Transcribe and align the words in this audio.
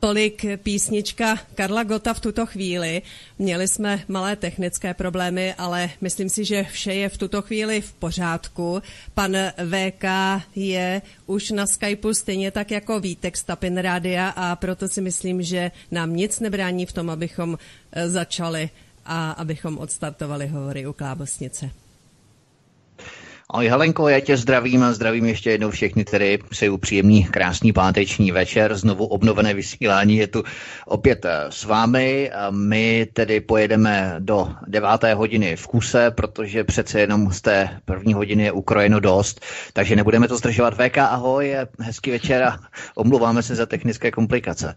Tolik 0.00 0.44
písnička 0.56 1.36
Karla 1.54 1.82
Gota 1.84 2.14
v 2.14 2.20
tuto 2.20 2.46
chvíli. 2.46 3.02
Měli 3.38 3.68
jsme 3.68 4.04
malé 4.08 4.36
technické 4.36 4.94
problémy, 4.94 5.54
ale 5.54 5.90
myslím 6.00 6.28
si, 6.28 6.44
že 6.44 6.64
vše 6.64 6.94
je 6.94 7.08
v 7.08 7.18
tuto 7.18 7.42
chvíli 7.42 7.80
v 7.80 7.92
pořádku. 7.92 8.82
Pan 9.14 9.36
VK 9.56 10.04
je 10.56 11.02
už 11.26 11.50
na 11.50 11.66
Skypeu 11.66 12.14
stejně 12.14 12.50
tak 12.50 12.70
jako 12.70 13.00
Vítek 13.00 13.36
z 13.36 13.42
Tapin 13.42 13.78
Rádia 13.78 14.28
a 14.28 14.56
proto 14.56 14.88
si 14.88 15.00
myslím, 15.00 15.42
že 15.42 15.70
nám 15.90 16.16
nic 16.16 16.40
nebrání 16.40 16.86
v 16.86 16.92
tom, 16.92 17.10
abychom 17.10 17.58
eh, 17.92 18.10
začali 18.10 18.70
a 19.04 19.30
abychom 19.30 19.78
odstartovali 19.78 20.46
hovory 20.46 20.86
u 20.86 20.92
Klábosnice. 20.92 21.70
Ahoj 23.52 23.68
Helenko, 23.68 24.08
já 24.08 24.20
tě 24.20 24.36
zdravím 24.36 24.82
a 24.82 24.92
zdravím 24.92 25.26
ještě 25.26 25.50
jednou 25.50 25.70
všechny, 25.70 26.04
tedy 26.04 26.38
přeju 26.48 26.78
příjemný, 26.78 27.24
krásný 27.24 27.72
páteční 27.72 28.32
večer, 28.32 28.76
znovu 28.76 29.06
obnovené 29.06 29.54
vysílání 29.54 30.16
je 30.16 30.26
tu 30.26 30.42
opět 30.86 31.26
s 31.48 31.64
vámi. 31.64 32.30
A 32.30 32.50
my 32.50 33.06
tedy 33.12 33.40
pojedeme 33.40 34.14
do 34.18 34.48
deváté 34.66 35.14
hodiny 35.14 35.56
v 35.56 35.66
kuse, 35.66 36.10
protože 36.10 36.64
přece 36.64 37.00
jenom 37.00 37.32
z 37.32 37.40
té 37.40 37.68
první 37.84 38.14
hodiny 38.14 38.42
je 38.44 38.52
ukrojeno 38.52 39.00
dost, 39.00 39.40
takže 39.72 39.96
nebudeme 39.96 40.28
to 40.28 40.36
zdržovat. 40.36 40.74
VK, 40.74 40.98
ahoj, 40.98 41.56
hezký 41.80 42.10
večer 42.10 42.42
a 42.42 42.58
omluváme 42.94 43.42
se 43.42 43.54
za 43.54 43.66
technické 43.66 44.10
komplikace. 44.10 44.74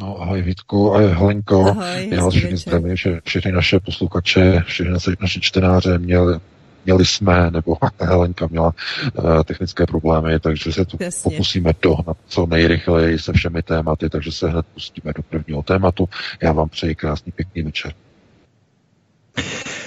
No, 0.00 0.22
ahoj 0.22 0.42
Vítku, 0.42 0.94
ahoj 0.94 1.10
Helenko. 1.10 1.66
Ahoj, 1.68 2.08
Já 2.10 2.24
vás 2.24 2.34
všichni 2.34 2.56
zdravím, 2.56 2.96
že 2.96 3.20
všechny 3.24 3.52
naše 3.52 3.80
posluchače, 3.80 4.62
všechny 4.66 4.92
naše 5.20 5.40
čtenáře 5.40 5.98
měli 5.98 6.38
měli 6.84 7.06
jsme, 7.06 7.50
nebo 7.50 7.76
Helenka 8.00 8.46
měla 8.46 8.74
uh, 9.14 9.42
technické 9.42 9.86
problémy, 9.86 10.40
takže 10.40 10.72
se 10.72 10.84
tu 10.84 10.96
Jasně. 11.00 11.30
pokusíme 11.30 11.72
dohnat 11.82 12.16
co 12.26 12.46
nejrychleji 12.46 13.18
se 13.18 13.32
všemi 13.32 13.62
tématy, 13.62 14.10
takže 14.10 14.32
se 14.32 14.48
hned 14.48 14.66
pustíme 14.74 15.12
do 15.16 15.22
prvního 15.22 15.62
tématu. 15.62 16.08
Já 16.42 16.52
vám 16.52 16.68
přeji 16.68 16.94
krásný 16.94 17.32
pěkný 17.32 17.62
večer. 17.62 17.92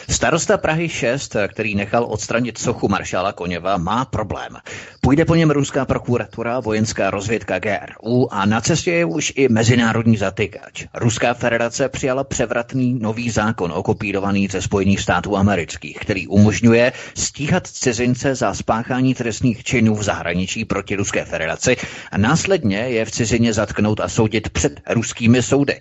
Starosta 0.09 0.57
Prahy 0.57 0.89
6, 0.89 1.35
který 1.47 1.75
nechal 1.75 2.05
odstranit 2.09 2.57
sochu 2.57 2.87
maršála 2.87 3.31
Koněva, 3.31 3.77
má 3.77 4.05
problém. 4.05 4.57
Půjde 5.01 5.25
po 5.25 5.35
něm 5.35 5.51
ruská 5.51 5.85
prokuratura, 5.85 6.59
vojenská 6.59 7.11
rozvědka 7.11 7.59
GRU 7.59 8.33
a 8.33 8.45
na 8.45 8.61
cestě 8.61 8.91
je 8.91 9.05
už 9.05 9.33
i 9.35 9.49
mezinárodní 9.49 10.17
zatykač. 10.17 10.85
Ruská 10.93 11.33
federace 11.33 11.89
přijala 11.89 12.23
převratný 12.23 12.99
nový 13.01 13.29
zákon 13.29 13.71
okopírovaný 13.71 14.47
ze 14.47 14.61
Spojených 14.61 14.99
států 14.99 15.37
amerických, 15.37 15.97
který 15.99 16.27
umožňuje 16.27 16.93
stíhat 17.15 17.67
cizince 17.67 18.35
za 18.35 18.53
spáchání 18.53 19.13
trestných 19.15 19.63
činů 19.63 19.95
v 19.95 20.03
zahraničí 20.03 20.65
proti 20.65 20.95
Ruské 20.95 21.25
federaci 21.25 21.77
a 22.11 22.17
následně 22.17 22.77
je 22.77 23.05
v 23.05 23.11
cizině 23.11 23.53
zatknout 23.53 23.99
a 23.99 24.09
soudit 24.09 24.49
před 24.49 24.81
ruskými 24.89 25.43
soudy. 25.43 25.79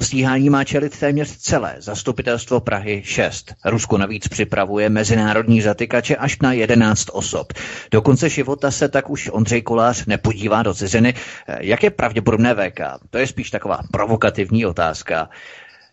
Stíhání 0.00 0.50
má 0.50 0.64
čelit 0.64 0.98
téměř 0.98 1.36
celé 1.36 1.74
zastupitelstvo 1.78 2.60
Prahy 2.60 3.02
6. 3.04 3.55
Rusko 3.64 3.98
navíc 3.98 4.28
připravuje 4.28 4.88
mezinárodní 4.88 5.62
zatykače 5.62 6.16
až 6.16 6.38
na 6.38 6.52
11 6.52 7.06
osob. 7.12 7.52
Do 7.90 8.02
konce 8.02 8.28
života 8.28 8.70
se 8.70 8.88
tak 8.88 9.10
už 9.10 9.30
Ondřej 9.32 9.62
Kolář 9.62 10.06
nepodívá 10.06 10.62
do 10.62 10.74
ciziny. 10.74 11.14
Jak 11.60 11.82
je 11.82 11.90
pravděpodobné 11.90 12.54
VK? 12.54 12.80
To 13.10 13.18
je 13.18 13.26
spíš 13.26 13.50
taková 13.50 13.80
provokativní 13.92 14.66
otázka 14.66 15.28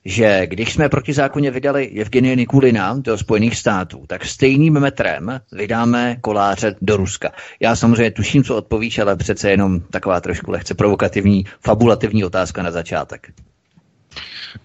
že 0.05 0.47
když 0.47 0.73
jsme 0.73 0.89
proti 0.89 1.13
zákoně 1.13 1.51
vydali 1.51 1.87
Evgenie 1.87 2.35
Nikulina 2.35 2.95
do 2.97 3.17
Spojených 3.17 3.57
států, 3.57 4.03
tak 4.07 4.25
stejným 4.25 4.73
metrem 4.73 5.39
vydáme 5.51 6.17
koláře 6.21 6.75
do 6.81 6.97
Ruska. 6.97 7.31
Já 7.59 7.75
samozřejmě 7.75 8.11
tuším, 8.11 8.43
co 8.43 8.55
odpovíš, 8.55 8.99
ale 8.99 9.15
přece 9.15 9.51
jenom 9.51 9.79
taková 9.79 10.21
trošku 10.21 10.51
lehce 10.51 10.73
provokativní, 10.73 11.45
fabulativní 11.61 12.23
otázka 12.23 12.63
na 12.63 12.71
začátek. 12.71 13.31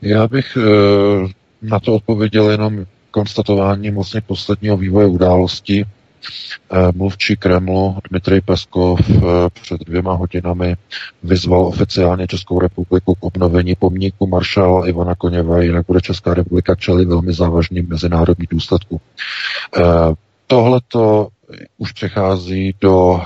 Já 0.02 0.28
bych 0.28 0.56
e, 0.56 0.60
na 1.62 1.80
to 1.80 1.94
odpověděl 1.94 2.50
jenom 2.50 2.84
konstatováním 3.10 3.94
vlastně 3.94 4.20
posledního 4.20 4.76
vývoje 4.76 5.06
událostí. 5.06 5.84
Eh, 6.72 6.92
mluvčí 6.94 7.36
Kremlu 7.36 7.96
Dmitrij 8.10 8.40
Peskov 8.40 9.00
eh, 9.10 9.20
před 9.62 9.80
dvěma 9.80 10.12
hodinami 10.12 10.76
vyzval 11.22 11.66
oficiálně 11.66 12.26
Českou 12.26 12.60
republiku 12.60 13.14
k 13.14 13.24
obnovení 13.24 13.74
pomníku 13.74 14.26
maršála 14.26 14.88
Ivana 14.88 15.14
Koněva, 15.14 15.62
jinak 15.62 15.86
bude 15.86 16.00
Česká 16.00 16.34
republika 16.34 16.74
čeli 16.74 17.04
velmi 17.04 17.32
závažným 17.32 17.88
mezinárodním 17.88 18.46
důsledku. 18.50 19.00
Eh, 19.76 19.82
tohleto 20.46 21.28
už 21.78 21.92
přechází 21.92 22.74
do 22.80 23.20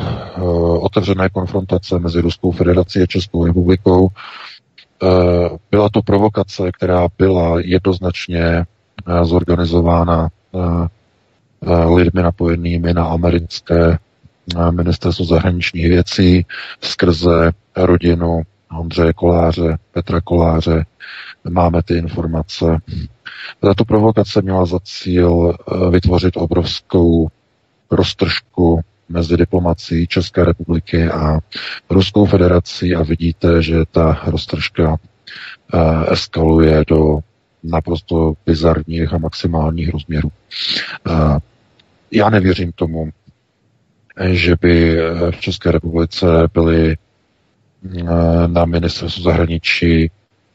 otevřené 0.81 1.29
konfrontace 1.29 1.99
mezi 1.99 2.21
Ruskou 2.21 2.51
federací 2.51 3.03
a 3.03 3.07
Českou 3.07 3.47
republikou. 3.47 4.09
Byla 5.71 5.89
to 5.93 6.03
provokace, 6.03 6.73
která 6.73 7.09
byla 7.19 7.61
jednoznačně 7.61 8.65
zorganizována 9.23 10.29
lidmi 11.95 12.23
napojenými 12.23 12.95
na 12.95 13.05
americké 13.07 13.99
ministerstvo 14.71 15.25
zahraničních 15.25 15.89
věcí 15.89 16.47
skrze 16.81 17.51
rodinu 17.77 18.43
Ondřeje 18.79 19.13
Koláře, 19.13 19.79
Petra 19.93 20.21
Koláře. 20.21 20.87
Máme 21.51 21.83
ty 21.83 21.95
informace. 21.95 22.79
Tato 23.61 23.85
provokace 23.85 24.43
měla 24.43 24.67
za 24.67 24.79
cíl 24.85 25.57
vytvořit 25.91 26.37
obrovskou 26.37 27.29
roztržku 27.91 28.81
mezi 29.09 29.37
diplomací 29.37 30.07
České 30.07 30.45
republiky 30.45 31.05
a 31.09 31.39
Ruskou 31.91 32.27
federací 32.27 32.95
a 32.95 33.03
vidíte, 33.03 33.63
že 33.63 33.77
ta 33.91 34.23
roztržka 34.27 34.97
e, 35.75 36.13
eskaluje 36.13 36.85
do 36.89 37.19
naprosto 37.63 38.35
bizarních 38.47 39.13
a 39.15 39.19
maximálních 39.19 39.89
rozměrů. 39.89 40.31
Já 42.11 42.31
nevěřím 42.31 42.73
tomu, 42.73 43.11
že 44.31 44.55
by 44.61 44.97
v 45.31 45.41
České 45.41 45.73
republice 45.73 46.27
byli 46.55 46.97
eh, 46.97 48.05
na 48.47 48.65
ministerstvu 48.65 49.23
zahraničí 49.23 50.11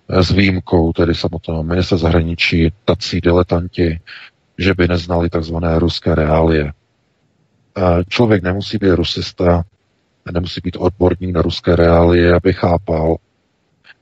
eh, 0.10 0.24
s 0.24 0.32
výjimkou 0.32 0.94
tedy 0.94 1.16
samotného 1.16 1.64
ministra 1.64 1.98
zahraničí 1.98 2.74
tací 2.86 3.22
diletanti, 3.22 4.00
že 4.58 4.74
by 4.74 4.88
neznali 4.88 5.30
takzvané 5.30 5.80
ruské 5.80 6.16
reálie. 6.16 6.72
Člověk 8.10 8.44
nemusí 8.44 8.78
být 8.78 8.90
rusista, 8.92 9.64
nemusí 10.32 10.62
být 10.64 10.76
odborník 10.80 11.36
na 11.36 11.42
ruské 11.42 11.76
reálie, 11.76 12.36
aby 12.36 12.54
chápal, 12.54 13.16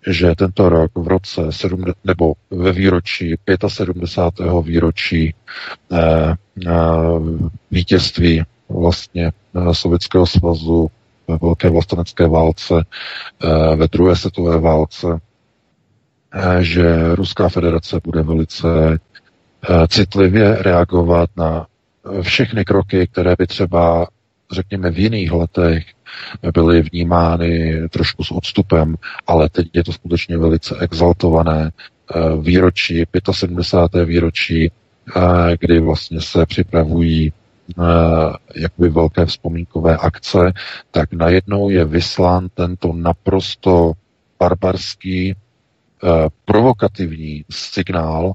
že 0.07 0.35
tento 0.35 0.69
rok 0.69 0.91
v 0.95 1.07
roce 1.07 1.41
7, 1.51 1.83
nebo 2.03 2.33
ve 2.51 2.71
výročí 2.71 3.35
75. 3.67 4.47
výročí 4.61 5.33
eh, 5.91 6.35
eh, 6.67 6.71
vítězství 7.71 8.43
vlastně 8.69 9.31
eh, 9.55 9.73
Sovětského 9.73 10.25
svazu 10.25 10.87
ve 11.27 11.37
velké 11.41 11.69
vlastenecké 11.69 12.27
válce, 12.27 12.73
ve 13.75 13.87
druhé 13.87 14.15
světové 14.15 14.59
válce, 14.59 15.07
že 16.59 17.15
Ruská 17.15 17.49
federace 17.49 17.99
bude 18.03 18.21
velice 18.21 18.99
citlivě 19.87 20.55
reagovat 20.63 21.29
na 21.37 21.67
všechny 22.21 22.65
kroky, 22.65 23.07
které 23.07 23.35
by 23.39 23.47
třeba 23.47 24.07
řekněme, 24.51 24.91
v 24.91 24.99
jiných 24.99 25.31
letech 25.31 25.85
byly 26.53 26.81
vnímány 26.81 27.81
trošku 27.89 28.23
s 28.23 28.31
odstupem, 28.31 28.95
ale 29.27 29.49
teď 29.49 29.67
je 29.73 29.83
to 29.83 29.93
skutečně 29.93 30.37
velice 30.37 30.75
exaltované 30.79 31.71
eh, 31.71 32.19
výročí, 32.41 33.03
75. 33.31 34.05
výročí, 34.05 34.71
eh, 34.71 35.21
kdy 35.59 35.79
vlastně 35.79 36.21
se 36.21 36.45
připravují 36.45 37.33
eh, 37.79 37.83
jakoby 38.55 38.89
velké 38.89 39.25
vzpomínkové 39.25 39.97
akce, 39.97 40.53
tak 40.91 41.13
najednou 41.13 41.69
je 41.69 41.85
vyslán 41.85 42.49
tento 42.53 42.93
naprosto 42.93 43.91
barbarský, 44.39 45.35
provokativní 46.45 47.45
signál, 47.49 48.33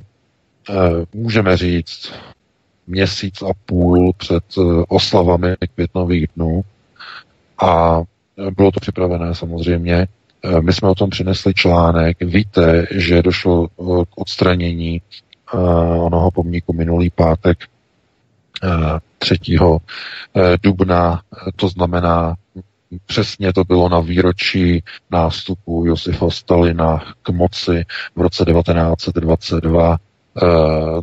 můžeme 1.14 1.56
říct, 1.56 2.12
měsíc 2.90 3.42
a 3.42 3.52
půl 3.66 4.12
před 4.16 4.44
eh, 4.58 4.62
oslavami 4.88 5.56
květnových 5.74 6.26
dnů 6.36 6.62
a 7.62 8.02
bylo 8.56 8.70
to 8.72 8.80
připravené 8.80 9.34
samozřejmě 9.34 10.06
My 10.60 10.72
jsme 10.72 10.88
o 10.88 10.94
tom 10.94 11.10
přinesli 11.10 11.54
článek. 11.54 12.16
Víte, 12.20 12.86
že 12.90 13.22
došlo 13.22 13.68
k 14.04 14.18
odstranění 14.18 15.02
onoho 16.00 16.30
pomníku 16.30 16.72
minulý 16.72 17.10
pátek 17.10 17.58
3. 19.18 19.38
dubna, 20.62 21.22
to 21.56 21.68
znamená 21.68 22.36
Přesně 23.06 23.52
to 23.52 23.64
bylo 23.64 23.88
na 23.88 24.00
výročí 24.00 24.82
nástupu 25.10 25.84
Josifa 25.86 26.30
Stalina 26.30 27.04
k 27.22 27.28
moci 27.30 27.84
v 28.16 28.20
roce 28.20 28.44
1922. 28.44 29.98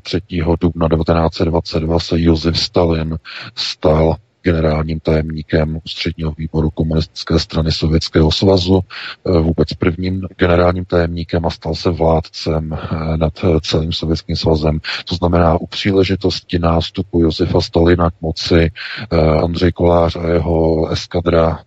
3. 0.01 0.21
dubna 0.61 0.87
1922 0.89 1.99
se 1.99 2.21
Josef 2.21 2.59
Stalin 2.59 3.17
stal 3.55 4.15
generálním 4.47 4.99
tajemníkem 4.99 5.79
ústředního 5.85 6.33
výboru 6.37 6.69
komunistické 6.69 7.39
strany 7.39 7.71
Sovětského 7.71 8.31
svazu, 8.31 8.79
eh, 8.81 9.39
vůbec 9.39 9.73
prvním 9.73 10.21
generálním 10.37 10.85
tajemníkem 10.85 11.45
a 11.45 11.49
stal 11.49 11.75
se 11.75 11.89
vládcem 11.89 12.73
eh, 12.73 13.17
nad 13.17 13.33
celým 13.61 13.91
Sovětským 13.91 14.35
svazem. 14.35 14.79
To 15.05 15.15
znamená, 15.15 15.57
u 15.61 15.67
příležitosti 15.67 16.59
nástupu 16.59 17.21
Josefa 17.21 17.61
Stalina 17.61 18.09
k 18.09 18.21
moci 18.21 18.71
eh, 19.11 19.17
Andřej 19.43 19.71
Kolář 19.71 20.15
a 20.15 20.27
jeho 20.27 20.87
eskadra 20.89 21.59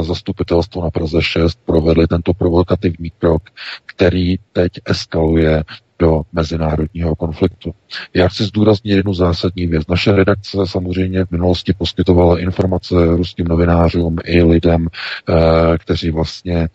zastupitelstvo 0.00 0.82
na 0.82 0.90
Praze 0.90 1.22
6 1.22 1.58
provedli 1.64 2.06
tento 2.06 2.34
provokativní 2.34 3.10
krok, 3.18 3.42
který 3.86 4.36
teď 4.52 4.72
eskaluje 4.84 5.64
do 5.98 6.22
mezinárodního 6.32 7.16
konfliktu. 7.16 7.74
Já 8.14 8.28
chci 8.28 8.44
zdůraznit 8.44 8.96
jednu 8.96 9.14
zásadní 9.14 9.66
věc. 9.66 9.86
Naše 9.88 10.12
redakce 10.12 10.58
samozřejmě 10.64 11.24
v 11.24 11.30
minulosti 11.30 11.72
poskytovala 11.78 12.40
informace 12.40 12.94
ruským 13.06 13.46
novinářům 13.48 14.16
i 14.24 14.42
lidem, 14.42 14.88
eh, 15.28 15.78
kteří 15.78 16.10
vlastně 16.10 16.68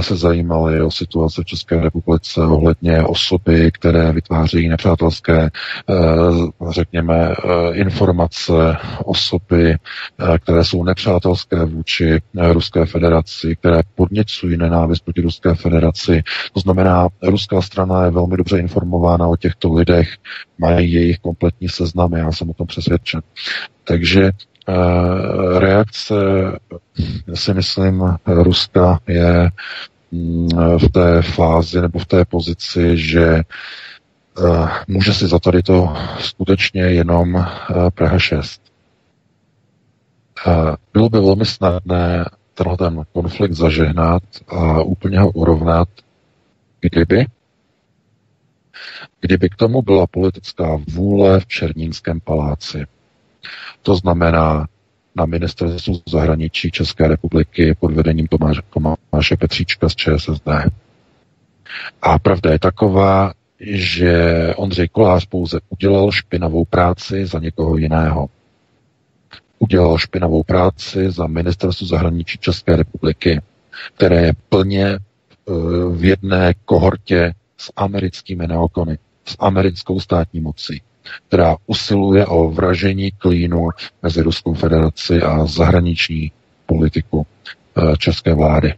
se 0.00 0.16
zajímali 0.16 0.82
o 0.82 0.90
situaci 0.90 1.42
v 1.42 1.44
České 1.44 1.80
republice 1.80 2.40
ohledně 2.40 3.02
osoby, 3.02 3.70
které 3.72 4.12
vytvářejí 4.12 4.68
nepřátelské, 4.68 5.50
eh, 5.90 5.94
řekněme, 6.70 7.28
eh, 7.28 7.74
informace, 7.74 8.52
osoby, 9.04 9.76
které 10.38 10.64
jsou 10.64 10.84
nepřátelské 10.84 11.64
vůči 11.64 12.20
Ruské 12.52 12.86
federaci, 12.86 13.56
které 13.56 13.80
podněcují 13.94 14.56
nenávist 14.56 15.04
proti 15.04 15.20
Ruské 15.20 15.54
federaci. 15.54 16.22
To 16.52 16.60
znamená, 16.60 17.08
ruská 17.22 17.62
strana 17.62 18.04
je 18.04 18.10
velmi 18.10 18.36
dobře 18.36 18.58
informována 18.58 19.26
o 19.28 19.36
těchto 19.36 19.74
lidech, 19.74 20.08
mají 20.58 20.92
jejich 20.92 21.18
kompletní 21.18 21.68
seznamy, 21.68 22.18
já 22.18 22.32
jsem 22.32 22.50
o 22.50 22.54
tom 22.54 22.66
přesvědčen. 22.66 23.20
Takže 23.84 24.30
reakce, 25.58 26.14
si 27.34 27.54
myslím, 27.54 28.16
Ruska 28.26 29.00
je 29.08 29.50
mm, 30.12 30.48
v 30.78 30.88
té 30.92 31.22
fázi 31.22 31.80
nebo 31.80 31.98
v 31.98 32.06
té 32.06 32.24
pozici, 32.24 32.96
že 32.98 33.24
e, 33.24 33.44
může 34.88 35.14
si 35.14 35.26
za 35.28 35.38
tady 35.38 35.62
to 35.62 35.96
skutečně 36.18 36.82
jenom 36.82 37.36
e, 37.36 37.44
Praha 37.94 38.18
6. 38.18 38.62
E, 40.46 40.50
bylo 40.92 41.08
by 41.08 41.20
velmi 41.20 41.46
snadné 41.46 42.24
tenhle 42.54 42.76
ten 42.76 43.02
konflikt 43.12 43.52
zažehnat 43.52 44.22
a 44.48 44.82
úplně 44.82 45.20
ho 45.20 45.30
urovnat, 45.30 45.88
kdyby 46.80 47.26
kdyby 49.20 49.48
k 49.48 49.56
tomu 49.56 49.82
byla 49.82 50.06
politická 50.06 50.78
vůle 50.88 51.40
v 51.40 51.46
Černínském 51.46 52.20
paláci. 52.20 52.86
To 53.82 53.94
znamená 53.94 54.66
na 55.14 55.26
ministerstvu 55.26 56.02
zahraničí 56.08 56.70
České 56.70 57.08
republiky 57.08 57.76
pod 57.80 57.92
vedením 57.92 58.26
Tomáše, 58.26 58.62
Tomáše 59.10 59.36
Petříčka 59.36 59.88
z 59.88 59.94
ČSSD. 59.94 60.48
A 62.02 62.18
pravda 62.18 62.52
je 62.52 62.58
taková, 62.58 63.32
že 63.60 64.14
Ondřej 64.56 64.88
Kolář 64.88 65.26
pouze 65.26 65.60
udělal 65.68 66.12
špinavou 66.12 66.64
práci 66.64 67.26
za 67.26 67.38
někoho 67.38 67.76
jiného. 67.76 68.28
Udělal 69.58 69.98
špinavou 69.98 70.42
práci 70.42 71.10
za 71.10 71.26
ministerstvo 71.26 71.86
zahraničí 71.86 72.38
České 72.38 72.76
republiky, 72.76 73.42
které 73.96 74.22
je 74.22 74.32
plně 74.48 74.86
eh, 74.86 74.98
v 75.90 76.04
jedné 76.04 76.54
kohortě 76.64 77.34
s 77.56 77.72
americkými 77.76 78.46
neokony, 78.46 78.98
s 79.24 79.36
americkou 79.38 80.00
státní 80.00 80.40
mocí 80.40 80.82
která 81.28 81.56
usiluje 81.66 82.26
o 82.26 82.50
vražení 82.50 83.10
klínu 83.10 83.68
mezi 84.02 84.22
Ruskou 84.22 84.54
federaci 84.54 85.22
a 85.22 85.46
zahraniční 85.46 86.32
politiku 86.66 87.26
eh, 87.76 87.96
české 87.98 88.34
vlády. 88.34 88.74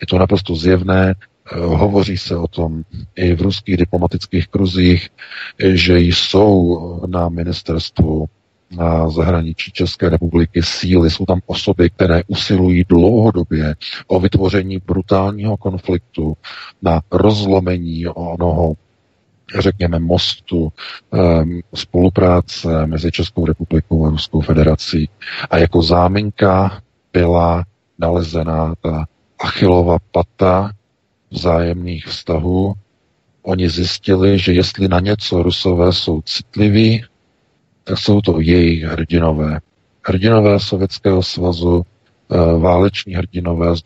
Je 0.00 0.06
to 0.06 0.18
naprosto 0.18 0.54
zjevné, 0.56 1.14
eh, 1.14 1.58
hovoří 1.60 2.18
se 2.18 2.36
o 2.36 2.48
tom 2.48 2.82
i 3.16 3.34
v 3.34 3.40
ruských 3.42 3.76
diplomatických 3.76 4.48
kruzích, 4.48 5.08
že 5.58 5.98
jsou 5.98 7.00
na 7.06 7.28
ministerstvu 7.28 8.26
na 8.70 9.08
zahraničí 9.08 9.72
České 9.72 10.08
republiky 10.08 10.62
síly, 10.62 11.10
jsou 11.10 11.26
tam 11.26 11.40
osoby, 11.46 11.90
které 11.90 12.22
usilují 12.26 12.84
dlouhodobě 12.88 13.74
o 14.06 14.20
vytvoření 14.20 14.78
brutálního 14.78 15.56
konfliktu 15.56 16.36
na 16.82 17.00
rozlomení 17.10 18.06
onoho 18.06 18.74
řekněme, 19.58 19.98
mostu 19.98 20.72
um, 21.10 21.60
spolupráce 21.74 22.86
mezi 22.86 23.12
Českou 23.12 23.46
republikou 23.46 24.06
a 24.06 24.10
Ruskou 24.10 24.40
federací. 24.40 25.08
A 25.50 25.58
jako 25.58 25.82
záminka 25.82 26.80
byla 27.12 27.64
nalezená 27.98 28.74
ta 28.82 29.04
achilová 29.38 29.98
pata 30.12 30.70
vzájemných 31.30 32.06
vztahů. 32.06 32.74
Oni 33.42 33.68
zjistili, 33.68 34.38
že 34.38 34.52
jestli 34.52 34.88
na 34.88 35.00
něco 35.00 35.42
Rusové 35.42 35.92
jsou 35.92 36.22
citliví, 36.22 37.04
tak 37.84 37.98
jsou 37.98 38.20
to 38.20 38.40
jejich 38.40 38.82
hrdinové. 38.84 39.60
Hrdinové 40.06 40.60
Sovětského 40.60 41.22
svazu, 41.22 41.82
eh, 41.82 42.58
váleční 42.58 43.14
hrdinové 43.14 43.76
z 43.76 43.82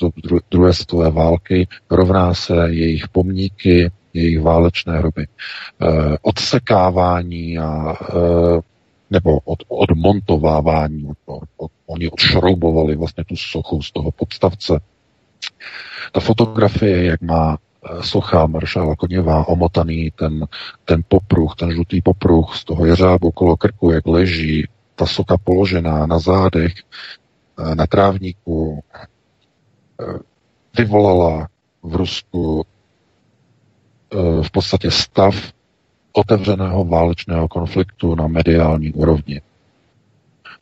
druhé 0.51 0.75
světové 0.75 1.11
války, 1.11 1.69
rovná 1.91 2.35
se 2.35 2.55
jejich 2.69 3.09
pomníky, 3.09 3.91
jejich 4.15 4.41
válečné 4.41 4.99
hroby. 4.99 5.27
Eh, 5.27 6.17
odsekávání 6.23 7.59
a 7.59 7.97
eh, 8.03 8.61
nebo 9.11 9.39
od, 9.45 9.59
odmontovávání. 9.69 11.07
Od, 11.27 11.45
od, 11.57 11.71
oni 11.87 12.11
odšroubovali 12.11 12.97
vlastně 12.97 13.25
tu 13.25 13.37
sochu 13.37 13.83
z 13.83 13.93
toho 13.93 14.11
podstavce. 14.11 14.81
Ta 16.13 16.21
fotografie, 16.21 17.05
jak 17.05 17.21
má 17.21 17.59
eh, 17.59 18.03
socha 18.03 18.47
maršála 18.47 18.97
Koněva 18.97 19.49
omotaný 19.49 20.11
ten, 20.11 20.47
ten 20.85 21.03
popruh, 21.09 21.55
ten 21.57 21.73
žlutý 21.73 22.03
popruh 22.03 22.57
z 22.57 22.65
toho 22.65 22.87
jeřábu 22.87 23.29
okolo 23.29 23.57
krku, 23.57 23.91
jak 23.91 24.07
leží, 24.07 24.69
ta 24.95 25.07
soka 25.07 25.37
položená 25.45 26.07
na 26.07 26.19
zádech, 26.19 26.73
na 27.75 27.87
trávníku, 27.87 28.85
vyvolala 30.79 31.49
v 31.83 31.95
Rusku 31.97 32.65
v 34.43 34.51
podstatě 34.51 34.91
stav 34.91 35.53
otevřeného 36.13 36.85
válečného 36.85 37.49
konfliktu 37.49 38.15
na 38.15 38.27
mediální 38.27 38.93
úrovni. 38.93 39.41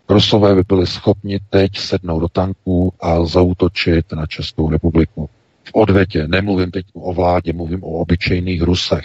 Rusové 0.08 0.54
by 0.54 0.62
byli 0.68 0.86
schopni 0.86 1.38
teď 1.50 1.78
sednout 1.78 2.20
do 2.20 2.28
tanků 2.28 2.94
a 3.00 3.24
zautočit 3.24 4.12
na 4.12 4.26
Českou 4.26 4.70
republiku. 4.70 5.30
V 5.64 5.70
odvětě, 5.74 6.28
nemluvím 6.28 6.70
teď 6.70 6.86
o 6.94 7.14
vládě, 7.14 7.52
mluvím 7.52 7.84
o 7.84 7.86
obyčejných 7.86 8.62
Rusech. 8.62 9.04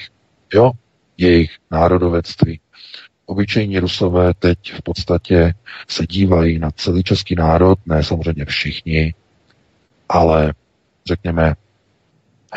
Jo, 0.54 0.72
jejich 1.18 1.52
národovectví. 1.72 2.60
Obyčejní 3.26 3.80
Rusové 3.80 4.34
teď 4.34 4.74
v 4.74 4.82
podstatě 4.82 5.54
se 5.88 6.08
dívají 6.08 6.60
na 6.60 6.72
celý 6.72 7.04
český 7.04 7.36
národ, 7.36 7.80
ne 7.86 8.04
samozřejmě 8.04 8.46
všichni, 8.46 9.14
ale 10.10 10.54
řekněme, 11.08 11.56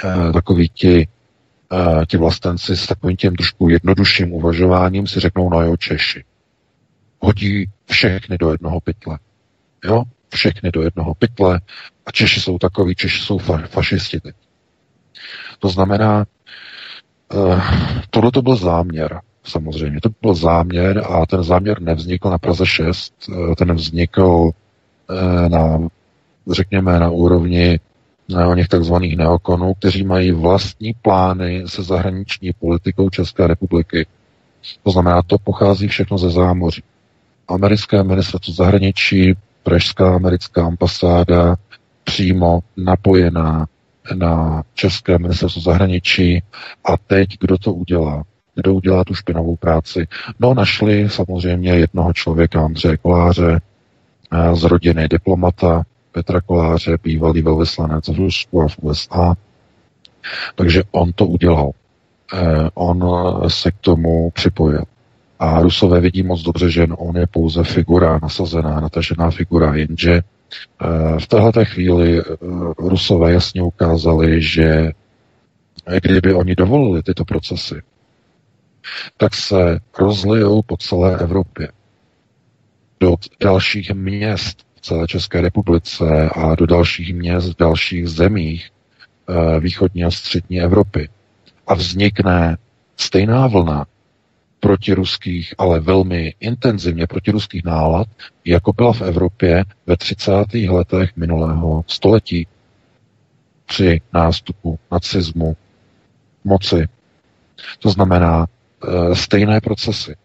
eh, 0.05 0.33
takoví 0.33 0.69
ti 0.69 1.09
ti 2.06 2.16
vlastenci 2.16 2.76
s 2.76 2.87
takovým 2.87 3.16
tím 3.16 3.37
trošku 3.37 3.68
jednodušším 3.68 4.32
uvažováním 4.32 5.06
si 5.06 5.20
řeknou, 5.20 5.50
no 5.50 5.62
jo, 5.62 5.76
Češi. 5.76 6.25
Hodí 7.20 7.70
všechny 7.87 8.38
do 8.38 8.52
jednoho 8.52 8.80
pytle. 8.80 9.18
Jo? 9.85 10.02
Všechny 10.35 10.70
do 10.70 10.82
jednoho 10.82 11.14
pytle 11.14 11.61
a 12.06 12.11
Češi 12.11 12.40
jsou 12.40 12.58
takový, 12.58 12.94
Češi 12.94 13.23
jsou 13.23 13.38
fa- 13.38 13.66
fašisti 13.66 14.20
teď. 14.20 14.35
To 15.58 15.68
znamená, 15.68 16.26
uh, 17.35 17.61
tohle 18.11 18.32
to 18.32 18.42
byl 18.42 18.56
záměr, 18.56 19.20
samozřejmě. 19.44 20.00
To 20.00 20.08
byl 20.23 20.35
záměr 20.35 21.04
a 21.11 21.26
ten 21.26 21.42
záměr 21.42 21.82
nevznikl 21.82 22.30
na 22.30 22.38
Praze 22.38 22.66
6, 22.66 23.14
uh, 23.28 23.54
ten 23.54 23.75
vznikl 23.75 24.50
na, 25.49 25.78
řekněme, 26.50 26.99
na 26.99 27.11
úrovni 27.11 27.80
o 28.28 28.54
něch 28.54 28.68
takzvaných 28.68 29.16
neokonů, 29.16 29.75
kteří 29.75 30.04
mají 30.04 30.33
vlastní 30.33 30.95
plány 31.02 31.62
se 31.66 31.83
zahraniční 31.83 32.52
politikou 32.52 33.11
České 33.11 33.47
republiky. 33.47 34.06
To 34.83 34.90
znamená, 34.90 35.23
to 35.23 35.37
pochází 35.38 35.88
všechno 35.88 36.18
ze 36.18 36.30
zámoří. 36.30 36.83
Americké 37.49 38.02
ministerstvo 38.02 38.54
zahraničí, 38.54 39.35
Pražská 39.62 40.14
americká 40.14 40.66
ambasáda, 40.66 41.56
přímo 42.04 42.61
napojená 42.76 43.66
na 44.14 44.62
České 44.75 45.18
ministerstvo 45.18 45.62
zahraničí 45.62 46.42
a 46.85 46.97
teď 47.06 47.28
kdo 47.40 47.59
to 47.59 47.73
udělá? 47.73 48.23
Kdo 48.54 48.75
udělá 48.75 49.04
tu 49.04 49.14
špinavou 49.14 49.56
práci? 49.56 50.06
No, 50.40 50.54
našli 50.54 51.11
samozřejmě 51.11 51.71
jednoho 51.71 52.12
člověka, 52.12 52.64
Andřeje 52.64 52.97
Koláře, 52.97 53.61
z 54.52 54.62
rodiny 54.62 55.09
diplomata 55.09 55.83
Petra 56.16 56.40
Koláře, 56.40 56.99
bývalý 57.02 57.42
velvyslanec 57.42 58.08
v 58.08 58.16
Rusku 58.16 58.62
a 58.62 58.68
v 58.68 58.78
USA. 58.78 59.35
Takže 60.54 60.82
on 60.90 61.12
to 61.12 61.26
udělal. 61.26 61.70
On 62.75 63.04
se 63.49 63.70
k 63.70 63.75
tomu 63.80 64.30
připojil. 64.30 64.82
A 65.38 65.61
Rusové 65.61 66.00
vidí 66.00 66.23
moc 66.23 66.42
dobře, 66.42 66.70
že 66.70 66.87
on 66.87 67.16
je 67.16 67.26
pouze 67.26 67.64
figura, 67.64 68.18
nasazená, 68.23 68.80
natažená 68.80 69.30
figura, 69.30 69.75
jenže 69.75 70.12
eh, 70.12 71.20
v 71.20 71.26
této 71.26 71.64
chvíli 71.64 72.20
eh, 72.20 72.25
Rusové 72.78 73.32
jasně 73.32 73.62
ukázali, 73.62 74.42
že 74.42 74.90
kdyby 76.02 76.35
oni 76.35 76.54
dovolili 76.54 77.02
tyto 77.02 77.25
procesy, 77.25 77.82
tak 79.16 79.35
se 79.35 79.78
rozlijou 79.99 80.62
po 80.62 80.76
celé 80.76 81.18
Evropě 81.18 81.68
do 83.00 83.14
dalších 83.40 83.90
měst 83.94 84.65
České 85.07 85.40
republice 85.40 86.28
a 86.35 86.55
do 86.55 86.66
dalších 86.66 87.14
měst 87.14 87.59
dalších 87.59 88.09
zemích 88.09 88.71
eh, 89.28 89.61
východní 89.61 90.05
a 90.05 90.11
střední 90.11 90.61
Evropy. 90.61 91.09
A 91.66 91.75
vznikne 91.75 92.57
stejná 92.97 93.47
vlna 93.47 93.87
protiruských, 94.61 95.55
ale 95.59 95.81
velmi 95.81 96.35
intenzivně 96.40 97.07
protiruských 97.07 97.64
nálad, 97.64 98.07
jako 98.45 98.73
byla 98.73 98.93
v 98.93 99.02
Evropě 99.02 99.64
ve 99.87 99.97
30. 99.97 100.33
letech 100.69 101.16
minulého 101.16 101.85
století 101.87 102.47
při 103.66 104.00
nástupu 104.12 104.78
nacismu 104.93 105.57
moci. 106.45 106.88
To 107.78 107.90
znamená 107.90 108.47
e, 108.47 109.14
stejné 109.16 109.61
procesy. 109.61 110.16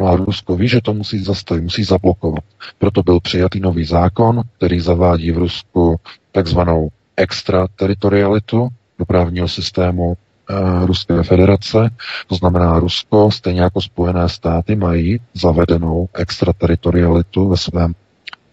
No 0.00 0.06
a 0.06 0.16
Rusko 0.16 0.56
ví, 0.56 0.68
že 0.68 0.80
to 0.80 0.94
musí 0.94 1.24
zastavit, 1.24 1.62
musí 1.62 1.84
zablokovat. 1.84 2.44
Proto 2.78 3.02
byl 3.02 3.20
přijatý 3.20 3.60
nový 3.60 3.84
zákon, 3.84 4.42
který 4.56 4.80
zavádí 4.80 5.32
v 5.32 5.38
Rusku 5.38 6.00
takzvanou 6.32 6.88
extrateritorialitu 7.16 8.68
do 8.98 9.04
právního 9.06 9.48
systému 9.48 10.16
Eh, 10.50 10.86
Ruské 10.86 11.22
federace, 11.22 11.90
to 12.26 12.34
znamená 12.34 12.78
Rusko, 12.78 13.30
stejně 13.30 13.60
jako 13.60 13.80
Spojené 13.80 14.28
státy, 14.28 14.76
mají 14.76 15.20
zavedenou 15.34 16.08
extrateritorialitu 16.14 17.48
ve 17.48 17.56
svém 17.56 17.94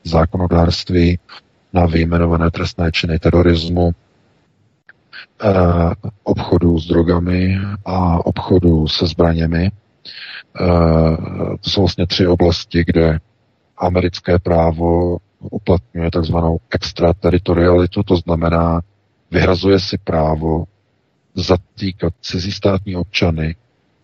zákonodárství 0.04 1.20
na 1.74 1.86
vyjmenované 1.86 2.51
trestné 2.51 2.92
činy 2.92 3.20
terorismu, 3.20 3.92
eh, 5.44 5.54
obchodu 6.24 6.80
s 6.80 6.88
drogami 6.88 7.58
a 7.86 8.25
obchodu 8.25 8.88
se 8.88 9.08
zbraněmi. 9.08 9.72
Eh, 10.61 11.17
to 11.61 11.69
jsou 11.69 11.81
vlastně 11.81 12.07
tři 12.07 12.27
oblasti, 12.27 12.83
kde 12.87 13.19
americké 13.77 14.39
právo 14.39 15.17
uplatňuje 15.39 16.11
takzvanou 16.11 16.57
extrateritorialitu, 16.71 18.03
to 18.03 18.15
znamená 18.15 18.81
vyhrazuje 19.31 19.79
si 19.79 19.97
právo 19.97 20.63
zatýkat 21.35 22.13
cizí 22.21 22.51
státní 22.51 22.95
občany 22.95 23.55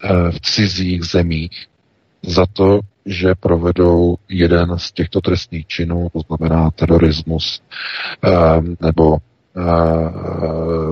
eh, 0.04 0.32
v 0.32 0.40
cizích 0.40 1.04
zemích 1.04 1.68
za 2.24 2.46
to, 2.46 2.80
že 3.06 3.36
provedou 3.36 4.16
jeden 4.30 4.80
z 4.80 4.92
těchto 4.92 5.22
trestných 5.22 5.68
činů, 5.68 6.08
to 6.14 6.20
znamená 6.28 6.72
terorismus 6.72 7.62
eh, 8.24 8.30
nebo 8.82 9.18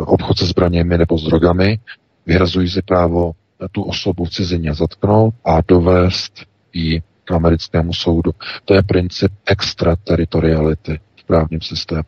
obchod 0.06 0.38
se 0.38 0.46
zbraněmi 0.46 0.98
nebo 0.98 1.18
s 1.18 1.24
drogami, 1.24 1.80
vyhrazují 2.26 2.70
si 2.70 2.82
právo 2.82 3.32
tu 3.72 3.84
osobu 3.84 4.26
v 4.26 4.30
cizině 4.30 4.74
zatknout 4.74 5.34
a 5.46 5.58
dovést 5.68 6.34
ji 6.74 7.02
k 7.24 7.32
americkému 7.32 7.94
soudu. 7.94 8.32
To 8.66 8.74
je 8.74 8.84
princip 8.84 9.32
extrateritoriality 9.46 11.00
v 11.16 11.24
právním 11.24 11.62
systému 11.62 12.04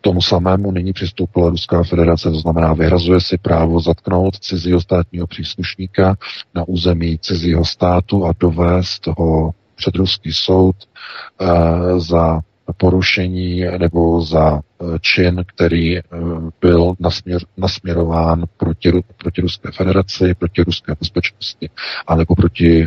tomu 0.00 0.22
samému 0.22 0.70
nyní 0.70 0.92
přistoupila 0.92 1.50
Ruská 1.50 1.82
federace, 1.82 2.30
to 2.30 2.38
znamená 2.38 2.72
vyhrazuje 2.74 3.20
si 3.20 3.38
právo 3.38 3.80
zatknout 3.80 4.38
cizího 4.38 4.80
státního 4.80 5.26
příslušníka 5.26 6.16
na 6.54 6.68
území 6.68 7.18
cizího 7.18 7.64
státu 7.64 8.26
a 8.26 8.34
dovést 8.40 9.06
ho 9.06 9.50
před 9.74 9.96
ruský 9.96 10.32
soud 10.32 10.76
uh, 11.40 11.48
za 11.98 12.40
porušení 12.76 13.64
nebo 13.78 14.22
za 14.22 14.60
eh, 14.60 14.84
čin, 15.00 15.44
který 15.46 15.98
eh, 15.98 16.02
byl 16.60 16.94
nasměr, 17.00 17.40
nasměrován 17.56 18.44
proti, 18.56 18.92
proti 19.16 19.40
Ruské 19.40 19.70
federaci, 19.70 20.34
proti 20.34 20.62
ruské 20.62 20.94
bezpečnosti, 21.00 21.70
anebo 22.06 22.34
proti, 22.34 22.86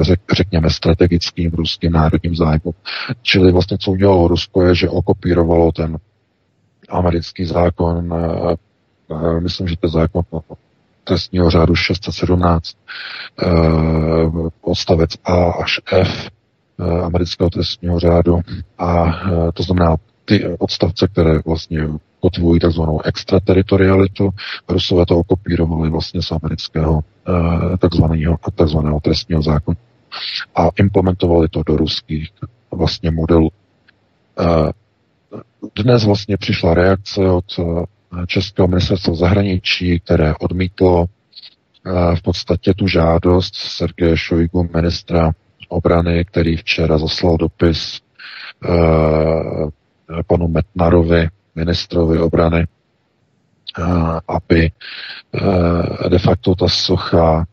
řek, 0.00 0.20
řekněme, 0.32 0.70
strategickým 0.70 1.50
ruským 1.50 1.92
národním 1.92 2.36
zájmům. 2.36 2.74
Čili 3.22 3.52
vlastně, 3.52 3.78
co 3.78 3.90
udělalo 3.90 4.28
Rusko, 4.28 4.62
je, 4.62 4.74
že 4.74 4.88
okopírovalo 4.88 5.72
ten 5.72 5.98
americký 6.90 7.44
zákon, 7.44 8.14
eh, 8.14 8.56
eh, 9.10 9.40
myslím, 9.40 9.68
že 9.68 9.76
to 9.76 9.86
je 9.86 9.90
zákon 9.90 10.22
trestního 11.04 11.50
řádu 11.50 11.74
617, 11.74 12.76
eh, 13.42 13.46
odstavec 14.60 15.10
A 15.24 15.44
až 15.50 15.80
F 15.92 16.28
amerického 17.04 17.50
trestního 17.50 18.00
řádu 18.00 18.40
a 18.78 19.20
to 19.54 19.62
znamená 19.62 19.96
ty 20.24 20.56
odstavce, 20.58 21.08
které 21.08 21.38
vlastně 21.46 21.88
kotvují 22.20 22.60
takzvanou 22.60 23.00
extrateritorialitu. 23.04 24.30
Rusové 24.68 25.06
to 25.06 25.18
okopírovali 25.18 25.90
vlastně 25.90 26.22
z 26.22 26.32
amerického 26.32 27.00
takzvaného, 27.78 28.38
takzvaného 28.54 29.00
trestního 29.00 29.42
zákona 29.42 29.76
a 30.54 30.68
implementovali 30.78 31.48
to 31.48 31.62
do 31.66 31.76
ruských 31.76 32.28
vlastně 32.70 33.10
modelů. 33.10 33.50
Dnes 35.74 36.04
vlastně 36.04 36.36
přišla 36.36 36.74
reakce 36.74 37.20
od 37.20 37.44
eh, 37.58 38.26
Českého 38.26 38.68
ministerstva 38.68 39.14
zahraničí, 39.14 40.00
které 40.00 40.34
odmítlo 40.40 41.06
eh, 41.06 42.16
v 42.16 42.22
podstatě 42.22 42.74
tu 42.74 42.86
žádost 42.86 43.54
Sergeje 43.54 44.16
Šojgu, 44.16 44.68
ministra 44.74 45.32
obrany, 45.70 46.24
který 46.24 46.56
včera 46.56 46.98
zaslal 46.98 47.36
dopis 47.36 48.00
eh, 48.64 50.22
panu 50.26 50.48
Metnarovi, 50.48 51.28
ministrovi 51.54 52.18
obrany, 52.18 52.66
aby 54.28 54.70
de 56.08 56.18
facto 56.18 56.54
ta 56.54 56.68
socha, 56.68 57.46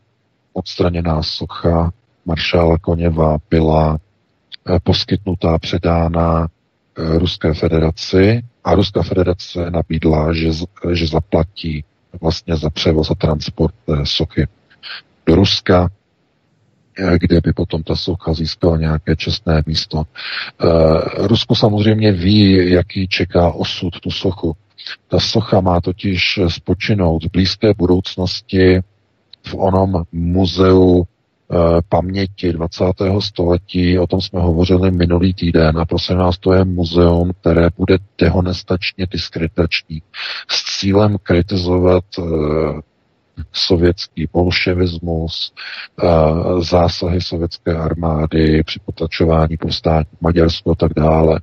odstraněná 0.52 1.22
socha 1.22 1.90
maršála 2.26 2.78
Koněva 2.78 3.36
byla 3.50 3.98
poskytnutá, 4.82 5.58
předána 5.58 6.48
Eh, 6.98 7.18
Ruské 7.18 7.54
federaci 7.54 8.42
a 8.64 8.74
Ruská 8.74 9.02
federace 9.02 9.70
nabídla, 9.70 10.32
že, 10.32 10.50
že 10.92 11.06
zaplatí 11.06 11.84
vlastně 12.20 12.56
za 12.56 12.70
převoz 12.70 13.10
a 13.10 13.14
transport 13.14 13.74
sochy 14.04 14.48
do 15.26 15.34
Ruska, 15.34 15.88
eh, 15.90 15.97
kde 17.20 17.40
by 17.40 17.52
potom 17.52 17.82
ta 17.82 17.96
socha 17.96 18.34
získala 18.34 18.76
nějaké 18.76 19.16
čestné 19.16 19.62
místo. 19.66 20.02
Eh, 20.02 21.26
Rusko 21.26 21.54
samozřejmě 21.54 22.12
ví, 22.12 22.70
jaký 22.72 23.08
čeká 23.08 23.52
osud 23.52 24.00
tu 24.00 24.10
sochu. 24.10 24.56
Ta 25.08 25.20
socha 25.20 25.60
má 25.60 25.80
totiž 25.80 26.40
spočinout 26.48 27.24
v 27.24 27.30
blízké 27.32 27.74
budoucnosti 27.74 28.80
v 29.46 29.54
onom 29.54 30.02
muzeu 30.12 31.06
Eh, 31.52 31.80
paměti 31.88 32.52
20. 32.52 33.20
století, 33.20 33.98
o 33.98 34.06
tom 34.06 34.20
jsme 34.20 34.40
hovořili 34.40 34.90
minulý 34.90 35.34
týden 35.34 35.78
a 35.78 35.84
prosím 35.84 36.16
vás, 36.16 36.38
to 36.38 36.52
je 36.52 36.64
muzeum, 36.64 37.32
které 37.40 37.68
bude 37.76 37.98
dehonestačně 38.18 39.06
diskreditační 39.10 40.02
s 40.48 40.78
cílem 40.78 41.16
kritizovat 41.22 42.04
uh, 42.18 42.80
sovětský 43.52 44.28
bolševismus, 44.32 45.52
uh, 46.02 46.60
zásahy 46.60 47.20
sovětské 47.20 47.76
armády, 47.76 48.62
při 48.62 48.80
potlačování 48.84 49.56
povstání 49.56 50.06
Maďarsko 50.20 50.70
a 50.70 50.74
tak 50.74 50.92
dále. 50.96 51.40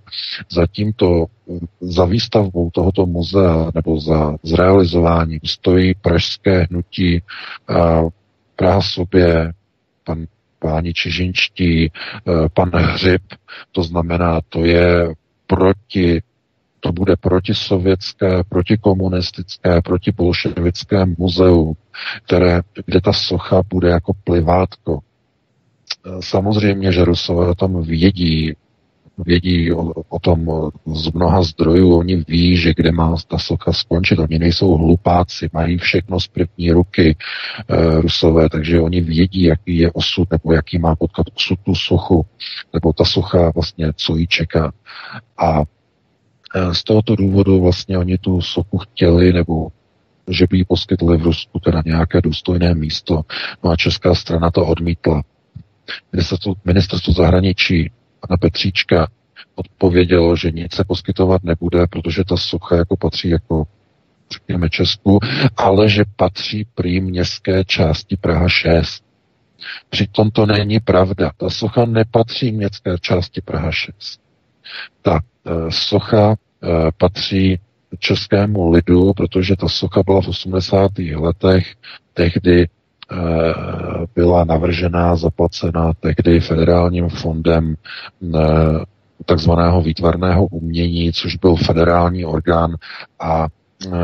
Zatím 0.52 0.94
to 0.94 1.26
za 1.82 2.06
výstavbou 2.06 2.70
tohoto 2.70 3.06
muzea 3.06 3.72
nebo 3.76 4.00
za 4.00 4.36
zrealizováním 4.44 5.40
stojí 5.46 5.94
pražské 6.02 6.68
hnutí 6.72 7.22
uh, 7.70 8.10
Praha 8.56 8.82
sobě, 8.82 9.54
pan 10.04 10.26
páni 10.60 10.94
Čižinští, 10.94 11.92
eh, 11.92 12.50
pan 12.54 12.70
Hřib, 12.70 13.22
to 13.72 13.84
znamená, 13.84 14.40
to 14.50 14.66
je 14.66 15.14
proti 15.48 16.22
to 16.86 16.92
bude 16.92 17.16
protisovětské, 17.16 18.44
protikomunistické, 18.50 19.82
protibolševické 19.82 21.06
muzeum, 21.18 21.74
které, 22.26 22.62
kde 22.86 23.02
ta 23.02 23.14
socha 23.14 23.62
bude 23.70 23.90
jako 23.90 24.14
plivátko. 24.24 25.00
Eh, 26.06 26.10
samozřejmě, 26.20 26.92
že 26.92 27.06
Rusové 27.06 27.48
o 27.48 27.56
tom 27.56 27.84
vědí, 27.84 28.54
vědí 29.18 29.74
o, 29.74 29.94
o 30.10 30.20
tom 30.20 30.48
z 30.86 31.12
mnoha 31.14 31.44
zdrojů, 31.44 31.98
oni 31.98 32.16
ví, 32.28 32.58
že 32.58 32.74
kde 32.76 32.92
má 32.92 33.16
ta 33.28 33.38
socha 33.38 33.74
skončit. 33.74 34.20
Oni 34.20 34.40
nejsou 34.40 34.78
hlupáci, 34.78 35.50
mají 35.54 35.78
všechno 35.78 36.20
z 36.20 36.28
první 36.28 36.72
ruky 36.72 37.16
e, 37.68 38.02
rusové, 38.02 38.50
takže 38.50 38.82
oni 38.82 39.02
vědí, 39.02 39.44
jaký 39.44 39.78
je 39.78 39.92
osud, 39.92 40.32
nebo 40.32 40.54
jaký 40.54 40.78
má 40.80 40.96
potkat 40.96 41.26
osud 41.36 41.60
tu 41.64 41.76
sochu, 41.76 42.26
nebo 42.74 42.94
ta 42.94 43.06
socha 43.06 43.52
vlastně, 43.56 43.92
co 43.96 44.16
jí 44.16 44.28
čeká. 44.28 44.74
A 45.38 45.62
e, 45.62 45.75
z 46.72 46.84
tohoto 46.84 47.16
důvodu 47.16 47.62
vlastně 47.62 47.98
oni 47.98 48.18
tu 48.18 48.42
sochu 48.42 48.78
chtěli, 48.78 49.34
nebo 49.34 49.68
že 50.30 50.46
by 50.50 50.58
jí 50.58 50.66
poskytli 50.66 51.18
v 51.18 51.24
Rusku 51.24 51.60
teda 51.60 51.82
nějaké 51.86 52.22
důstojné 52.22 52.76
místo. 52.76 53.22
No 53.64 53.72
a 53.72 53.76
česká 53.76 54.16
strana 54.16 54.52
to 54.52 54.66
odmítla. 54.66 55.24
Ministerstvo, 56.12 56.54
ministerstvo 56.66 57.14
zahraničí 57.14 57.92
pana 58.28 58.38
Petříčka 58.38 59.08
odpovědělo, 59.56 60.36
že 60.36 60.52
nic 60.52 60.76
se 60.76 60.84
poskytovat 60.84 61.44
nebude, 61.44 61.88
protože 61.88 62.24
ta 62.24 62.38
socha 62.38 62.76
jako 62.76 62.98
patří 62.98 63.30
jako 63.30 63.68
řekněme 64.32 64.70
Česku, 64.70 65.20
ale 65.58 65.90
že 65.90 66.04
patří 66.16 66.66
prý 66.76 67.02
městské 67.02 67.66
části 67.66 68.18
Praha 68.18 68.50
6. 68.50 69.04
Přitom 69.90 70.32
to 70.32 70.46
není 70.46 70.80
pravda. 70.80 71.32
Ta 71.38 71.50
socha 71.50 71.86
nepatří 71.86 72.52
městské 72.52 72.98
části 73.02 73.42
Praha 73.42 73.72
6. 73.72 74.22
Ta 75.02 75.20
e, 75.20 75.72
socha 75.72 76.36
patří 76.98 77.60
českému 78.00 78.70
lidu, 78.70 79.14
protože 79.14 79.56
ta 79.56 79.68
socha 79.68 80.04
byla 80.06 80.22
v 80.22 80.28
80. 80.28 80.92
letech 80.98 81.74
tehdy 82.14 82.68
Eh, 83.12 83.54
byla 84.16 84.44
navržená, 84.44 85.16
zaplacená 85.16 85.92
tehdy 86.00 86.40
federálním 86.40 87.10
fondem 87.10 87.76
eh, 88.36 88.40
takzvaného 89.26 89.82
výtvarného 89.82 90.46
umění, 90.46 91.14
což 91.14 91.36
byl 91.36 91.56
federální 91.56 92.26
orgán 92.26 92.76
a 93.20 93.48
eh, 93.94 93.98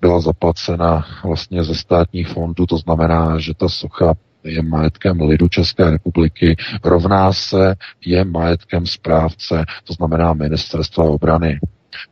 byla 0.00 0.20
zaplacena 0.20 1.04
vlastně 1.24 1.64
ze 1.64 1.74
státních 1.74 2.28
fondů, 2.28 2.66
to 2.66 2.76
znamená, 2.76 3.38
že 3.38 3.54
ta 3.54 3.68
socha 3.68 4.14
je 4.48 4.62
majetkem 4.62 5.20
lidu 5.20 5.48
České 5.48 5.90
republiky, 5.90 6.56
rovná 6.84 7.32
se 7.32 7.74
je 8.06 8.24
majetkem 8.24 8.86
správce, 8.86 9.64
to 9.84 9.92
znamená 9.92 10.32
ministerstva 10.32 11.04
obrany. 11.04 11.58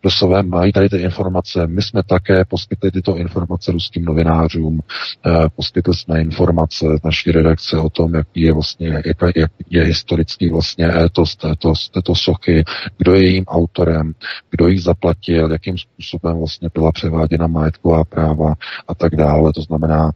Rusové 0.05 0.43
mají 0.43 0.73
tady 0.73 0.89
ty 0.89 0.97
informace. 0.97 1.67
My 1.67 1.83
jsme 1.83 2.03
také 2.03 2.45
poskytli 2.45 2.91
tyto 2.91 3.17
informace 3.17 3.73
ruským 3.73 4.05
novinářům. 4.05 4.81
Eh, 5.27 5.49
poskytli 5.57 5.95
jsme 5.95 6.21
informace 6.21 6.87
z 7.01 7.05
naší 7.05 7.33
redakce 7.33 7.79
o 7.79 7.91
tom, 7.91 8.15
jaký 8.15 8.41
je 8.41 8.53
vlastně, 8.53 8.89
jak, 8.89 9.37
je 9.71 9.85
historický 9.85 10.51
vlastně 10.51 11.05
étos 11.05 11.37
této, 11.37 11.73
této 11.95 12.15
sochy, 12.15 12.65
kdo 12.99 13.15
je 13.15 13.23
jejím 13.23 13.45
autorem, 13.45 14.13
kdo 14.51 14.69
ji 14.69 14.81
zaplatil, 14.81 15.53
jakým 15.53 15.79
způsobem 15.79 16.39
vlastně 16.39 16.69
byla 16.75 16.93
převáděna 16.93 17.47
majetková 17.47 18.05
práva 18.05 18.55
a 18.89 18.95
tak 18.95 19.17
dále. 19.17 19.53
To 19.53 19.63
znamená, 19.63 20.11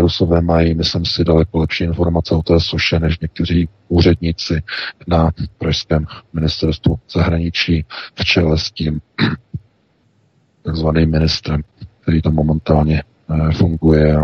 Rusové 0.00 0.40
mají, 0.40 0.74
myslím 0.74 1.04
si, 1.04 1.24
daleko 1.24 1.58
lepší 1.58 1.84
informace 1.84 2.34
o 2.34 2.42
té 2.42 2.60
soše, 2.60 3.00
než 3.00 3.18
někteří 3.18 3.68
úředníci 3.88 4.62
na 5.08 5.30
pražském 5.58 6.06
ministerstvu 6.32 6.98
zahraničí 7.10 7.84
v 8.14 8.24
čele 8.24 8.58
s 8.58 8.70
tím 8.70 9.00
takzvaným 10.62 11.10
ministrem, 11.10 11.62
který 12.00 12.22
tam 12.22 12.34
momentálně 12.34 13.02
eh, 13.02 13.52
funguje 13.52 14.16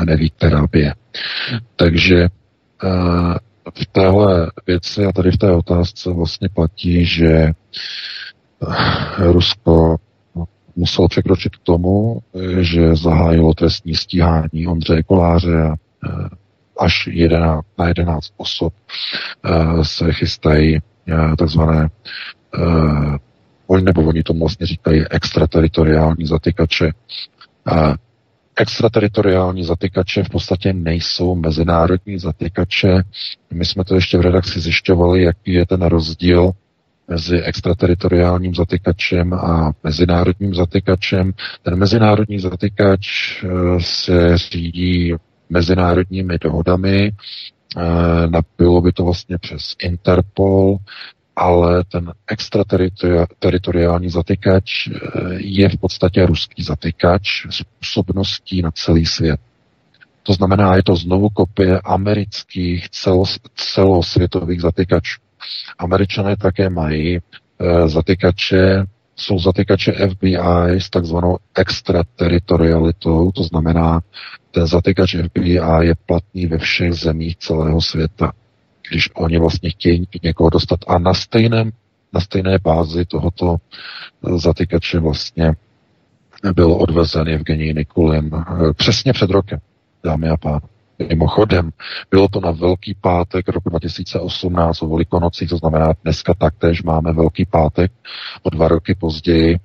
a 0.00 0.04
neví, 0.04 0.30
která. 0.30 0.66
Takže 1.76 2.16
eh, 2.24 2.30
v 3.74 3.86
téhle 3.92 4.50
věci 4.66 5.04
a 5.04 5.12
tady 5.12 5.30
v 5.30 5.38
té 5.38 5.50
otázce 5.52 6.10
vlastně 6.10 6.48
platí, 6.48 7.04
že 7.04 7.52
Rusko 9.18 9.96
musel 10.80 11.08
překročit 11.08 11.56
k 11.56 11.62
tomu, 11.62 12.20
že 12.60 12.96
zahájilo 12.96 13.54
trestní 13.54 13.94
stíhání 13.94 14.66
Ondřeje 14.66 15.02
Koláře 15.02 15.62
a 15.62 15.74
eh, 16.08 16.28
až 16.78 17.06
11, 17.12 17.64
na 17.78 17.88
11 17.88 18.32
osob 18.36 18.72
eh, 19.44 19.84
se 19.84 20.12
chystají 20.12 20.76
eh, 20.76 21.36
takzvané 21.38 21.88
nebo 23.80 24.02
oni 24.02 24.22
tomu 24.22 24.40
vlastně 24.40 24.66
říkají 24.66 25.04
extrateritoriální 25.10 26.26
zatykače. 26.26 26.92
Extrateritoriální 28.56 29.64
zatykače 29.64 30.24
v 30.24 30.28
podstatě 30.28 30.72
nejsou 30.72 31.34
mezinárodní 31.34 32.18
zatykače. 32.18 33.02
My 33.52 33.64
jsme 33.64 33.84
to 33.84 33.94
ještě 33.94 34.18
v 34.18 34.20
redakci 34.20 34.60
zjišťovali, 34.60 35.22
jaký 35.22 35.52
je 35.52 35.66
ten 35.66 35.82
rozdíl 35.82 36.52
mezi 37.10 37.42
extrateritoriálním 37.42 38.54
zatykačem 38.54 39.32
a 39.34 39.72
mezinárodním 39.84 40.54
zatykačem. 40.54 41.32
Ten 41.62 41.76
mezinárodní 41.76 42.38
zatykač 42.38 43.06
eh, 43.44 43.48
se 43.80 44.38
řídí 44.38 45.14
mezinárodními 45.50 46.38
dohodami, 46.38 47.12
eh, 47.76 48.42
bylo 48.58 48.80
by 48.80 48.92
to 48.92 49.04
vlastně 49.04 49.38
přes 49.38 49.74
Interpol, 49.82 50.76
ale 51.36 51.84
ten 51.84 52.12
extrateritoriální 52.26 54.10
zatykač 54.10 54.86
eh, 54.88 54.98
je 55.36 55.68
v 55.68 55.76
podstatě 55.76 56.26
ruský 56.26 56.62
zatykač 56.62 57.46
s 57.50 57.62
působností 57.78 58.62
na 58.62 58.70
celý 58.70 59.06
svět. 59.06 59.40
To 60.22 60.32
znamená, 60.32 60.76
je 60.76 60.82
to 60.82 60.96
znovu 60.96 61.28
kopie 61.28 61.80
amerických 61.80 62.86
celosvětových 63.56 64.60
zatykačů. 64.60 65.20
Američané 65.78 66.36
také 66.36 66.70
mají 66.70 67.16
e, 67.16 67.20
zatykače, 67.88 68.84
jsou 69.16 69.38
zatykače 69.38 69.92
FBI 69.92 70.80
s 70.80 70.90
takzvanou 70.90 71.38
extrateritorialitou, 71.54 73.30
to 73.30 73.42
znamená, 73.42 74.00
ten 74.50 74.66
zatykač 74.66 75.16
FBI 75.16 75.60
je 75.80 75.94
platný 76.06 76.46
ve 76.46 76.58
všech 76.58 76.92
zemích 76.92 77.36
celého 77.36 77.80
světa. 77.80 78.32
Když 78.90 79.10
oni 79.14 79.38
vlastně 79.38 79.70
chtějí 79.70 80.06
někoho 80.22 80.50
dostat 80.50 80.80
a 80.86 80.98
na 80.98 81.14
stejném 81.14 81.70
na 82.12 82.20
stejné 82.20 82.58
bázi 82.58 83.04
tohoto 83.04 83.56
zatykače 84.36 84.98
vlastně 84.98 85.52
byl 86.54 86.72
odvezen 86.72 87.28
Evgenij 87.28 87.74
Nikulin 87.74 88.30
e, 88.34 88.72
přesně 88.72 89.12
před 89.12 89.30
rokem, 89.30 89.58
dámy 90.04 90.28
a 90.28 90.36
pánové. 90.36 90.79
Mimochodem, 91.08 91.70
bylo 92.10 92.28
to 92.28 92.40
na 92.40 92.50
Velký 92.50 92.94
pátek 93.00 93.48
roku 93.48 93.70
2018 93.70 94.82
o 94.82 94.88
Velikonocích, 94.88 95.48
to 95.48 95.56
znamená 95.56 95.92
dneska 96.04 96.34
taktéž 96.34 96.82
máme 96.82 97.12
Velký 97.12 97.44
pátek 97.44 97.92
o 98.42 98.50
dva 98.50 98.68
roky 98.68 98.94
později 98.94 99.58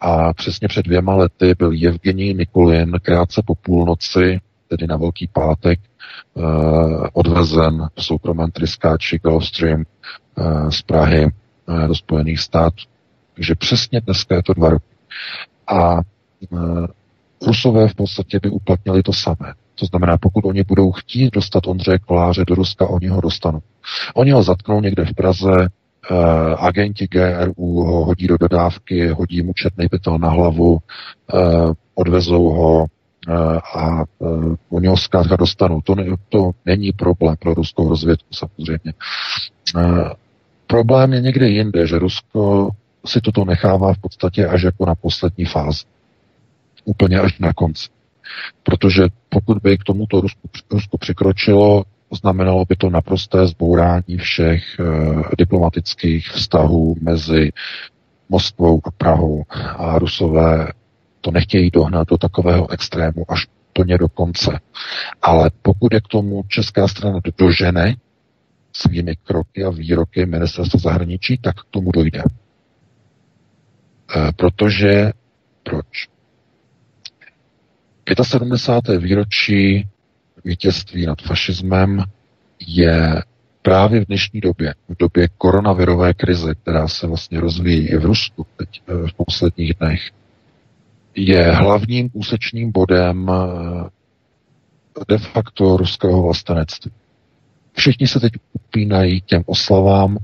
a 0.00 0.32
přesně 0.32 0.68
před 0.68 0.86
dvěma 0.86 1.14
lety 1.14 1.54
byl 1.58 1.72
Evgenij 1.88 2.34
Nikulin 2.34 2.92
krátce 3.02 3.42
po 3.46 3.54
půlnoci, 3.54 4.40
tedy 4.68 4.86
na 4.86 4.96
Velký 4.96 5.28
pátek, 5.32 5.80
eh, 5.80 6.40
odvezen 7.12 7.88
v 7.94 8.04
soukromém 8.04 8.50
tryskáči 8.50 9.18
Gulfstream 9.18 9.84
eh, 10.38 10.70
z 10.70 10.82
Prahy 10.82 11.24
eh, 11.24 11.88
do 11.88 11.94
Spojených 11.94 12.40
států. 12.40 12.84
Takže 13.34 13.54
přesně 13.54 14.00
dneska 14.00 14.34
je 14.34 14.42
to 14.42 14.54
dva 14.54 14.70
roky. 14.70 14.94
A 15.66 16.00
eh, 16.00 16.86
Rusové 17.46 17.88
v 17.88 17.94
podstatě 17.94 18.40
by 18.42 18.50
uplatnili 18.50 19.02
to 19.02 19.12
samé. 19.12 19.54
To 19.80 19.86
znamená, 19.86 20.18
pokud 20.18 20.44
oni 20.44 20.64
budou 20.64 20.92
chtít 20.92 21.34
dostat 21.34 21.66
Ondřeje 21.66 21.98
Koláře 21.98 22.44
do 22.46 22.54
Ruska, 22.54 22.86
oni 22.86 23.08
ho 23.08 23.20
dostanou. 23.20 23.60
Oni 24.14 24.30
ho 24.30 24.42
zatknou 24.42 24.80
někde 24.80 25.04
v 25.04 25.14
Praze, 25.14 25.50
uh, 25.50 26.16
agenti 26.58 27.06
GRU 27.10 27.82
ho 27.82 28.04
hodí 28.04 28.26
do 28.26 28.36
dodávky, 28.38 29.08
hodí 29.08 29.42
mu 29.42 29.52
četný 29.52 29.88
pytel 29.88 30.18
na 30.18 30.28
hlavu, 30.30 30.72
uh, 30.72 31.72
odvezou 31.94 32.48
ho 32.48 32.80
uh, 32.82 32.86
a 33.76 34.04
oni 34.70 34.86
ho 34.88 34.96
zkrátka 34.96 35.36
dostanou. 35.36 35.80
To, 35.80 35.94
ne, 35.94 36.04
to 36.28 36.50
není 36.66 36.92
problém 36.92 37.36
pro 37.40 37.54
ruskou 37.54 37.88
rozvědku 37.88 38.28
samozřejmě. 38.34 38.92
Problém 40.66 41.12
je 41.12 41.20
někde 41.20 41.48
jinde, 41.48 41.86
že 41.86 41.98
Rusko 41.98 42.70
si 43.06 43.20
toto 43.20 43.44
nechává 43.44 43.94
v 43.94 43.98
podstatě 43.98 44.46
až 44.46 44.62
jako 44.62 44.86
na 44.86 44.94
poslední 44.94 45.44
fázi. 45.44 45.84
Úplně 46.84 47.20
až 47.20 47.38
na 47.38 47.52
konci. 47.52 47.88
Protože 48.62 49.02
pokud 49.28 49.58
by 49.58 49.78
k 49.78 49.84
tomuto 49.84 50.20
Rusku, 50.20 50.48
Rusku 50.70 50.98
přikročilo, 50.98 51.84
znamenalo 52.22 52.64
by 52.64 52.76
to 52.76 52.90
naprosté 52.90 53.46
zbourání 53.46 54.16
všech 54.18 54.80
e, 54.80 54.84
diplomatických 55.38 56.28
vztahů 56.28 56.96
mezi 57.00 57.52
Moskvou 58.28 58.80
a 58.84 58.90
Prahou. 58.90 59.44
A 59.76 59.98
Rusové 59.98 60.68
to 61.20 61.30
nechtějí 61.30 61.70
dohnat 61.70 62.08
do 62.08 62.18
takového 62.18 62.70
extrému 62.70 63.24
až 63.28 63.46
plně 63.72 63.98
do 63.98 64.08
konce. 64.08 64.60
Ale 65.22 65.50
pokud 65.62 65.94
je 65.94 66.00
k 66.00 66.08
tomu 66.08 66.42
česká 66.48 66.88
strana 66.88 67.20
dožene 67.38 67.96
svými 68.72 69.16
kroky 69.16 69.64
a 69.64 69.70
výroky 69.70 70.26
ministerstva 70.26 70.80
zahraničí, 70.80 71.38
tak 71.38 71.56
k 71.56 71.70
tomu 71.70 71.92
dojde. 71.92 72.22
E, 72.22 72.24
protože 74.32 75.12
proč? 75.62 76.08
75. 78.22 79.02
výročí 79.02 79.88
vítězství 80.44 81.06
nad 81.06 81.22
fašismem 81.22 82.04
je 82.66 83.22
právě 83.62 84.00
v 84.00 84.06
dnešní 84.06 84.40
době, 84.40 84.74
v 84.88 84.96
době 84.98 85.28
koronavirové 85.38 86.14
krize, 86.14 86.54
která 86.54 86.88
se 86.88 87.06
vlastně 87.06 87.40
rozvíjí 87.40 87.88
i 87.88 87.96
v 87.96 88.04
Rusku 88.04 88.46
teď 88.56 88.82
eh, 88.88 88.92
v 89.08 89.14
posledních 89.16 89.74
dnech, 89.74 90.00
je 91.14 91.52
hlavním 91.52 92.10
úsečním 92.12 92.72
bodem 92.72 93.30
eh, 93.30 93.88
de 95.08 95.18
facto 95.18 95.76
ruského 95.76 96.22
vlastenectví. 96.22 96.92
Všichni 97.72 98.06
se 98.06 98.20
teď 98.20 98.32
upínají 98.52 99.20
k 99.20 99.24
těm 99.24 99.42
oslavám, 99.46 100.18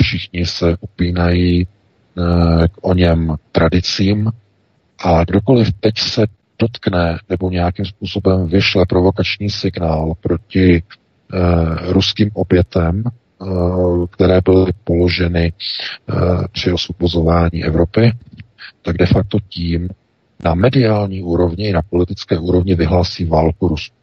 všichni 0.00 0.46
se 0.46 0.76
upínají 0.80 1.66
eh, 1.66 2.68
k 2.68 2.72
o 2.80 2.94
něm 2.94 3.36
tradicím 3.52 4.30
a 4.98 5.24
kdokoliv 5.24 5.68
teď 5.80 5.98
se 5.98 6.26
dotkne 6.60 7.18
nebo 7.28 7.50
nějakým 7.50 7.84
způsobem 7.84 8.46
vyšle 8.46 8.84
provokační 8.88 9.50
signál 9.50 10.12
proti 10.20 10.76
e, 10.76 10.82
ruským 11.92 12.30
obětem, 12.34 13.02
e, 13.06 13.12
které 14.10 14.40
byly 14.44 14.72
položeny 14.84 15.44
e, 15.46 15.52
při 16.52 16.72
osvobozování 16.72 17.64
Evropy, 17.64 18.12
tak 18.82 18.96
de 18.96 19.06
facto 19.06 19.38
tím 19.48 19.88
na 20.44 20.54
mediální 20.54 21.22
úrovni 21.22 21.68
i 21.68 21.72
na 21.72 21.82
politické 21.90 22.38
úrovni 22.38 22.74
vyhlásí 22.74 23.24
válku 23.24 23.68
Rusku. 23.68 23.96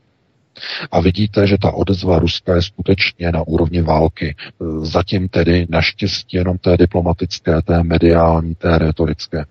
A 0.91 1.01
vidíte, 1.01 1.47
že 1.47 1.57
ta 1.61 1.71
odezva 1.71 2.19
Ruska 2.19 2.55
je 2.55 2.61
skutečně 2.61 3.31
na 3.31 3.47
úrovni 3.47 3.81
války. 3.81 4.35
Zatím 4.81 5.29
tedy 5.29 5.65
naštěstí 5.69 6.37
jenom 6.37 6.57
té 6.57 6.77
diplomatické, 6.77 7.61
té 7.61 7.83
mediální, 7.83 8.55
té 8.55 8.77
retorické. 8.77 9.45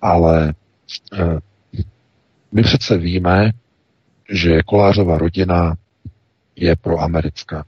Ale 0.00 0.54
my 2.52 2.62
přece 2.62 2.98
víme, 2.98 3.50
že 4.30 4.62
Kolářova 4.62 5.18
rodina 5.18 5.74
je 6.56 6.76
proamerická. 6.76 7.64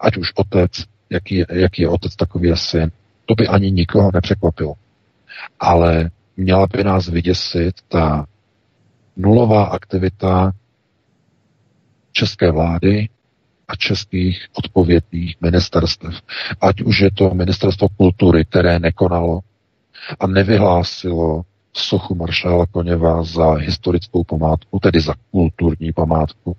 Ať 0.00 0.16
už 0.16 0.32
otec, 0.34 0.72
jaký, 1.10 1.44
jaký 1.50 1.82
je 1.82 1.88
otec, 1.88 2.16
takový 2.16 2.48
je 2.48 2.56
syn. 2.56 2.90
To 3.26 3.34
by 3.34 3.48
ani 3.48 3.70
nikoho 3.70 4.10
nepřekvapilo. 4.14 4.74
Ale 5.60 6.10
měla 6.36 6.66
by 6.66 6.84
nás 6.84 7.08
vyděsit 7.08 7.74
ta 7.88 8.26
nulová 9.16 9.64
aktivita 9.64 10.52
české 12.12 12.52
vlády 12.52 13.08
a 13.68 13.76
českých 13.76 14.46
odpovědných 14.52 15.36
ministerstev. 15.40 16.14
Ať 16.60 16.82
už 16.82 17.00
je 17.00 17.10
to 17.10 17.34
ministerstvo 17.34 17.88
kultury, 17.88 18.44
které 18.44 18.78
nekonalo 18.78 19.40
a 20.20 20.26
nevyhlásilo 20.26 21.42
sochu 21.72 22.14
maršála 22.14 22.66
Koněva 22.66 23.22
za 23.22 23.52
historickou 23.54 24.24
památku, 24.24 24.78
tedy 24.78 25.00
za 25.00 25.14
kulturní 25.30 25.92
památku. 25.92 26.56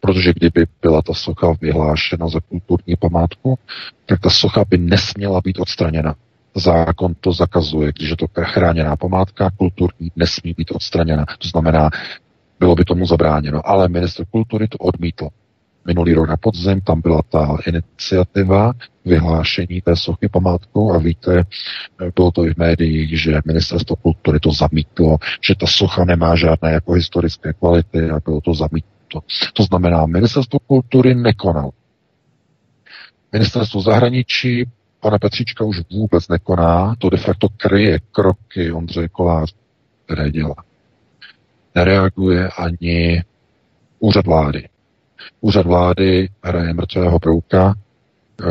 Protože 0.00 0.32
kdyby 0.32 0.66
byla 0.82 1.02
ta 1.02 1.14
socha 1.14 1.54
vyhlášena 1.60 2.28
za 2.28 2.40
kulturní 2.40 2.96
památku, 2.96 3.58
tak 4.06 4.20
ta 4.20 4.30
socha 4.30 4.64
by 4.64 4.78
nesměla 4.78 5.40
být 5.40 5.58
odstraněna. 5.60 6.14
Zákon 6.54 7.14
to 7.20 7.32
zakazuje, 7.32 7.92
když 7.92 8.10
je 8.10 8.16
to 8.16 8.26
chráněná 8.42 8.96
památka, 8.96 9.50
kulturní 9.50 10.12
nesmí 10.16 10.54
být 10.56 10.70
odstraněna. 10.70 11.26
To 11.38 11.48
znamená, 11.48 11.90
bylo 12.60 12.74
by 12.74 12.84
tomu 12.84 13.06
zabráněno. 13.06 13.68
Ale 13.68 13.88
ministr 13.88 14.24
kultury 14.30 14.68
to 14.68 14.78
odmítl. 14.78 15.28
Minulý 15.86 16.14
rok 16.14 16.28
na 16.28 16.36
podzim 16.36 16.80
tam 16.80 17.00
byla 17.00 17.22
ta 17.22 17.56
iniciativa 17.66 18.72
vyhlášení 19.04 19.80
té 19.80 19.96
sochy 19.96 20.28
památkou 20.28 20.92
a 20.92 20.98
víte, 20.98 21.44
bylo 22.14 22.30
to 22.30 22.44
i 22.44 22.54
v 22.54 22.56
médiích, 22.56 23.20
že 23.22 23.40
ministerstvo 23.44 23.96
kultury 23.96 24.40
to 24.40 24.52
zamítlo, 24.52 25.18
že 25.48 25.54
ta 25.54 25.66
socha 25.66 26.04
nemá 26.04 26.36
žádné 26.36 26.72
jako 26.72 26.92
historické 26.92 27.52
kvality 27.52 28.10
a 28.10 28.20
bylo 28.24 28.40
to 28.40 28.54
zamítnuto. 28.54 29.20
To 29.52 29.62
znamená, 29.62 30.06
ministerstvo 30.06 30.58
kultury 30.58 31.14
nekonalo. 31.14 31.70
Ministerstvo 33.32 33.80
zahraničí 33.80 34.64
pana 35.00 35.18
Petříčka 35.18 35.64
už 35.64 35.80
vůbec 35.92 36.28
nekoná, 36.28 36.94
to 36.98 37.10
de 37.10 37.16
facto 37.16 37.48
kryje 37.56 37.98
kroky 38.12 38.72
Ondřeje 38.72 39.08
Kolář, 39.08 39.54
které 40.04 40.30
dělá. 40.30 40.54
Nereaguje 41.74 42.48
ani 42.48 43.24
úřad 43.98 44.26
vlády. 44.26 44.68
Úřad 45.40 45.66
vlády 45.66 46.28
hraje 46.42 46.72
mrtvého 46.72 47.18
brouka. 47.18 47.74
Eh, 48.40 48.44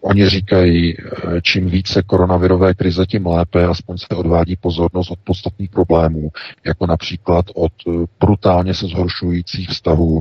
oni 0.00 0.28
říkají, 0.28 0.96
eh, 0.98 1.40
čím 1.42 1.66
více 1.70 2.02
koronavirové 2.02 2.74
krize, 2.74 3.06
tím 3.06 3.26
lépe, 3.26 3.66
aspoň 3.66 3.98
se 3.98 4.06
odvádí 4.16 4.56
pozornost 4.56 5.10
od 5.10 5.18
podstatných 5.24 5.70
problémů, 5.70 6.30
jako 6.66 6.86
například 6.86 7.46
od 7.54 7.72
eh, 7.88 7.90
brutálně 8.20 8.74
se 8.74 8.86
zhoršujících 8.86 9.68
vztahů 9.68 10.20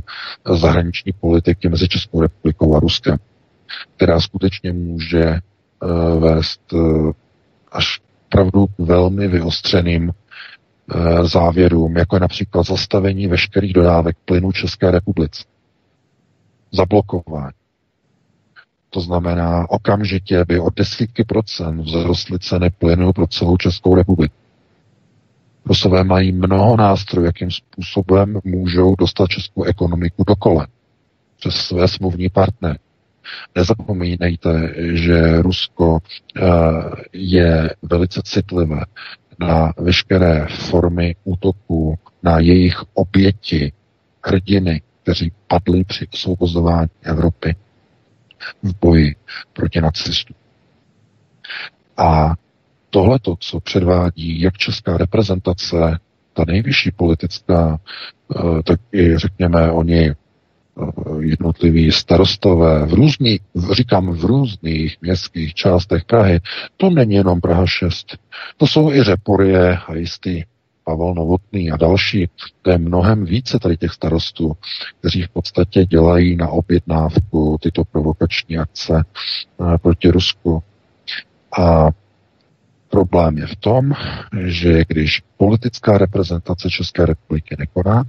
zahraniční 0.56 1.14
politiky 1.14 1.70
mezi 1.70 1.88
Českou 1.88 2.22
republikou 2.22 2.76
a 2.76 2.80
Ruskem 2.80 3.18
která 3.96 4.20
skutečně 4.20 4.74
může 4.74 5.40
vést 6.20 6.74
až 7.72 8.00
opravdu 8.28 8.66
velmi 8.78 9.28
vyostřeným 9.28 10.12
závěrům, 11.24 11.98
jako 11.98 12.16
je 12.16 12.20
například 12.20 12.66
zastavení 12.66 13.28
veškerých 13.28 13.74
dodávek 13.74 14.18
plynu 14.26 14.52
České 14.52 14.92
republice. 14.92 15.44
Zablokování. 16.72 17.54
To 18.90 19.02
znamená, 19.02 19.70
okamžitě 19.70 20.46
by 20.48 20.60
o 20.60 20.70
desítky 20.76 21.24
procent 21.24 21.84
vzrostly 21.84 22.40
ceny 22.40 22.70
plynu 22.70 23.14
pro 23.14 23.28
celou 23.28 23.58
Českou 23.58 23.96
republiku. 23.96 24.36
Rusové 25.66 26.04
mají 26.04 26.32
mnoho 26.32 26.78
nástrojů, 26.78 27.26
jakým 27.26 27.52
způsobem 27.52 28.40
můžou 28.44 28.96
dostat 28.96 29.30
českou 29.30 29.64
ekonomiku 29.64 30.24
do 30.28 30.36
kole 30.36 30.68
přes 31.40 31.56
své 31.56 31.88
smluvní 31.88 32.30
partnery. 32.30 32.80
Nezapomínejte, 33.56 34.74
že 34.78 35.42
Rusko 35.42 36.00
eh, 36.00 36.42
je 37.14 37.76
velice 37.82 38.22
citlivé 38.26 38.86
na 39.40 39.74
veškeré 39.78 40.48
formy 40.48 41.16
útoku, 41.24 42.00
na 42.24 42.40
jejich 42.40 42.84
oběti, 42.94 43.72
hrdiny, 44.26 44.82
kteří 45.04 45.32
padli 45.48 45.84
při 45.84 46.08
osvobozování 46.14 46.90
Evropy 47.02 47.56
v 48.64 48.80
boji 48.82 49.16
proti 49.54 49.82
nacistům. 49.82 50.36
A 51.98 52.36
tohleto, 52.90 53.36
co 53.40 53.60
předvádí 53.60 54.42
jak 54.42 54.58
česká 54.58 54.98
reprezentace, 54.98 56.00
ta 56.34 56.44
nejvyšší 56.48 56.92
politická, 56.92 57.80
eh, 58.36 58.64
tak 58.64 58.80
i 58.94 59.18
řekněme 59.18 59.72
oni 59.72 60.16
jednotliví 61.20 61.92
starostové 61.92 62.86
v 62.86 62.94
různých, 62.94 63.42
říkám 63.72 64.10
v 64.12 64.26
různých 64.26 64.98
městských 65.02 65.54
částech 65.54 66.06
Prahy, 66.06 66.40
to 66.78 66.90
není 66.90 67.16
jenom 67.16 67.42
Praha 67.42 67.66
6. 67.66 68.18
To 68.58 68.68
jsou 68.68 68.92
i 68.92 69.04
Řeporie 69.04 69.78
a 69.78 69.96
jistý 69.96 70.44
Pavel 70.84 71.14
Novotný 71.14 71.72
a 71.72 71.78
další. 71.78 72.30
To 72.62 72.72
je 72.72 72.78
mnohem 72.78 73.26
více 73.26 73.60
tady 73.60 73.78
těch 73.78 73.92
starostů, 73.92 74.54
kteří 75.00 75.24
v 75.24 75.30
podstatě 75.30 75.86
dělají 75.86 76.36
na 76.36 76.48
objednávku 76.48 77.58
tyto 77.62 77.84
provokační 77.84 78.58
akce 78.58 79.04
eh, 79.04 79.78
proti 79.78 80.10
Rusku. 80.10 80.64
A 81.60 81.90
problém 82.90 83.38
je 83.38 83.48
v 83.48 83.56
tom, 83.56 83.92
že 84.46 84.84
když 84.88 85.22
politická 85.38 85.98
reprezentace 85.98 86.70
České 86.70 87.06
republiky 87.06 87.56
nekoná, 87.60 88.04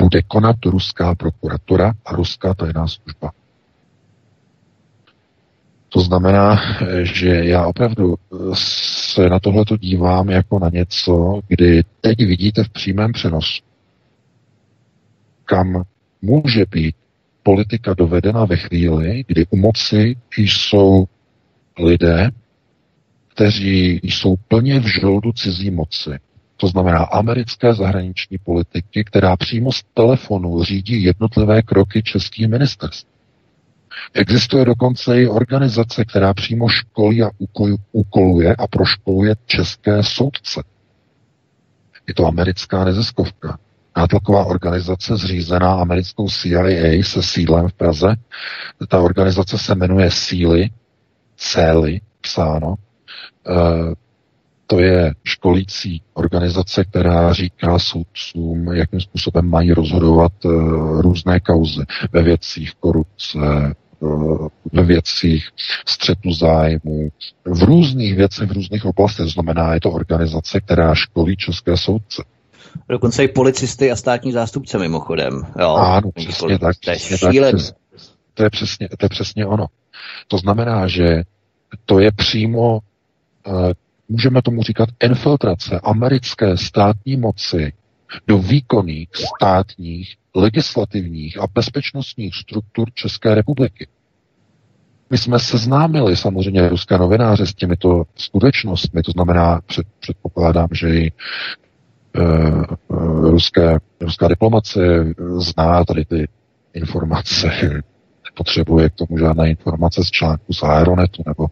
bude 0.00 0.22
konat 0.22 0.56
ruská 0.64 1.14
prokuratura 1.14 1.92
a 2.04 2.12
ruská 2.12 2.54
tajná 2.54 2.88
služba. 2.88 3.32
To 5.88 6.00
znamená, 6.00 6.60
že 7.02 7.28
já 7.28 7.66
opravdu 7.66 8.14
se 8.54 9.28
na 9.28 9.40
tohleto 9.40 9.76
dívám 9.76 10.28
jako 10.30 10.58
na 10.58 10.68
něco, 10.68 11.40
kdy 11.48 11.82
teď 12.00 12.18
vidíte 12.18 12.64
v 12.64 12.68
přímém 12.68 13.12
přenosu, 13.12 13.62
kam 15.44 15.82
může 16.22 16.64
být 16.70 16.96
politika 17.42 17.94
dovedena 17.94 18.44
ve 18.44 18.56
chvíli, 18.56 19.24
kdy 19.26 19.46
u 19.50 19.56
moci 19.56 20.16
jsou 20.36 21.06
lidé, 21.78 22.30
kteří 23.28 24.00
jsou 24.02 24.36
plně 24.48 24.80
v 24.80 24.86
žoldu 25.00 25.32
cizí 25.32 25.70
moci 25.70 26.10
to 26.56 26.68
znamená 26.68 27.04
americké 27.04 27.74
zahraniční 27.74 28.38
politiky, 28.38 29.04
která 29.04 29.36
přímo 29.36 29.72
z 29.72 29.82
telefonu 29.94 30.62
řídí 30.62 31.02
jednotlivé 31.02 31.62
kroky 31.62 32.02
českých 32.02 32.48
ministerstv. 32.48 33.08
Existuje 34.14 34.64
dokonce 34.64 35.22
i 35.22 35.28
organizace, 35.28 36.04
která 36.04 36.34
přímo 36.34 36.68
školí 36.68 37.22
a 37.22 37.30
úkoluje 37.92 38.56
a 38.56 38.66
proškoluje 38.66 39.34
české 39.46 40.02
soudce. 40.02 40.62
Je 42.08 42.14
to 42.14 42.26
americká 42.26 42.84
neziskovka. 42.84 43.58
Nátlaková 43.96 44.44
organizace 44.44 45.16
zřízená 45.16 45.74
americkou 45.74 46.28
CIA 46.28 47.02
se 47.02 47.22
sídlem 47.22 47.68
v 47.68 47.72
Praze. 47.72 48.16
Ta 48.88 49.00
organizace 49.00 49.58
se 49.58 49.74
jmenuje 49.74 50.10
Síly, 50.10 50.70
Cély, 51.36 52.00
psáno. 52.20 52.74
E, 52.74 53.54
to 54.66 54.80
je 54.80 55.14
školící 55.24 56.02
organizace, 56.14 56.84
která 56.84 57.32
říká 57.32 57.78
soudcům, 57.78 58.72
jakým 58.72 59.00
způsobem 59.00 59.50
mají 59.50 59.72
rozhodovat 59.72 60.44
uh, 60.44 61.00
různé 61.00 61.40
kauzy 61.40 61.84
ve 62.12 62.22
věcích 62.22 62.74
korupce, 62.80 63.38
uh, 64.00 64.48
ve 64.72 64.82
věcích 64.82 65.48
střetu 65.86 66.32
zájmu, 66.32 67.08
v 67.44 67.62
různých 67.62 68.16
věcech, 68.16 68.48
v 68.48 68.52
různých 68.52 68.84
oblastech. 68.84 69.26
Znamená, 69.26 69.74
je 69.74 69.80
to 69.80 69.90
organizace, 69.90 70.60
která 70.60 70.94
školí 70.94 71.36
české 71.36 71.76
soudce. 71.76 72.24
Dokonce 72.88 73.24
i 73.24 73.28
policisty 73.28 73.90
a 73.90 73.96
státní 73.96 74.32
zástupce 74.32 74.78
mimochodem. 74.78 75.46
Jo, 75.60 75.74
ano, 75.74 76.10
přesně 76.14 76.58
tak. 76.58 76.76
To 76.84 76.90
je, 76.90 76.98
tak, 77.18 77.56
přes, 77.56 77.72
to, 78.34 78.42
je 78.42 78.50
přesně, 78.50 78.88
to 78.88 79.04
je 79.04 79.08
přesně 79.08 79.46
ono. 79.46 79.66
To 80.28 80.38
znamená, 80.38 80.86
že 80.86 81.22
to 81.84 81.98
je 81.98 82.12
přímo, 82.12 82.78
uh, 83.46 83.70
můžeme 84.08 84.42
tomu 84.42 84.62
říkat, 84.62 84.88
infiltrace 85.02 85.80
americké 85.80 86.56
státní 86.56 87.16
moci 87.16 87.72
do 88.26 88.38
výkonných 88.38 89.08
státních, 89.12 90.16
legislativních 90.34 91.40
a 91.40 91.46
bezpečnostních 91.54 92.34
struktur 92.34 92.90
České 92.94 93.34
republiky. 93.34 93.86
My 95.10 95.18
jsme 95.18 95.38
seznámili 95.38 96.16
samozřejmě 96.16 96.68
ruské 96.68 96.98
novináře 96.98 97.46
s 97.46 97.54
těmito 97.54 98.04
skutečnostmi, 98.16 99.02
to 99.02 99.10
znamená, 99.10 99.60
před, 99.66 99.86
předpokládám, 100.00 100.68
že 100.72 100.88
i 100.88 101.12
uh, 102.18 102.64
ruské, 103.30 103.78
ruská 104.00 104.28
diplomace 104.28 104.80
zná 105.38 105.84
tady 105.84 106.04
ty 106.04 106.28
informace, 106.74 107.50
nepotřebuje 108.36 108.90
k 108.90 108.94
tomu 108.94 109.18
žádné 109.18 109.50
informace 109.50 110.04
z 110.04 110.10
článku 110.10 110.52
z 110.52 110.62
Aeronetu 110.62 111.22
nebo, 111.26 111.46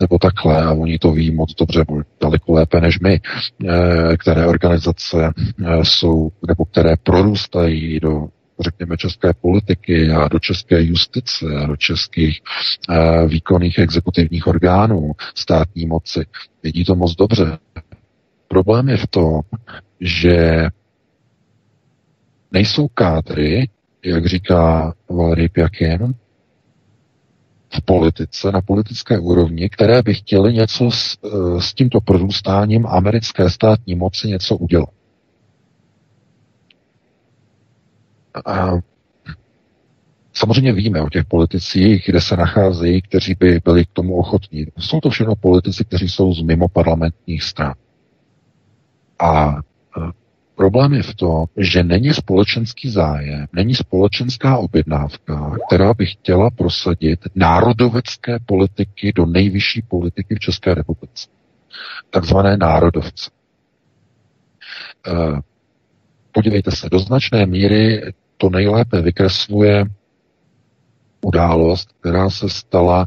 nebo 0.00 0.18
takhle 0.18 0.64
a 0.64 0.72
oni 0.72 0.98
to 0.98 1.12
ví 1.12 1.30
moc 1.30 1.54
dobře, 1.54 1.84
daleko 2.22 2.52
lépe 2.52 2.80
než 2.80 3.00
my, 3.00 3.20
eh, 3.20 4.16
které 4.16 4.46
organizace 4.46 5.32
jsou, 5.82 6.30
nebo 6.48 6.64
které 6.64 6.96
prorůstají 7.02 8.00
do 8.00 8.28
řekněme, 8.60 8.96
české 8.96 9.34
politiky 9.34 10.10
a 10.10 10.28
do 10.28 10.38
české 10.38 10.82
justice 10.82 11.46
a 11.62 11.66
do 11.66 11.76
českých 11.76 12.40
uh, 12.88 13.28
výkonných 13.28 13.78
exekutivních 13.78 14.46
orgánů 14.46 15.12
státní 15.34 15.86
moci. 15.86 16.26
Vidí 16.62 16.84
to 16.84 16.94
moc 16.94 17.14
dobře. 17.14 17.58
Problém 18.48 18.88
je 18.88 18.96
v 18.96 19.06
tom, 19.06 19.40
že 20.00 20.66
nejsou 22.52 22.88
kádry, 22.88 23.68
jak 24.04 24.26
říká 24.26 24.94
Valery 25.10 25.48
Pjakin, 25.48 26.14
v 27.70 27.80
politice, 27.84 28.52
na 28.52 28.60
politické 28.60 29.18
úrovni, 29.18 29.70
které 29.70 30.02
by 30.02 30.14
chtěli 30.14 30.52
něco 30.52 30.90
s, 30.90 31.18
eh, 31.24 31.60
s 31.60 31.74
tímto 31.74 32.00
prorůstáním 32.00 32.86
americké 32.86 33.50
státní 33.50 33.94
moci 33.94 34.28
něco 34.28 34.56
udělat. 34.56 34.88
A 38.46 38.70
samozřejmě 40.32 40.72
víme 40.72 41.00
o 41.02 41.08
těch 41.08 41.24
politicích, 41.24 42.04
kde 42.06 42.20
se 42.20 42.36
nacházejí, 42.36 43.02
kteří 43.02 43.34
by 43.40 43.60
byli 43.64 43.84
k 43.84 43.92
tomu 43.92 44.16
ochotní. 44.16 44.66
Jsou 44.78 45.00
to 45.00 45.10
všechno 45.10 45.36
politici, 45.36 45.84
kteří 45.84 46.08
jsou 46.08 46.34
z 46.34 46.42
mimo 46.42 46.68
parlamentních 46.68 47.42
stran. 47.42 47.74
A 49.18 49.56
problém 50.58 50.92
je 50.92 51.02
v 51.02 51.14
tom, 51.14 51.44
že 51.56 51.82
není 51.82 52.14
společenský 52.14 52.90
zájem, 52.90 53.46
není 53.52 53.74
společenská 53.74 54.58
objednávka, 54.58 55.56
která 55.66 55.94
by 55.94 56.06
chtěla 56.06 56.50
prosadit 56.50 57.20
národovecké 57.34 58.38
politiky 58.46 59.12
do 59.16 59.26
nejvyšší 59.26 59.82
politiky 59.82 60.34
v 60.34 60.38
České 60.38 60.74
republice. 60.74 61.28
Takzvané 62.10 62.56
národovce. 62.56 63.30
E, 65.06 65.12
podívejte 66.32 66.70
se, 66.70 66.88
do 66.88 66.98
značné 66.98 67.46
míry 67.46 68.12
to 68.36 68.50
nejlépe 68.50 69.00
vykresluje 69.00 69.84
událost, 71.20 71.88
která 72.00 72.30
se 72.30 72.48
stala 72.48 73.06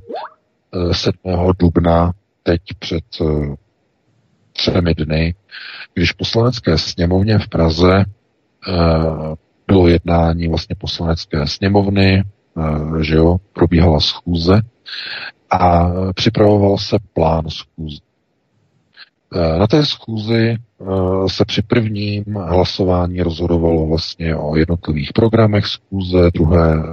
7. 0.91 1.13
Eh, 1.25 1.53
dubna 1.59 2.11
teď 2.43 2.61
před 2.79 3.03
eh, 3.21 3.55
třemi 4.53 4.93
dny, 4.93 5.35
když 5.93 6.11
poslanecké 6.11 6.77
sněmovně 6.77 7.39
v 7.39 7.47
Praze 7.47 8.05
eh, 8.67 8.73
bylo 9.67 9.87
jednání 9.87 10.47
vlastně 10.47 10.75
poslanecké 10.75 11.47
sněmovny, 11.47 12.23
že 13.01 13.15
jo, 13.15 13.37
probíhala 13.53 13.99
schůze 13.99 14.61
a 15.49 15.89
připravoval 16.13 16.77
se 16.77 16.97
plán 17.13 17.49
schůze. 17.49 18.01
Na 19.59 19.67
té 19.67 19.85
schůzi 19.85 20.57
se 21.27 21.45
při 21.45 21.61
prvním 21.61 22.23
hlasování 22.35 23.21
rozhodovalo 23.21 23.87
vlastně 23.87 24.35
o 24.35 24.55
jednotlivých 24.55 25.13
programech 25.13 25.65
schůze, 25.65 26.31
druhé 26.33 26.83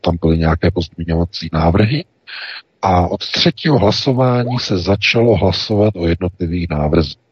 tam 0.00 0.16
byly 0.20 0.38
nějaké 0.38 0.70
pozměňovací 0.70 1.48
návrhy 1.52 2.04
a 2.82 3.08
od 3.08 3.20
třetího 3.30 3.78
hlasování 3.78 4.58
se 4.58 4.78
začalo 4.78 5.36
hlasovat 5.36 5.96
o 5.96 6.06
jednotlivých 6.06 6.66
návrzích. 6.70 7.24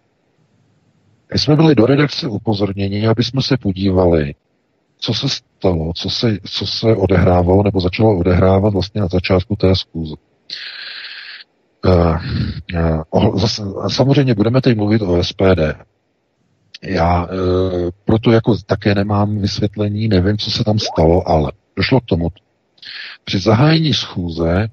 My 1.33 1.39
jsme 1.39 1.57
byli 1.57 1.75
do 1.75 1.87
redakce 1.87 2.29
upozorněni, 2.29 3.07
aby 3.07 3.25
jsme 3.25 3.43
se 3.43 3.57
podívali, 3.57 4.35
co 4.99 5.15
se 5.15 5.29
stalo, 5.29 5.93
co 5.97 6.11
se, 6.11 6.39
co 6.45 6.67
se 6.67 6.97
odehrávalo 6.97 7.63
nebo 7.63 7.81
začalo 7.81 8.19
odehrávat 8.19 8.73
vlastně 8.73 9.01
na 9.01 9.09
začátku 9.09 9.57
té 9.57 9.77
schůze. 9.77 10.15
Uh, 11.87 12.17
uh, 13.11 13.39
zase, 13.39 13.63
samozřejmě 13.89 14.35
budeme 14.35 14.61
teď 14.61 14.77
mluvit 14.77 15.03
o 15.03 15.25
SPD. 15.25 15.61
Já 16.83 17.25
uh, 17.25 17.31
proto 18.05 18.33
jako 18.33 18.57
také 18.67 18.95
nemám 18.95 19.39
vysvětlení, 19.39 20.09
nevím, 20.09 20.39
co 20.39 20.51
se 20.51 20.65
tam 20.65 20.79
stalo, 20.79 21.29
ale 21.29 21.53
došlo 21.77 22.01
k 22.01 22.05
tomu. 22.05 22.29
Při 23.25 23.39
zahájení 23.39 23.95
schůze 23.95 24.69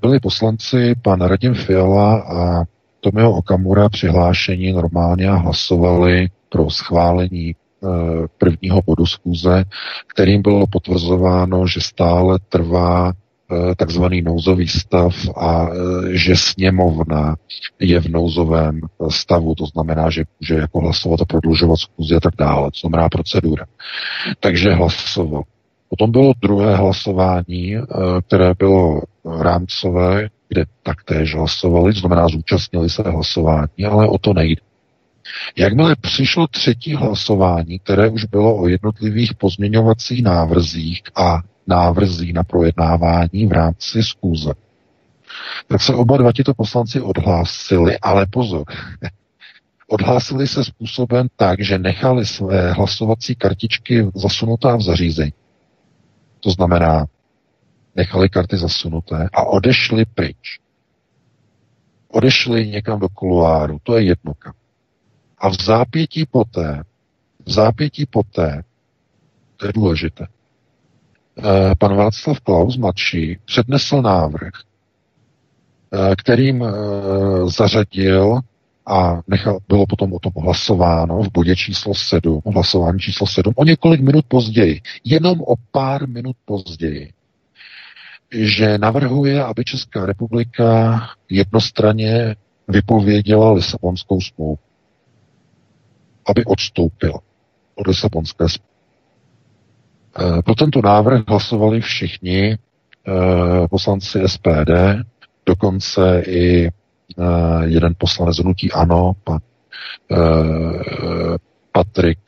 byli 0.00 0.20
poslanci 0.20 0.94
pan 1.02 1.20
Radim 1.20 1.54
Fiala 1.54 2.20
a 2.20 2.64
Tomio 3.00 3.32
Okamura 3.32 3.88
přihlášení 3.88 4.72
normálně 4.72 5.28
a 5.28 5.34
hlasovali 5.34 6.28
pro 6.48 6.70
schválení 6.70 7.54
prvního 8.38 8.82
bodu 8.86 9.06
schůze, 9.06 9.64
kterým 10.06 10.42
bylo 10.42 10.66
potvrzováno, 10.66 11.66
že 11.66 11.80
stále 11.80 12.38
trvá 12.48 13.12
Eh, 13.52 13.74
takzvaný 13.74 14.22
nouzový 14.22 14.68
stav 14.68 15.14
a 15.36 15.68
eh, 15.68 16.16
že 16.16 16.36
sněmovna 16.36 17.36
je 17.80 18.00
v 18.00 18.08
nouzovém 18.08 18.80
eh, 18.82 19.10
stavu, 19.10 19.54
to 19.54 19.66
znamená, 19.66 20.10
že 20.10 20.24
může 20.40 20.54
jako 20.54 20.80
hlasovat 20.80 21.20
a 21.20 21.24
prodlužovat 21.24 21.76
schůzi 21.76 22.14
a 22.14 22.20
tak 22.20 22.34
dále, 22.38 22.70
to 22.70 22.80
znamená 22.80 23.08
procedura. 23.08 23.66
Takže 24.40 24.70
hlasoval. 24.70 25.42
Potom 25.88 26.10
bylo 26.10 26.32
druhé 26.42 26.76
hlasování, 26.76 27.76
které 28.26 28.54
bylo 28.58 29.02
rámcové, 29.40 30.28
kde 30.48 30.64
taktéž 30.82 31.34
hlasovali, 31.34 31.92
znamená 31.92 32.28
zúčastnili 32.28 32.90
se 32.90 33.02
hlasování, 33.02 33.84
ale 33.90 34.08
o 34.08 34.18
to 34.18 34.34
nejde. 34.34 34.62
Jakmile 35.56 35.96
přišlo 36.00 36.46
třetí 36.46 36.94
hlasování, 36.94 37.78
které 37.78 38.08
už 38.08 38.24
bylo 38.24 38.56
o 38.56 38.68
jednotlivých 38.68 39.34
pozměňovacích 39.34 40.22
návrzích 40.22 41.02
a 41.14 41.40
návrzí 41.66 42.32
na 42.32 42.44
projednávání 42.44 43.46
v 43.46 43.52
rámci 43.52 44.02
zkůze. 44.02 44.52
Tak 45.66 45.82
se 45.82 45.94
oba 45.94 46.16
dva 46.16 46.32
tito 46.32 46.54
poslanci 46.54 47.00
odhlásili, 47.00 47.98
ale 47.98 48.26
pozor, 48.26 48.64
odhlásili 49.88 50.46
se 50.46 50.64
způsobem 50.64 51.26
tak, 51.36 51.60
že 51.60 51.78
nechali 51.78 52.26
své 52.26 52.72
hlasovací 52.72 53.34
kartičky 53.34 54.06
zasunutá 54.14 54.76
v 54.76 54.82
zařízení. 54.82 55.32
To 56.46 56.50
znamená, 56.50 57.06
nechali 57.96 58.28
karty 58.28 58.56
zasunuté 58.56 59.28
a 59.32 59.44
odešli 59.46 60.04
pryč. 60.04 60.60
Odešli 62.08 62.68
někam 62.68 63.00
do 63.00 63.08
kuluáru, 63.08 63.78
to 63.82 63.96
je 63.98 64.04
jedno 64.04 64.34
kam. 64.34 64.52
A 65.38 65.48
v 65.48 65.54
zápětí 65.62 66.26
poté, 66.26 66.82
v 67.46 67.50
zápětí 67.52 68.06
poté, 68.06 68.62
to 69.56 69.66
je 69.66 69.72
důležité, 69.72 70.26
Eh, 71.38 71.74
pan 71.78 71.96
Václav 71.96 72.40
Klaus 72.40 72.76
mladší 72.76 73.38
přednesl 73.44 74.02
návrh, 74.02 74.52
eh, 75.92 76.16
kterým 76.16 76.62
eh, 76.64 76.70
zařadil 77.46 78.40
a 78.86 79.20
nechal, 79.26 79.58
bylo 79.68 79.86
potom 79.86 80.12
o 80.12 80.18
tom 80.18 80.32
hlasováno 80.42 81.22
v 81.22 81.32
bodě 81.32 81.56
číslo 81.56 81.94
7, 81.94 82.40
hlasování 82.54 82.98
číslo 82.98 83.26
7, 83.26 83.52
o 83.56 83.64
několik 83.64 84.00
minut 84.00 84.24
později, 84.28 84.80
jenom 85.04 85.40
o 85.40 85.54
pár 85.70 86.08
minut 86.08 86.36
později, 86.44 87.12
že 88.30 88.78
navrhuje, 88.78 89.44
aby 89.44 89.64
Česká 89.64 90.06
republika 90.06 91.00
jednostranně 91.30 92.36
vypověděla 92.68 93.52
Lisabonskou 93.52 94.20
smlouvu. 94.20 94.58
Aby 96.26 96.44
odstoupila 96.44 97.20
od 97.74 97.86
Lisabonské 97.86 98.48
smlouvy. 98.48 98.76
Eh, 100.18 100.42
pro 100.42 100.54
tento 100.54 100.82
návrh 100.82 101.20
hlasovali 101.28 101.80
všichni 101.80 102.52
eh, 102.52 103.68
poslanci 103.70 104.18
SPD, 104.26 104.70
dokonce 105.46 106.22
i 106.26 106.70
jeden 107.64 107.94
poslanec 107.98 108.38
hnutí 108.38 108.72
ANO, 108.72 109.12
pan 109.24 109.38
Patrik 111.72 112.18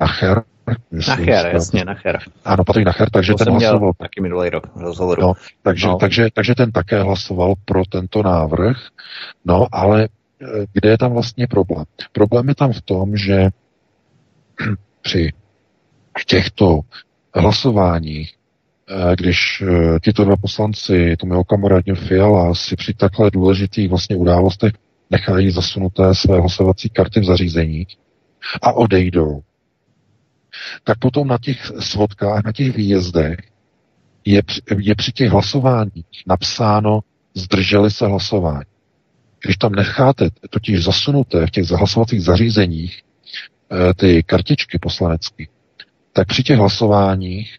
Nacher, 0.00 0.42
Nacher, 0.90 1.50
jasně, 1.52 1.84
Nacher. 1.84 2.18
Ano, 2.44 2.64
Patrik 2.64 2.86
Nacher, 2.86 3.10
takže 3.10 3.32
to 3.32 3.44
ten 3.44 3.52
hlasoval. 3.52 3.92
taky 3.98 4.20
minulý 4.20 4.50
rok 4.50 4.66
rozhovoru. 4.76 5.22
No, 5.22 5.32
takže, 5.62 5.86
no. 5.86 5.96
Takže, 5.96 6.28
takže 6.34 6.54
ten 6.54 6.72
také 6.72 7.02
hlasoval 7.02 7.54
pro 7.64 7.82
tento 7.84 8.22
návrh, 8.22 8.76
no, 9.44 9.66
ale 9.72 10.08
kde 10.72 10.90
je 10.90 10.98
tam 10.98 11.12
vlastně 11.12 11.46
problém? 11.46 11.84
Problém 12.12 12.48
je 12.48 12.54
tam 12.54 12.72
v 12.72 12.80
tom, 12.80 13.16
že 13.16 13.48
při 15.02 15.32
těchto 16.26 16.80
hlasováních, 17.34 18.34
eh, 18.34 18.36
když 19.14 19.62
eh, 19.62 20.00
tyto 20.00 20.24
dva 20.24 20.36
poslanci, 20.36 21.16
Tomio 21.16 21.40
Okamura 21.40 21.78
a 21.78 21.94
Fiala, 21.94 22.54
si 22.54 22.76
při 22.76 22.94
takhle 22.94 23.30
důležitých 23.30 23.88
vlastně 23.88 24.16
událostech 24.16 24.72
nechají 25.10 25.50
zasunuté 25.50 26.14
své 26.14 26.40
hlasovací 26.40 26.88
karty 26.88 27.20
v 27.20 27.24
zařízení 27.24 27.86
a 28.62 28.72
odejdou, 28.72 29.42
tak 30.84 30.98
potom 30.98 31.28
na 31.28 31.38
těch 31.38 31.72
svodkách, 31.78 32.44
na 32.44 32.52
těch 32.52 32.76
výjezdech 32.76 33.36
je, 34.24 34.42
je 34.78 34.94
při 34.94 35.12
těch 35.12 35.30
hlasováních 35.30 36.22
napsáno 36.26 37.00
zdrželi 37.34 37.90
se 37.90 38.06
hlasování. 38.06 38.64
Když 39.44 39.56
tam 39.56 39.72
necháte 39.72 40.28
totiž 40.50 40.84
zasunuté 40.84 41.46
v 41.46 41.50
těch 41.50 41.70
hlasovacích 41.70 42.22
zařízeních 42.22 43.02
eh, 43.72 43.94
ty 43.94 44.22
kartičky 44.22 44.78
poslanecké, 44.78 45.44
tak 46.12 46.28
při 46.28 46.42
těch 46.42 46.58
hlasováních 46.58 47.58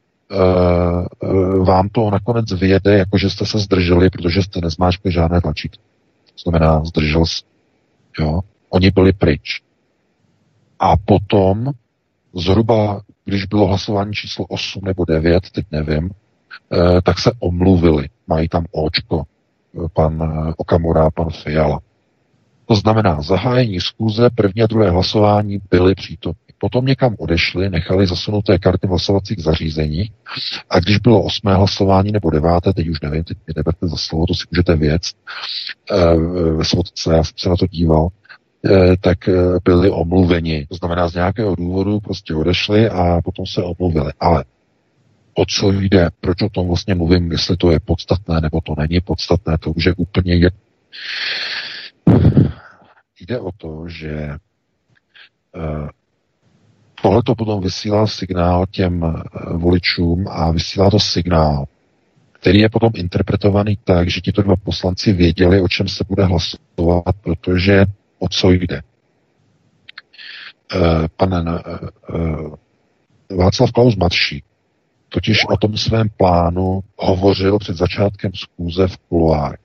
vám 1.66 1.90
to 1.90 2.10
nakonec 2.12 2.52
vyjede, 2.52 2.98
jako 2.98 3.18
že 3.18 3.30
jste 3.30 3.46
se 3.46 3.60
zdrželi, 3.60 4.10
protože 4.10 4.44
jste 4.44 4.62
nezmáčkli 4.62 5.12
žádné 5.12 5.42
tlačítko. 5.42 5.84
To 6.26 6.50
znamená, 6.50 6.86
zdržel 6.86 7.26
se. 7.26 7.44
Jo? 8.20 8.40
Oni 8.70 8.92
byli 8.92 9.14
pryč. 9.14 9.62
A 10.80 10.98
potom, 10.98 11.72
zhruba, 12.36 13.02
když 13.26 13.46
bylo 13.46 13.68
hlasování 13.68 14.14
číslo 14.14 14.46
8 14.46 14.86
nebo 14.86 15.06
9, 15.06 15.44
teď 15.52 15.66
nevím, 15.72 16.04
uh, 16.04 17.02
tak 17.04 17.20
se 17.20 17.32
omluvili. 17.40 18.10
Mají 18.28 18.50
tam 18.50 18.66
očko 18.72 19.24
pan 19.94 20.54
Okamura, 20.58 21.10
pan 21.12 21.30
Fiala. 21.30 21.80
To 22.66 22.76
znamená, 22.76 23.22
zahájení 23.22 23.82
schůze, 23.82 24.30
první 24.36 24.64
a 24.64 24.68
druhé 24.68 24.90
hlasování 24.90 25.60
byly 25.72 25.96
přítomny. 25.96 26.47
Potom 26.60 26.86
někam 26.86 27.16
odešli, 27.20 27.70
nechali 27.70 28.08
zasunuté 28.08 28.60
karty 28.60 28.88
v 28.88 28.90
hlasovacích 28.90 29.40
zařízení 29.40 30.12
a 30.70 30.80
když 30.80 30.98
bylo 30.98 31.24
osmé 31.24 31.56
hlasování 31.56 32.12
nebo 32.12 32.30
deváté, 32.30 32.74
teď 32.74 32.88
už 32.88 33.02
nevím, 33.02 33.24
teď 33.24 33.38
mě 33.48 33.54
neberte 33.56 33.88
za 33.88 33.96
slovo, 33.98 34.26
to 34.26 34.34
si 34.34 34.44
můžete 34.52 34.76
věct, 34.76 35.16
eh, 35.92 36.16
ve 36.58 36.66
svodce, 36.66 37.14
já 37.16 37.24
jsem 37.24 37.34
se 37.38 37.50
na 37.50 37.56
to 37.56 37.68
díval, 37.68 38.08
eh, 38.66 38.98
tak 39.02 39.28
eh, 39.28 39.34
byli 39.64 39.90
omluveni. 39.90 40.66
To 40.70 40.76
znamená, 40.76 41.08
z 41.08 41.14
nějakého 41.14 41.56
důvodu 41.56 42.00
prostě 42.00 42.36
odešli 42.36 42.90
a 42.90 43.22
potom 43.22 43.46
se 43.46 43.64
omluvili. 43.64 44.12
Ale 44.20 44.44
o 45.34 45.46
co 45.46 45.72
jde, 45.72 46.10
proč 46.22 46.42
o 46.42 46.50
tom 46.50 46.68
vlastně 46.68 46.96
mluvím, 46.96 47.32
jestli 47.32 47.58
to 47.58 47.72
je 47.72 47.80
podstatné 47.80 48.42
nebo 48.42 48.62
to 48.62 48.74
není 48.78 49.02
podstatné, 49.02 49.58
to 49.58 49.72
už 49.72 49.86
je 49.86 49.94
úplně 49.98 50.36
jedno. 50.36 50.60
Jde 53.20 53.40
o 53.40 53.52
to, 53.52 53.84
že 53.88 54.30
tohle 57.02 57.24
to 57.24 57.36
potom 57.36 57.62
vysílá 57.62 58.08
signál 58.08 58.66
těm 58.72 59.04
eh, 59.04 59.14
voličům 59.54 60.26
a 60.30 60.52
vysílá 60.52 60.90
to 60.90 61.00
signál, 61.00 61.66
který 62.32 62.60
je 62.60 62.70
potom 62.70 62.92
interpretovaný 62.96 63.78
tak, 63.84 64.10
že 64.10 64.22
tito 64.22 64.42
dva 64.42 64.56
poslanci 64.56 65.14
věděli, 65.14 65.62
o 65.62 65.68
čem 65.68 65.88
se 65.88 66.04
bude 66.08 66.24
hlasovat, 66.26 67.16
protože 67.22 67.86
o 68.20 68.30
co 68.30 68.52
jde. 68.52 68.82
Eh, 70.76 71.08
pan 71.18 71.48
eh, 71.48 73.36
Václav 73.36 73.72
Klaus 73.72 73.96
mladší 73.96 74.44
totiž 75.10 75.46
o 75.50 75.58
tom 75.58 75.78
svém 75.78 76.08
plánu 76.18 76.80
hovořil 76.98 77.60
před 77.60 77.78
začátkem 77.78 78.32
schůze 78.36 78.88
v 78.88 78.98
kuloári. 78.98 79.58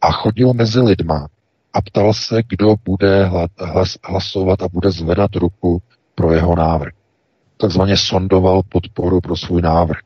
A 0.00 0.12
chodil 0.12 0.54
mezi 0.54 0.80
lidma 0.80 1.28
a 1.72 1.80
ptal 1.80 2.14
se, 2.14 2.42
kdo 2.48 2.74
bude 2.84 3.30
hlasovat 4.04 4.62
a 4.62 4.68
bude 4.68 4.90
zvedat 4.90 5.36
ruku 5.36 5.82
pro 6.18 6.32
jeho 6.32 6.56
návrh. 6.56 6.92
Takzvaně 7.56 7.96
sondoval 7.96 8.62
podporu 8.62 9.20
pro 9.20 9.36
svůj 9.36 9.62
návrh. 9.62 9.98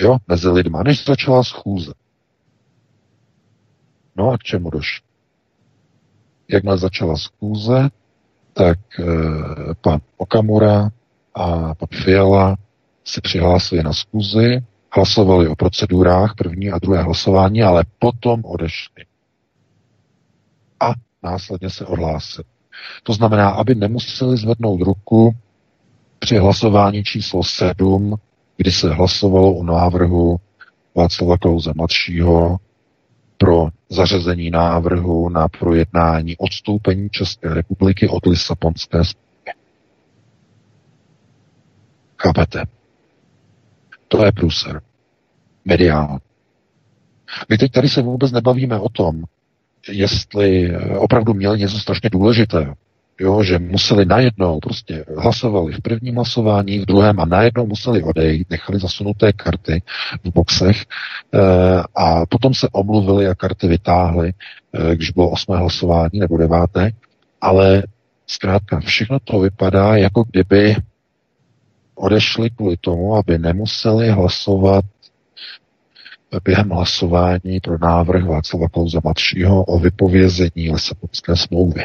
Jo, 0.00 0.16
mezi 0.28 0.48
lidma, 0.48 0.82
než 0.82 1.04
začala 1.04 1.44
schůze. 1.44 1.92
No 4.16 4.30
a 4.30 4.38
k 4.38 4.42
čemu 4.42 4.70
došlo? 4.70 5.06
Jakmile 6.48 6.78
začala 6.78 7.16
schůze, 7.16 7.88
tak 8.52 8.78
e, 9.00 9.04
pan 9.80 10.00
Okamura 10.16 10.90
a 11.34 11.74
pan 11.74 11.88
Fiala 12.04 12.56
se 13.04 13.20
přihlásili 13.20 13.82
na 13.82 13.92
schůzi, 13.92 14.64
hlasovali 14.92 15.48
o 15.48 15.56
procedurách 15.56 16.34
první 16.34 16.70
a 16.70 16.78
druhé 16.78 17.02
hlasování, 17.02 17.62
ale 17.62 17.84
potom 17.98 18.40
odešli. 18.44 19.04
A 20.80 20.92
následně 21.22 21.70
se 21.70 21.86
odhlásili. 21.86 22.59
To 23.02 23.12
znamená, 23.12 23.48
aby 23.50 23.74
nemuseli 23.74 24.36
zvednout 24.36 24.80
ruku 24.80 25.34
při 26.18 26.36
hlasování 26.38 27.04
číslo 27.04 27.44
7, 27.44 28.16
kdy 28.56 28.72
se 28.72 28.94
hlasovalo 28.94 29.54
o 29.54 29.64
návrhu 29.64 30.36
Václava 30.94 31.38
Klauze 31.38 31.72
mladšího 31.76 32.56
pro 33.38 33.68
zařazení 33.88 34.50
návrhu 34.50 35.28
na 35.28 35.48
projednání 35.48 36.36
odstoupení 36.36 37.08
České 37.10 37.54
republiky 37.54 38.08
od 38.08 38.26
Lisabonské 38.26 39.04
smlouvy. 39.04 39.30
Chápete? 42.18 42.62
To 44.08 44.24
je 44.24 44.32
průser. 44.32 44.80
Mediál. 45.64 46.18
My 47.48 47.58
teď 47.58 47.72
tady 47.72 47.88
se 47.88 48.02
vůbec 48.02 48.32
nebavíme 48.32 48.78
o 48.80 48.88
tom, 48.88 49.24
jestli 49.88 50.70
eh, 50.70 50.98
opravdu 50.98 51.34
měli 51.34 51.58
něco 51.58 51.78
strašně 51.78 52.10
důležitého. 52.10 52.74
Jo, 53.20 53.42
že 53.42 53.58
museli 53.58 54.04
najednou, 54.04 54.60
prostě 54.60 55.04
hlasovali 55.16 55.72
v 55.72 55.80
prvním 55.80 56.14
hlasování, 56.14 56.78
v 56.78 56.86
druhém 56.86 57.20
a 57.20 57.24
najednou 57.24 57.66
museli 57.66 58.02
odejít, 58.02 58.50
nechali 58.50 58.78
zasunuté 58.78 59.32
karty 59.32 59.82
v 60.24 60.32
boxech 60.32 60.82
e, 60.82 60.86
a 61.94 62.26
potom 62.26 62.54
se 62.54 62.68
omluvili 62.72 63.28
a 63.28 63.34
karty 63.34 63.68
vytáhli, 63.68 64.32
e, 64.72 64.96
když 64.96 65.10
bylo 65.10 65.30
osmé 65.30 65.56
hlasování 65.56 66.20
nebo 66.20 66.36
deváté, 66.36 66.90
ale 67.40 67.82
zkrátka 68.26 68.80
všechno 68.80 69.18
to 69.24 69.40
vypadá, 69.40 69.96
jako 69.96 70.24
kdyby 70.30 70.76
odešli 71.94 72.50
kvůli 72.50 72.76
tomu, 72.76 73.16
aby 73.16 73.38
nemuseli 73.38 74.10
hlasovat 74.10 74.84
během 76.44 76.70
hlasování 76.70 77.60
pro 77.62 77.78
návrh 77.78 78.24
Václava 78.24 78.68
Klauze 78.68 78.98
mladšího 79.04 79.64
o 79.64 79.78
vypovězení 79.78 80.70
Lisabonské 80.70 81.36
smlouvy. 81.36 81.84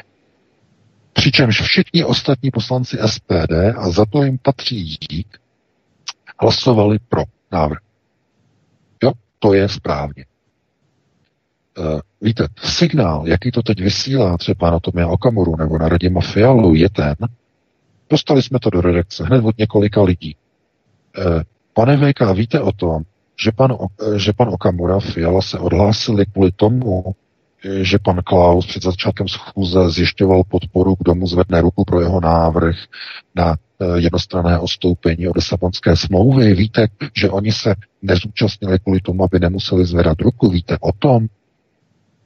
Přičemž 1.13 1.61
všichni 1.61 2.03
ostatní 2.03 2.51
poslanci 2.51 2.97
SPD, 3.05 3.51
a 3.77 3.89
za 3.89 4.05
to 4.05 4.23
jim 4.23 4.37
patří 4.37 4.97
dík, 5.09 5.37
hlasovali 6.41 6.99
pro 7.09 7.23
návrh. 7.51 7.79
Jo, 9.03 9.11
to 9.39 9.53
je 9.53 9.69
správně. 9.69 10.25
Uh, 11.77 11.99
víte, 12.21 12.47
signál, 12.63 13.27
jaký 13.27 13.51
to 13.51 13.61
teď 13.61 13.81
vysílá 13.81 14.37
třeba 14.37 14.71
na 14.71 14.79
Tomia 14.79 15.07
Okamuru 15.07 15.55
nebo 15.55 15.77
na 15.77 15.89
Radima 15.89 16.21
Fialu, 16.21 16.75
je 16.75 16.89
ten, 16.89 17.15
dostali 18.09 18.41
jsme 18.41 18.59
to 18.59 18.69
do 18.69 18.81
redakce 18.81 19.23
hned 19.23 19.45
od 19.45 19.57
několika 19.57 20.01
lidí. 20.01 20.35
Uh, 21.17 21.41
pane 21.73 21.97
VK, 21.97 22.21
víte 22.33 22.61
o 22.61 22.71
tom, 22.71 23.03
že 23.43 23.51
pan, 23.51 23.77
že 24.15 24.33
pan 24.33 24.49
Okamura 24.49 24.99
Fiala 24.99 25.41
se 25.41 25.59
odhlásili 25.59 26.25
kvůli 26.25 26.51
tomu, 26.51 27.15
že 27.81 27.99
pan 27.99 28.21
Klaus 28.23 28.65
před 28.65 28.83
začátkem 28.83 29.27
schůze 29.27 29.89
zjišťoval 29.89 30.43
podporu, 30.43 30.95
kdo 30.99 31.15
mu 31.15 31.27
zvedne 31.27 31.61
ruku 31.61 31.83
pro 31.85 32.01
jeho 32.01 32.21
návrh 32.21 32.75
na 33.35 33.55
eh, 33.55 33.85
jednostranné 33.95 34.59
ostoupení 34.59 35.27
od 35.27 35.35
Lisabonské 35.35 35.95
smlouvy. 35.95 36.53
Víte, 36.53 36.87
že 37.15 37.29
oni 37.29 37.51
se 37.51 37.75
nezúčastnili 38.01 38.79
kvůli 38.79 38.99
tomu, 38.99 39.23
aby 39.23 39.39
nemuseli 39.39 39.85
zvedat 39.85 40.21
ruku. 40.21 40.49
Víte 40.49 40.77
o 40.81 40.91
tom? 40.91 41.27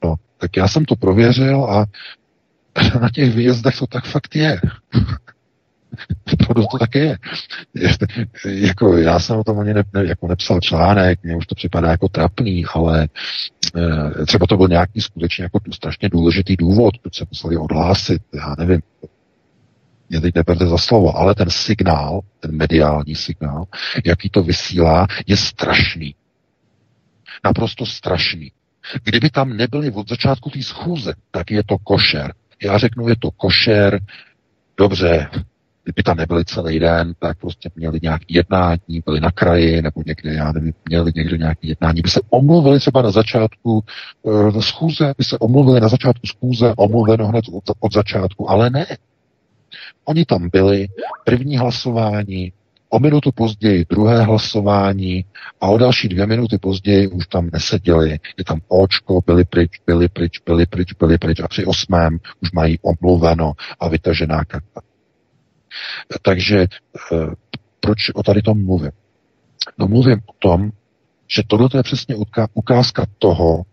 No, 0.04 0.16
tak 0.38 0.58
já 0.58 0.68
jsem 0.68 0.86
to 0.86 0.96
prověřil 0.96 1.64
a 1.64 1.86
na 3.02 3.10
těch 3.10 3.36
výjezdech 3.36 3.78
to 3.80 3.88
tak 3.88 4.06
fakt 4.06 4.36
je. 4.36 4.62
To, 6.48 6.54
to 6.54 6.78
taky 6.80 7.00
je. 7.00 7.18
jako, 8.68 8.98
já 8.98 9.20
jsem 9.20 9.38
o 9.38 9.44
tom 9.44 9.60
ani 9.60 9.74
ne, 9.74 9.84
ne, 9.94 10.06
jako 10.06 10.28
nepsal 10.28 10.60
článek, 10.62 11.20
mně 11.24 11.36
už 11.36 11.48
to 11.48 11.56
připadá 11.56 11.92
jako 11.92 12.10
trapný, 12.10 12.66
ale 12.74 13.08
e, 14.22 14.26
třeba 14.26 14.48
to 14.48 14.58
byl 14.58 14.68
nějaký 14.68 15.02
skutečně 15.02 15.44
jako 15.44 15.60
strašně 15.74 16.10
důležitý 16.10 16.56
důvod, 16.56 16.98
proč 17.02 17.18
se 17.18 17.26
museli 17.32 17.58
odhlásit, 17.58 18.22
já 18.34 18.56
nevím, 18.58 18.82
mě 20.10 20.22
teď 20.22 20.36
neberte 20.36 20.66
za 20.68 20.78
slovo, 20.78 21.18
ale 21.18 21.36
ten 21.36 21.50
signál, 21.50 22.22
ten 22.40 22.56
mediální 22.56 23.16
signál, 23.16 23.66
jaký 24.06 24.30
to 24.30 24.44
vysílá, 24.44 25.08
je 25.28 25.38
strašný. 25.38 26.16
Naprosto 27.44 27.86
strašný. 27.86 28.52
Kdyby 29.04 29.30
tam 29.30 29.58
nebyli 29.58 29.92
od 29.92 30.10
začátku 30.10 30.50
té 30.50 30.64
schůze, 30.64 31.14
tak 31.32 31.52
je 31.52 31.64
to 31.64 31.78
košer. 31.78 32.34
Já 32.64 32.78
řeknu, 32.78 33.08
je 33.08 33.16
to 33.20 33.32
košer, 33.32 34.00
dobře, 34.78 35.30
kdyby 35.84 36.04
tam 36.04 36.18
nebyli 36.18 36.46
celý 36.46 36.80
den, 36.80 37.14
tak 37.20 37.38
prostě 37.38 37.70
měli 37.76 38.00
nějaké 38.02 38.26
jednání, 38.30 39.02
byli 39.06 39.20
na 39.20 39.32
kraji, 39.32 39.82
nebo 39.82 40.04
někde, 40.06 40.34
já 40.34 40.52
nevím, 40.52 40.74
měli 40.90 41.12
někde 41.16 41.38
nějaké 41.38 41.68
jednání, 41.68 42.02
by 42.02 42.10
se 42.10 42.20
omluvili 42.30 42.80
třeba 42.80 43.02
na 43.02 43.12
začátku 43.12 43.84
uh, 44.22 44.60
schůze, 44.60 45.14
by 45.18 45.24
se 45.24 45.38
omluvili 45.38 45.80
na 45.80 45.88
začátku 45.88 46.28
schůze, 46.28 46.74
omluveno 46.78 47.28
hned 47.28 47.46
od, 47.54 47.64
od 47.80 47.94
začátku, 47.94 48.50
ale 48.50 48.70
ne. 48.70 48.86
Oni 50.06 50.26
tam 50.26 50.50
byli, 50.50 50.88
první 51.26 51.58
hlasování, 51.58 52.52
o 52.90 53.00
minutu 53.00 53.32
později 53.32 53.86
druhé 53.90 54.24
hlasování 54.24 55.26
a 55.62 55.68
o 55.68 55.78
další 55.78 56.08
dvě 56.10 56.26
minuty 56.26 56.58
později 56.58 57.08
už 57.08 57.28
tam 57.28 57.50
neseděli. 57.54 58.10
Je 58.38 58.44
tam 58.46 58.60
očko, 58.68 59.22
byli 59.26 59.46
pryč, 59.46 59.72
byli 59.88 60.10
pryč, 60.10 60.40
byli 60.46 60.66
pryč, 60.66 60.94
byli 60.94 61.18
pryč 61.18 61.40
a 61.40 61.48
při 61.48 61.66
osmém 61.66 62.20
už 62.42 62.52
mají 62.52 62.80
omluveno 62.82 63.54
a 63.80 63.88
vytažená 63.90 64.46
karta. 64.46 64.82
Takže 66.22 66.58
eh, 66.58 67.16
proč 67.80 68.10
o 68.10 68.24
tady 68.24 68.42
tom 68.42 68.66
mluvím? 68.66 68.92
No 69.78 69.88
mluvím 69.88 70.20
o 70.26 70.34
tom, 70.40 70.72
že 71.28 71.44
tohle 71.48 71.70
je 71.74 71.84
přesně 71.84 72.16
ukázka 72.54 73.06
toho, 73.20 73.64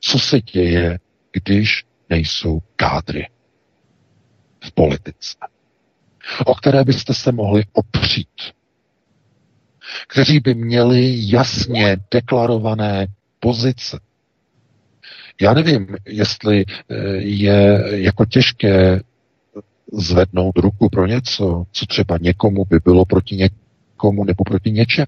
co 0.00 0.18
se 0.18 0.40
děje, 0.40 0.98
když 1.32 1.84
nejsou 2.10 2.60
kádry 2.76 3.28
v 4.64 4.72
politice, 4.72 5.36
o 6.46 6.54
které 6.54 6.84
byste 6.84 7.14
se 7.14 7.32
mohli 7.32 7.62
opřít, 7.72 8.28
kteří 10.08 10.40
by 10.40 10.54
měli 10.54 11.14
jasně 11.16 11.96
deklarované 12.10 13.06
pozice. 13.40 14.00
Já 15.40 15.54
nevím, 15.54 15.96
jestli 16.06 16.64
eh, 16.68 16.94
je 17.16 17.82
jako 17.90 18.24
těžké 18.24 19.00
zvednout 19.92 20.58
ruku 20.58 20.88
pro 20.88 21.06
něco, 21.06 21.64
co 21.72 21.86
třeba 21.86 22.18
někomu 22.20 22.64
by 22.64 22.78
bylo 22.84 23.04
proti 23.04 23.36
někomu 23.36 24.24
nebo 24.24 24.44
proti 24.44 24.70
něčem. 24.70 25.06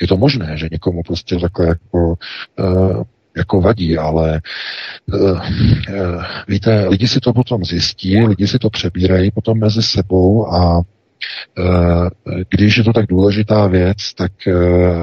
Je 0.00 0.08
to 0.08 0.16
možné, 0.16 0.56
že 0.56 0.68
někomu 0.72 1.02
prostě 1.02 1.36
takhle 1.38 1.66
jako, 1.66 2.14
uh, 2.58 3.02
jako 3.36 3.60
vadí, 3.60 3.98
ale 3.98 4.40
uh, 5.12 5.20
uh, 5.20 5.40
víte, 6.48 6.88
lidi 6.88 7.08
si 7.08 7.20
to 7.20 7.32
potom 7.32 7.64
zjistí, 7.64 8.26
lidi 8.26 8.46
si 8.46 8.58
to 8.58 8.70
přebírají 8.70 9.30
potom 9.30 9.58
mezi 9.58 9.82
sebou 9.82 10.52
a 10.54 10.82
když 12.48 12.76
je 12.76 12.84
to 12.84 12.92
tak 12.92 13.06
důležitá 13.06 13.66
věc, 13.66 14.14
tak 14.14 14.32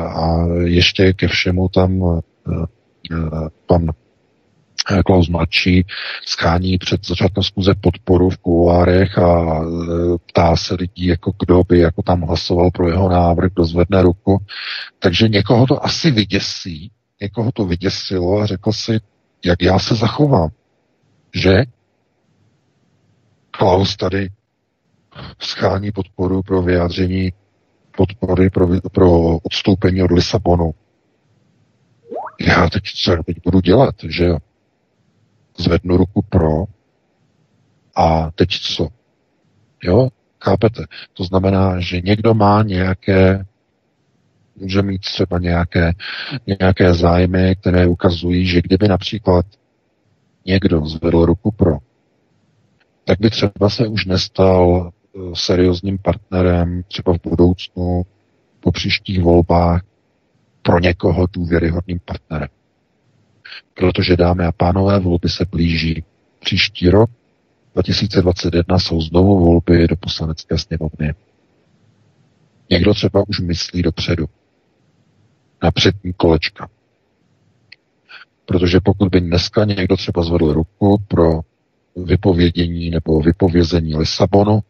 a 0.08 0.46
ještě 0.64 1.14
ke 1.14 1.28
všemu 1.28 1.70
tam 1.70 2.22
pan 3.68 3.90
Eh, 3.90 4.07
Klaus 5.06 5.30
mladší 5.30 5.86
schání 6.26 6.78
před 6.78 7.06
začátkem 7.06 7.44
zkuze 7.44 7.76
podporu 7.82 8.30
v 8.30 8.38
kuloárech 8.38 9.18
a 9.18 9.62
eh, 9.62 10.18
ptá 10.26 10.56
se 10.56 10.76
lidí, 10.76 11.06
jako 11.06 11.32
kdo 11.40 11.64
by 11.64 11.80
jako 11.80 12.02
tam 12.02 12.22
hlasoval 12.22 12.72
pro 12.72 12.90
jeho 12.90 13.10
návrh, 13.10 13.52
kdo 13.54 13.66
zvedne 13.66 14.02
ruku. 14.02 14.38
Takže 15.00 15.28
někoho 15.28 15.68
to 15.68 15.86
asi 15.86 16.12
vyděsí, 16.12 16.92
někoho 17.22 17.52
to 17.52 17.66
vyděsilo 17.66 18.40
a 18.40 18.46
řekl 18.46 18.72
si, 18.72 19.00
jak 19.46 19.62
já 19.62 19.80
se 19.80 19.96
zachovám. 19.96 20.50
Že? 21.36 21.64
Klaus 23.52 23.96
tady 23.96 24.30
schání 25.40 25.92
podporu 25.92 26.42
pro 26.42 26.62
vyjádření 26.62 27.34
podpory 27.98 28.50
pro, 28.50 28.68
pro 28.92 29.38
odstoupení 29.38 30.04
od 30.04 30.12
Lisabonu. 30.12 30.72
Já 32.40 32.70
teď 32.70 32.84
co 32.84 33.24
teď 33.26 33.38
budu 33.44 33.60
dělat, 33.60 33.96
že 34.04 34.26
jo? 34.26 34.38
Zvednu 35.58 35.98
ruku 35.98 36.22
pro 36.30 36.66
a 37.96 38.32
teď 38.36 38.50
co? 38.50 38.88
Jo, 39.84 40.10
chápete? 40.44 40.84
To 41.14 41.24
znamená, 41.24 41.80
že 41.80 42.02
někdo 42.02 42.34
má 42.34 42.64
nějaké, 42.64 43.46
může 44.56 44.82
mít 44.82 45.02
třeba 45.02 45.40
nějaké, 45.40 45.94
nějaké 46.60 46.94
zájmy, 46.94 47.56
které 47.56 47.88
ukazují, 47.88 48.46
že 48.46 48.62
kdyby 48.62 48.88
například 48.88 49.46
někdo 50.46 50.86
zvedl 50.86 51.26
ruku 51.26 51.52
pro, 51.52 51.78
tak 53.06 53.20
by 53.20 53.30
třeba 53.30 53.70
se 53.70 53.88
už 53.88 54.06
nestal 54.06 54.92
eh, 54.92 55.20
seriózním 55.34 55.98
partnerem 55.98 56.84
třeba 56.88 57.14
v 57.14 57.30
budoucnu 57.30 58.06
po 58.60 58.72
příštích 58.72 59.22
volbách 59.22 59.82
pro 60.62 60.80
někoho 60.80 61.28
důvěryhodným 61.28 62.00
partnerem. 62.06 62.50
Protože, 63.74 64.18
dámy 64.18 64.46
a 64.46 64.52
pánové, 64.52 65.00
volby 65.00 65.30
se 65.30 65.46
blíží. 65.46 66.04
Příští 66.40 66.90
rok, 66.90 67.10
2021, 67.74 68.80
jsou 68.80 69.02
znovu 69.02 69.40
volby 69.46 69.88
do 69.88 69.96
poslanecké 69.96 70.58
sněmovny. 70.58 71.14
Někdo 72.70 72.94
třeba 72.94 73.24
už 73.28 73.40
myslí 73.40 73.82
dopředu, 73.82 74.26
na 75.64 75.72
přední 75.72 76.14
kolečka. 76.14 76.70
Protože 78.46 78.80
pokud 78.80 79.10
by 79.10 79.22
dneska 79.22 79.66
někdo 79.66 79.98
třeba 79.98 80.24
zvedl 80.24 80.54
ruku 80.54 80.98
pro 81.08 81.42
vypovědění 81.96 82.90
nebo 82.90 83.22
vypovězení 83.22 83.96
Lisabonu, 83.96 84.64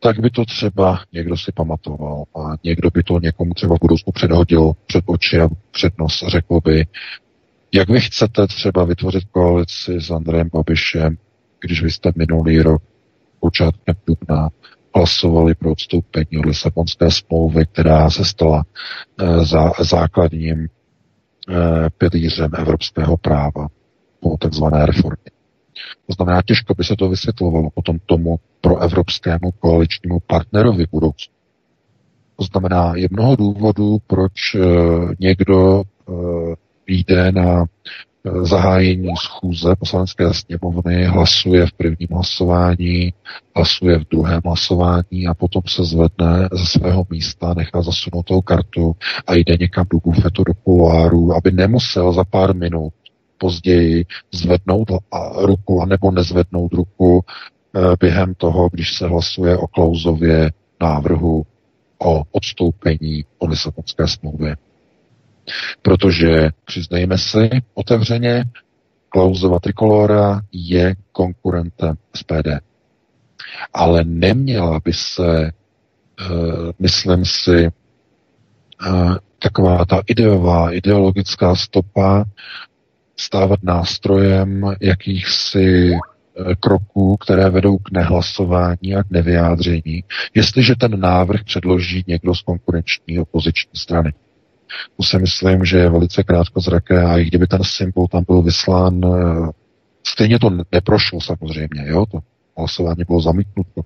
tak 0.00 0.20
by 0.20 0.30
to 0.30 0.44
třeba 0.44 1.00
někdo 1.12 1.36
si 1.36 1.52
pamatoval 1.52 2.24
a 2.36 2.56
někdo 2.64 2.90
by 2.90 3.02
to 3.02 3.20
někomu 3.20 3.54
třeba 3.54 3.76
v 3.76 3.80
budoucnu 3.80 4.12
předhodil 4.12 4.72
před 4.86 5.04
oči 5.06 5.40
a 5.40 5.48
před 5.70 5.98
nos 5.98 6.22
a 6.22 6.28
řekl 6.28 6.60
by, 6.64 6.86
jak 7.74 7.88
vy 7.88 8.00
chcete 8.00 8.46
třeba 8.46 8.84
vytvořit 8.84 9.24
koalici 9.30 10.00
s 10.00 10.10
Andrejem 10.10 10.48
Babišem, 10.52 11.16
když 11.60 11.82
vy 11.82 11.90
jste 11.90 12.12
minulý 12.16 12.62
rok 12.62 12.82
počátkem 13.40 13.94
dubna 14.06 14.48
hlasovali 14.94 15.54
pro 15.54 15.72
odstoupení 15.72 16.38
od 16.38 16.46
Lisabonské 16.46 17.10
smlouvy, 17.10 17.66
která 17.66 18.10
se 18.10 18.24
stala 18.24 18.64
e, 19.18 19.44
za, 19.44 19.70
základním 19.80 20.58
e, 20.64 20.68
pilířem 21.98 22.50
evropského 22.58 23.16
práva 23.16 23.66
po 24.20 24.36
takzvané 24.36 24.86
reformě. 24.86 25.30
To 26.06 26.12
znamená, 26.12 26.42
těžko 26.42 26.74
by 26.74 26.84
se 26.84 26.96
to 26.98 27.08
vysvětlovalo 27.08 27.70
potom 27.70 27.98
tomu 28.06 28.36
pro 28.60 28.78
evropskému 28.78 29.50
koaličnímu 29.58 30.18
partnerovi 30.26 30.84
budoucnu. 30.92 31.34
To 32.36 32.44
znamená, 32.44 32.92
je 32.96 33.08
mnoho 33.10 33.36
důvodů, 33.36 33.98
proč 34.06 34.54
e, 34.54 34.58
někdo 35.20 35.82
jde 36.86 37.32
na 37.32 37.64
eh, 37.64 38.44
zahájení 38.46 39.08
schůze 39.16 39.76
poslanecké 39.76 40.34
sněmovny, 40.34 41.04
hlasuje 41.04 41.66
v 41.66 41.72
prvním 41.72 42.08
hlasování, 42.12 43.12
hlasuje 43.56 43.98
v 43.98 44.08
druhém 44.10 44.40
hlasování 44.44 45.26
a 45.28 45.34
potom 45.34 45.62
se 45.68 45.84
zvedne 45.84 46.48
ze 46.52 46.66
svého 46.66 47.06
místa, 47.10 47.54
nechá 47.54 47.82
zasunout 47.82 48.26
kartu 48.44 48.96
a 49.26 49.34
jde 49.34 49.56
někam 49.60 49.86
do 49.92 49.98
bufetu, 49.98 50.44
do 50.44 50.54
kuloáru, 50.54 51.32
aby 51.36 51.52
nemusel 51.52 52.12
za 52.12 52.24
pár 52.24 52.54
minut 52.54 52.92
později 53.38 54.04
zvednout 54.32 54.88
ruku 55.38 55.82
a 55.82 55.86
nebo 55.86 56.10
nezvednout 56.10 56.72
ruku 56.72 57.24
eh, 57.76 57.80
během 58.00 58.34
toho, 58.34 58.68
když 58.72 58.96
se 58.96 59.08
hlasuje 59.08 59.56
o 59.56 59.66
Klauzově 59.66 60.50
návrhu 60.80 61.46
o 61.98 62.22
odstoupení 62.32 63.24
o 63.38 63.46
Lisabonské 63.46 64.08
smlouvě. 64.08 64.56
Protože, 65.82 66.48
přiznejme 66.64 67.18
si 67.18 67.50
otevřeně, 67.74 68.44
Klausova 69.08 69.60
trikolora 69.60 70.40
je 70.52 70.94
konkurentem 71.12 71.96
SPD. 72.16 72.48
Ale 73.74 74.04
neměla 74.04 74.80
by 74.84 74.92
se, 74.92 75.52
uh, 76.30 76.70
myslím 76.78 77.24
si, 77.24 77.68
uh, 78.88 79.16
taková 79.38 79.84
ta 79.84 80.02
ideová, 80.06 80.72
ideologická 80.72 81.56
stopa 81.56 82.24
stávat 83.16 83.62
nástrojem 83.62 84.76
jakýchsi 84.80 85.90
eh, 85.92 86.54
kroků, 86.60 87.16
které 87.16 87.50
vedou 87.50 87.78
k 87.78 87.90
nehlasování 87.90 88.94
a 88.96 89.02
k 89.02 89.10
nevyjádření, 89.10 90.04
jestliže 90.34 90.74
ten 90.76 91.00
návrh 91.00 91.44
předloží 91.44 92.04
někdo 92.06 92.34
z 92.34 92.42
konkurenční 92.42 93.18
opoziční 93.18 93.70
strany. 93.74 94.12
To 94.96 95.02
si 95.02 95.18
myslím, 95.18 95.64
že 95.64 95.78
je 95.78 95.90
velice 95.90 96.22
krátkozraké 96.22 97.02
a 97.02 97.18
i 97.18 97.24
kdyby 97.24 97.46
ten 97.46 97.60
symbol 97.64 98.08
tam 98.08 98.24
byl 98.26 98.42
vyslán, 98.42 99.00
eh, 99.04 99.50
stejně 100.06 100.38
to 100.38 100.50
neprošlo 100.72 101.20
samozřejmě, 101.20 101.84
jo, 101.86 102.06
to 102.06 102.18
hlasování 102.58 103.04
bylo 103.06 103.20
zamítnuto, 103.20 103.82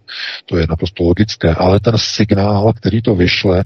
to 0.46 0.56
je 0.56 0.66
naprosto 0.68 1.04
logické, 1.04 1.54
ale 1.54 1.80
ten 1.80 1.94
signál, 1.98 2.72
který 2.72 3.02
to 3.02 3.14
vyšle, 3.14 3.64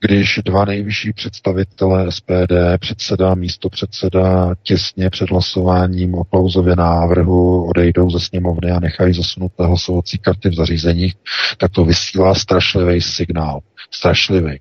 když 0.00 0.40
dva 0.44 0.64
nejvyšší 0.64 1.12
představitelé 1.12 2.12
SPD, 2.12 2.78
předseda, 2.78 3.34
místo 3.34 3.68
předseda, 3.68 4.54
těsně 4.62 5.10
před 5.10 5.30
hlasováním 5.30 6.14
o 6.14 6.24
klauzově 6.24 6.76
návrhu 6.76 7.64
odejdou 7.64 8.10
ze 8.10 8.20
sněmovny 8.20 8.70
a 8.70 8.80
nechají 8.80 9.14
zasunuté 9.14 9.66
hlasovací 9.66 10.18
karty 10.18 10.48
v 10.48 10.54
zařízeních, 10.54 11.14
tak 11.58 11.72
to 11.72 11.84
vysílá 11.84 12.34
strašlivý 12.34 13.00
signál. 13.00 13.60
Strašlivý. 13.90 14.60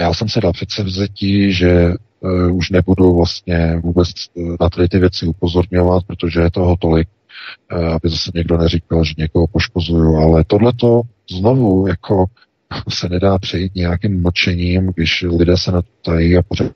Já 0.00 0.14
jsem 0.14 0.28
se 0.28 0.40
dal 0.40 0.52
předsevzetí, 0.52 1.52
že 1.52 1.94
uh, 2.20 2.56
už 2.56 2.70
nebudu 2.70 3.16
vlastně 3.16 3.80
vůbec 3.84 4.08
na 4.60 4.70
tady 4.70 4.88
ty 4.88 4.98
věci 4.98 5.26
upozorňovat, 5.26 6.04
protože 6.06 6.40
je 6.40 6.50
toho 6.50 6.76
tolik, 6.76 7.08
uh, 7.72 7.88
aby 7.88 8.08
zase 8.08 8.30
někdo 8.34 8.58
neříkal, 8.58 9.04
že 9.04 9.14
někoho 9.18 9.46
poškozuju, 9.46 10.16
ale 10.16 10.44
tohleto 10.44 11.02
znovu 11.30 11.86
jako 11.86 12.24
se 12.88 13.08
nedá 13.08 13.38
přejít 13.38 13.74
nějakým 13.74 14.22
mlčením, 14.22 14.92
když 14.94 15.22
lidé 15.22 15.56
se 15.56 15.72
na 15.72 15.82
to 15.82 15.88
tají 16.04 16.36
a 16.36 16.42
pořád 16.42 16.72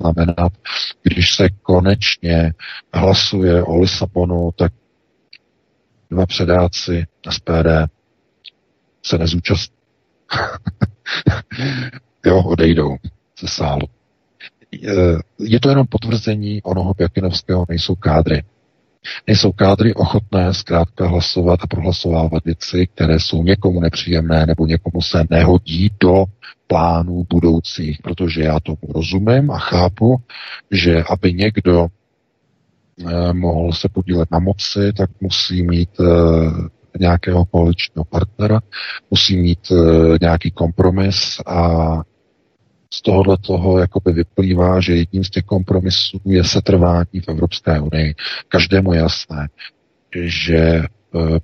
znamenat, 0.00 0.52
když 1.02 1.34
se 1.34 1.48
konečně 1.62 2.52
hlasuje 2.94 3.62
o 3.62 3.78
Lisabonu, 3.78 4.50
tak 4.56 4.72
dva 6.10 6.26
předáci 6.26 7.06
SPD 7.30 7.90
se 9.02 9.18
nezúčastní. 9.18 9.81
jo, 12.26 12.42
odejdou 12.42 12.96
ze 13.40 13.48
sálu. 13.48 13.86
Je 15.38 15.60
to 15.60 15.68
jenom 15.68 15.86
potvrzení 15.86 16.62
onoho 16.62 16.94
Pjakinovského, 16.94 17.66
nejsou 17.68 17.94
kádry. 17.94 18.42
Nejsou 19.26 19.52
kádry 19.52 19.94
ochotné 19.94 20.54
zkrátka 20.54 21.08
hlasovat 21.08 21.60
a 21.62 21.66
prohlasovávat 21.66 22.44
věci, 22.44 22.86
které 22.94 23.20
jsou 23.20 23.42
někomu 23.42 23.80
nepříjemné 23.80 24.46
nebo 24.46 24.66
někomu 24.66 25.02
se 25.02 25.24
nehodí 25.30 25.90
do 26.00 26.24
plánů 26.66 27.26
budoucích, 27.30 27.98
protože 28.02 28.42
já 28.42 28.60
tomu 28.60 28.78
rozumím 28.94 29.50
a 29.50 29.58
chápu, 29.58 30.16
že 30.70 31.02
aby 31.10 31.34
někdo 31.34 31.86
eh, 33.00 33.32
mohl 33.32 33.72
se 33.72 33.88
podílet 33.88 34.30
na 34.30 34.38
moci, 34.38 34.92
tak 34.92 35.10
musí 35.20 35.62
mít 35.62 35.90
eh, 36.00 36.04
nějakého 37.00 37.44
koaličního 37.44 38.04
partnera, 38.04 38.60
musí 39.10 39.36
mít 39.36 39.58
eh, 39.72 40.18
nějaký 40.20 40.50
kompromis 40.50 41.40
a 41.46 42.02
z 42.94 43.02
tohohle 43.02 43.36
toho 43.38 43.78
jakoby 43.78 44.12
vyplývá, 44.12 44.80
že 44.80 44.96
jedním 44.96 45.24
z 45.24 45.30
těch 45.30 45.44
kompromisů 45.44 46.20
je 46.24 46.44
setrvání 46.44 47.20
v 47.24 47.28
Evropské 47.28 47.80
unii. 47.80 48.14
Každému 48.48 48.92
jasné, 48.92 49.48
že 50.20 50.56
e, 50.58 50.84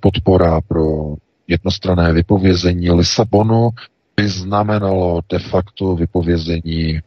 podpora 0.00 0.60
pro 0.60 1.14
jednostrané 1.46 2.12
vypovězení 2.12 2.90
Lisabonu 2.90 3.70
by 4.16 4.28
znamenalo 4.28 5.20
de 5.28 5.38
facto 5.38 5.96
vypovězení 5.96 6.90
e, 6.90 7.00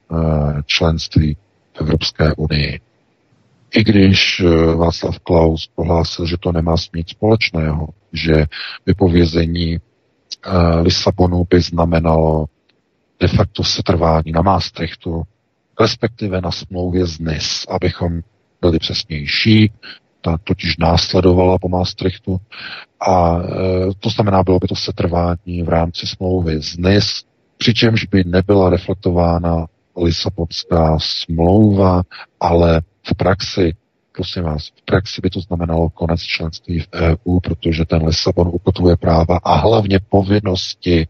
členství 0.65 1.37
v 1.77 1.81
Evropské 1.81 2.33
unii. 2.33 2.79
I 3.75 3.83
když 3.83 4.39
e, 4.39 4.75
Václav 4.75 5.19
Klaus 5.19 5.69
pohlásil, 5.75 6.25
že 6.25 6.37
to 6.39 6.51
nemá 6.51 6.77
s 6.77 6.91
nic 6.95 7.09
společného, 7.09 7.87
že 8.13 8.45
vypovězení 8.85 9.77
Lisabonu 10.81 11.43
by 11.49 11.61
znamenalo 11.61 12.45
de 13.19 13.27
facto 13.27 13.63
setrvání 13.63 14.31
na 14.31 14.41
Maastrichtu, 14.41 15.23
respektive 15.79 16.41
na 16.41 16.51
smlouvě 16.51 17.05
z 17.05 17.19
NIS, 17.19 17.65
abychom 17.69 18.21
byli 18.61 18.79
přesnější, 18.79 19.71
ta 20.21 20.37
totiž 20.43 20.77
následovala 20.77 21.57
po 21.57 21.69
Maastrichtu. 21.69 22.37
A 23.07 23.37
e, 23.37 23.45
to 23.99 24.09
znamená, 24.09 24.43
bylo 24.43 24.59
by 24.59 24.67
to 24.67 24.75
setrvání 24.75 25.63
v 25.63 25.69
rámci 25.69 26.07
smlouvy 26.07 26.61
z 26.61 26.77
NIS, 26.77 27.23
přičemž 27.57 28.05
by 28.05 28.23
nebyla 28.23 28.69
reflektována 28.69 29.65
Lisabonská 29.97 30.97
smlouva, 30.99 32.01
ale 32.39 32.81
v 33.03 33.15
praxi, 33.15 33.73
prosím 34.11 34.43
vás, 34.43 34.67
v 34.67 34.85
praxi 34.85 35.21
by 35.23 35.29
to 35.29 35.39
znamenalo 35.39 35.89
konec 35.89 36.21
členství 36.21 36.79
v 36.79 36.87
EU, 36.93 37.39
protože 37.39 37.85
ten 37.85 38.05
Lisabon 38.05 38.47
ukotvuje 38.47 38.97
práva 38.97 39.37
a 39.43 39.55
hlavně 39.55 39.99
povinnosti 40.09 41.07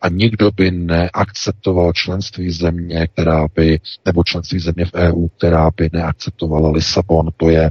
a 0.00 0.08
nikdo 0.08 0.50
by 0.50 0.70
neakceptoval 0.70 1.92
členství 1.92 2.50
země, 2.50 3.06
která 3.06 3.48
by, 3.54 3.80
nebo 4.06 4.24
členství 4.24 4.58
země 4.58 4.84
v 4.84 4.94
EU, 4.94 5.28
která 5.28 5.70
by 5.76 5.90
neakceptovala 5.92 6.70
Lisabon. 6.70 7.28
To 7.36 7.48
je, 7.50 7.70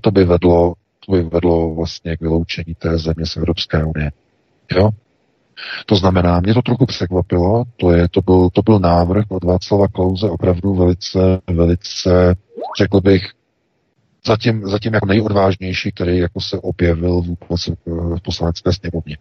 to 0.00 0.10
by 0.10 0.24
vedlo, 0.24 0.74
to 1.06 1.12
by 1.12 1.22
vedlo 1.22 1.74
vlastně 1.74 2.16
k 2.16 2.20
vyloučení 2.20 2.74
té 2.78 2.98
země 2.98 3.26
z 3.26 3.36
Evropské 3.36 3.84
unie. 3.84 4.10
Jo? 4.76 4.90
To 5.86 5.96
znamená, 5.96 6.40
mě 6.40 6.54
to 6.54 6.62
trochu 6.62 6.86
překvapilo, 6.86 7.64
to, 7.76 7.92
je, 7.92 8.08
to, 8.08 8.22
byl, 8.22 8.50
to 8.50 8.62
byl 8.62 8.78
návrh 8.78 9.24
od 9.28 9.44
Václava 9.44 9.88
Klauze 9.88 10.30
opravdu 10.30 10.74
velice, 10.74 11.40
velice, 11.46 12.34
řekl 12.78 13.00
bych, 13.00 13.22
zatím, 14.26 14.66
zatím 14.66 14.94
jako 14.94 15.06
nejodvážnější, 15.06 15.92
který 15.92 16.18
jako 16.18 16.40
se 16.40 16.58
objevil 16.58 17.22
v 18.16 18.22
poslanecké 18.22 18.72
sněmovně. 18.72 19.16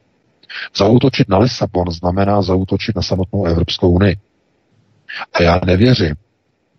Zautočit 0.77 1.29
na 1.29 1.37
Lisabon 1.37 1.91
znamená 1.91 2.41
zautočit 2.41 2.95
na 2.95 3.01
samotnou 3.01 3.45
Evropskou 3.45 3.91
unii. 3.91 4.17
A 5.33 5.43
já 5.43 5.59
nevěřím, 5.65 6.15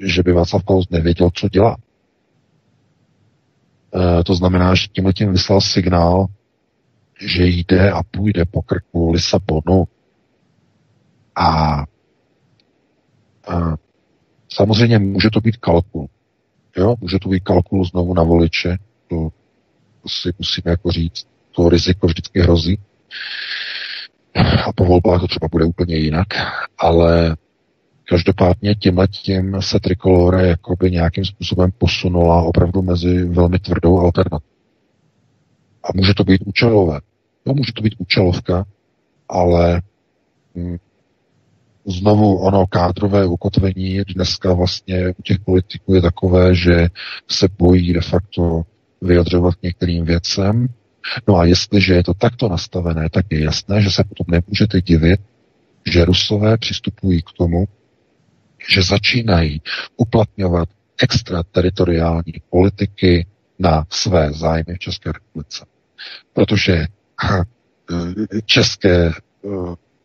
že 0.00 0.22
by 0.22 0.32
Václav 0.32 0.64
Klaus 0.64 0.88
nevěděl, 0.90 1.30
co 1.34 1.48
dělá. 1.48 1.76
E, 4.20 4.24
to 4.24 4.34
znamená, 4.34 4.74
že 4.74 4.86
tímhle 4.92 5.12
tím 5.12 5.32
vyslal 5.32 5.61
signál, 5.61 6.26
že 7.21 7.47
jde 7.47 7.91
a 7.91 8.03
půjde 8.03 8.45
po 8.45 8.62
krku 8.62 9.12
Lisabonu. 9.12 9.85
A, 11.37 11.47
a 13.49 13.77
samozřejmě 14.49 14.99
může 14.99 15.31
to 15.31 15.41
být 15.41 15.57
kalkul. 15.57 16.09
Jo? 16.77 16.95
Může 17.01 17.19
to 17.19 17.29
být 17.29 17.45
kalkul 17.45 17.85
znovu 17.85 18.14
na 18.14 18.23
voliče. 18.23 18.77
To, 19.09 19.29
to 20.03 20.09
si 20.09 20.31
musíme 20.39 20.71
jako 20.71 20.91
říct. 20.91 21.27
To 21.53 21.69
riziko 21.69 22.07
vždycky 22.07 22.41
hrozí. 22.41 22.79
A 24.66 24.73
po 24.73 24.85
volbách 24.85 25.21
to 25.21 25.27
třeba 25.27 25.49
bude 25.53 25.64
úplně 25.64 25.97
jinak, 25.97 26.27
ale 26.79 27.37
každopádně 28.09 28.75
tímhletím 28.75 29.62
se 29.62 29.81
trikolore 29.81 30.49
jakoby 30.49 30.91
nějakým 30.91 31.25
způsobem 31.25 31.71
posunula 31.79 32.43
opravdu 32.43 32.83
mezi 32.83 33.25
velmi 33.25 33.59
tvrdou 33.59 33.99
alternativu. 33.99 34.53
A 35.83 35.89
může 35.95 36.14
to 36.14 36.25
být 36.25 36.43
účelové. 36.47 37.01
No, 37.49 37.55
může 37.55 37.72
to 37.72 37.82
být 37.82 37.94
účelovka, 37.99 38.64
ale 39.28 39.82
hm, 40.55 40.76
znovu 41.86 42.38
ono 42.38 42.66
kádrové 42.66 43.26
ukotvení 43.26 44.01
dneska 44.14 44.53
vlastně 44.53 45.09
u 45.18 45.22
těch 45.22 45.38
politiků 45.40 45.94
je 45.94 46.03
takové, 46.03 46.55
že 46.55 46.88
se 47.30 47.49
bojí 47.59 47.92
de 47.92 48.01
facto 48.01 48.62
vyjadřovat 49.03 49.55
některým 49.62 50.05
věcem 50.05 50.68
No 51.28 51.36
a 51.36 51.44
jestliže 51.44 51.94
je 51.94 52.05
to 52.05 52.14
takto 52.14 52.49
nastavené, 52.49 53.11
tak 53.11 53.26
je 53.30 53.44
jasné, 53.44 53.82
že 53.82 53.90
se 53.90 54.05
potom 54.05 54.26
nemůžete 54.28 54.80
divit, 54.80 55.20
že 55.86 56.05
Rusové 56.05 56.57
přistupují 56.57 57.22
k 57.22 57.32
tomu, 57.38 57.64
že 58.74 58.82
začínají 58.82 59.62
uplatňovat 59.96 60.68
extrateritoriální 61.03 62.32
politiky 62.51 63.26
na 63.59 63.84
své 63.90 64.32
zájmy 64.32 64.74
v 64.74 64.78
České 64.78 65.12
republice. 65.12 65.66
Protože 66.32 66.86
české 68.45 69.07
eh, 69.07 69.12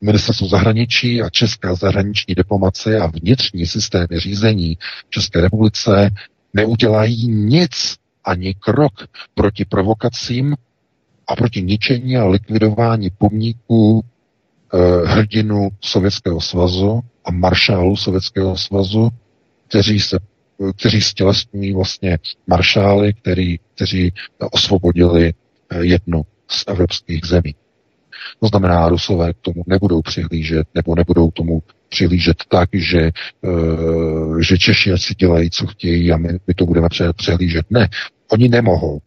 ministerstvo 0.01 0.47
zahraničí 0.47 1.21
a 1.21 1.29
česká 1.29 1.75
zahraniční 1.75 2.35
diplomacie 2.35 2.99
a 2.99 3.07
vnitřní 3.07 3.65
systémy 3.65 4.19
řízení 4.19 4.77
České 5.09 5.41
republice 5.41 6.09
neudělají 6.53 7.27
nic, 7.27 7.95
ani 8.23 8.53
krok 8.53 8.93
proti 9.35 9.65
provokacím 9.65 10.55
a 11.27 11.35
proti 11.35 11.61
ničení 11.61 12.17
a 12.17 12.25
likvidování 12.25 13.09
pomníků 13.17 14.03
eh, 14.73 14.77
hrdinu 15.07 15.69
Sovětského 15.81 16.41
svazu 16.41 17.01
a 17.25 17.31
maršálů 17.31 17.95
Sovětského 17.95 18.57
svazu, 18.57 19.09
kteří 19.67 19.99
se 19.99 20.19
kteří 20.75 21.01
stělesňují 21.01 21.73
vlastně 21.73 22.17
maršály, 22.47 23.13
který, 23.13 23.57
kteří 23.75 24.13
osvobodili 24.51 25.33
eh, 25.69 25.85
jednu 25.85 26.25
z 26.55 26.63
evropských 26.67 27.25
zemí. 27.25 27.55
To 28.39 28.47
znamená, 28.47 28.89
Rusové 28.89 29.33
k 29.33 29.37
tomu 29.41 29.63
nebudou 29.67 30.01
přihlížet, 30.01 30.67
nebo 30.75 30.95
nebudou 30.95 31.31
tomu 31.31 31.63
přihlížet 31.89 32.37
tak, 32.49 32.69
že, 32.73 33.11
uh, 33.41 34.39
že 34.39 34.57
Češi 34.57 34.91
si 34.97 35.15
dělají, 35.15 35.49
co 35.49 35.67
chtějí 35.67 36.11
a 36.11 36.17
my, 36.17 36.29
my 36.47 36.53
to 36.53 36.65
budeme 36.65 36.87
přehlížet. 37.15 37.65
Ne, 37.69 37.89
oni 38.31 38.49
nemohou 38.49 39.01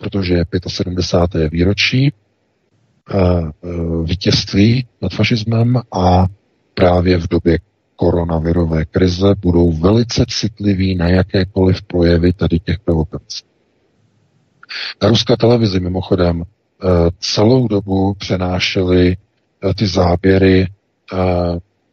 protože 0.00 0.34
je 0.34 0.44
75. 0.68 1.52
výročí 1.52 2.12
eh, 2.12 3.16
eh, 3.16 3.68
vítězství 4.04 4.86
nad 5.02 5.12
fašismem 5.12 5.76
a 5.92 6.26
právě 6.74 7.18
v 7.18 7.28
době 7.28 7.58
koronavirové 7.96 8.84
krize 8.84 9.34
budou 9.38 9.72
velice 9.72 10.24
citliví 10.28 10.94
na 10.94 11.08
jakékoliv 11.08 11.82
projevy 11.82 12.32
tady 12.32 12.58
těch 12.58 12.78
provokací. 12.78 13.47
Na 15.02 15.08
ruské 15.08 15.36
televizi 15.36 15.80
mimochodem 15.80 16.42
eh, 16.42 16.86
celou 17.18 17.68
dobu 17.68 18.14
přenášeli 18.14 19.16
ty 19.76 19.86
záběry 19.86 20.66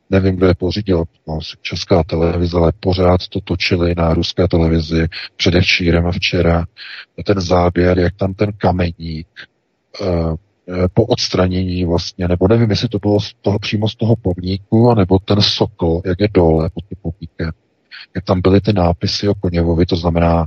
nevím, 0.10 0.36
kdo 0.36 0.48
je 0.48 0.56
pořídil, 0.56 1.04
no, 1.28 1.40
česká 1.62 2.04
televize, 2.04 2.58
ale 2.58 2.72
pořád 2.80 3.28
to 3.28 3.42
točili 3.42 3.96
na 3.98 4.14
ruské 4.14 4.48
televizi 4.48 5.08
předevčírem 5.38 6.08
a 6.08 6.12
včera. 6.12 6.66
Ten 7.26 7.42
záběr, 7.42 8.00
jak 8.00 8.16
tam 8.16 8.34
ten 8.34 8.52
kameník 8.58 9.28
po 10.94 11.06
odstranění 11.06 11.86
vlastně, 11.86 12.28
nebo 12.28 12.48
nevím, 12.48 12.70
jestli 12.70 12.90
to 12.90 13.00
bylo 13.00 13.20
z 13.20 13.34
toho, 13.42 13.60
přímo 13.60 13.90
z 13.90 13.96
toho 13.96 14.16
pomníku, 14.16 14.94
nebo 14.94 15.20
ten 15.20 15.42
sokol, 15.42 16.02
jak 16.06 16.20
je 16.20 16.28
dole 16.34 16.70
pod 16.74 16.84
tím 16.90 16.98
pomníkem, 17.02 17.52
jak 18.16 18.24
tam 18.26 18.42
byly 18.42 18.62
ty 18.62 18.74
nápisy 18.74 19.28
o 19.28 19.34
Koněvovi, 19.36 19.86
to 19.86 19.96
znamená, 19.96 20.46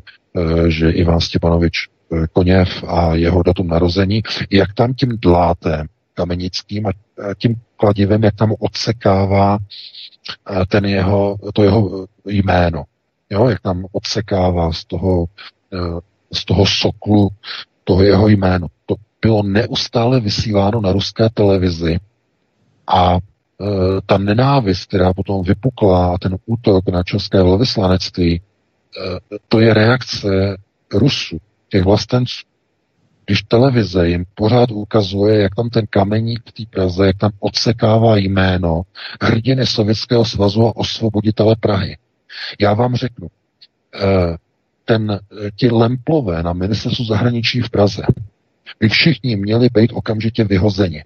že 0.68 0.90
Ivan 0.90 1.20
Stěpanovič 1.20 1.88
Koněv 2.32 2.84
a 2.86 3.14
jeho 3.14 3.42
datum 3.42 3.68
narození, 3.68 4.22
jak 4.50 4.74
tam 4.74 4.94
tím 4.94 5.18
dlátem 5.22 5.86
kamenickým 6.14 6.86
a 6.86 6.90
tím 7.38 7.54
kladivem, 7.76 8.24
jak 8.24 8.34
tam 8.34 8.54
odsekává 8.58 9.58
ten 10.68 10.84
jeho, 10.84 11.36
to 11.54 11.62
jeho 11.62 12.06
jméno. 12.24 12.84
Jo, 13.30 13.48
jak 13.48 13.60
tam 13.60 13.84
odsekává 13.92 14.72
z 14.72 14.84
toho, 14.84 15.26
z 16.32 16.44
toho 16.44 16.66
soklu 16.66 17.28
toho 17.84 18.02
jeho 18.02 18.28
jméno. 18.28 18.66
To 18.86 18.94
bylo 19.22 19.42
neustále 19.42 20.20
vysíláno 20.20 20.80
na 20.80 20.92
ruské 20.92 21.28
televizi 21.34 21.98
a 22.86 23.18
ta 24.06 24.18
nenávist, 24.18 24.86
která 24.86 25.14
potom 25.14 25.42
vypukla 25.42 26.18
ten 26.18 26.36
útok 26.46 26.88
na 26.88 27.02
české 27.02 27.42
velvyslanectví, 27.42 28.40
to 29.48 29.60
je 29.60 29.74
reakce 29.74 30.56
Rusů, 30.92 31.38
těch 31.68 31.84
vlastenců. 31.84 32.46
Když 33.26 33.42
televize 33.42 34.08
jim 34.08 34.24
pořád 34.34 34.70
ukazuje, 34.70 35.42
jak 35.42 35.54
tam 35.54 35.70
ten 35.70 35.86
kameník 35.90 36.40
v 36.48 36.52
té 36.52 36.62
Praze, 36.70 37.06
jak 37.06 37.16
tam 37.16 37.30
odsekává 37.40 38.16
jméno 38.16 38.82
hrdiny 39.22 39.66
Sovětského 39.66 40.24
svazu 40.24 40.66
a 40.66 40.76
osvoboditele 40.76 41.56
Prahy. 41.60 41.96
Já 42.60 42.74
vám 42.74 42.94
řeknu, 42.96 43.28
e, 43.94 44.36
ten, 44.84 45.20
ti 45.56 45.70
Lemplové 45.70 46.42
na 46.42 46.52
ministerstvu 46.52 47.04
zahraničí 47.04 47.60
v 47.60 47.70
Praze, 47.70 48.02
by 48.80 48.88
všichni 48.88 49.36
měli 49.36 49.68
být 49.74 49.92
okamžitě 49.94 50.44
vyhozeni. 50.44 51.02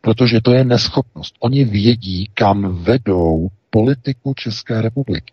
Protože 0.00 0.40
to 0.40 0.52
je 0.52 0.64
neschopnost. 0.64 1.34
Oni 1.40 1.64
vědí, 1.64 2.30
kam 2.34 2.82
vedou 2.82 3.48
politiku 3.70 4.34
České 4.34 4.82
republiky. 4.82 5.32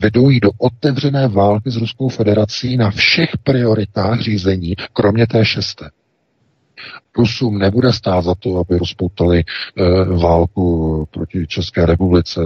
Vedou 0.00 0.30
ji 0.30 0.40
do 0.40 0.50
otevřené 0.58 1.28
války 1.28 1.70
s 1.70 1.76
Ruskou 1.76 2.08
federací 2.08 2.76
na 2.76 2.90
všech 2.90 3.30
prioritách 3.42 4.20
řízení, 4.20 4.74
kromě 4.92 5.26
té 5.26 5.44
šesté. 5.44 5.90
Rusům 7.18 7.58
nebude 7.58 7.92
stát 7.92 8.24
za 8.24 8.34
to, 8.34 8.58
aby 8.58 8.78
rozpoutali 8.78 9.40
e, 9.40 9.44
válku 10.04 11.08
proti 11.10 11.46
České 11.46 11.86
republice, 11.86 12.40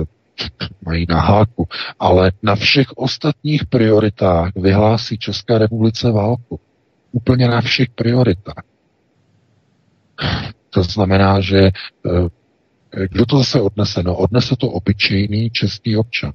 mají 0.87 1.07
na 1.09 1.21
háku, 1.21 1.69
ale 1.99 2.33
na 2.43 2.57
všech 2.57 2.87
ostatních 2.97 3.67
prioritách 3.67 4.51
vyhlásí 4.57 5.19
České 5.19 5.59
republice 5.59 6.11
válku. 6.11 6.61
Úplně 7.13 7.49
na 7.49 7.61
všech 7.61 7.89
prioritách. 7.91 8.65
To 10.71 10.83
znamená, 10.83 11.41
že 11.41 11.59
eh, 11.59 13.09
kdo 13.11 13.27
to 13.27 13.39
zase 13.39 13.61
odnese? 13.61 14.03
No 14.03 14.17
odnese 14.17 14.57
to 14.57 14.69
obyčejný 14.69 15.51
český 15.51 15.97
občan. 15.97 16.33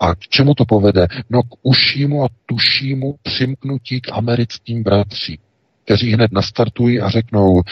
A 0.00 0.14
k 0.14 0.20
čemu 0.28 0.54
to 0.54 0.64
povede? 0.64 1.06
No 1.30 1.42
k 1.42 1.54
ušímu 1.62 2.24
a 2.24 2.28
tušímu 2.46 3.14
přimknutí 3.22 4.00
k 4.00 4.12
americkým 4.12 4.82
bratřím, 4.82 5.36
kteří 5.84 6.12
hned 6.12 6.32
nastartují 6.32 7.00
a 7.00 7.10
řeknou, 7.10 7.62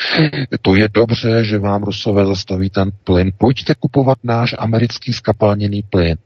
to 0.62 0.74
je 0.74 0.88
dobře, 0.88 1.44
že 1.44 1.58
vám 1.58 1.82
Rusové 1.82 2.26
zastaví 2.26 2.70
ten 2.70 2.90
plyn, 3.04 3.32
pojďte 3.38 3.74
kupovat 3.74 4.18
náš 4.24 4.54
americký 4.58 5.12
skapalněný 5.12 5.82
plyn. 5.82 6.16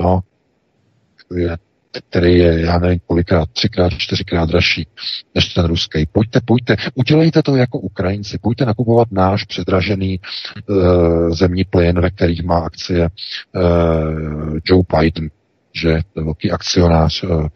No, 0.00 0.20
to 1.28 1.34
je 1.38 1.58
který 2.08 2.38
je, 2.38 2.60
já 2.60 2.78
nevím, 2.78 2.98
kolikrát, 3.06 3.48
třikrát, 3.52 3.92
čtyřikrát 3.98 4.48
dražší 4.48 4.86
než 5.34 5.54
ten 5.54 5.64
ruský. 5.64 6.06
Pojďte, 6.12 6.40
pojďte, 6.44 6.76
udělejte 6.94 7.42
to 7.42 7.56
jako 7.56 7.78
Ukrajinci, 7.78 8.38
pojďte 8.38 8.64
nakupovat 8.64 9.08
náš 9.12 9.44
předražený 9.44 10.20
uh, 10.68 11.30
zemní 11.30 11.64
plyn, 11.64 12.00
ve 12.00 12.10
kterých 12.10 12.42
má 12.42 12.58
akcie 12.58 13.08
uh, 13.08 14.58
Joe 14.64 14.82
Biden, 14.98 15.30
že 15.74 15.88
je 15.88 16.02
velký 16.14 16.50
akcionář 16.50 17.22
uh, 17.22 17.48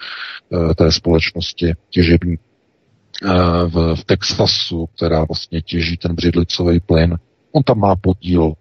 té 0.75 0.93
společnosti 0.93 1.73
těžební 1.91 2.37
v, 3.67 3.95
v 3.97 4.05
Texasu, 4.05 4.87
která 4.97 5.25
vlastně 5.25 5.63
těží 5.63 5.97
ten 5.97 6.15
břidlicový 6.15 6.81
plyn. 6.81 7.17
On 7.53 7.63
tam 7.63 7.79
má 7.79 7.97
podíl 7.97 8.53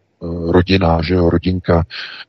rodina, 0.52 1.02
že 1.02 1.14
jo, 1.14 1.30
rodinka 1.30 1.84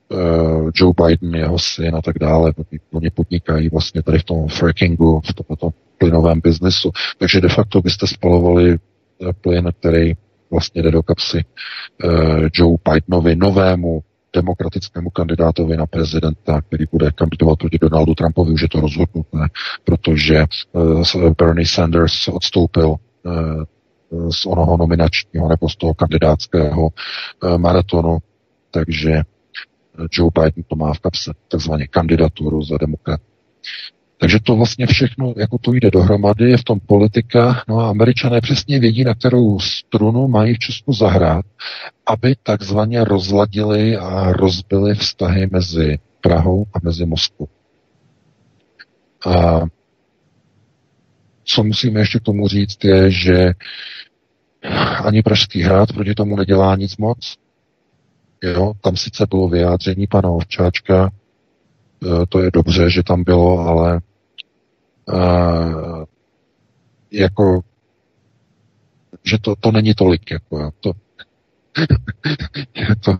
uh, 0.09 0.71
Joe 0.75 0.93
Biden, 1.07 1.35
jeho 1.35 1.59
syn 1.59 1.97
a 1.97 2.03
tak 2.03 2.19
dále, 2.19 2.53
oni 2.93 3.11
podnikají 3.11 3.69
vlastně 3.69 4.03
tady 4.03 4.19
v 4.19 4.25
tom 4.25 4.49
frackingu, 4.49 5.21
v 5.21 5.35
tom, 5.35 5.57
tom 5.57 5.71
plynovém 5.99 6.41
biznesu. 6.41 6.91
Takže 7.19 7.41
de 7.41 7.49
facto 7.49 7.81
byste 7.81 8.07
spalovali 8.07 8.75
eh, 8.75 9.33
plyn, 9.41 9.71
který 9.79 10.13
vlastně 10.51 10.83
jde 10.83 10.91
do 10.91 11.03
kapsy 11.03 11.45
uh, 12.05 12.49
Joe 12.55 12.77
Bidenovi, 12.93 13.37
novému 13.37 14.03
demokratickému 14.37 15.11
kandidátovi 15.11 15.77
na 15.77 15.87
prezidenta, 15.87 16.61
který 16.61 16.85
bude 16.93 17.11
kandidovat 17.13 17.59
proti 17.59 17.79
Donaldu 17.79 18.15
Trumpovi, 18.15 18.53
už 18.53 18.63
je 18.63 18.69
to 18.69 18.81
rozhodnuté, 18.81 19.39
protože 19.85 20.45
Bernie 21.39 21.67
Sanders 21.67 22.29
odstoupil 22.29 22.97
z 24.31 24.47
onoho 24.47 24.77
nominačního 24.77 25.49
nebo 25.49 25.69
z 25.69 25.77
toho 25.77 25.95
kandidátského 25.95 26.91
eh, 26.91 27.59
maratonu, 27.59 28.19
takže 28.71 29.13
eh, 29.13 29.23
Joe 30.13 30.31
Biden 30.35 30.65
to 30.69 30.77
má 30.77 30.95
v 30.95 30.99
kapse, 30.99 31.33
takzvaně 31.49 31.87
kandidaturu 31.87 32.63
za 32.63 32.79
demokrat. 32.79 33.21
Takže 34.23 34.39
to 34.43 34.57
vlastně 34.57 34.87
všechno, 34.87 35.35
jako 35.37 35.59
to 35.59 35.73
jde 35.73 35.91
dohromady, 35.91 36.51
je 36.51 36.57
v 36.57 36.65
tom 36.65 36.81
politika, 36.81 37.63
no 37.69 37.79
a 37.79 37.91
američané 37.91 38.41
přesně 38.41 38.81
vědí, 38.81 39.05
na 39.05 39.15
kterou 39.15 39.59
strunu 39.59 40.29
mají 40.29 40.55
v 40.55 40.59
Česku 40.59 40.93
zahrát, 40.93 41.45
aby 42.07 42.35
takzvaně 42.43 43.05
rozladili 43.05 43.97
a 43.97 44.33
rozbili 44.33 44.95
vztahy 44.95 45.49
mezi 45.53 45.99
Prahou 46.21 46.65
a 46.75 46.79
mezi 46.83 47.07
Moskvou. 47.07 47.49
A 49.27 49.61
co 51.45 51.65
musíme 51.65 52.01
ještě 52.01 52.19
k 52.19 52.23
tomu 52.23 52.49
říct, 52.49 52.85
je, 52.85 53.11
že 53.11 53.53
ani 55.05 55.23
Pražský 55.23 55.63
hrad 55.63 55.93
proti 55.93 56.15
tomu 56.15 56.37
nedělá 56.37 56.77
nic 56.77 56.97
moc. 56.97 57.37
Jo, 58.43 58.73
tam 58.81 58.97
sice 58.97 59.27
bylo 59.31 59.49
vyjádření 59.49 60.07
pana 60.07 60.29
Ovčáčka, 60.29 61.11
e, 62.23 62.27
to 62.27 62.41
je 62.41 62.51
dobře, 62.51 62.91
že 62.91 63.03
tam 63.03 63.25
bylo, 63.25 63.59
ale 63.59 64.01
uh, 65.09 66.05
jako, 67.11 67.61
že 69.25 69.39
to, 69.39 69.55
to 69.61 69.73
není 69.73 69.95
tolik, 69.95 70.31
jako 70.31 70.71
to, 70.81 70.93
je 72.75 72.97
to 72.97 73.19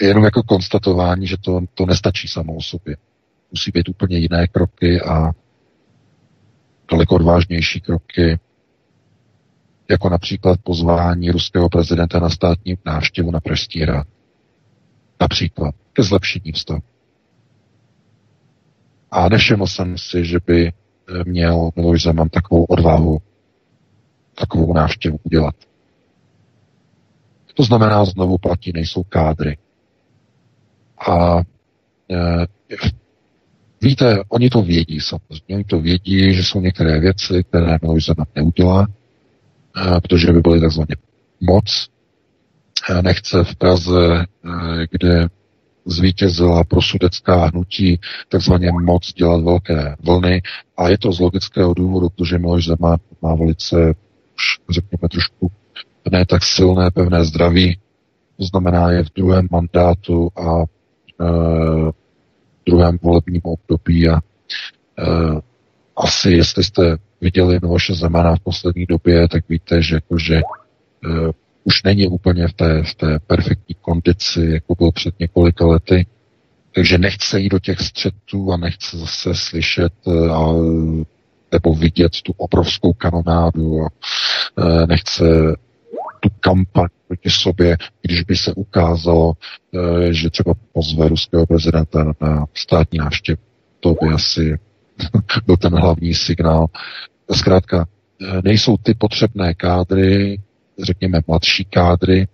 jenom 0.00 0.24
jako 0.24 0.42
konstatování, 0.42 1.26
že 1.26 1.36
to, 1.40 1.60
to 1.74 1.86
nestačí 1.86 2.28
samo 2.28 2.54
o 2.54 2.62
sobě. 2.62 2.96
Musí 3.50 3.70
být 3.70 3.88
úplně 3.88 4.18
jiné 4.18 4.46
kroky 4.46 5.00
a 5.00 5.32
daleko 6.90 7.14
odvážnější 7.14 7.80
kroky, 7.80 8.38
jako 9.90 10.08
například 10.08 10.60
pozvání 10.62 11.30
ruského 11.30 11.68
prezidenta 11.68 12.18
na 12.20 12.30
státní 12.30 12.78
návštěvu 12.84 13.30
na 13.30 13.40
Pražský 13.40 13.80
hrad. 13.80 14.06
Například 15.20 15.74
ke 15.92 16.02
zlepšení 16.02 16.52
vztahu. 16.52 16.80
A 19.10 19.28
nevšiml 19.28 19.66
jsem 19.66 19.98
si, 19.98 20.24
že 20.24 20.38
by 20.46 20.66
eh, 20.66 20.72
měl 21.24 21.70
Miloš 21.76 22.02
Zeman 22.02 22.28
takovou 22.28 22.64
odvahu, 22.64 23.18
takovou 24.34 24.72
návštěvu 24.72 25.18
udělat. 25.22 25.54
To 27.54 27.62
znamená, 27.62 28.04
znovu 28.04 28.38
platí, 28.38 28.72
nejsou 28.74 29.02
kádry. 29.02 29.58
A 31.08 31.38
e, 31.38 32.46
víte, 33.84 34.22
oni 34.28 34.50
to 34.50 34.62
vědí 34.62 35.00
samozřejmě, 35.00 35.54
oni 35.54 35.64
to 35.64 35.80
vědí, 35.80 36.34
že 36.34 36.44
jsou 36.44 36.60
některé 36.60 37.00
věci, 37.00 37.44
které 37.48 37.78
Miloš 37.82 38.10
neudělá, 38.36 38.86
protože 40.02 40.32
by 40.32 40.40
byly 40.40 40.60
takzvaně 40.60 40.96
moc. 41.40 41.88
Nechce 43.02 43.44
v 43.44 43.56
Praze, 43.56 44.24
kde 44.90 45.28
zvítězila 45.86 46.64
prosudecká 46.64 47.46
hnutí, 47.46 48.00
takzvaně 48.28 48.70
moc 48.82 49.12
dělat 49.12 49.44
velké 49.44 49.96
vlny. 50.04 50.42
A 50.76 50.88
je 50.88 50.98
to 50.98 51.12
z 51.12 51.20
logického 51.20 51.74
důvodu, 51.74 52.08
protože 52.08 52.38
Miloš 52.38 52.66
Zeman 52.66 52.98
má 53.22 53.34
velice, 53.34 53.94
už 54.38 54.74
řekněme 54.74 55.08
trošku, 55.10 55.50
ne 56.10 56.26
tak 56.26 56.44
silné, 56.44 56.90
pevné 56.90 57.24
zdraví. 57.24 57.78
To 58.36 58.44
znamená, 58.44 58.90
je 58.90 59.04
v 59.04 59.12
druhém 59.16 59.48
mandátu 59.50 60.30
a 60.36 60.62
e, 60.62 60.64
druhém 62.66 62.98
volebním 63.02 63.40
období 63.44 64.08
a 64.08 64.16
e, 64.16 64.20
asi, 65.96 66.30
jestli 66.30 66.64
jste 66.64 66.96
viděli 67.20 67.58
Miloše 67.62 67.94
Zemana 67.94 68.36
v 68.36 68.40
poslední 68.40 68.86
době, 68.86 69.28
tak 69.28 69.48
víte, 69.48 69.82
že, 69.82 69.94
jako, 69.94 70.18
že 70.18 70.40
uh, 71.06 71.30
už 71.64 71.82
není 71.82 72.06
úplně 72.06 72.48
v 72.48 72.52
té, 72.52 72.82
v 72.82 72.94
té 72.94 73.18
perfektní 73.26 73.74
kondici, 73.80 74.40
jako 74.40 74.74
byl 74.74 74.92
před 74.92 75.20
několika 75.20 75.66
lety. 75.66 76.06
Takže 76.74 76.98
nechce 76.98 77.40
jít 77.40 77.48
do 77.48 77.58
těch 77.58 77.80
střetů 77.80 78.52
a 78.52 78.56
nechce 78.56 78.98
zase 78.98 79.34
slyšet 79.34 79.92
uh, 80.04 80.32
a 80.32 80.54
nebo 81.52 81.74
vidět 81.74 82.12
tu 82.22 82.32
obrovskou 82.36 82.92
kanonádu 82.92 83.80
a 83.80 83.88
e, 84.58 84.86
nechce 84.86 85.24
tu 86.24 86.30
kampaň 86.40 86.88
proti 87.06 87.30
sobě, 87.30 87.76
když 88.02 88.22
by 88.22 88.36
se 88.36 88.52
ukázalo, 88.54 89.32
e, 89.32 90.12
že 90.12 90.30
třeba 90.30 90.54
pozve 90.72 91.08
ruského 91.08 91.46
prezidenta 91.46 92.04
na 92.20 92.46
státní 92.54 92.98
návštěvu. 92.98 93.38
To 93.80 93.94
by 94.02 94.14
asi 94.14 94.58
byl 95.46 95.56
ten 95.56 95.74
hlavní 95.74 96.14
signál. 96.14 96.66
Zkrátka, 97.30 97.86
e, 98.20 98.42
nejsou 98.44 98.76
ty 98.76 98.94
potřebné 98.94 99.54
kádry, 99.54 100.40
řekněme 100.82 101.20
mladší 101.26 101.64
kádry, 101.64 102.26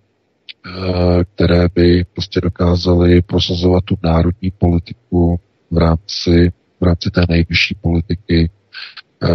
které 1.35 1.67
by 1.75 2.05
prostě 2.13 2.41
dokázaly 2.41 3.21
prosazovat 3.21 3.83
tu 3.83 3.95
národní 4.03 4.51
politiku 4.51 5.39
v 5.71 5.77
rámci, 5.77 6.51
v 6.81 6.83
rámci 6.83 7.11
té 7.11 7.21
nejvyšší 7.29 7.75
politiky 7.81 8.49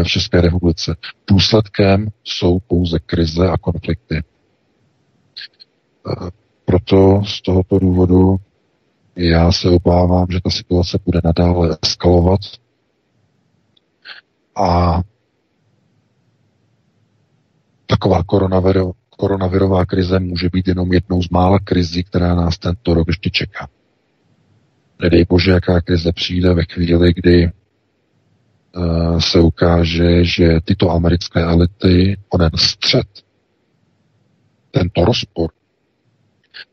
v 0.02 0.08
České 0.08 0.40
republice. 0.40 0.96
Důsledkem 1.30 2.08
jsou 2.24 2.58
pouze 2.58 2.98
krize 2.98 3.48
a 3.48 3.56
konflikty. 3.58 4.22
Proto 6.64 7.22
z 7.26 7.42
tohoto 7.42 7.78
důvodu 7.78 8.36
já 9.16 9.52
se 9.52 9.68
obávám, 9.70 10.26
že 10.30 10.40
ta 10.40 10.50
situace 10.50 10.98
bude 11.04 11.20
nadále 11.24 11.76
eskalovat 11.82 12.40
a 14.56 15.00
taková 17.86 18.22
koronaviro, 18.22 18.92
koronavirová 19.10 19.86
krize 19.86 20.20
může 20.20 20.48
být 20.52 20.68
jenom 20.68 20.92
jednou 20.92 21.22
z 21.22 21.30
mála 21.30 21.58
krizí, 21.58 22.04
která 22.04 22.34
nás 22.34 22.58
tento 22.58 22.94
rok 22.94 23.08
ještě 23.08 23.30
čeká. 23.30 23.68
Nedej 25.02 25.24
bože, 25.28 25.50
jaká 25.50 25.80
krize 25.80 26.12
přijde 26.12 26.54
ve 26.54 26.62
chvíli, 26.64 27.12
kdy 27.14 27.50
uh, 28.76 29.18
se 29.18 29.40
ukáže, 29.40 30.24
že 30.24 30.48
tyto 30.64 30.90
americké 30.90 31.40
elity, 31.40 32.16
onen 32.28 32.50
střed, 32.54 33.06
tento 34.70 35.04
rozpor, 35.04 35.50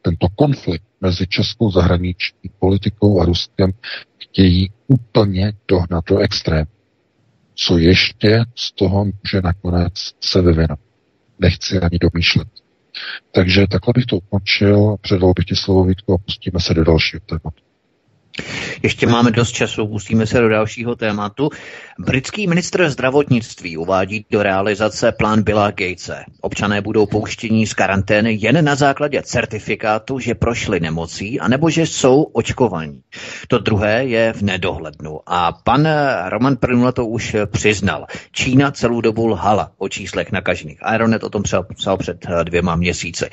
tento 0.01 0.27
konflikt 0.35 0.85
mezi 1.01 1.27
českou 1.27 1.71
zahraniční 1.71 2.49
politikou 2.59 3.21
a 3.21 3.25
Ruskem 3.25 3.71
chtějí 4.17 4.71
úplně 4.87 5.53
dohnat 5.67 6.05
do 6.05 6.17
extrému. 6.17 6.71
Co 7.55 7.77
ještě 7.77 8.45
z 8.55 8.71
toho 8.71 9.05
může 9.05 9.41
nakonec 9.43 9.93
se 10.19 10.41
vyvinout. 10.41 10.79
Nechci 11.39 11.79
ani 11.79 11.99
domýšlet. 11.99 12.47
Takže 13.31 13.67
takhle 13.67 13.91
bych 13.95 14.05
to 14.05 14.17
ukončil, 14.17 14.95
předal 15.01 15.33
bych 15.35 15.45
ti 15.45 15.55
slovo 15.55 15.83
Vítku 15.83 16.13
a 16.13 16.17
pustíme 16.17 16.59
se 16.59 16.73
do 16.73 16.83
dalšího 16.83 17.19
tématu. 17.25 17.62
Ještě 18.83 19.07
máme 19.07 19.31
dost 19.31 19.51
času, 19.51 19.87
pustíme 19.87 20.27
se 20.27 20.39
do 20.39 20.49
dalšího 20.49 20.95
tématu. 20.95 21.49
Britský 21.99 22.47
ministr 22.47 22.89
zdravotnictví 22.89 23.77
uvádí 23.77 24.25
do 24.31 24.43
realizace 24.43 25.11
plán 25.11 25.43
Billa 25.43 25.71
Gatese. 25.71 26.23
Občané 26.41 26.81
budou 26.81 27.05
pouštění 27.05 27.67
z 27.67 27.73
karantény 27.73 28.37
jen 28.41 28.65
na 28.65 28.75
základě 28.75 29.21
certifikátu, 29.23 30.19
že 30.19 30.35
prošli 30.35 30.79
nemocí, 30.79 31.39
anebo 31.39 31.69
že 31.69 31.81
jsou 31.81 32.23
očkovaní. 32.23 33.01
To 33.47 33.57
druhé 33.57 34.05
je 34.05 34.33
v 34.33 34.41
nedohlednu. 34.41 35.19
A 35.25 35.51
pan 35.51 35.87
Roman 36.25 36.55
Prnula 36.57 36.91
to 36.91 37.05
už 37.05 37.35
přiznal. 37.45 38.05
Čína 38.31 38.71
celou 38.71 39.01
dobu 39.01 39.27
lhala 39.27 39.71
o 39.77 39.89
číslech 39.89 40.31
nakažených. 40.31 40.77
Aeronet 40.81 41.23
o 41.23 41.29
tom 41.29 41.43
psal 41.75 41.97
před 41.97 42.25
dvěma 42.43 42.75
měsíci. 42.75 43.25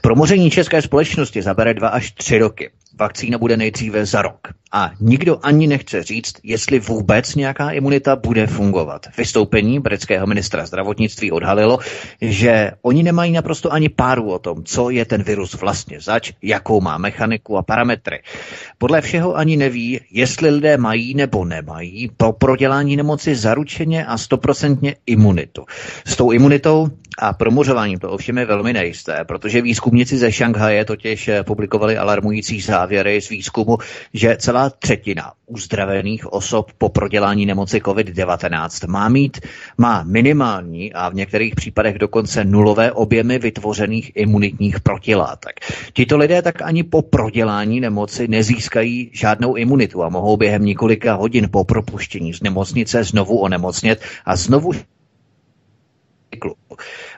Promoření 0.00 0.50
české 0.50 0.82
společnosti 0.82 1.42
zabere 1.42 1.74
dva 1.74 1.88
až 1.88 2.10
tři 2.10 2.38
roky. 2.38 2.70
Vakcína 2.98 3.38
bude 3.38 3.56
nejdříve 3.56 4.06
za 4.06 4.22
rok. 4.22 4.61
A 4.72 4.90
nikdo 5.00 5.38
ani 5.42 5.66
nechce 5.66 6.02
říct, 6.02 6.34
jestli 6.42 6.78
vůbec 6.80 7.34
nějaká 7.34 7.70
imunita 7.70 8.16
bude 8.16 8.46
fungovat. 8.46 9.06
Vystoupení 9.18 9.80
britského 9.80 10.26
ministra 10.26 10.66
zdravotnictví 10.66 11.32
odhalilo, 11.32 11.78
že 12.20 12.70
oni 12.82 13.02
nemají 13.02 13.32
naprosto 13.32 13.72
ani 13.72 13.88
páru 13.88 14.30
o 14.30 14.38
tom, 14.38 14.64
co 14.64 14.90
je 14.90 15.04
ten 15.04 15.22
virus 15.22 15.54
vlastně 15.54 16.00
zač, 16.00 16.32
jakou 16.42 16.80
má 16.80 16.98
mechaniku 16.98 17.58
a 17.58 17.62
parametry. 17.62 18.22
Podle 18.78 19.00
všeho 19.00 19.36
ani 19.36 19.56
neví, 19.56 20.00
jestli 20.10 20.50
lidé 20.50 20.76
mají 20.76 21.14
nebo 21.14 21.44
nemají 21.44 22.10
po 22.16 22.32
prodělání 22.32 22.96
nemoci 22.96 23.34
zaručeně 23.34 24.06
a 24.06 24.18
stoprocentně 24.18 24.96
imunitu. 25.06 25.64
S 26.06 26.16
tou 26.16 26.30
imunitou 26.30 26.88
a 27.18 27.32
promořováním 27.32 27.98
to 27.98 28.10
ovšem 28.10 28.38
je 28.38 28.44
velmi 28.44 28.72
nejisté, 28.72 29.24
protože 29.24 29.62
výzkumníci 29.62 30.16
ze 30.18 30.32
Šanghaje 30.32 30.84
totiž 30.84 31.30
publikovali 31.42 31.98
alarmující 31.98 32.60
závěry 32.60 33.20
z 33.20 33.28
výzkumu, 33.28 33.78
že 34.14 34.36
celá 34.36 34.61
třetina 34.70 35.32
uzdravených 35.46 36.32
osob 36.32 36.72
po 36.78 36.88
prodělání 36.88 37.46
nemoci 37.46 37.78
COVID-19 37.80 38.88
má 38.90 39.08
mít, 39.08 39.40
má 39.78 40.02
minimální 40.02 40.92
a 40.92 41.08
v 41.08 41.14
některých 41.14 41.54
případech 41.54 41.98
dokonce 41.98 42.44
nulové 42.44 42.92
objemy 42.92 43.38
vytvořených 43.38 44.12
imunitních 44.14 44.80
protilátek. 44.80 45.60
Tito 45.92 46.16
lidé 46.16 46.42
tak 46.42 46.62
ani 46.62 46.82
po 46.82 47.02
prodělání 47.02 47.80
nemoci 47.80 48.28
nezískají 48.28 49.10
žádnou 49.12 49.54
imunitu 49.56 50.02
a 50.02 50.08
mohou 50.08 50.36
během 50.36 50.64
několika 50.64 51.14
hodin 51.14 51.48
po 51.52 51.64
propuštění 51.64 52.34
z 52.34 52.42
nemocnice 52.42 53.04
znovu 53.04 53.38
onemocnět 53.38 54.02
a 54.24 54.36
znovu. 54.36 54.72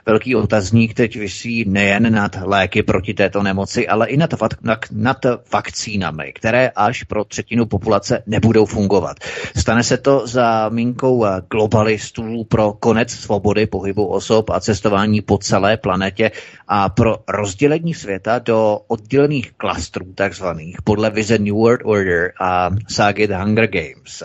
Velký 0.07 0.35
otazník 0.35 0.93
teď 0.93 1.15
vysí 1.19 1.65
nejen 1.67 2.13
nad 2.13 2.35
léky 2.43 2.83
proti 2.83 3.13
této 3.13 3.43
nemoci, 3.43 3.87
ale 3.87 4.07
i 4.07 4.17
nad, 4.17 4.33
nad, 4.61 4.79
nad 4.91 5.17
vakcínami, 5.53 6.33
které 6.33 6.69
až 6.69 7.03
pro 7.03 7.23
třetinu 7.23 7.65
populace 7.65 8.23
nebudou 8.27 8.65
fungovat. 8.65 9.17
Stane 9.57 9.83
se 9.83 9.97
to 9.97 10.27
za 10.27 10.69
mínkou 10.69 11.25
globalistů 11.49 12.43
pro 12.43 12.73
konec 12.73 13.11
svobody 13.11 13.67
pohybu 13.67 14.07
osob 14.07 14.49
a 14.49 14.59
cestování 14.59 15.21
po 15.21 15.37
celé 15.37 15.77
planetě 15.77 16.31
a 16.67 16.89
pro 16.89 17.15
rozdělení 17.27 17.93
světa 17.93 18.39
do 18.39 18.79
oddělených 18.87 19.51
klastrů 19.51 20.13
takzvaných 20.13 20.77
podle 20.83 21.09
vize 21.09 21.37
New 21.37 21.55
World 21.55 21.81
Order 21.83 22.33
a 22.41 22.69
ságy 22.89 23.27
The 23.27 23.35
Hunger 23.35 23.67
Games. 23.67 24.23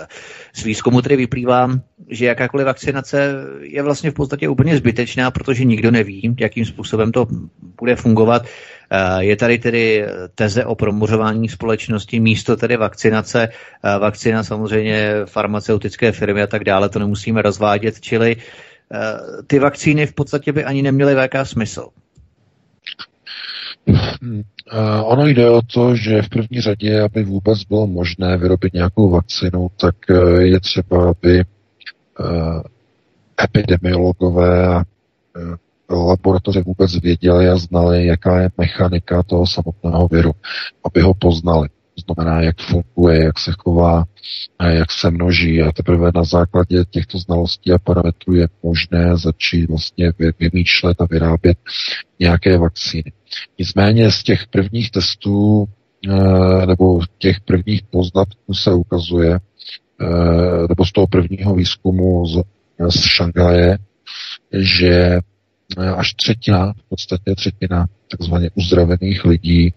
Z 0.53 0.65
výzkumu 0.65 1.03
tedy 1.03 1.17
vyplývá, 1.17 1.71
že 2.09 2.27
jakákoliv 2.27 2.67
vakcinace 2.67 3.35
je 3.61 3.83
vlastně 3.83 4.11
v 4.11 4.15
podstatě 4.15 4.49
úplně 4.49 4.77
zbytečná, 4.77 5.31
protože 5.31 5.65
nikdo 5.65 5.91
neví, 5.91 6.37
jakým 6.41 6.65
způsobem 6.65 7.13
to 7.13 7.27
bude 7.81 7.97
fungovat. 7.97 8.43
Eh, 8.91 9.25
je 9.25 9.37
tady 9.37 9.59
tedy 9.59 10.05
teze 10.35 10.65
o 10.65 10.75
promořování 10.75 11.49
společnosti 11.49 12.21
místo 12.21 12.57
tedy 12.57 12.77
vakcinace. 12.77 13.49
Eh, 13.49 13.99
vakcina 13.99 14.45
samozřejmě 14.45 15.13
farmaceutické 15.25 16.13
firmy 16.13 16.43
a 16.43 16.47
tak 16.47 16.65
dále, 16.65 16.89
to 16.89 16.99
nemusíme 16.99 17.43
rozvádět, 17.43 18.01
čili 18.01 18.37
eh, 18.37 18.99
ty 19.47 19.59
vakcíny 19.59 20.07
v 20.07 20.15
podstatě 20.15 20.53
by 20.53 20.65
ani 20.65 20.83
neměly 20.83 21.15
velká 21.15 21.45
smysl. 21.45 21.89
Hmm. 24.23 24.43
Ono 25.05 25.27
jde 25.27 25.51
o 25.51 25.63
to, 25.63 25.97
že 25.97 26.23
v 26.23 26.29
první 26.29 26.61
řadě, 26.61 27.01
aby 27.01 27.25
vůbec 27.25 27.65
bylo 27.65 27.87
možné 27.87 28.37
vyrobit 28.37 28.73
nějakou 28.73 29.11
vakcinu, 29.11 29.71
tak 29.81 29.95
je 30.39 30.61
třeba, 30.61 31.11
aby 31.11 31.45
epidemiologové 33.45 34.75
a 34.75 34.85
laboratoře 35.91 36.63
vůbec 36.63 37.01
věděli 37.01 37.49
a 37.49 37.57
znali, 37.57 38.07
jaká 38.07 38.41
je 38.41 38.51
mechanika 38.59 39.23
toho 39.23 39.47
samotného 39.47 40.09
viru, 40.09 40.33
aby 40.85 41.01
ho 41.01 41.15
poznali. 41.15 41.69
To 41.95 42.15
znamená, 42.15 42.41
jak 42.41 42.57
funguje, 42.61 43.25
jak 43.25 43.39
se 43.39 43.53
chová, 43.59 44.05
jak 44.69 44.93
se 44.93 45.11
množí 45.11 45.63
a 45.63 45.73
teprve 45.73 46.11
na 46.15 46.25
základě 46.25 46.85
těchto 46.91 47.19
znalostí 47.19 47.73
a 47.73 47.79
parametrů 47.79 48.35
je 48.35 48.49
možné 48.63 49.17
začít 49.17 49.67
vlastně 49.67 50.13
vymýšlet 50.41 51.01
a 51.01 51.07
vyrábět 51.11 51.59
nějaké 52.19 52.59
vakcíny. 52.59 53.13
Nicméně 53.59 54.11
z 54.11 54.23
těch 54.23 54.47
prvních 54.47 54.91
testů 54.91 55.69
eh, 56.09 56.67
nebo 56.67 57.01
těch 57.19 57.41
prvních 57.41 57.83
poznatků 57.83 58.55
se 58.55 58.73
ukazuje, 58.73 59.35
eh, 59.35 60.67
nebo 60.69 60.85
z 60.85 60.93
toho 60.93 61.07
prvního 61.07 61.55
výzkumu 61.55 62.27
z, 62.27 62.43
z 62.89 63.05
Šangaje, 63.05 63.79
že 64.53 65.19
až 65.97 66.15
třetina, 66.15 66.73
v 66.73 66.89
podstatě 66.89 67.35
třetina 67.35 67.87
takzvaně 68.11 68.51
uzdravených 68.55 69.25
lidí 69.25 69.75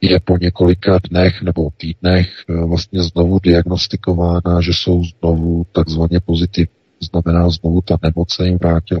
je 0.00 0.20
po 0.20 0.38
několika 0.38 0.98
dnech 1.10 1.42
nebo 1.42 1.70
týdnech 1.76 2.28
eh, 2.48 2.66
vlastně 2.66 3.02
znovu 3.02 3.38
diagnostikována, 3.38 4.60
že 4.60 4.72
jsou 4.74 5.04
znovu 5.04 5.66
takzvaně 5.72 6.20
pozitivní. 6.20 6.76
Znamená, 7.10 7.50
znovu 7.50 7.80
ta 7.80 7.96
nemoc 8.02 8.34
se 8.34 8.46
jim 8.46 8.58
vrátila. 8.58 9.00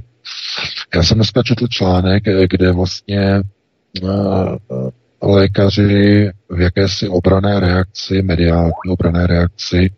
Já 0.94 1.02
jsem 1.02 1.18
dneska 1.18 1.42
četl 1.42 1.66
článek, 1.68 2.28
eh, 2.28 2.46
kde 2.50 2.72
vlastně 2.72 3.42
uh, 4.02 4.56
lékaři 5.22 6.30
v 6.48 6.60
jakési 6.60 7.08
obrané 7.08 7.60
reakci, 7.60 8.22
mediální 8.22 8.72
obrané 8.90 9.26
reakci, 9.26 9.90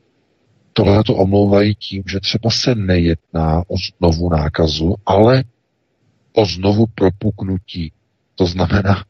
tohle 0.72 1.04
to 1.04 1.14
omlouvají 1.14 1.74
tím, 1.74 2.02
že 2.06 2.20
třeba 2.20 2.50
se 2.50 2.74
nejedná 2.74 3.62
o 3.68 3.74
znovu 3.98 4.30
nákazu, 4.30 4.94
ale 5.06 5.44
o 6.32 6.46
znovu 6.46 6.86
propuknutí. 6.94 7.92
To 8.34 8.46
znamená, 8.46 9.04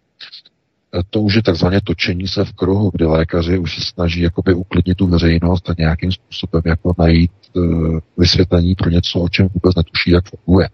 to 1.10 1.20
už 1.20 1.34
je 1.34 1.42
takzvaně 1.42 1.80
točení 1.84 2.28
se 2.28 2.44
v 2.44 2.52
kruhu, 2.52 2.90
kdy 2.94 3.04
lékaři 3.04 3.58
už 3.58 3.74
se 3.74 3.80
snaží 3.80 4.20
jakoby 4.20 4.54
uklidnit 4.54 4.98
tu 4.98 5.06
veřejnost 5.06 5.70
a 5.70 5.74
nějakým 5.78 6.12
způsobem 6.12 6.62
jako 6.64 6.94
najít 6.98 7.30
uh, 7.52 7.98
vysvětlení 8.16 8.74
pro 8.74 8.90
něco, 8.90 9.20
o 9.20 9.28
čem 9.28 9.48
vůbec 9.54 9.76
netuší, 9.76 10.10
jak 10.10 10.24
funguje. 10.28 10.68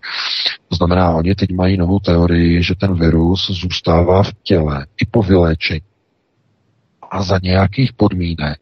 To 0.68 0.76
znamená, 0.76 1.10
oni 1.10 1.34
teď 1.34 1.52
mají 1.52 1.76
novou 1.76 1.98
teorii, 1.98 2.62
že 2.62 2.74
ten 2.74 2.94
virus 2.94 3.50
zůstává 3.50 4.22
v 4.22 4.32
těle 4.42 4.86
i 5.02 5.06
po 5.10 5.22
vyléčení 5.22 5.80
a 7.10 7.22
za 7.22 7.38
nějakých 7.42 7.92
podmínek 7.92 8.58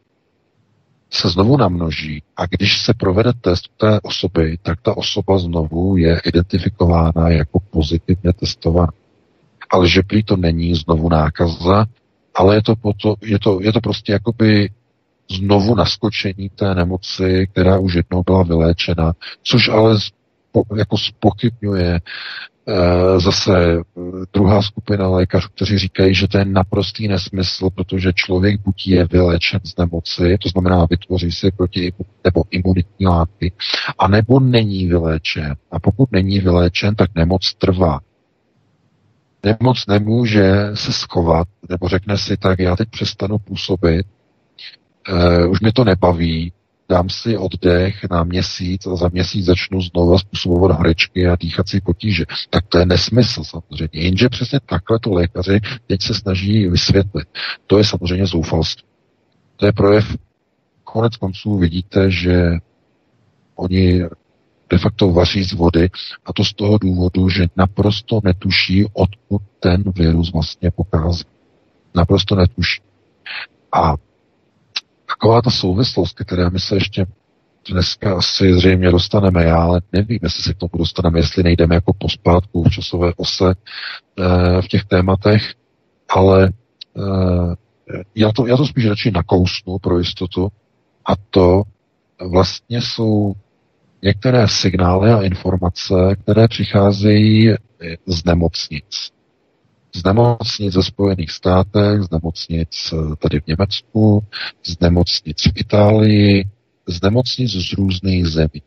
se 1.09 1.29
znovu 1.29 1.57
namnoží 1.57 2.23
a 2.37 2.45
když 2.45 2.81
se 2.81 2.93
provede 2.93 3.31
test 3.41 3.69
té 3.77 3.99
osoby, 4.01 4.57
tak 4.61 4.81
ta 4.81 4.97
osoba 4.97 5.37
znovu 5.37 5.97
je 5.97 6.21
identifikována 6.25 7.29
jako 7.29 7.59
pozitivně 7.59 8.33
testovaná. 8.33 8.91
Ale 9.73 9.89
že 9.89 10.05
prý 10.05 10.23
to 10.23 10.37
není 10.37 10.75
znovu 10.75 11.09
nákaza, 11.09 11.85
ale 12.35 12.55
je 12.55 12.63
to, 12.63 12.75
poto, 12.75 13.15
je 13.21 13.39
to, 13.39 13.59
je 13.61 13.73
to 13.73 13.81
prostě 13.81 14.11
jakoby 14.11 14.69
znovu 15.31 15.75
naskočení 15.75 16.49
té 16.49 16.75
nemoci, 16.75 17.47
která 17.51 17.79
už 17.79 17.93
jednou 17.93 18.23
byla 18.23 18.43
vyléčena, 18.43 19.13
což 19.43 19.69
ale 19.69 19.97
jako 20.77 20.97
spochybňuje 20.97 21.99
Eh, 22.67 23.19
zase 23.19 23.51
eh, 23.73 23.81
druhá 24.33 24.61
skupina 24.61 25.07
lékařů, 25.09 25.47
kteří 25.55 25.77
říkají, 25.77 26.15
že 26.15 26.27
to 26.27 26.37
je 26.37 26.45
naprostý 26.45 27.07
nesmysl, 27.07 27.69
protože 27.69 28.13
člověk 28.15 28.61
buď 28.61 28.87
je 28.87 29.05
vylečen 29.05 29.59
z 29.63 29.77
nemoci, 29.77 30.37
to 30.41 30.49
znamená 30.49 30.85
vytvoří 30.89 31.31
si 31.31 31.51
proti 31.51 31.93
nebo 32.23 32.43
imunitní 32.51 33.05
látky, 33.05 33.51
anebo 33.99 34.39
není 34.39 34.87
vyléčen. 34.87 35.55
A 35.71 35.79
pokud 35.79 36.11
není 36.11 36.39
vyléčen, 36.39 36.95
tak 36.95 37.09
nemoc 37.15 37.53
trvá. 37.53 37.99
Nemoc 39.45 39.87
nemůže 39.87 40.71
se 40.73 40.93
schovat, 40.93 41.47
nebo 41.69 41.87
řekne 41.87 42.17
si 42.17 42.37
tak, 42.37 42.59
já 42.59 42.75
teď 42.75 42.89
přestanu 42.89 43.37
působit, 43.37 44.05
uh, 45.11 45.51
už 45.51 45.59
mě 45.59 45.73
to 45.73 45.83
nebaví, 45.83 46.53
dám 46.89 47.09
si 47.09 47.37
oddech 47.37 48.05
na 48.11 48.23
měsíc 48.23 48.87
a 48.87 48.95
za 48.95 49.07
měsíc 49.07 49.45
začnu 49.45 49.81
znovu 49.81 50.19
způsobovat 50.19 50.77
horečky 50.77 51.27
a 51.27 51.35
dýchací 51.35 51.81
potíže. 51.81 52.25
Tak 52.49 52.67
to 52.67 52.79
je 52.79 52.85
nesmysl 52.85 53.43
samozřejmě. 53.43 53.89
Jenže 53.93 54.29
přesně 54.29 54.59
takhle 54.65 54.99
to 54.99 55.13
lékaři 55.13 55.59
teď 55.87 56.01
se 56.01 56.13
snaží 56.13 56.67
vysvětlit. 56.67 57.27
To 57.67 57.77
je 57.77 57.83
samozřejmě 57.83 58.25
zoufalství. 58.25 58.83
To 59.55 59.65
je 59.65 59.71
projev, 59.71 60.15
konec 60.83 61.17
konců 61.17 61.57
vidíte, 61.57 62.11
že 62.11 62.51
oni 63.55 64.03
de 64.73 64.79
facto 64.79 65.11
vaří 65.11 65.43
z 65.43 65.53
vody 65.53 65.89
a 66.25 66.33
to 66.33 66.43
z 66.43 66.53
toho 66.53 66.77
důvodu, 66.77 67.29
že 67.29 67.45
naprosto 67.55 68.19
netuší, 68.23 68.85
odkud 68.93 69.41
ten 69.59 69.83
virus 69.95 70.33
vlastně 70.33 70.71
pochází. 70.71 71.23
Naprosto 71.95 72.35
netuší. 72.35 72.81
A 73.71 73.95
taková 75.05 75.41
ta 75.41 75.49
souvislost, 75.49 76.13
které 76.13 76.49
my 76.49 76.59
se 76.59 76.75
ještě 76.75 77.05
dneska 77.69 78.17
asi 78.17 78.53
zřejmě 78.53 78.91
dostaneme, 78.91 79.43
já 79.43 79.57
ale 79.57 79.81
nevím, 79.91 80.19
jestli 80.23 80.43
se 80.43 80.53
k 80.53 80.57
tomu 80.57 80.71
dostaneme, 80.77 81.19
jestli 81.19 81.43
nejdeme 81.43 81.75
jako 81.75 81.93
pospátku 81.93 82.63
v 82.63 82.69
časové 82.69 83.13
ose 83.17 83.51
e, 83.51 84.61
v 84.61 84.67
těch 84.67 84.85
tématech, 84.85 85.53
ale 86.09 86.45
e, 86.45 86.51
já, 88.15 88.31
to, 88.31 88.47
já 88.47 88.57
to 88.57 88.65
spíš 88.65 88.87
radši 88.87 89.11
nakousnu 89.11 89.79
pro 89.79 89.99
jistotu 89.99 90.47
a 91.05 91.13
to 91.29 91.63
vlastně 92.31 92.81
jsou 92.81 93.33
některé 94.03 94.47
signály 94.47 95.11
a 95.11 95.21
informace, 95.21 95.93
které 96.23 96.47
přicházejí 96.47 97.53
z 98.07 98.25
nemocnic 98.25 99.13
z 99.95 100.03
nemocnic 100.03 100.73
ze 100.73 100.83
Spojených 100.83 101.31
státech, 101.31 102.01
z 102.01 102.11
nemocnic 102.11 102.93
eh, 102.93 103.15
tady 103.15 103.39
v 103.39 103.47
Německu, 103.47 104.23
z 104.63 104.79
nemocnic 104.79 105.43
v 105.43 105.51
Itálii, 105.55 106.49
z 106.87 107.01
nemocnic 107.01 107.51
z 107.51 107.73
různých 107.73 108.27
zemí. 108.27 108.61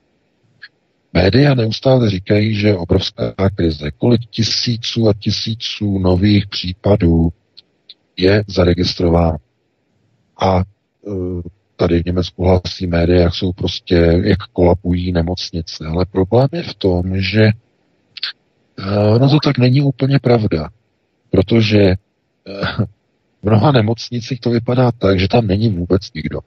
Média 1.12 1.55
neustále 1.55 2.11
říkají, 2.11 2.55
že 2.55 2.68
je 2.68 2.76
obrovská 2.76 3.34
krize. 3.55 3.91
Kolik 3.91 4.20
tisíců 4.30 5.09
a 5.09 5.14
tisíců 5.14 5.99
nových 5.99 6.47
případů 6.47 7.28
je 8.16 8.45
zaregistrováno. 8.47 9.37
A 10.41 10.59
eh, 10.59 11.11
tady 11.77 12.03
v 12.03 12.07
Německu 12.07 12.45
hlasí 12.45 12.87
média, 12.87 13.20
jak 13.20 13.35
jsou 13.35 13.53
prostě, 13.53 14.20
jak 14.24 14.39
kolapují 14.53 15.12
nemocnice. 15.12 15.87
Ale 15.87 16.07
problém 16.07 16.49
je 16.53 16.62
v 16.62 16.74
tom, 16.74 17.03
že 17.20 17.43
eh, 18.79 19.18
no 19.18 19.29
to 19.31 19.39
tak 19.45 19.59
není 19.59 19.83
úplně 19.83 20.18
pravda. 20.18 20.68
Protože 21.31 21.81
eh, 21.81 21.97
v 23.43 23.43
mnoha 23.43 23.72
nemocnicích 23.72 24.41
to 24.41 24.51
vypadá 24.51 24.93
tak, 24.93 25.20
že 25.20 25.29
tam 25.29 25.47
není 25.47 25.68
vůbec 25.68 26.12
nikdo. 26.14 26.41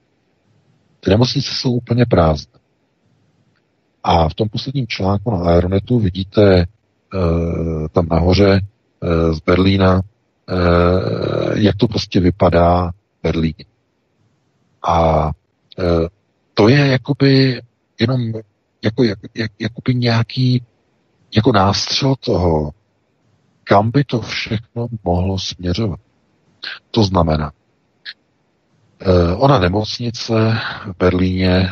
Ty 0.99 1.09
nemocnice 1.09 1.51
jsou 1.53 1.71
úplně 1.71 2.05
prázdné. 2.05 2.59
A 4.03 4.29
v 4.29 4.33
tom 4.33 4.49
posledním 4.49 4.87
článku 4.87 5.31
na 5.31 5.37
Aeronetu 5.37 5.99
vidíte 5.99 6.65
uh, 7.13 7.87
tam 7.87 8.07
nahoře 8.11 8.61
z 9.31 9.39
Berlína, 9.45 10.01
jak 11.55 11.75
to 11.75 11.87
prostě 11.87 12.19
vypadá 12.19 12.91
v 12.91 13.23
Berlíně. 13.23 13.65
A 14.83 15.25
uh, 15.25 16.07
to 16.53 16.69
je 16.69 16.87
jakoby 16.87 17.61
jenom 17.99 18.33
jako, 18.83 19.03
jak, 19.03 19.19
jak, 19.35 19.51
jakoby 19.59 19.95
nějaký 19.95 20.63
jako 21.35 21.51
nástřel 21.51 22.15
toho, 22.15 22.71
kam 23.63 23.91
by 23.91 24.03
to 24.03 24.21
všechno 24.21 24.87
mohlo 25.03 25.39
směřovat. 25.39 25.99
To 26.91 27.03
znamená, 27.03 27.51
eh, 29.01 29.35
ona 29.35 29.59
nemocnice 29.59 30.33
v 30.85 30.97
Berlíně, 30.99 31.69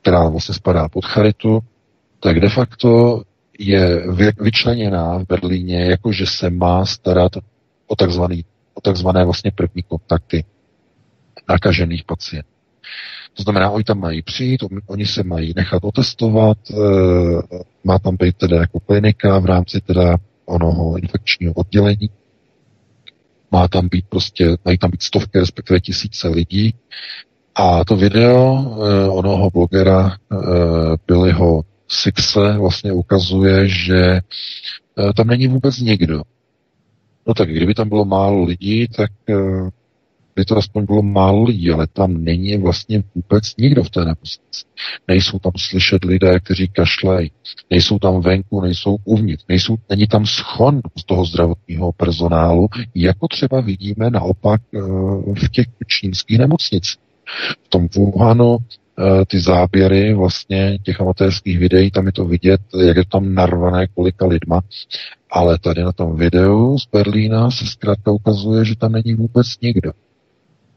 která 0.00 0.28
vlastně 0.28 0.54
spadá 0.54 0.88
pod 0.88 1.04
Charitu, 1.04 1.60
tak 2.20 2.40
de 2.40 2.48
facto 2.48 3.22
je 3.58 4.04
vyčleněná 4.40 5.18
v 5.18 5.26
Berlíně, 5.26 5.84
jakože 5.90 6.26
se 6.26 6.50
má 6.50 6.86
starat 6.86 7.32
o 7.86 7.96
takzvaný, 7.96 8.44
o 8.74 8.80
takzvané 8.80 9.24
vlastně 9.24 9.50
první 9.50 9.82
kontakty 9.82 10.44
nakažených 11.48 12.04
pacientů. 12.04 12.52
To 13.34 13.42
znamená, 13.42 13.70
oni 13.70 13.84
tam 13.84 14.00
mají 14.00 14.22
přijít, 14.22 14.60
oni 14.86 15.06
se 15.06 15.22
mají 15.22 15.52
nechat 15.56 15.84
otestovat, 15.84 16.58
eh, 16.70 16.74
má 17.84 17.98
tam 17.98 18.16
být 18.16 18.36
teda 18.36 18.56
jako 18.56 18.80
klinika 18.80 19.38
v 19.38 19.46
rámci 19.46 19.80
teda 19.80 20.16
onoho 20.44 20.96
infekčního 20.98 21.52
oddělení. 21.52 22.10
Má 23.50 23.68
tam 23.68 23.88
být 23.88 24.06
prostě, 24.08 24.56
mají 24.64 24.78
tam 24.78 24.90
být 24.90 25.02
stovky, 25.02 25.38
respektive 25.38 25.80
tisíce 25.80 26.28
lidí. 26.28 26.74
A 27.54 27.84
to 27.84 27.96
video 27.96 28.56
eh, 28.56 29.08
onoho 29.08 29.50
blogera 29.50 30.16
eh, 30.32 30.36
Billyho 31.06 31.62
Sixe 31.88 32.56
vlastně 32.58 32.92
ukazuje, 32.92 33.68
že 33.68 34.20
tam 35.16 35.26
není 35.26 35.46
vůbec 35.46 35.78
nikdo. 35.78 36.22
No 37.26 37.34
tak 37.34 37.48
kdyby 37.48 37.74
tam 37.74 37.88
bylo 37.88 38.04
málo 38.04 38.44
lidí, 38.44 38.88
tak 38.88 39.10
by 40.36 40.44
to 40.44 40.56
aspoň 40.56 40.84
bylo 40.86 41.02
málo 41.02 41.42
lidí, 41.42 41.70
ale 41.70 41.86
tam 41.86 42.24
není 42.24 42.56
vlastně 42.56 43.02
vůbec 43.14 43.56
nikdo 43.58 43.84
v 43.84 43.90
té 43.90 44.00
nemocnici. 44.00 44.64
Nejsou 45.08 45.38
tam 45.38 45.52
slyšet 45.56 46.04
lidé, 46.04 46.40
kteří 46.40 46.68
kašlají, 46.68 47.30
nejsou 47.70 47.98
tam 47.98 48.20
venku, 48.20 48.60
nejsou 48.60 48.96
uvnitř, 49.04 49.44
nejsou, 49.48 49.76
není 49.90 50.06
tam 50.06 50.26
schon 50.26 50.80
z 50.98 51.04
toho 51.04 51.24
zdravotního 51.24 51.92
personálu, 51.92 52.68
jako 52.94 53.28
třeba 53.28 53.60
vidíme 53.60 54.10
naopak 54.10 54.60
eh, 54.74 54.78
v 55.34 55.48
těch 55.50 55.66
čínských 55.86 56.38
nemocnicích. 56.38 56.96
V 57.64 57.68
tom 57.68 57.88
Wuhanu 57.94 58.58
eh, 58.58 59.24
ty 59.26 59.40
záběry 59.40 60.14
vlastně 60.14 60.78
těch 60.82 61.00
amatérských 61.00 61.58
videí, 61.58 61.90
tam 61.90 62.06
je 62.06 62.12
to 62.12 62.24
vidět, 62.24 62.60
jak 62.86 62.96
je 62.96 63.04
tam 63.04 63.34
narvané 63.34 63.86
kolika 63.86 64.26
lidma, 64.26 64.60
ale 65.30 65.58
tady 65.58 65.82
na 65.82 65.92
tom 65.92 66.16
videu 66.16 66.78
z 66.78 66.88
Berlína 66.92 67.50
se 67.50 67.66
zkrátka 67.66 68.10
ukazuje, 68.10 68.64
že 68.64 68.76
tam 68.76 68.92
není 68.92 69.14
vůbec 69.14 69.46
nikdo. 69.62 69.92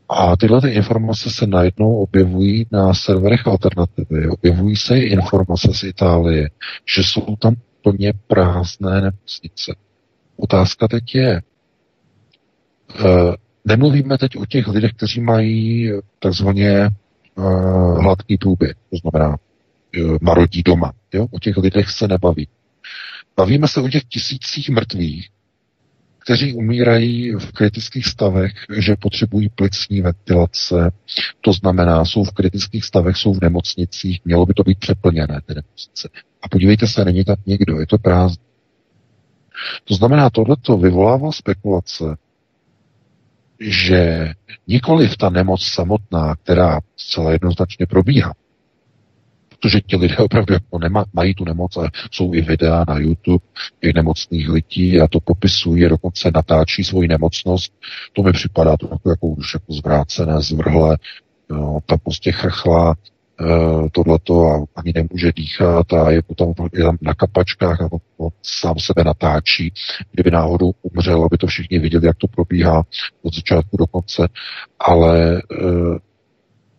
A 0.10 0.38
tyhle 0.38 0.62
ty 0.62 0.70
informace 0.70 1.30
se 1.30 1.47
najednou 1.47 1.95
objevují 1.95 2.68
na 2.72 2.93
serverech 2.93 3.47
alternativy. 3.47 4.30
Objevují 4.30 4.76
se 4.76 4.97
i 4.97 5.01
informace 5.01 5.74
z 5.74 5.84
Itálie, 5.84 6.49
že 6.95 7.03
jsou 7.03 7.36
tam 7.36 7.56
plně 7.82 8.14
prázdné 8.28 9.01
nemocnice. 9.01 9.76
Otázka 10.38 10.88
teď 10.88 11.16
je, 11.16 11.41
uh, 12.99 13.36
nemluvíme 13.66 14.18
teď 14.18 14.38
o 14.38 14.45
těch 14.45 14.68
lidech, 14.68 14.91
kteří 14.93 15.22
mají 15.22 15.91
takzvaně 16.20 16.89
uh, 17.36 18.03
hladký 18.03 18.38
průběh, 18.38 18.76
to 18.89 18.97
znamená 18.97 19.38
uh, 19.38 20.18
marodí 20.22 20.64
doma. 20.64 20.93
Jo? 21.14 21.28
O 21.32 21.39
těch 21.39 21.58
lidech 21.58 21.89
se 21.89 22.08
nebaví. 22.08 22.47
Bavíme 23.38 23.68
se 23.68 23.82
o 23.82 23.89
těch 23.89 24.03
tisících 24.03 24.70
mrtvých, 24.70 25.30
kteří 26.26 26.53
umírají 26.53 27.32
v 27.32 27.51
kritických 27.51 28.05
stavech, 28.05 28.51
že 28.78 28.95
potřebují 28.99 29.49
plicní 29.49 30.01
ventilace, 30.01 30.91
to 31.41 31.53
znamená, 31.53 32.05
jsou 32.05 32.23
v 32.23 32.32
kritických 32.32 32.86
stavech, 32.86 33.17
jsou 33.17 33.34
v 33.34 33.41
nemocnicích, 33.41 34.21
mělo 34.26 34.45
by 34.45 34.53
to 34.53 34.63
být 34.63 34.80
přeplněné, 34.80 35.41
ty 35.45 35.53
nemocnice. 35.55 36.09
A 36.41 36.49
podívejte 36.49 36.88
se, 36.88 37.05
není 37.05 37.23
tam 37.23 37.36
nikdo, 37.45 37.80
je 37.80 37.88
to 37.88 37.97
prázdné. 37.97 38.45
To 39.84 39.93
znamená, 39.93 40.30
tohleto 40.30 40.78
vyvolává 40.78 41.32
spekulace, 41.32 42.17
že 43.59 44.30
nikoliv 44.67 45.17
ta 45.17 45.30
nemoc 45.30 45.65
samotná, 45.65 46.36
která 46.36 46.80
zcela 46.97 47.32
jednoznačně 47.32 47.86
probíhá, 47.86 48.34
protože 49.66 49.82
ti 49.82 49.95
lidé 49.95 50.18
opravdu 50.18 50.53
jako 50.53 50.80
nema, 50.80 51.05
mají 51.13 51.34
tu 51.34 51.45
nemoc 51.45 51.78
a 51.78 51.89
jsou 52.11 52.34
i 52.34 52.41
videa 52.41 52.86
na 52.88 52.99
YouTube 52.99 53.45
těch 53.82 53.93
nemocných 53.93 54.49
lidí 54.49 55.01
a 55.01 55.07
to 55.07 55.20
popisují, 55.20 55.89
dokonce 55.89 56.32
natáčí 56.34 56.84
svoji 56.84 57.07
nemocnost. 57.07 57.74
To 58.13 58.24
mi 58.24 58.32
připadá 58.32 58.78
to 58.78 58.89
jako, 58.91 59.09
jako 59.09 59.28
už 59.28 59.53
jako 59.53 59.74
zvrácené, 59.74 60.41
zvrhlé, 60.41 60.97
no, 61.49 61.80
ta 61.86 61.97
prostě 61.97 62.32
chrchla, 62.32 62.95
Eh, 63.41 63.89
tohleto 63.91 64.45
a 64.45 64.66
ani 64.76 64.93
nemůže 64.95 65.32
dýchat 65.36 65.93
a 65.93 66.11
je 66.11 66.22
potom 66.22 66.53
je 66.74 66.84
tam 66.84 66.97
na 67.01 67.13
kapačkách 67.13 67.82
a 67.82 67.89
on 68.18 68.30
sám 68.41 68.76
sebe 68.80 69.03
natáčí. 69.03 69.74
Kdyby 70.11 70.32
náhodou 70.32 70.72
umřel, 70.82 71.24
aby 71.24 71.38
to 71.38 71.47
všichni 71.47 71.80
viděli, 71.80 72.07
jak 72.07 72.18
to 72.18 72.28
probíhá 72.28 72.84
od 73.22 73.36
začátku 73.36 73.78
do 73.78 73.88
konce. 73.88 74.28
Ale 74.80 75.41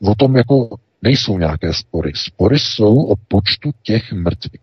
uh, 0.02 0.10
o 0.10 0.14
tom 0.14 0.36
jako 0.36 0.68
nejsou 1.02 1.38
nějaké 1.38 1.72
spory. 1.72 2.12
Spory 2.14 2.58
jsou 2.58 2.94
o 2.94 3.16
počtu 3.28 3.70
těch 3.82 4.12
mrtvých. 4.12 4.60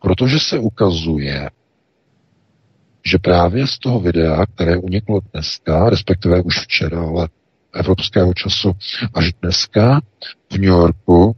Protože 0.00 0.38
se 0.38 0.58
ukazuje, 0.58 1.50
že 3.04 3.18
právě 3.18 3.66
z 3.66 3.78
toho 3.78 4.00
videa, 4.00 4.46
které 4.46 4.76
uniklo 4.76 5.20
dneska, 5.32 5.90
respektive 5.90 6.42
už 6.42 6.60
včera, 6.60 7.00
ale 7.00 7.28
evropského 7.74 8.34
času 8.34 8.72
až 9.14 9.32
dneska 9.42 10.00
v 10.52 10.58
New 10.58 10.70
Yorku, 10.70 11.36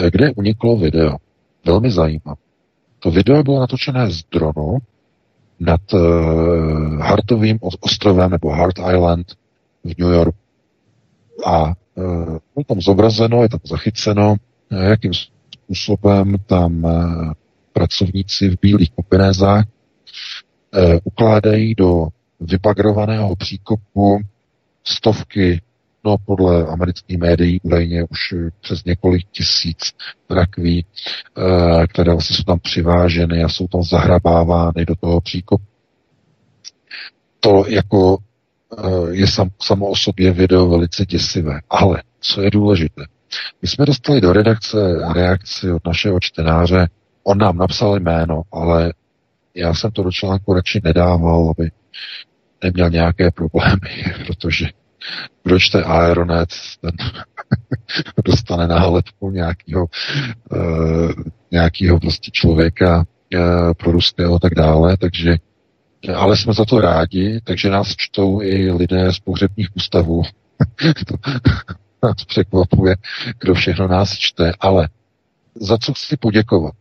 eh, 0.00 0.10
kde 0.10 0.32
uniklo 0.36 0.76
video. 0.76 1.16
Velmi 1.64 1.90
zajímavé. 1.90 2.40
To 2.98 3.10
video 3.10 3.42
bylo 3.42 3.60
natočené 3.60 4.10
z 4.10 4.24
dronu 4.32 4.78
nad 5.60 5.92
uh, 5.92 6.00
Hartovým 7.00 7.58
ostrovem 7.60 8.30
nebo 8.30 8.50
Hart 8.50 8.78
Island 8.78 9.26
v 9.84 9.98
New 9.98 10.12
Yorku. 10.12 10.45
A 11.44 11.64
uh, 11.64 11.74
bylo 12.24 12.64
tam 12.66 12.80
zobrazeno, 12.80 13.42
je 13.42 13.48
tam 13.48 13.60
zachyceno, 13.64 14.36
jakým 14.70 15.12
způsobem 15.14 16.36
tam 16.46 16.84
uh, 16.84 17.32
pracovníci 17.72 18.48
v 18.48 18.58
bílých 18.62 18.90
kombinézách 18.90 19.64
uh, 19.64 20.98
ukládají 21.04 21.74
do 21.74 22.08
vypagrovaného 22.40 23.36
příkopu 23.36 24.18
stovky, 24.84 25.60
no 26.04 26.16
podle 26.24 26.66
amerických 26.66 27.18
médií 27.18 27.60
údajně 27.62 28.04
už 28.04 28.34
přes 28.60 28.84
několik 28.84 29.26
tisíc 29.30 29.92
rakví, 30.30 30.86
které 31.88 32.12
vlastně 32.12 32.36
jsou 32.36 32.42
tam 32.42 32.58
přiváženy 32.58 33.44
a 33.44 33.48
jsou 33.48 33.68
tam 33.68 33.82
zahrabávány 33.82 34.86
do 34.86 34.94
toho 34.94 35.20
příkopu. 35.20 35.64
To 37.40 37.64
jako 37.68 38.18
je 39.10 39.26
sam, 39.26 39.48
samo 39.62 39.86
o 39.86 39.96
sobě 39.96 40.32
video 40.32 40.68
velice 40.68 41.06
děsivé. 41.06 41.60
Ale 41.70 42.02
co 42.20 42.42
je 42.42 42.50
důležité, 42.50 43.04
my 43.62 43.68
jsme 43.68 43.86
dostali 43.86 44.20
do 44.20 44.32
redakce 44.32 44.76
reakci 45.14 45.72
od 45.72 45.86
našeho 45.86 46.20
čtenáře, 46.20 46.88
on 47.24 47.38
nám 47.38 47.56
napsal 47.56 48.00
jméno, 48.00 48.42
ale 48.52 48.92
já 49.54 49.74
jsem 49.74 49.90
to 49.90 50.02
do 50.02 50.12
článku 50.12 50.54
radši 50.54 50.80
nedával, 50.84 51.54
aby 51.58 51.70
neměl 52.64 52.90
nějaké 52.90 53.30
problémy, 53.30 54.04
protože 54.26 54.66
kdo 55.44 55.58
čte 55.58 55.82
Aeronet, 55.82 56.48
ten 56.80 56.90
dostane 58.24 58.66
na 58.66 58.78
haletku 58.78 59.30
nějakého, 59.30 59.86
uh, 60.52 61.12
nějakého 61.50 62.00
prostě 62.00 62.30
člověka 62.30 62.98
uh, 62.98 63.72
pro 63.72 63.92
ruského 63.92 64.34
a 64.34 64.38
tak 64.38 64.54
dále, 64.54 64.96
takže 64.96 65.36
ale 66.14 66.36
jsme 66.36 66.52
za 66.52 66.64
to 66.64 66.80
rádi, 66.80 67.40
takže 67.44 67.70
nás 67.70 67.88
čtou 67.96 68.42
i 68.42 68.72
lidé 68.72 69.12
z 69.12 69.18
pohřebních 69.18 69.68
ústavů. 69.76 70.22
to 71.06 71.16
nás 72.02 72.24
překvapuje, 72.26 72.96
kdo 73.40 73.54
všechno 73.54 73.88
nás 73.88 74.12
čte, 74.12 74.52
ale 74.60 74.88
za 75.60 75.78
co 75.78 75.94
chci 75.94 76.16
poděkovat. 76.16 76.74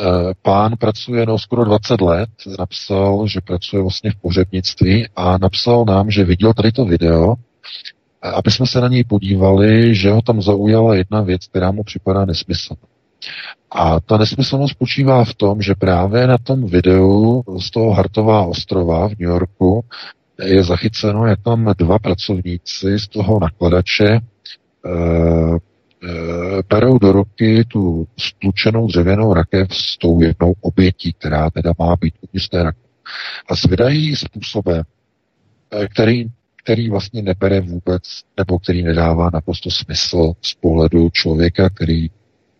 Eh, 0.00 0.04
pán 0.42 0.76
pracuje 0.76 1.26
no 1.26 1.38
skoro 1.38 1.64
20 1.64 2.00
let, 2.00 2.28
napsal, 2.58 3.26
že 3.26 3.40
pracuje 3.40 3.82
vlastně 3.82 4.10
v 4.10 4.16
pohřebnictví 4.16 5.06
a 5.16 5.38
napsal 5.38 5.84
nám, 5.84 6.10
že 6.10 6.24
viděl 6.24 6.54
tady 6.54 6.72
to 6.72 6.84
video, 6.84 7.34
aby 8.22 8.50
jsme 8.50 8.66
se 8.66 8.80
na 8.80 8.88
něj 8.88 9.04
podívali, 9.04 9.94
že 9.94 10.10
ho 10.10 10.22
tam 10.22 10.42
zaujala 10.42 10.94
jedna 10.94 11.20
věc, 11.20 11.46
která 11.46 11.70
mu 11.70 11.84
připadá 11.84 12.24
nesmyslná. 12.24 12.76
A 13.70 14.00
ta 14.00 14.18
nesmyslnost 14.18 14.72
spočívá 14.72 15.24
v 15.24 15.34
tom, 15.34 15.62
že 15.62 15.74
právě 15.74 16.26
na 16.26 16.38
tom 16.38 16.66
videu 16.66 17.42
z 17.60 17.70
toho 17.70 17.92
Hartová 17.92 18.46
ostrova 18.46 19.08
v 19.08 19.10
New 19.10 19.28
Yorku 19.28 19.84
je 20.42 20.64
zachyceno, 20.64 21.26
jak 21.26 21.42
tam 21.42 21.74
dva 21.78 21.98
pracovníci 21.98 22.98
z 22.98 23.08
toho 23.08 23.40
nakladače 23.40 24.06
e, 24.06 24.20
berou 26.68 26.98
do 26.98 27.12
ruky 27.12 27.64
tu 27.64 28.06
stlučenou 28.18 28.86
dřevěnou 28.86 29.34
rakev 29.34 29.68
s 29.76 29.98
tou 29.98 30.20
jednou 30.20 30.54
obětí, 30.60 31.12
která 31.12 31.50
teda 31.50 31.72
má 31.78 31.96
být 31.96 32.14
uvnitř 32.20 32.48
té 32.48 32.62
rakev. 32.62 32.82
A 33.48 33.54
zvedají 33.54 34.16
způsobem, 34.16 34.82
eh, 35.72 35.88
který, 35.88 36.26
který 36.62 36.90
vlastně 36.90 37.22
nebere 37.22 37.60
vůbec, 37.60 38.02
nebo 38.36 38.58
který 38.58 38.82
nedává 38.82 39.30
naprosto 39.32 39.70
smysl 39.70 40.32
z 40.42 40.54
pohledu 40.54 41.10
člověka, 41.10 41.70
který 41.70 42.10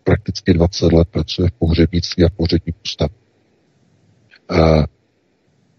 prakticky 0.07 0.53
20 0.53 0.93
let 0.93 1.07
pracuje 1.11 1.49
v 1.49 1.59
pohřebnictví 1.59 2.23
a 2.23 2.29
pohřební 2.37 2.73
ústavu. 2.83 3.13
Uh, 4.51 4.85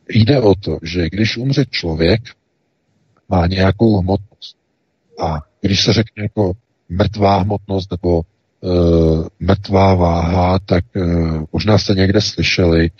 jde 0.09 0.41
o 0.41 0.55
to, 0.55 0.79
že 0.83 1.11
když 1.11 1.37
umře 1.37 1.65
člověk, 1.71 2.21
má 3.29 3.47
nějakou 3.47 4.01
hmotnost. 4.01 4.57
A 5.21 5.41
když 5.61 5.85
se 5.85 5.93
řekne 5.93 6.23
jako 6.23 6.53
mrtvá 6.89 7.39
hmotnost 7.39 7.91
nebo 7.91 8.23
uh, 8.61 9.27
mrtvá 9.41 9.95
váha, 9.95 10.59
tak 10.59 10.85
uh, 10.97 11.45
možná 11.53 11.79
jste 11.79 11.95
někde 11.95 12.21
slyšeli 12.21 12.91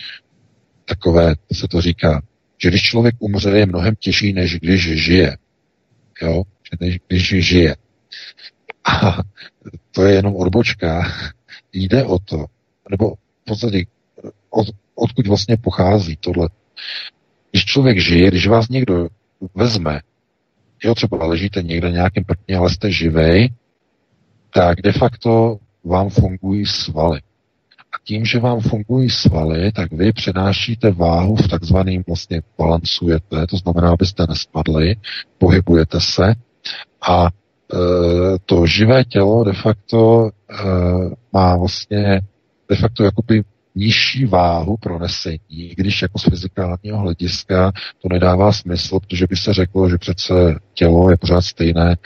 takové, 0.85 1.35
se 1.53 1.67
to 1.67 1.81
říká, 1.81 2.21
že 2.57 2.69
když 2.69 2.81
člověk 2.81 3.15
umře, 3.19 3.49
je 3.49 3.65
mnohem 3.65 3.95
těžší, 3.99 4.33
než 4.33 4.59
když 4.59 5.03
žije. 5.05 5.37
Jo? 6.21 6.43
Než 6.79 6.99
když 7.07 7.47
žije. 7.47 7.75
A 8.89 9.17
to 9.91 10.03
je 10.03 10.15
jenom 10.15 10.35
odbočka. 10.35 11.11
Jde 11.73 12.03
o 12.03 12.19
to, 12.19 12.45
nebo 12.89 13.15
v 13.15 13.45
podstatě 13.45 13.85
od, 14.49 14.67
odkud 14.95 15.27
vlastně 15.27 15.57
pochází 15.57 16.15
tohle. 16.15 16.49
Když 17.51 17.65
člověk 17.65 17.99
žije, 17.99 18.27
když 18.27 18.47
vás 18.47 18.69
někdo 18.69 19.07
vezme, 19.55 20.01
jo, 20.83 20.95
třeba 20.95 21.25
ležíte 21.25 21.61
někde 21.61 21.91
nějakým 21.91 22.23
prtně, 22.23 22.57
ale 22.57 22.69
jste 22.69 22.91
živej, 22.91 23.49
tak 24.53 24.81
de 24.81 24.91
facto 24.91 25.57
vám 25.83 26.09
fungují 26.09 26.65
svaly. 26.65 27.21
A 27.79 27.97
tím, 28.03 28.25
že 28.25 28.39
vám 28.39 28.59
fungují 28.59 29.09
svaly, 29.09 29.71
tak 29.71 29.91
vy 29.91 30.13
přenášíte 30.13 30.91
váhu 30.91 31.35
v 31.35 31.47
takzvaným 31.47 32.03
vlastně 32.07 32.41
balancujete, 32.57 33.47
to 33.47 33.57
znamená, 33.57 33.91
abyste 33.91 34.25
nespadli, 34.29 34.95
pohybujete 35.37 36.01
se 36.01 36.35
a 37.01 37.27
to 38.45 38.65
živé 38.65 39.03
tělo 39.03 39.43
de 39.43 39.53
facto 39.53 40.29
e, 40.29 40.53
má 41.33 41.57
vlastně 41.57 42.21
de 42.69 42.75
facto 42.75 43.03
jakoby 43.03 43.43
nižší 43.75 44.25
váhu 44.25 44.77
pro 44.77 44.99
nesení, 44.99 45.73
když 45.75 46.01
jako 46.01 46.19
z 46.19 46.23
fyzikálního 46.23 46.99
hlediska 46.99 47.71
to 48.01 48.07
nedává 48.11 48.51
smysl, 48.51 48.99
protože 48.99 49.27
by 49.29 49.35
se 49.35 49.53
řeklo, 49.53 49.89
že 49.89 49.97
přece 49.97 50.33
tělo 50.73 51.11
je 51.11 51.17
pořád 51.17 51.41
stejné, 51.41 51.97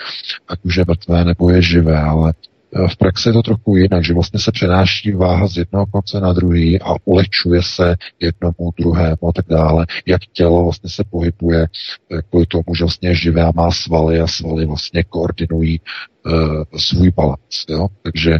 ať 0.47 0.59
už 0.63 0.75
je 0.75 0.83
mrtvé 0.87 1.25
nebo 1.25 1.49
je 1.49 1.61
živé, 1.61 1.99
ale 2.01 2.33
Eh, 2.33 2.52
v 2.87 2.97
praxi 2.97 3.29
je 3.29 3.33
to 3.33 3.41
trochu 3.41 3.75
jinak, 3.75 4.03
že 4.03 4.13
vlastně 4.13 4.39
se 4.39 4.51
přenáší 4.51 5.11
váha 5.11 5.47
z 5.47 5.57
jednoho 5.57 5.85
konce 5.85 6.19
na 6.19 6.33
druhý 6.33 6.81
a 6.81 6.95
ulečuje 7.05 7.63
se 7.63 7.95
jednomu, 8.19 8.71
druhému 8.77 9.27
a 9.29 9.31
tak 9.35 9.45
dále. 9.49 9.85
Jak 10.05 10.21
tělo 10.33 10.63
vlastně 10.63 10.89
se 10.89 11.03
pohybuje 11.09 11.67
eh, 12.11 12.21
kvůli 12.29 12.45
tomu, 12.45 12.75
že 12.75 12.83
vlastně 12.83 13.15
živé 13.15 13.51
má 13.55 13.71
svaly 13.71 14.19
a 14.19 14.27
svaly 14.27 14.65
vlastně 14.65 15.03
koordinují 15.03 15.79
uh, 16.25 16.63
svůj 16.77 17.11
balans. 17.11 17.65
Jo? 17.69 17.87
Takže 18.01 18.39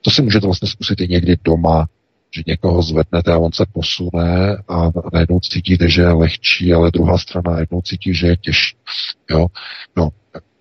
to 0.00 0.10
si 0.10 0.22
můžete 0.22 0.46
vlastně 0.46 0.68
zkusit 0.68 1.00
i 1.00 1.08
někdy 1.08 1.36
doma, 1.44 1.86
že 2.34 2.42
někoho 2.46 2.82
zvednete 2.82 3.32
a 3.32 3.38
on 3.38 3.52
se 3.52 3.64
posune 3.72 4.56
a 4.68 4.90
najednou 5.12 5.40
cítíte, 5.40 5.88
že 5.88 6.02
je 6.02 6.12
lehčí, 6.12 6.72
ale 6.72 6.90
druhá 6.90 7.18
strana 7.18 7.52
najednou 7.52 7.80
cítí, 7.82 8.14
že 8.14 8.26
je 8.26 8.36
těžší. 8.36 8.76
Jo? 9.30 9.46
No, 9.96 10.08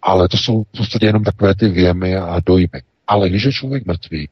ale 0.01 0.30
to 0.30 0.38
jsou 0.38 0.63
v 0.63 0.78
podstatě 0.78 1.05
jenom 1.05 1.24
takové 1.24 1.55
ty 1.55 1.70
věmy 1.70 2.15
a 2.15 2.39
dojmy. 2.45 2.82
Ale 3.08 3.30
když 3.30 3.43
je 3.43 3.51
člověk 3.51 3.86
mrtvý, 3.86 4.30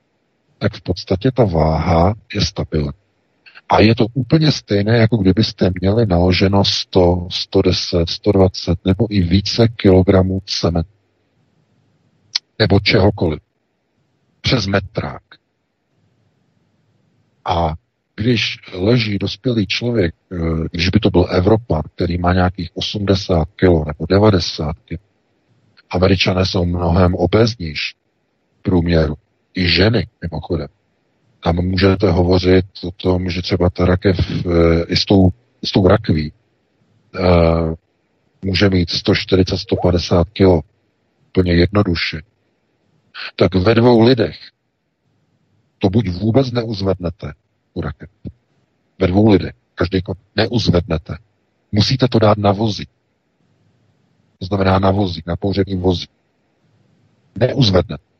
tak 0.57 0.73
v 0.73 0.81
podstatě 0.81 1.31
ta 1.31 1.43
váha 1.45 2.13
je 2.33 2.41
stabilní. 2.41 2.91
A 3.69 3.79
je 3.81 3.95
to 3.95 4.05
úplně 4.13 4.51
stejné, 4.51 4.97
jako 4.97 5.17
kdybyste 5.17 5.71
měli 5.81 6.05
naloženo 6.05 6.65
100, 6.65 7.27
110, 7.31 8.09
120 8.09 8.85
nebo 8.85 9.07
i 9.09 9.21
více 9.21 9.67
kilogramů 9.67 10.41
cementu. 10.45 10.89
Nebo 12.59 12.79
čehokoliv. 12.79 13.39
Přes 14.41 14.67
metrák. 14.67 15.23
A 17.45 17.73
když 18.15 18.57
leží 18.73 19.17
dospělý 19.17 19.67
člověk, 19.67 20.15
eh, 20.31 20.37
když 20.71 20.89
by 20.89 20.99
to 20.99 21.09
byl 21.09 21.27
Evropan, 21.29 21.81
který 21.95 22.17
má 22.17 22.33
nějakých 22.33 22.69
80 22.73 23.47
kg 23.55 23.85
nebo 23.87 24.05
90 24.09 24.75
kg, 24.85 25.01
Američané 25.89 26.45
jsou 26.45 26.65
mnohem 26.65 27.15
obeznější 27.15 27.95
průměru. 28.65 29.15
I 29.55 29.67
ženy, 29.69 30.07
mimochodem. 30.21 30.67
Tam 31.43 31.55
můžete 31.55 32.11
hovořit 32.11 32.65
o 32.83 32.91
tom, 32.91 33.29
že 33.29 33.41
třeba 33.41 33.69
ta 33.69 33.85
rakev 33.85 34.17
eh, 34.19 34.83
i 34.87 34.95
s 34.95 35.05
tou, 35.05 35.29
s 35.63 35.71
tou 35.71 35.87
rakví 35.87 36.31
uh, 37.19 37.73
může 38.45 38.69
mít 38.69 38.89
140-150 38.89 40.25
kg. 40.33 40.65
Plně 41.31 41.53
jednoduše. 41.53 42.21
Tak 43.35 43.55
ve 43.55 43.75
dvou 43.75 44.01
lidech 44.01 44.37
to 45.79 45.89
buď 45.89 46.09
vůbec 46.09 46.51
neuzvednete, 46.51 47.33
tu 47.73 47.81
rakev. 47.81 48.09
Ve 48.99 49.07
dvou 49.07 49.29
lidech. 49.29 49.53
Každý 49.75 50.01
neuzvednete. 50.35 51.17
Musíte 51.71 52.07
to 52.07 52.19
dát 52.19 52.37
na 52.37 52.51
vozy. 52.51 52.85
To 54.39 54.45
znamená 54.45 54.79
na 54.79 54.91
vozík, 54.91 55.25
na 55.27 55.35
pohřební 55.35 55.77
vozík. 55.77 56.09
Neuzvednete. 57.39 58.14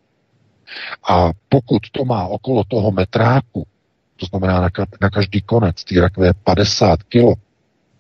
A 1.09 1.29
pokud 1.49 1.81
to 1.91 2.05
má 2.05 2.27
okolo 2.27 2.63
toho 2.67 2.91
metráku, 2.91 3.67
to 4.15 4.25
znamená 4.25 4.61
na, 4.61 4.69
na 5.01 5.09
každý 5.09 5.41
konec 5.41 5.83
té 5.83 6.01
rakve 6.01 6.33
50 6.33 7.03
kilo, 7.03 7.33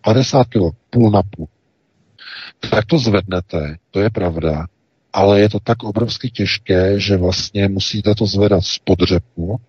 50 0.03 0.47
kilo, 0.47 0.71
půl 0.89 1.11
na 1.11 1.21
půl, 1.23 1.47
tak 2.69 2.85
to 2.85 2.99
zvednete, 2.99 3.75
to 3.91 3.99
je 3.99 4.09
pravda, 4.09 4.67
ale 5.13 5.39
je 5.39 5.49
to 5.49 5.59
tak 5.59 5.83
obrovsky 5.83 6.29
těžké, 6.29 6.99
že 6.99 7.17
vlastně 7.17 7.67
musíte 7.67 8.15
to 8.15 8.25
zvedat 8.25 8.61
z 8.63 8.77
podřepu, 8.79 9.59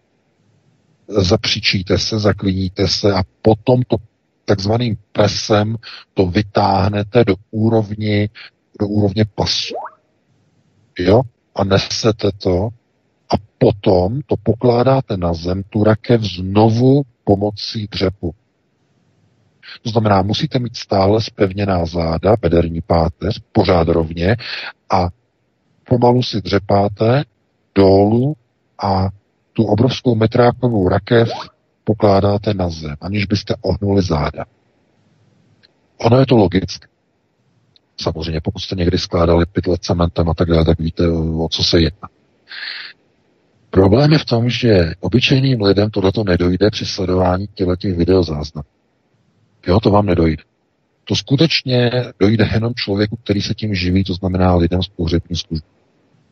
zapříčíte 1.09 1.99
se, 1.99 2.19
zakliníte 2.19 2.89
se 2.89 3.13
a 3.13 3.23
potom 3.43 3.83
to 3.83 3.97
takzvaným 4.45 4.97
presem 5.13 5.77
to 6.15 6.27
vytáhnete 6.27 7.25
do 7.25 7.35
úrovni, 7.51 8.31
do 8.81 8.89
úrovně 8.89 9.25
pasu. 9.35 9.75
Jo? 10.99 11.23
A 11.55 11.65
nesete 11.65 12.33
to 12.33 12.69
a 13.29 13.35
potom 13.59 14.21
to 14.27 14.37
pokládáte 14.43 15.17
na 15.17 15.35
zem, 15.35 15.63
tu 15.63 15.85
rakev 15.85 16.23
znovu 16.23 17.03
pomocí 17.25 17.87
dřepu. 17.91 18.35
To 19.83 19.91
znamená, 19.91 20.23
musíte 20.23 20.59
mít 20.59 20.77
stále 20.77 21.23
spevněná 21.23 21.87
záda, 21.87 22.37
bederní 22.41 22.81
páteř, 22.81 23.41
pořád 23.53 23.89
rovně 23.89 24.37
a 24.91 25.09
pomalu 25.89 26.23
si 26.23 26.41
dřepáte 26.41 27.25
dolů 27.75 28.37
a 28.83 29.09
tu 29.53 29.65
obrovskou 29.65 30.15
metrákovou 30.15 30.89
rakev 30.89 31.31
pokládáte 31.85 32.55
na 32.55 32.69
zem, 32.69 32.97
aniž 33.01 33.27
byste 33.27 33.55
ohnuli 33.61 34.03
záda. 34.03 34.45
Ono 35.99 36.21
je 36.21 36.27
to 36.27 36.37
logické. 36.37 36.89
Samozřejmě, 38.01 38.41
pokud 38.41 38.61
jste 38.61 38.75
někdy 38.75 38.99
skládali 38.99 39.47
pytle 39.47 39.79
cementem 39.79 40.29
a 40.29 40.35
tak 40.35 40.49
dále, 40.49 40.65
tak 40.65 40.79
víte, 40.79 41.09
o 41.39 41.49
co 41.49 41.65
se 41.65 41.81
jedná. 41.81 42.09
Problém 43.77 44.13
je 44.13 44.19
v 44.19 44.25
tom, 44.25 44.51
že 44.51 44.93
obyčejným 45.01 45.63
lidem 45.63 45.91
tohleto 45.91 46.25
nedojde 46.25 46.71
při 46.71 46.87
sledování 46.87 47.49
těch 47.79 47.97
videozáznamů. 47.97 48.69
Jo, 49.67 49.81
to 49.81 49.91
vám 49.91 50.07
nedojde. 50.07 50.43
To 51.05 51.17
skutečně 51.17 51.91
dojde 52.21 52.49
jenom 52.53 52.75
člověku, 52.75 53.17
který 53.17 53.43
se 53.43 53.55
tím 53.55 53.75
živí, 53.75 54.05
to 54.05 54.15
znamená 54.15 54.55
lidem 54.55 54.83
z 54.83 54.89
pohřební 54.89 55.37
služby. 55.37 55.67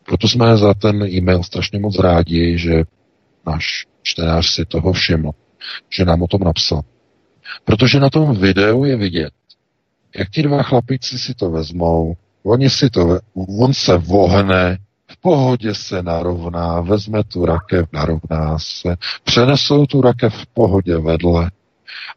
Proto 0.06 0.28
jsme 0.28 0.56
za 0.56 0.74
ten 0.74 1.02
e-mail 1.02 1.42
strašně 1.42 1.78
moc 1.78 1.98
rádi, 1.98 2.58
že 2.58 2.82
náš 3.46 3.86
čtenář 4.02 4.46
si 4.46 4.64
toho 4.64 4.92
všiml, 4.92 5.30
že 5.90 6.04
nám 6.04 6.22
o 6.22 6.26
tom 6.26 6.40
napsal. 6.44 6.80
Protože 7.64 8.00
na 8.00 8.10
tom 8.10 8.36
videu 8.36 8.84
je 8.84 8.96
vidět, 8.96 9.32
jak 10.16 10.30
ti 10.30 10.42
dva 10.42 10.62
chlapíci 10.62 11.18
si 11.18 11.34
to 11.34 11.50
vezmou, 11.50 12.16
oni 12.42 12.70
si 12.70 12.90
to, 12.90 13.18
on 13.34 13.74
se 13.74 13.98
vohne, 13.98 14.78
pohodě 15.24 15.74
se 15.74 16.02
narovná, 16.02 16.80
vezme 16.80 17.24
tu 17.24 17.44
rakev, 17.46 17.88
narovná 17.92 18.58
se, 18.58 18.96
přenesou 19.24 19.86
tu 19.86 20.00
rakev 20.00 20.34
v 20.34 20.46
pohodě 20.46 20.96
vedle 20.98 21.50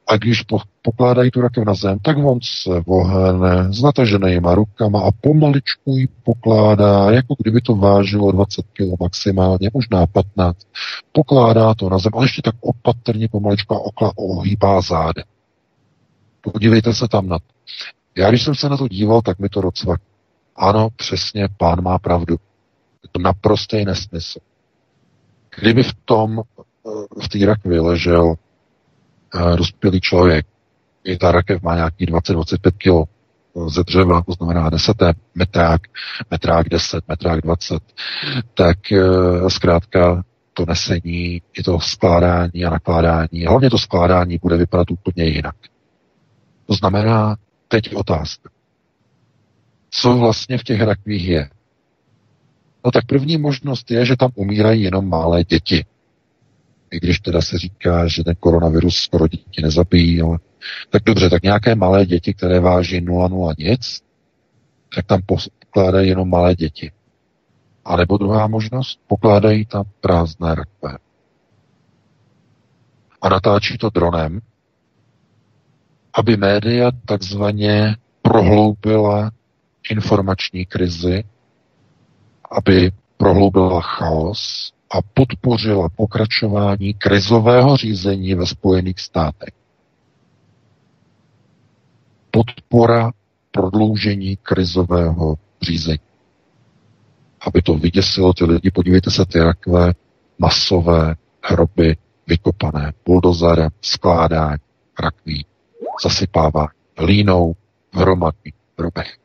a 0.07 0.17
když 0.17 0.41
po, 0.41 0.59
pokládají 0.81 1.31
tu 1.31 1.41
rakev 1.41 1.65
na 1.65 1.73
zem, 1.73 1.99
tak 1.99 2.17
on 2.17 2.39
se 2.43 2.79
vohne 2.87 3.73
s 3.73 3.81
nataženýma 3.81 4.55
rukama 4.55 5.01
a 5.01 5.11
pomaličku 5.21 5.91
ji 5.97 6.07
pokládá, 6.23 7.11
jako 7.11 7.35
kdyby 7.39 7.61
to 7.61 7.75
vážilo 7.75 8.31
20 8.31 8.65
kg 8.73 8.99
maximálně, 8.99 9.69
možná 9.73 10.07
15. 10.07 10.57
Pokládá 11.11 11.73
to 11.73 11.89
na 11.89 11.97
zem, 11.97 12.11
ale 12.15 12.25
ještě 12.25 12.41
tak 12.41 12.55
opatrně 12.59 13.27
pomaličku 13.27 13.75
a 13.75 13.79
okla 13.79 14.11
ohýbá 14.15 14.81
záde. 14.81 15.23
Podívejte 16.41 16.93
se 16.93 17.07
tam 17.07 17.27
na 17.27 17.39
to. 17.39 17.45
Já 18.17 18.29
když 18.29 18.43
jsem 18.43 18.55
se 18.55 18.69
na 18.69 18.77
to 18.77 18.87
díval, 18.87 19.21
tak 19.21 19.39
mi 19.39 19.49
to 19.49 19.61
docvak. 19.61 20.01
Ano, 20.55 20.89
přesně, 20.95 21.47
pán 21.57 21.81
má 21.81 21.99
pravdu. 21.99 22.37
Naprostý 23.18 23.86
nesmysl. 23.86 24.39
Kdyby 25.59 25.84
v 25.84 25.93
tom, 26.05 26.39
eh, 26.39 27.24
v 27.24 27.30
té 27.30 27.45
rakvi 27.45 27.80
ležel 27.80 28.26
uh, 28.26 29.55
dospělý 29.55 30.01
člověk, 30.01 30.45
i 31.03 31.18
ta 31.18 31.32
rakev 31.32 31.61
má 31.61 31.76
nějaký 31.76 32.05
20-25 32.05 32.72
kg 32.72 33.09
ze 33.68 33.84
dřeva, 33.84 34.22
to 34.22 34.32
znamená 34.32 34.70
10 34.70 34.97
metrák, 35.36 35.82
metrák 36.32 36.70
10, 36.70 37.03
metrák 37.07 37.41
20, 37.41 37.84
tak 38.53 38.78
zkrátka 39.47 40.24
to 40.53 40.65
nesení, 40.68 41.41
i 41.59 41.63
to 41.63 41.80
skládání 41.80 42.65
a 42.65 42.70
nakládání, 42.70 43.45
hlavně 43.45 43.70
to 43.70 43.78
skládání 43.78 44.39
bude 44.41 44.57
vypadat 44.57 44.91
úplně 44.91 45.24
jinak. 45.26 45.55
To 46.65 46.74
znamená, 46.74 47.36
teď 47.68 47.95
otázka. 47.95 48.49
Co 49.89 50.18
vlastně 50.18 50.57
v 50.57 50.63
těch 50.63 50.82
rakvích 50.82 51.28
je? 51.28 51.49
No 52.88 52.91
tak 52.91 53.05
první 53.05 53.38
možnost 53.38 53.91
je, 53.91 54.05
že 54.05 54.15
tam 54.15 54.31
umírají 54.35 54.81
jenom 54.81 55.09
malé 55.09 55.43
děti. 55.43 55.85
I 56.91 56.99
když 56.99 57.19
teda 57.19 57.41
se 57.41 57.57
říká, 57.57 58.07
že 58.07 58.23
ten 58.23 58.35
koronavirus 58.39 58.95
skoro 58.95 59.27
děti 59.27 59.61
nezabíjí, 59.61 60.21
ale 60.21 60.39
tak 60.89 61.03
dobře, 61.03 61.29
tak 61.29 61.43
nějaké 61.43 61.75
malé 61.75 62.05
děti, 62.05 62.33
které 62.33 62.59
váží 62.59 63.01
0,0 63.01 63.53
nic, 63.57 64.01
tak 64.95 65.05
tam 65.05 65.21
pokládají 65.25 66.09
jenom 66.09 66.29
malé 66.29 66.55
děti. 66.55 66.91
A 67.85 67.95
nebo 67.95 68.17
druhá 68.17 68.47
možnost, 68.47 68.99
pokládají 69.07 69.65
tam 69.65 69.83
prázdné 70.01 70.55
rakve. 70.55 70.97
A 73.21 73.29
natáčí 73.29 73.77
to 73.77 73.89
dronem, 73.89 74.41
aby 76.13 76.38
média 76.38 76.91
takzvaně 77.05 77.95
prohloubila 78.21 79.31
informační 79.89 80.65
krizi, 80.65 81.23
aby 82.51 82.91
prohloubila 83.17 83.81
chaos 83.81 84.73
a 84.91 85.01
podpořila 85.13 85.89
pokračování 85.89 86.93
krizového 86.93 87.77
řízení 87.77 88.35
ve 88.35 88.45
Spojených 88.45 88.99
státech. 88.99 89.53
Podpora 92.31 93.11
prodloužení 93.51 94.37
krizového 94.37 95.35
řízení. 95.61 95.99
Aby 97.41 97.61
to 97.61 97.73
vyděsilo 97.73 98.33
ty 98.33 98.45
lidi, 98.45 98.71
podívejte 98.71 99.11
se, 99.11 99.25
ty 99.25 99.39
rakve 99.39 99.93
masové 100.39 101.15
hroby 101.43 101.97
vykopané 102.27 102.93
buldozerem, 103.05 103.69
skládání 103.81 104.57
rakví, 104.99 105.45
zasypává 106.03 106.67
línou 107.05 107.55
v 107.93 107.97
hromadných 107.97 108.53
hrobech. 108.80 109.17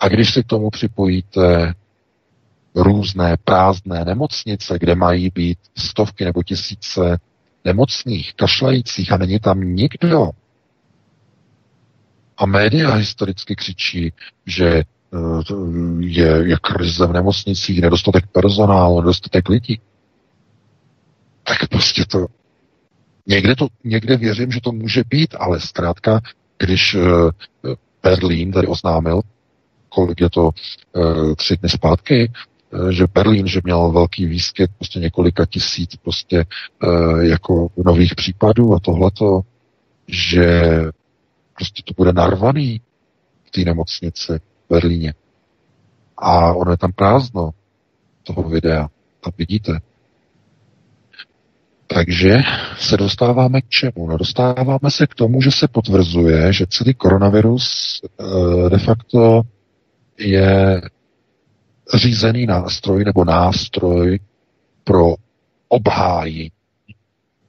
A 0.00 0.08
když 0.08 0.34
si 0.34 0.42
k 0.42 0.46
tomu 0.46 0.70
připojíte 0.70 1.74
různé 2.74 3.36
prázdné 3.44 4.04
nemocnice, 4.04 4.78
kde 4.78 4.94
mají 4.94 5.30
být 5.30 5.58
stovky 5.76 6.24
nebo 6.24 6.42
tisíce 6.42 7.18
nemocných, 7.64 8.34
kašlajících 8.34 9.12
a 9.12 9.16
není 9.16 9.40
tam 9.40 9.60
nikdo. 9.60 10.30
A 12.36 12.46
média 12.46 12.94
historicky 12.94 13.56
křičí, 13.56 14.12
že 14.46 14.68
eh, 14.68 14.84
je, 16.00 16.48
je 16.48 16.56
krize 16.62 17.06
v 17.06 17.12
nemocnicích, 17.12 17.80
nedostatek 17.80 18.26
personálu, 18.26 19.00
nedostatek 19.00 19.48
lidí. 19.48 19.80
Tak 21.44 21.68
prostě 21.68 22.04
to 22.04 22.26
Někde, 23.26 23.56
to, 23.56 23.66
někde 23.84 24.16
věřím, 24.16 24.50
že 24.50 24.60
to 24.60 24.72
může 24.72 25.02
být, 25.10 25.34
ale 25.38 25.60
zkrátka, 25.60 26.20
když 26.58 26.94
uh, 26.94 27.30
Berlín 28.02 28.52
tady 28.52 28.66
oznámil, 28.66 29.20
kolik 29.90 30.20
je 30.20 30.30
to 30.30 30.44
uh, 30.44 31.34
tři 31.34 31.56
dny 31.56 31.68
zpátky, 31.68 32.32
uh, 32.72 32.88
že 32.88 33.06
Berlín, 33.14 33.46
že 33.46 33.60
měl 33.64 33.90
velký 33.90 34.26
výskyt 34.26 34.70
prostě 34.76 34.98
několika 34.98 35.46
tisíc 35.46 35.96
prostě 35.96 36.44
uh, 36.82 37.20
jako 37.20 37.68
nových 37.84 38.14
případů 38.14 38.74
a 38.74 38.80
tohleto, 38.80 39.40
že 40.08 40.62
prostě 41.54 41.82
to 41.84 41.94
bude 41.96 42.12
narvaný 42.12 42.80
v 43.44 43.50
té 43.50 43.60
nemocnici 43.60 44.32
v 44.38 44.70
Berlíně. 44.70 45.14
A 46.16 46.52
ono 46.52 46.70
je 46.70 46.76
tam 46.76 46.92
prázdno 46.92 47.50
toho 48.22 48.48
videa. 48.48 48.88
Tam 49.20 49.32
vidíte. 49.38 49.80
Takže 51.86 52.38
se 52.78 52.96
dostáváme 52.96 53.60
k 53.60 53.68
čemu? 53.68 54.06
No 54.06 54.16
dostáváme 54.16 54.90
se 54.90 55.06
k 55.06 55.14
tomu, 55.14 55.42
že 55.42 55.50
se 55.50 55.68
potvrzuje, 55.68 56.52
že 56.52 56.66
celý 56.66 56.94
koronavirus 56.94 58.00
de 58.68 58.78
facto 58.78 59.42
je 60.20 60.82
řízený 61.94 62.46
nástroj 62.46 63.04
nebo 63.04 63.24
nástroj 63.24 64.20
pro 64.84 65.14
obhájení 65.68 66.52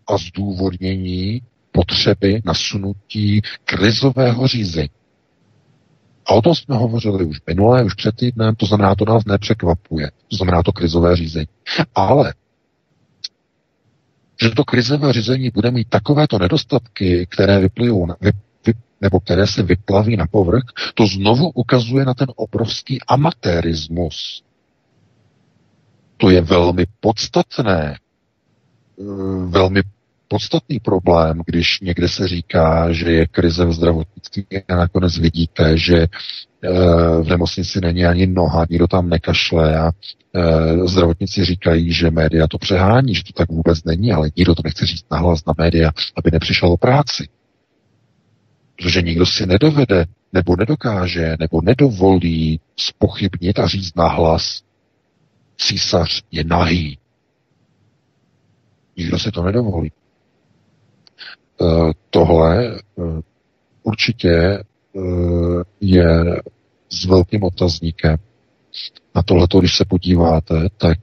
a 0.08 0.18
zdůvodnění 0.18 1.42
potřeby 1.72 2.42
nasunutí 2.46 3.42
krizového 3.66 4.48
řízení. 4.48 4.90
A 6.26 6.34
o 6.34 6.42
tom 6.42 6.56
jsme 6.56 6.76
hovořili 6.76 7.26
už 7.26 7.38
minulé, 7.48 7.84
už 7.84 7.94
před 7.94 8.16
týdnem, 8.16 8.56
to 8.56 8.66
znamená, 8.66 8.96
to 8.96 9.06
nás 9.06 9.26
nepřekvapuje. 9.26 10.12
To 10.28 10.36
znamená 10.36 10.64
to 10.64 10.72
krizové 10.72 11.16
řízení. 11.16 11.48
Ale 11.96 12.34
že 14.42 14.50
to 14.50 14.64
krizové 14.64 15.14
řízení 15.14 15.50
bude 15.50 15.72
mít 15.72 15.90
takovéto 15.90 16.40
nedostatky, 16.40 17.28
které 17.30 17.60
vyplynou, 17.60 18.06
vy, 18.06 18.14
vy, 18.22 18.32
nebo 19.02 19.20
které 19.20 19.48
se 19.48 19.64
vyplaví 19.64 20.18
na 20.18 20.28
povrch, 20.28 20.64
to 20.96 21.08
znovu 21.08 21.50
ukazuje 21.50 22.06
na 22.06 22.14
ten 22.14 22.28
obrovský 22.36 23.00
amatérismus. 23.08 24.44
To 26.18 26.30
je 26.30 26.42
velmi 26.42 26.86
podstatné, 27.00 27.96
eh, 27.96 29.04
velmi 29.48 29.82
podstatný 30.28 30.80
problém, 30.80 31.42
když 31.46 31.80
někde 31.82 32.08
se 32.10 32.28
říká, 32.28 32.92
že 32.92 33.12
je 33.12 33.28
krize 33.28 33.66
v 33.66 33.74
zdravotnictví 33.74 34.46
a 34.70 34.76
nakonec 34.76 35.18
vidíte, 35.18 35.78
že 35.78 35.98
eh, 35.98 36.08
v 37.22 37.28
nemocnici 37.28 37.82
není 37.82 38.06
ani 38.06 38.28
noha, 38.28 38.66
nikdo 38.70 38.88
tam 38.88 39.10
nekašle 39.10 39.78
a 39.80 39.92
eh, 39.92 40.88
zdravotníci 40.88 41.46
říkají, 41.46 41.94
že 41.94 42.12
média 42.12 42.48
to 42.48 42.58
přehání, 42.58 43.16
že 43.16 43.24
to 43.24 43.34
tak 43.34 43.50
vůbec 43.50 43.84
není, 43.84 44.12
ale 44.12 44.30
nikdo 44.36 44.56
to 44.56 44.62
nechce 44.66 44.86
říct 44.86 45.06
nahlas 45.12 45.46
na 45.46 45.54
média, 45.58 45.92
aby 46.16 46.32
nepřišel 46.32 46.70
o 46.70 46.78
práci. 46.78 47.28
Protože 48.82 49.02
nikdo 49.02 49.26
si 49.26 49.46
nedovede, 49.46 50.06
nebo 50.34 50.56
nedokáže, 50.56 51.36
nebo 51.40 51.62
nedovolí 51.62 52.60
spochybnit 52.76 53.60
a 53.60 53.68
říct 53.68 53.96
nahlas, 53.96 54.64
císař 55.58 56.24
je 56.32 56.44
nahý. 56.44 56.98
Nikdo 58.98 59.20
si 59.20 59.32
to 59.32 59.44
nedovolí. 59.44 59.92
Eh, 61.62 61.92
tohle 62.10 62.76
eh, 62.76 63.02
určitě 63.84 64.34
eh, 64.36 64.64
je 65.82 66.42
s 66.90 67.06
velkým 67.06 67.44
otazníkem. 67.44 68.18
Na 69.16 69.24
tohleto, 69.24 69.60
když 69.60 69.78
se 69.78 69.86
podíváte, 69.86 70.70
tak 70.78 71.00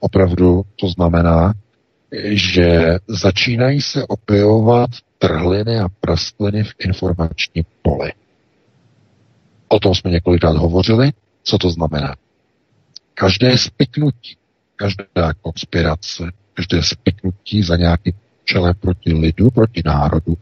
opravdu 0.00 0.62
to 0.76 0.88
znamená, 0.88 1.54
že 2.32 2.98
začínají 3.06 3.80
se 3.82 4.06
opijovat 4.06 4.90
trhliny 5.18 5.78
a 5.78 5.88
prastliny 6.00 6.64
v 6.64 6.74
informační 6.78 7.66
poli. 7.82 8.12
O 9.68 9.80
tom 9.80 9.94
jsme 9.94 10.10
několikrát 10.10 10.56
hovořili. 10.56 11.12
Co 11.42 11.58
to 11.58 11.70
znamená? 11.70 12.16
Každé 13.14 13.58
spiknutí, 13.58 14.36
každá 14.76 15.34
konspirace, 15.40 16.24
každé 16.54 16.82
spiknutí 16.82 17.62
za 17.62 17.76
nějaký 17.76 18.14
účelem 18.42 18.74
proti 18.80 19.12
lidu, 19.12 19.50
proti 19.50 19.82
národu, 19.84 20.36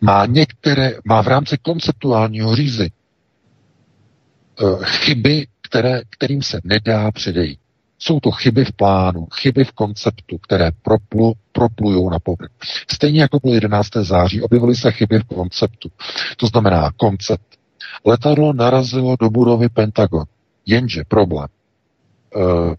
má 0.00 0.26
některé, 0.26 0.92
má 1.04 1.22
v 1.22 1.28
rámci 1.28 1.58
konceptuálního 1.58 2.56
řízení 2.56 2.90
eh, 4.60 4.64
chyby, 4.84 5.46
které, 5.62 6.02
kterým 6.10 6.42
se 6.42 6.60
nedá 6.64 7.10
předejít. 7.10 7.58
Jsou 8.02 8.20
to 8.20 8.30
chyby 8.30 8.64
v 8.64 8.72
plánu, 8.72 9.26
chyby 9.34 9.64
v 9.64 9.72
konceptu, 9.72 10.38
které 10.38 10.70
proplu, 10.82 11.34
proplují 11.52 12.10
na 12.10 12.18
povrch. 12.18 12.50
Stejně 12.92 13.20
jako 13.20 13.38
bylo 13.42 13.54
11. 13.54 13.88
září, 14.02 14.42
objevily 14.42 14.76
se 14.76 14.92
chyby 14.92 15.18
v 15.18 15.24
konceptu. 15.24 15.90
To 16.36 16.46
znamená 16.46 16.90
koncept. 16.96 17.46
Letadlo 18.06 18.52
narazilo 18.52 19.16
do 19.20 19.30
budovy 19.30 19.68
Pentagon. 19.68 20.24
Jenže 20.66 21.02
problém. 21.08 21.48
Uh, 22.36 22.74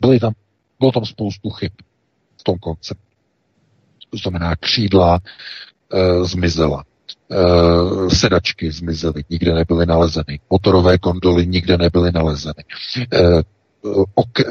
byly 0.00 0.20
tam, 0.20 0.32
bylo 0.78 0.92
tam 0.92 1.04
spoustu 1.04 1.50
chyb 1.50 1.72
v 2.40 2.42
tom 2.42 2.58
konceptu 2.58 3.14
to 4.14 4.18
znamená 4.18 4.56
křídla 4.56 5.20
e, 5.92 6.24
zmizela. 6.24 6.84
E, 7.30 8.14
sedačky 8.14 8.72
zmizely, 8.72 9.24
nikde 9.30 9.54
nebyly 9.54 9.86
nalezeny. 9.86 10.40
Motorové 10.50 10.98
kondoly 10.98 11.46
nikde 11.46 11.78
nebyly 11.78 12.12
nalezeny. 12.12 12.64
Ok, 14.14 14.40
e, 14.40 14.44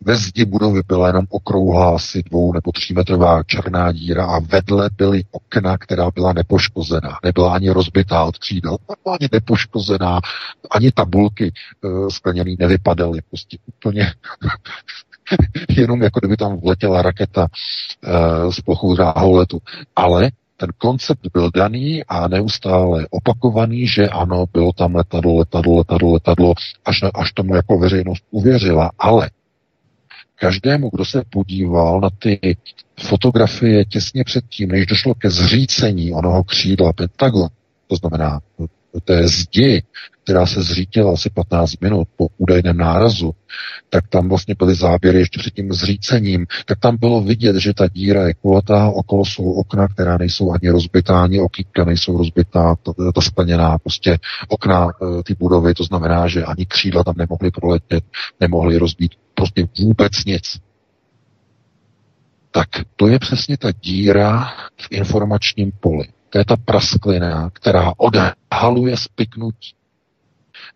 ve 0.00 0.16
zdi 0.16 0.44
budovy 0.44 0.80
byla 0.88 1.06
jenom 1.06 1.24
okrouhlá 1.28 1.94
asi 1.94 2.22
dvou 2.22 2.52
nebo 2.52 2.72
třímetrová 2.72 3.42
černá 3.42 3.92
díra 3.92 4.26
a 4.26 4.38
vedle 4.38 4.90
byly 4.96 5.24
okna, 5.30 5.78
která 5.78 6.10
byla 6.10 6.32
nepoškozená. 6.32 7.18
Nebyla 7.24 7.54
ani 7.54 7.70
rozbitá 7.70 8.24
od 8.24 8.38
křídel, 8.38 8.76
ani 9.06 9.28
nepoškozená, 9.32 10.20
ani 10.70 10.92
tabulky 10.92 11.52
e, 11.52 12.10
skleněný 12.10 12.56
nevypadaly. 12.58 13.20
Prostě 13.28 13.58
úplně 13.66 14.12
jenom 15.76 16.02
jako 16.02 16.20
kdyby 16.20 16.36
tam 16.36 16.60
vletěla 16.60 17.02
raketa 17.02 17.46
uh, 17.46 18.50
z 18.52 18.60
plochu 18.60 18.96
letu. 19.22 19.58
Ale 19.96 20.30
ten 20.56 20.70
koncept 20.78 21.20
byl 21.32 21.50
daný 21.54 22.04
a 22.04 22.28
neustále 22.28 23.06
opakovaný, 23.10 23.86
že 23.86 24.08
ano, 24.08 24.46
bylo 24.52 24.72
tam 24.72 24.94
letadlo, 24.94 25.36
letadlo, 25.36 25.76
letadlo, 25.76 26.12
letadlo, 26.12 26.54
až, 26.84 27.00
až 27.14 27.32
tomu 27.32 27.54
jako 27.54 27.78
veřejnost 27.78 28.24
uvěřila. 28.30 28.90
Ale 28.98 29.30
každému, 30.34 30.90
kdo 30.92 31.04
se 31.04 31.22
podíval 31.30 32.00
na 32.00 32.10
ty 32.18 32.56
fotografie 33.00 33.84
těsně 33.84 34.24
předtím, 34.24 34.68
než 34.68 34.86
došlo 34.86 35.14
ke 35.14 35.30
zřícení 35.30 36.12
onoho 36.12 36.44
křídla 36.44 36.92
Pentagon, 36.92 37.48
to 37.86 37.96
znamená 37.96 38.40
té 39.04 39.28
zdi, 39.28 39.82
která 40.24 40.46
se 40.46 40.62
zřítila 40.62 41.12
asi 41.12 41.30
15 41.30 41.80
minut 41.80 42.08
po 42.16 42.28
údajném 42.38 42.76
nárazu, 42.76 43.34
tak 43.90 44.08
tam 44.08 44.28
vlastně 44.28 44.54
byly 44.58 44.74
záběry 44.74 45.18
ještě 45.18 45.38
před 45.38 45.54
tím 45.54 45.72
zřícením, 45.72 46.46
tak 46.66 46.78
tam 46.80 46.96
bylo 46.96 47.20
vidět, 47.20 47.56
že 47.56 47.74
ta 47.74 47.88
díra 47.88 48.26
je 48.28 48.34
kulatá, 48.34 48.88
okolo 48.88 49.24
jsou 49.24 49.52
okna, 49.52 49.88
která 49.88 50.18
nejsou 50.18 50.52
ani 50.52 50.70
rozbitá, 50.70 51.22
ani 51.22 51.40
okýtka 51.40 51.84
nejsou 51.84 52.18
rozbitá, 52.18 52.74
ta, 52.82 52.92
ta 53.14 53.20
splněná 53.20 53.78
prostě 53.78 54.18
okna 54.48 54.86
e, 54.88 55.22
ty 55.22 55.34
budovy, 55.34 55.74
to 55.74 55.84
znamená, 55.84 56.28
že 56.28 56.44
ani 56.44 56.66
křídla 56.66 57.04
tam 57.04 57.14
nemohly 57.18 57.50
proletět, 57.50 58.04
nemohly 58.40 58.78
rozbít 58.78 59.12
prostě 59.34 59.68
vůbec 59.80 60.12
nic. 60.26 60.58
Tak 62.50 62.68
to 62.96 63.08
je 63.08 63.18
přesně 63.18 63.56
ta 63.58 63.72
díra 63.72 64.48
v 64.76 64.88
informačním 64.90 65.72
poli. 65.80 66.08
To 66.30 66.38
je 66.38 66.44
ta 66.44 66.56
prasklina, 66.56 67.50
která 67.50 67.92
odhaluje 67.96 68.96
spiknutí. 68.96 69.74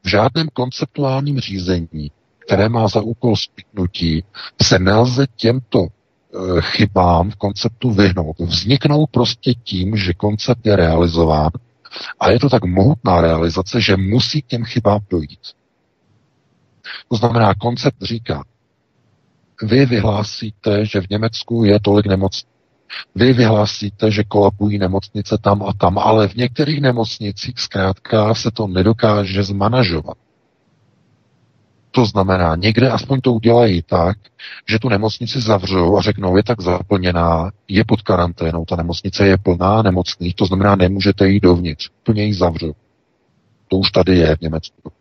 V 0.04 0.08
žádném 0.08 0.48
konceptuálním 0.52 1.40
řízení, 1.40 2.10
které 2.38 2.68
má 2.68 2.88
za 2.88 3.00
úkol 3.00 3.36
spiknutí, 3.36 4.24
se 4.62 4.78
nelze 4.78 5.26
těmto 5.36 5.86
eh, 5.86 6.60
chybám 6.60 7.30
v 7.30 7.36
konceptu 7.36 7.90
vyhnout. 7.90 8.38
Vzniknou 8.38 9.06
prostě 9.06 9.54
tím, 9.54 9.96
že 9.96 10.14
koncept 10.14 10.66
je 10.66 10.76
realizován 10.76 11.50
a 12.20 12.30
je 12.30 12.38
to 12.38 12.48
tak 12.48 12.64
mohutná 12.64 13.20
realizace, 13.20 13.80
že 13.80 13.96
musí 13.96 14.42
k 14.42 14.46
těm 14.46 14.64
chybám 14.64 15.00
dojít. 15.10 15.40
To 17.08 17.16
znamená, 17.16 17.54
koncept 17.54 18.02
říká, 18.02 18.44
vy 19.62 19.86
vyhlásíte, 19.86 20.86
že 20.86 21.00
v 21.00 21.10
Německu 21.10 21.64
je 21.64 21.80
tolik 21.80 22.06
nemocných. 22.06 22.59
Vy 23.14 23.32
vyhlásíte, 23.32 24.10
že 24.10 24.24
kolabují 24.24 24.78
nemocnice 24.78 25.38
tam 25.38 25.62
a 25.62 25.72
tam, 25.72 25.98
ale 25.98 26.28
v 26.28 26.34
některých 26.34 26.80
nemocnicích 26.80 27.58
zkrátka 27.58 28.34
se 28.34 28.50
to 28.50 28.66
nedokáže 28.66 29.42
zmanažovat. 29.42 30.16
To 31.90 32.04
znamená, 32.06 32.56
někde 32.56 32.90
aspoň 32.90 33.20
to 33.20 33.32
udělají 33.32 33.82
tak, 33.82 34.16
že 34.68 34.78
tu 34.78 34.88
nemocnici 34.88 35.40
zavřou 35.40 35.98
a 35.98 36.02
řeknou, 36.02 36.36
je 36.36 36.42
tak 36.42 36.60
zaplněná, 36.60 37.50
je 37.68 37.84
pod 37.84 38.02
karanténou, 38.02 38.64
ta 38.64 38.76
nemocnice 38.76 39.26
je 39.26 39.38
plná 39.38 39.82
nemocných, 39.82 40.34
to 40.34 40.46
znamená, 40.46 40.76
nemůžete 40.76 41.28
jít 41.28 41.40
dovnitř, 41.40 41.90
plně 42.02 42.24
ji 42.24 42.34
zavřou. 42.34 42.72
To 43.68 43.76
už 43.76 43.90
tady 43.90 44.18
je 44.18 44.36
v 44.36 44.40
Německu. 44.40 44.92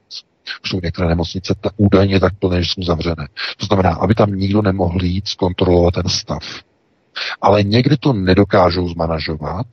Jsou 0.65 0.79
některé 0.83 1.07
nemocnice 1.07 1.55
ta, 1.61 1.69
údajně 1.77 2.19
tak 2.19 2.33
plné, 2.39 2.63
že 2.63 2.69
jsou 2.69 2.83
zavřené. 2.83 3.27
To 3.57 3.65
znamená, 3.65 3.89
aby 3.89 4.15
tam 4.15 4.31
nikdo 4.31 4.61
nemohl 4.61 5.03
jít 5.03 5.27
zkontrolovat 5.27 5.93
ten 5.93 6.09
stav 6.09 6.43
ale 7.41 7.63
někdy 7.63 7.97
to 7.97 8.13
nedokážou 8.13 8.89
zmanažovat, 8.89 9.65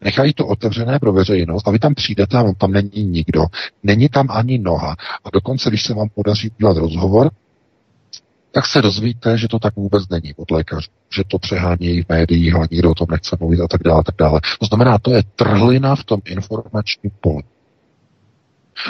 nechají 0.00 0.34
to 0.34 0.46
otevřené 0.46 0.98
pro 0.98 1.12
veřejnost 1.12 1.68
a 1.68 1.70
vy 1.70 1.78
tam 1.78 1.94
přijdete 1.94 2.38
a 2.38 2.52
tam 2.58 2.72
není 2.72 3.04
nikdo, 3.04 3.44
není 3.82 4.08
tam 4.08 4.26
ani 4.30 4.58
noha. 4.58 4.96
A 5.24 5.30
dokonce, 5.32 5.68
když 5.70 5.82
se 5.82 5.94
vám 5.94 6.08
podaří 6.14 6.50
udělat 6.50 6.76
rozhovor, 6.76 7.30
tak 8.52 8.66
se 8.66 8.82
dozvíte, 8.82 9.38
že 9.38 9.48
to 9.48 9.58
tak 9.58 9.76
vůbec 9.76 10.08
není 10.08 10.34
od 10.34 10.50
lékařů, 10.50 10.90
že 11.16 11.22
to 11.28 11.38
přehání 11.38 12.02
v 12.02 12.08
médiích 12.08 12.54
a 12.54 12.66
nikdo 12.70 12.90
o 12.90 12.94
tom 12.94 13.06
nechce 13.10 13.36
mluvit 13.40 13.60
a 13.60 13.68
tak 13.68 13.82
dále, 13.82 14.02
tak 14.04 14.14
dále. 14.18 14.40
To 14.60 14.66
znamená, 14.66 14.98
to 14.98 15.10
je 15.14 15.22
trhlina 15.36 15.96
v 15.96 16.04
tom 16.04 16.20
informačním 16.24 17.12
poli. 17.20 17.42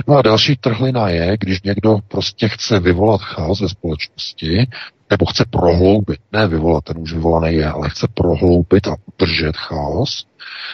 No 0.08 0.16
a 0.16 0.22
další 0.22 0.56
trhlina 0.56 1.08
je, 1.08 1.36
když 1.40 1.62
někdo 1.62 1.98
prostě 2.08 2.48
chce 2.48 2.80
vyvolat 2.80 3.20
chaos 3.20 3.60
ve 3.60 3.68
společnosti, 3.68 4.66
nebo 5.10 5.26
chce 5.26 5.44
prohloubit, 5.50 6.20
ne 6.32 6.48
vyvolat, 6.48 6.84
ten 6.84 6.98
už 6.98 7.12
vyvolaný 7.12 7.54
je, 7.54 7.66
ale 7.66 7.90
chce 7.90 8.08
prohloubit 8.14 8.86
a 8.86 8.96
udržet 9.14 9.56
chaos, 9.56 10.26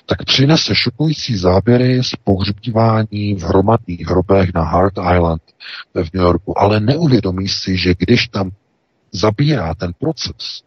tak 0.06 0.24
přinese 0.24 0.74
šokující 0.74 1.36
záběry 1.36 2.04
z 2.04 2.10
pohřbívání 2.24 3.34
v 3.34 3.42
hromadných 3.42 4.06
hrobech 4.06 4.50
na 4.54 4.62
Hart 4.62 4.94
Island 5.14 5.42
v 5.94 6.14
New 6.14 6.22
Yorku, 6.22 6.58
ale 6.58 6.80
neuvědomí 6.80 7.48
si, 7.48 7.76
že 7.76 7.94
když 7.98 8.28
tam 8.28 8.50
zabírá 9.12 9.74
ten 9.74 9.92
proces, 9.98 10.62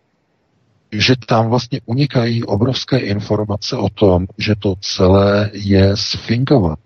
že 0.91 1.15
tam 1.27 1.49
vlastně 1.49 1.81
unikají 1.85 2.43
obrovské 2.43 2.97
informace 2.97 3.77
o 3.77 3.89
tom, 3.89 4.25
že 4.37 4.55
to 4.59 4.75
celé 4.81 5.49
je 5.53 5.97
sfingovat. 5.97 6.79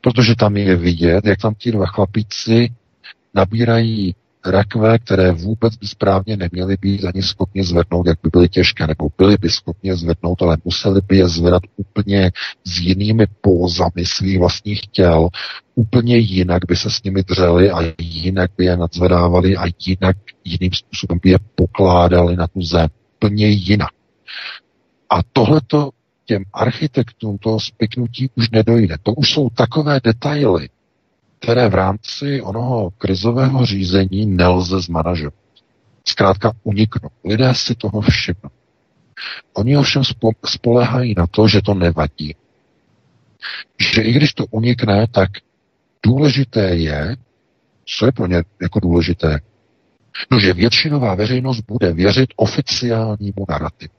Protože 0.00 0.34
tam 0.34 0.56
je 0.56 0.76
vidět, 0.76 1.24
jak 1.24 1.40
tam 1.40 1.54
ti 1.54 1.72
dva 1.72 1.86
chlapíci 1.86 2.68
nabírají 3.34 4.14
rakve, 4.48 4.98
které 4.98 5.32
vůbec 5.32 5.76
by 5.76 5.86
správně 5.86 6.36
neměly 6.36 6.76
být 6.80 7.04
ani 7.04 7.22
schopni 7.22 7.64
zvednout, 7.64 8.06
jak 8.06 8.18
by 8.22 8.30
byly 8.32 8.48
těžké, 8.48 8.86
nebo 8.86 9.08
byly 9.18 9.36
by 9.40 9.50
schopni 9.50 9.96
zvednout, 9.96 10.42
ale 10.42 10.56
museli 10.64 11.00
by 11.08 11.16
je 11.16 11.28
zvedat 11.28 11.62
úplně 11.76 12.32
s 12.64 12.78
jinými 12.78 13.26
pózami 13.40 14.04
svých 14.04 14.38
vlastních 14.38 14.80
těl, 14.80 15.28
úplně 15.74 16.16
jinak 16.16 16.62
by 16.68 16.76
se 16.76 16.90
s 16.90 17.02
nimi 17.02 17.22
dřeli 17.22 17.70
a 17.70 17.94
jinak 17.98 18.50
by 18.58 18.64
je 18.64 18.76
nadzvedávali 18.76 19.56
a 19.56 19.64
jinak 19.86 20.16
jiným 20.44 20.72
způsobem 20.72 21.18
by 21.22 21.30
je 21.30 21.38
pokládali 21.54 22.36
na 22.36 22.46
tu 22.46 22.62
zem. 22.62 22.88
Úplně 23.16 23.46
jinak. 23.46 23.90
A 25.10 25.22
tohleto 25.32 25.90
těm 26.24 26.44
architektům 26.52 27.38
toho 27.38 27.60
spiknutí 27.60 28.30
už 28.34 28.50
nedojde. 28.50 28.96
To 29.02 29.12
už 29.12 29.32
jsou 29.32 29.50
takové 29.50 30.00
detaily, 30.04 30.68
které 31.40 31.68
v 31.68 31.74
rámci 31.74 32.42
onoho 32.42 32.90
krizového 32.90 33.66
řízení 33.66 34.26
nelze 34.26 34.80
zmanažovat. 34.80 35.34
Zkrátka 36.08 36.52
uniknout. 36.62 37.12
Lidé 37.24 37.54
si 37.54 37.74
toho 37.74 38.00
všimnou. 38.00 38.50
Oni 39.52 39.76
ovšem 39.76 40.02
spolehají 40.46 41.14
na 41.16 41.26
to, 41.26 41.48
že 41.48 41.62
to 41.62 41.74
nevadí. 41.74 42.34
Že 43.94 44.02
i 44.02 44.12
když 44.12 44.34
to 44.34 44.46
unikne, 44.50 45.06
tak 45.10 45.30
důležité 46.02 46.76
je, 46.76 47.16
co 47.84 48.06
je 48.06 48.12
pro 48.12 48.26
ně 48.26 48.42
jako 48.62 48.80
důležité, 48.80 49.40
no, 50.30 50.40
že 50.40 50.52
většinová 50.52 51.14
veřejnost 51.14 51.60
bude 51.60 51.92
věřit 51.92 52.28
oficiálnímu 52.36 53.46
narrativu. 53.48 53.92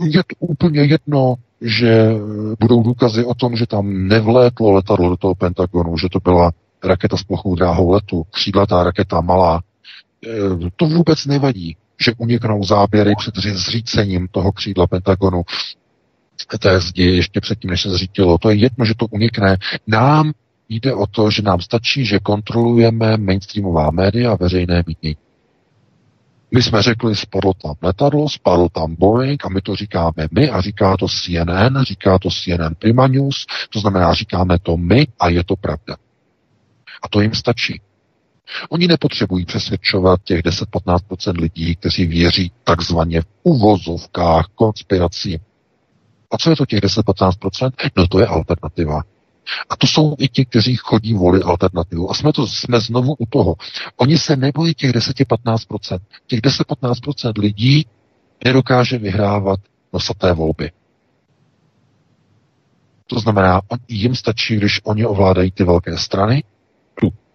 Je 0.00 0.22
to 0.22 0.34
úplně 0.38 0.80
jedno, 0.80 1.34
že 1.60 2.10
budou 2.60 2.82
důkazy 2.82 3.24
o 3.24 3.34
tom, 3.34 3.56
že 3.56 3.66
tam 3.66 4.08
nevlétlo 4.08 4.70
letadlo 4.70 5.08
do 5.08 5.16
toho 5.16 5.34
Pentagonu, 5.34 5.98
že 5.98 6.08
to 6.08 6.20
byla 6.20 6.52
raketa 6.84 7.16
s 7.16 7.22
plochou 7.22 7.54
dráhou 7.54 7.90
letu, 7.90 8.26
křídlatá 8.30 8.82
raketa 8.82 9.20
malá. 9.20 9.62
E, 10.26 10.70
to 10.76 10.86
vůbec 10.86 11.26
nevadí, 11.26 11.76
že 12.04 12.12
uniknou 12.18 12.64
záběry 12.64 13.12
před 13.18 13.36
zřícením 13.36 14.28
toho 14.30 14.52
křídla 14.52 14.86
Pentagonu 14.86 15.42
té 16.58 16.80
zdi 16.80 17.04
ještě 17.04 17.40
předtím, 17.40 17.70
než 17.70 17.82
se 17.82 17.90
zřítilo. 17.90 18.38
To 18.38 18.50
je 18.50 18.56
jedno, 18.56 18.84
že 18.84 18.94
to 18.94 19.06
unikne. 19.06 19.56
Nám 19.86 20.32
jde 20.68 20.94
o 20.94 21.06
to, 21.06 21.30
že 21.30 21.42
nám 21.42 21.60
stačí, 21.60 22.04
že 22.04 22.18
kontrolujeme 22.18 23.16
mainstreamová 23.16 23.90
média 23.90 24.32
a 24.32 24.36
veřejné 24.36 24.82
mínění. 24.86 25.16
My 26.50 26.62
jsme 26.62 26.82
řekli, 26.82 27.16
spadlo 27.16 27.54
tam 27.54 27.74
letadlo, 27.82 28.28
spadl 28.28 28.68
tam 28.68 28.94
Boeing 28.98 29.46
a 29.46 29.48
my 29.48 29.60
to 29.60 29.76
říkáme 29.76 30.28
my 30.32 30.50
a 30.50 30.60
říká 30.60 30.96
to 30.96 31.06
CNN, 31.08 31.82
říká 31.82 32.18
to 32.18 32.28
CNN 32.30 32.74
Prima 32.78 33.06
News, 33.06 33.46
to 33.70 33.80
znamená, 33.80 34.14
říkáme 34.14 34.58
to 34.58 34.76
my 34.76 35.06
a 35.20 35.28
je 35.28 35.44
to 35.44 35.56
pravda. 35.56 35.96
A 37.02 37.08
to 37.08 37.20
jim 37.20 37.34
stačí. 37.34 37.80
Oni 38.68 38.86
nepotřebují 38.88 39.44
přesvědčovat 39.44 40.20
těch 40.24 40.40
10-15% 40.40 41.40
lidí, 41.40 41.76
kteří 41.76 42.06
věří 42.06 42.52
takzvaně 42.64 43.20
v 43.20 43.26
uvozovkách 43.42 44.46
konspiracím. 44.54 45.38
A 46.30 46.38
co 46.38 46.50
je 46.50 46.56
to 46.56 46.66
těch 46.66 46.80
10-15%? 46.80 47.70
No 47.96 48.06
to 48.06 48.20
je 48.20 48.26
alternativa. 48.26 49.02
A 49.70 49.76
to 49.76 49.86
jsou 49.86 50.14
i 50.18 50.28
ti, 50.28 50.44
kteří 50.44 50.76
chodí 50.76 51.14
volit 51.14 51.42
alternativu. 51.42 52.10
A 52.10 52.14
jsme, 52.14 52.32
to, 52.32 52.46
jsme 52.46 52.80
znovu 52.80 53.14
u 53.18 53.26
toho. 53.26 53.54
Oni 53.96 54.18
se 54.18 54.36
nebojí 54.36 54.74
těch 54.74 54.90
10-15%. 54.90 55.98
Těch 56.26 56.40
10-15% 56.40 57.32
lidí 57.38 57.86
nedokáže 58.44 58.98
vyhrávat 58.98 59.60
nosaté 59.92 60.32
volby. 60.32 60.70
To 63.06 63.20
znamená, 63.20 63.60
jim 63.88 64.14
stačí, 64.14 64.56
když 64.56 64.80
oni 64.84 65.06
ovládají 65.06 65.50
ty 65.50 65.64
velké 65.64 65.98
strany, 65.98 66.44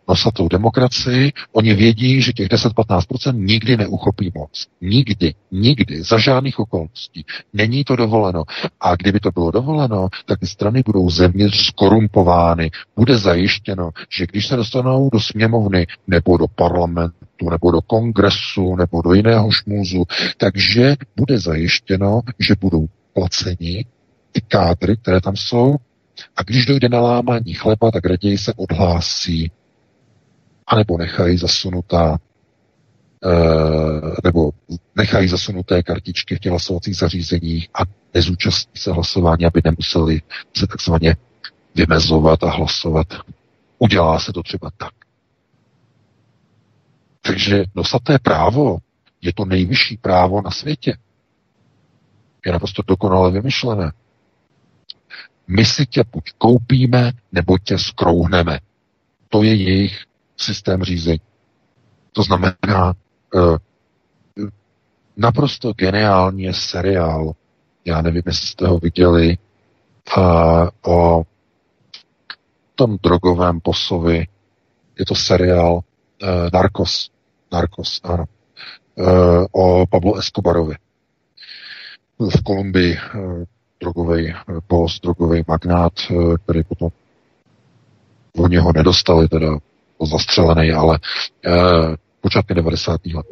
nosatou 0.07 0.47
demokracii, 0.47 1.31
oni 1.51 1.73
vědí, 1.73 2.21
že 2.21 2.33
těch 2.33 2.47
10-15% 2.47 3.35
nikdy 3.35 3.77
neuchopí 3.77 4.31
moc. 4.35 4.67
Nikdy, 4.81 5.33
nikdy, 5.51 6.03
za 6.03 6.17
žádných 6.17 6.59
okolností. 6.59 7.25
Není 7.53 7.83
to 7.83 7.95
dovoleno. 7.95 8.43
A 8.81 8.95
kdyby 8.95 9.19
to 9.19 9.31
bylo 9.31 9.51
dovoleno, 9.51 10.07
tak 10.25 10.39
ty 10.39 10.47
strany 10.47 10.83
budou 10.85 11.09
zevnitř 11.09 11.65
skorumpovány. 11.65 12.71
Bude 12.95 13.17
zajištěno, 13.17 13.89
že 14.17 14.27
když 14.27 14.47
se 14.47 14.55
dostanou 14.55 15.09
do 15.09 15.19
sněmovny 15.19 15.87
nebo 16.07 16.37
do 16.37 16.47
parlamentu, 16.47 17.49
nebo 17.51 17.71
do 17.71 17.81
kongresu, 17.81 18.75
nebo 18.75 19.01
do 19.01 19.13
jiného 19.13 19.51
šmůzu, 19.51 20.03
takže 20.37 20.95
bude 21.15 21.39
zajištěno, 21.39 22.21
že 22.39 22.55
budou 22.61 22.87
placeni 23.13 23.85
ty 24.31 24.41
kádry, 24.41 24.97
které 24.97 25.21
tam 25.21 25.35
jsou, 25.35 25.75
a 26.35 26.43
když 26.43 26.65
dojde 26.65 26.89
na 26.89 26.99
lámání 26.99 27.53
chleba, 27.53 27.91
tak 27.91 28.05
raději 28.05 28.37
se 28.37 28.53
odhlásí 28.53 29.51
anebo 30.67 30.97
nechají 30.97 31.37
zasunutá 31.37 32.17
eh, 33.25 34.15
nebo 34.23 34.51
nechají 34.95 35.27
zasunuté 35.27 35.83
kartičky 35.83 36.35
v 36.35 36.39
těch 36.39 36.49
hlasovacích 36.49 36.95
zařízeních 36.95 37.69
a 37.73 37.81
nezúčastní 38.13 38.81
se 38.81 38.91
hlasování, 38.91 39.45
aby 39.45 39.61
nemuseli 39.63 40.21
se 40.57 40.67
takzvaně 40.67 41.15
vymezovat 41.75 42.43
a 42.43 42.49
hlasovat. 42.49 43.07
Udělá 43.79 44.19
se 44.19 44.33
to 44.33 44.43
třeba 44.43 44.71
tak. 44.77 44.93
Takže 47.21 47.65
nosaté 47.75 48.19
právo 48.19 48.77
je 49.21 49.33
to 49.33 49.45
nejvyšší 49.45 49.97
právo 49.97 50.41
na 50.41 50.51
světě. 50.51 50.97
Je 52.45 52.51
naprosto 52.51 52.81
dokonale 52.87 53.31
vymyšlené. 53.31 53.91
My 55.47 55.65
si 55.65 55.85
tě 55.85 56.03
buď 56.11 56.31
koupíme, 56.37 57.11
nebo 57.31 57.57
tě 57.57 57.77
skrouhneme. 57.77 58.59
To 59.29 59.43
je 59.43 59.55
jejich 59.55 60.05
systém 60.37 60.83
řízení. 60.83 61.21
To 62.11 62.23
znamená, 62.23 62.93
uh, 63.33 63.57
naprosto 65.17 65.73
geniální 65.73 66.43
je 66.43 66.53
seriál, 66.53 67.33
já 67.85 68.01
nevím, 68.01 68.23
jestli 68.25 68.47
jste 68.47 68.67
ho 68.67 68.79
viděli, 68.79 69.37
uh, 70.17 70.67
o 70.87 71.23
tom 72.75 72.97
drogovém 73.03 73.61
posovi. 73.61 74.27
Je 74.99 75.05
to 75.05 75.15
seriál 75.15 75.73
uh, 75.73 75.81
Narcos. 76.53 77.09
Narcos, 77.51 78.01
ano. 78.03 78.25
O 79.51 79.87
Pablo 79.87 80.17
Escobarovi. 80.17 80.75
V 82.19 82.43
Kolumbii 82.43 82.97
drogový 83.81 84.33
boss, 84.69 84.99
drogový 84.99 85.43
magnát, 85.47 85.93
který 86.43 86.63
potom 86.63 86.89
oni 88.37 88.57
ho 88.57 88.71
nedostali 88.73 89.27
teda 89.27 89.57
zastřelený, 90.05 90.71
ale 90.71 90.99
uh, 91.47 91.95
počátky 92.21 92.53
90. 92.53 93.01
let. 93.05 93.25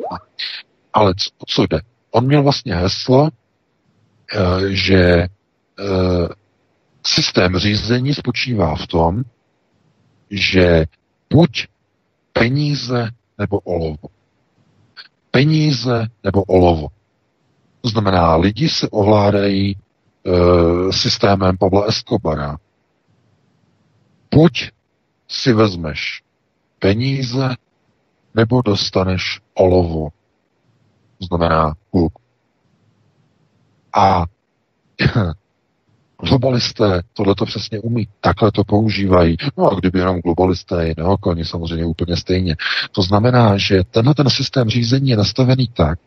Ale 0.94 1.14
co, 1.18 1.30
co 1.48 1.66
jde? 1.66 1.80
On 2.12 2.26
měl 2.26 2.44
vlastně 2.44 2.76
heslo, 2.76 3.22
uh, 3.22 3.30
že 4.70 5.28
uh, 5.80 6.28
systém 7.06 7.58
řízení 7.58 8.14
spočívá 8.14 8.76
v 8.76 8.88
tom, 8.88 9.24
že 10.30 10.86
buď 11.30 11.68
peníze 12.34 13.10
nebo 13.38 13.60
olovo. 13.60 14.10
Peníze 15.32 16.08
nebo 16.24 16.44
olovo. 16.44 16.88
To 17.82 17.90
znamená, 17.90 18.36
lidi 18.36 18.70
se 18.70 18.90
ovládají 18.90 19.76
uh, 20.24 20.92
systémem 20.92 21.58
Pavla 21.58 21.86
Escobara. 21.86 22.58
Buď 24.36 24.72
si 25.28 25.54
vezmeš 25.54 26.24
peníze 26.82 27.56
nebo 28.36 28.62
dostaneš 28.62 29.40
olovo. 29.54 30.10
To 31.20 31.26
znamená 31.26 31.74
kluk. 31.92 32.14
A 33.94 34.26
globalisté 36.30 37.02
tohle 37.14 37.36
to 37.36 37.46
přesně 37.46 37.80
umí, 37.80 38.08
takhle 38.22 38.52
to 38.52 38.64
používají. 38.64 39.38
No 39.58 39.72
a 39.72 39.76
kdyby 39.76 40.00
jenom 40.00 40.20
globalisté 40.20 40.88
jiného 40.88 41.10
neokolní, 41.10 41.46
samozřejmě 41.46 41.86
úplně 41.86 42.18
stejně. 42.18 42.56
To 42.92 43.02
znamená, 43.02 43.58
že 43.58 43.84
tenhle 43.92 44.14
ten 44.14 44.30
systém 44.30 44.70
řízení 44.70 45.10
je 45.10 45.18
nastavený 45.18 45.68
tak, 45.68 46.00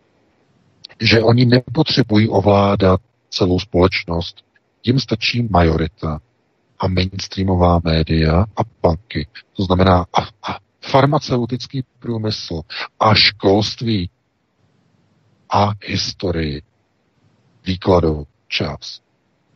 že 1.01 1.22
oni 1.22 1.44
nepotřebují 1.44 2.28
ovládat 2.28 3.01
celou 3.30 3.59
společnost. 3.59 4.36
Jim 4.84 5.01
stačí 5.01 5.48
majorita. 5.51 6.20
A 6.85 6.89
mainstreamová 6.89 7.81
média 7.85 8.44
a 8.56 8.62
banky, 8.82 9.27
to 9.56 9.62
znamená 9.65 10.05
a, 10.12 10.23
a 10.52 10.59
farmaceutický 10.81 11.85
průmysl 11.98 12.61
a 13.01 13.15
školství 13.15 14.11
a 15.51 15.70
historii, 15.86 16.62
výkladovou 17.66 18.27
část. 18.48 19.02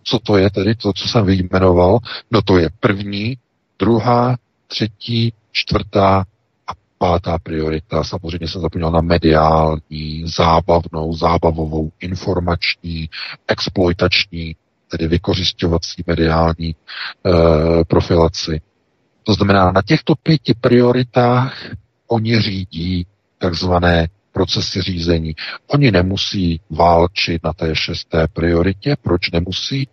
Co 0.02 0.18
to 0.18 0.36
je 0.36 0.50
tedy 0.50 0.74
to, 0.74 0.92
co 0.92 1.08
jsem 1.08 1.26
vyjmenoval? 1.26 1.98
No 2.30 2.42
to 2.42 2.58
je 2.58 2.70
první, 2.80 3.38
druhá, 3.78 4.36
třetí, 4.66 5.32
čtvrtá 5.52 6.24
a 6.66 6.72
pátá 6.98 7.38
priorita. 7.38 8.04
Samozřejmě 8.04 8.48
jsem 8.48 8.60
zapomněl 8.60 8.90
na 8.90 9.00
mediální, 9.00 10.24
zábavnou, 10.36 11.12
zábavovou, 11.12 11.92
informační, 12.00 13.10
exploitační, 13.48 14.56
tedy 14.88 15.08
vykořišťovací 15.08 16.04
mediální 16.06 16.68
e, 16.68 16.74
profilaci. 17.84 18.60
To 19.22 19.34
znamená, 19.34 19.72
na 19.72 19.82
těchto 19.82 20.14
pěti 20.14 20.54
prioritách 20.60 21.54
oni 22.06 22.40
řídí 22.40 23.06
takzvané 23.38 24.08
procesy 24.32 24.82
řízení. 24.82 25.34
Oni 25.66 25.90
nemusí 25.90 26.60
válčit 26.70 27.44
na 27.44 27.52
té 27.52 27.74
šesté 27.74 28.28
prioritě. 28.32 28.96
Proč 29.02 29.30
nemusí? 29.30 29.88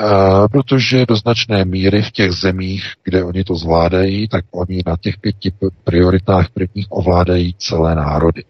Uh, 0.00 0.48
protože 0.48 1.06
do 1.06 1.16
značné 1.16 1.64
míry 1.64 2.02
v 2.02 2.10
těch 2.10 2.32
zemích, 2.32 2.84
kde 3.04 3.24
oni 3.24 3.44
to 3.44 3.54
zvládají, 3.54 4.28
tak 4.28 4.44
oni 4.50 4.82
na 4.86 4.96
těch 5.00 5.18
pěti 5.18 5.52
prioritách 5.84 6.50
prvních 6.50 6.86
ovládají 6.90 7.54
celé 7.58 7.94
národy. 7.94 8.44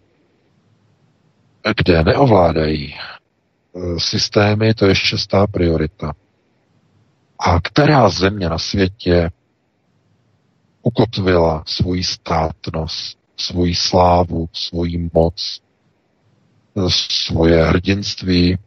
Kde 1.77 2.03
neovládají 2.03 2.95
systémy, 3.97 4.73
to 4.73 4.85
je 4.85 4.95
šestá 4.95 5.47
priorita. 5.47 6.13
A 7.39 7.61
která 7.61 8.09
země 8.09 8.49
na 8.49 8.57
světě 8.57 9.29
ukotvila 10.81 11.63
svoji 11.67 12.03
státnost, 12.03 13.19
svoji 13.37 13.75
slávu, 13.75 14.49
svoji 14.53 15.09
moc, 15.13 15.61
svoje 16.89 17.65
hrdinství 17.65 18.57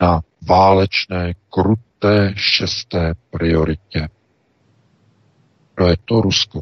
na 0.00 0.20
válečné, 0.48 1.32
kruté 1.50 2.32
šesté 2.36 3.12
prioritě. 3.30 4.08
To 5.74 5.86
je 5.86 5.96
to 6.04 6.20
Rusko. 6.20 6.60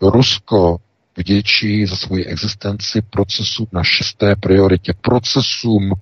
Rusko 0.00 0.78
vděčí 1.16 1.86
za 1.86 1.96
svoji 1.96 2.24
existenci 2.24 3.02
procesům 3.02 3.66
na 3.72 3.84
šesté 3.84 4.36
prioritě, 4.36 4.94
procesům 5.00 5.92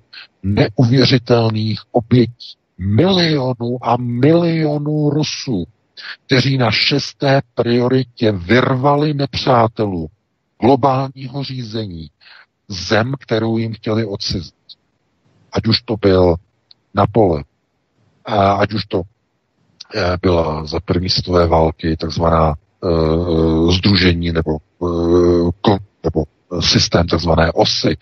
neuvěřitelných 0.43 1.81
obětí 1.93 2.57
milionů 2.79 3.79
a 3.83 3.97
milionů 3.97 5.11
Rusů, 5.11 5.65
kteří 6.27 6.59
na 6.59 6.71
šesté 6.71 7.43
prioritě 7.55 8.33
vyrvali 8.33 9.15
nepřátelů 9.15 10.09
globálního 10.61 11.45
řízení 11.45 12.11
zem, 12.69 13.15
kterou 13.21 13.59
jim 13.59 13.75
chtěli 13.75 14.05
odcizit. 14.05 14.55
Ať 15.53 15.67
už 15.67 15.83
to 15.83 15.97
byl 15.97 16.35
Napole, 16.95 17.45
ať 18.59 18.73
už 18.73 18.85
to 18.85 19.03
eh, 19.95 20.17
byla 20.23 20.67
za 20.67 20.81
první 20.81 21.11
světové 21.11 21.47
války 21.47 21.97
takzvaná 21.97 22.55
uh, 22.85 23.73
združení 23.73 24.33
nebo, 24.33 24.51
uh, 24.53 24.59
kon, 24.59 24.74
nebo 26.05 26.25
systém 26.61 27.07
takzvané 27.07 27.53
osy, 27.53 27.97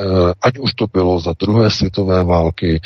uh, 0.00 0.32
ať 0.42 0.58
už 0.58 0.74
to 0.74 0.86
bylo 0.86 1.20
za 1.20 1.34
druhé 1.40 1.70
světové 1.70 2.24
války 2.24 2.80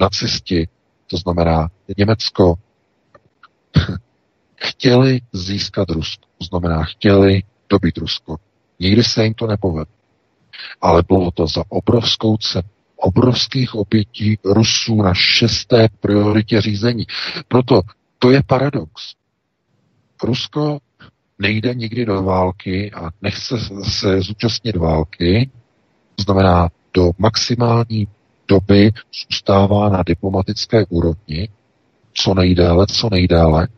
nacisti, 0.00 0.68
to 1.06 1.16
znamená 1.16 1.68
Německo, 1.98 2.54
chtěli 4.56 5.20
získat 5.32 5.90
Rusko. 5.90 6.26
To 6.38 6.44
znamená, 6.44 6.84
chtěli 6.84 7.42
dobít 7.68 7.98
Rusko. 7.98 8.36
Nikdy 8.80 9.04
se 9.04 9.24
jim 9.24 9.34
to 9.34 9.46
nepovedlo. 9.46 9.94
Ale 10.80 11.02
bylo 11.08 11.30
to 11.30 11.46
za 11.46 11.62
obrovskou 11.68 12.36
cenu 12.36 12.68
obrovských 12.96 13.74
obětí 13.74 14.38
Rusů 14.44 15.02
na 15.02 15.14
šesté 15.14 15.88
prioritě 16.00 16.60
řízení. 16.60 17.06
Proto 17.48 17.82
to 18.18 18.30
je 18.30 18.42
paradox. 18.46 19.14
Rusko 20.22 20.78
nejde 21.38 21.74
nikdy 21.74 22.04
do 22.04 22.22
války 22.22 22.92
a 22.92 23.10
nechce 23.22 23.56
se 23.82 24.20
zúčastnit 24.20 24.76
války, 24.76 25.50
to 26.14 26.22
znamená 26.22 26.68
do 26.94 27.10
maximální 27.18 28.08
doby 28.48 28.92
zůstává 29.30 29.88
na 29.88 30.02
diplomatické 30.06 30.84
úrovni, 30.88 31.48
co 32.14 32.34
nejdéle, 32.34 32.86
co 32.86 33.10
nejdéle, 33.10 33.68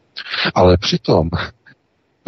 ale 0.54 0.76
přitom 0.76 1.30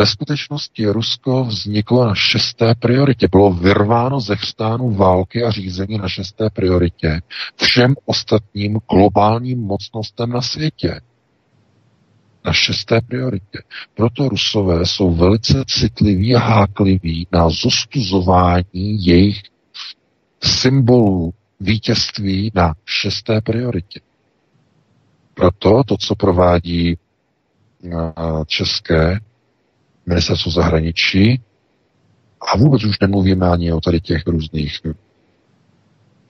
ve 0.01 0.07
skutečnosti 0.07 0.87
Rusko 0.87 1.45
vzniklo 1.45 2.05
na 2.05 2.15
šesté 2.15 2.75
prioritě. 2.75 3.29
Bylo 3.29 3.53
vyrváno 3.53 4.21
ze 4.21 4.37
chřtánu 4.37 4.91
války 4.91 5.45
a 5.45 5.51
řízení 5.51 5.99
na 5.99 6.09
šesté 6.09 6.51
prioritě 6.51 7.21
všem 7.57 7.95
ostatním 8.05 8.79
globálním 8.91 9.59
mocnostem 9.61 10.31
na 10.31 10.43
světě. 10.43 11.01
Na 12.45 12.53
šesté 12.53 13.01
prioritě. 13.01 13.59
Proto 13.95 14.29
Rusové 14.29 14.87
jsou 14.87 15.15
velice 15.15 15.65
citliví 15.67 16.35
a 16.35 16.39
hákliví 16.39 17.27
na 17.33 17.49
zostuzování 17.51 19.07
jejich 19.07 19.43
symbolů 20.45 21.35
vítězství 21.61 22.51
na 22.55 22.75
šesté 22.85 23.41
prioritě. 23.41 24.01
Proto 25.35 25.83
to, 25.85 25.97
co 25.97 26.15
provádí 26.15 26.97
české 28.47 29.21
ministerstvo 30.07 30.53
zahraničí 30.53 31.41
a 32.41 32.57
vůbec 32.57 32.85
už 32.85 32.99
nemluvíme 33.01 33.49
ani 33.49 33.73
o 33.73 33.81
tady 33.81 34.01
těch 34.01 34.27
různých 34.27 34.81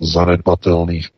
zanedbatelných 0.00 1.08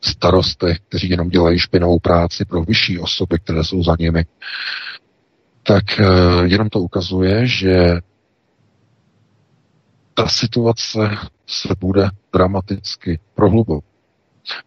starostech, 0.00 0.78
kteří 0.88 1.10
jenom 1.10 1.28
dělají 1.28 1.58
špinavou 1.58 1.98
práci 1.98 2.44
pro 2.44 2.62
vyšší 2.62 2.98
osoby, 2.98 3.38
které 3.38 3.64
jsou 3.64 3.82
za 3.82 3.96
nimi, 3.98 4.24
tak 5.62 6.00
eh, 6.00 6.04
jenom 6.44 6.68
to 6.68 6.80
ukazuje, 6.80 7.46
že 7.46 8.00
ta 10.14 10.28
situace 10.28 11.10
se 11.46 11.68
bude 11.80 12.10
dramaticky 12.32 13.18
prohlubovat. 13.34 13.84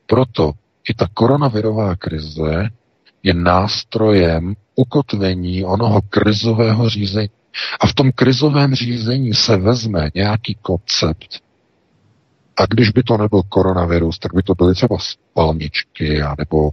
Proto 0.06 0.52
i 0.90 0.94
ta 0.94 1.08
koronavirová 1.14 1.96
krize 1.96 2.70
je 3.24 3.34
nástrojem 3.34 4.56
ukotvení 4.76 5.66
onoho 5.66 6.02
krizového 6.02 6.90
řízení. 6.90 7.30
A 7.80 7.88
v 7.88 7.94
tom 7.94 8.12
krizovém 8.12 8.76
řízení 8.76 9.34
se 9.34 9.58
vezme 9.58 10.10
nějaký 10.16 10.58
koncept. 10.62 11.42
A 12.62 12.66
když 12.70 12.90
by 12.90 13.04
to 13.04 13.18
nebyl 13.18 13.42
koronavirus, 13.50 14.20
tak 14.20 14.34
by 14.34 14.44
to 14.44 14.56
byly 14.56 14.74
třeba 14.74 14.98
spalničky, 15.00 16.22
nebo 16.38 16.72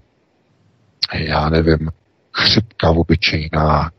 já 1.15 1.49
nevím, 1.49 1.91
chřipka 2.33 2.91
obyčejná, 2.91 3.91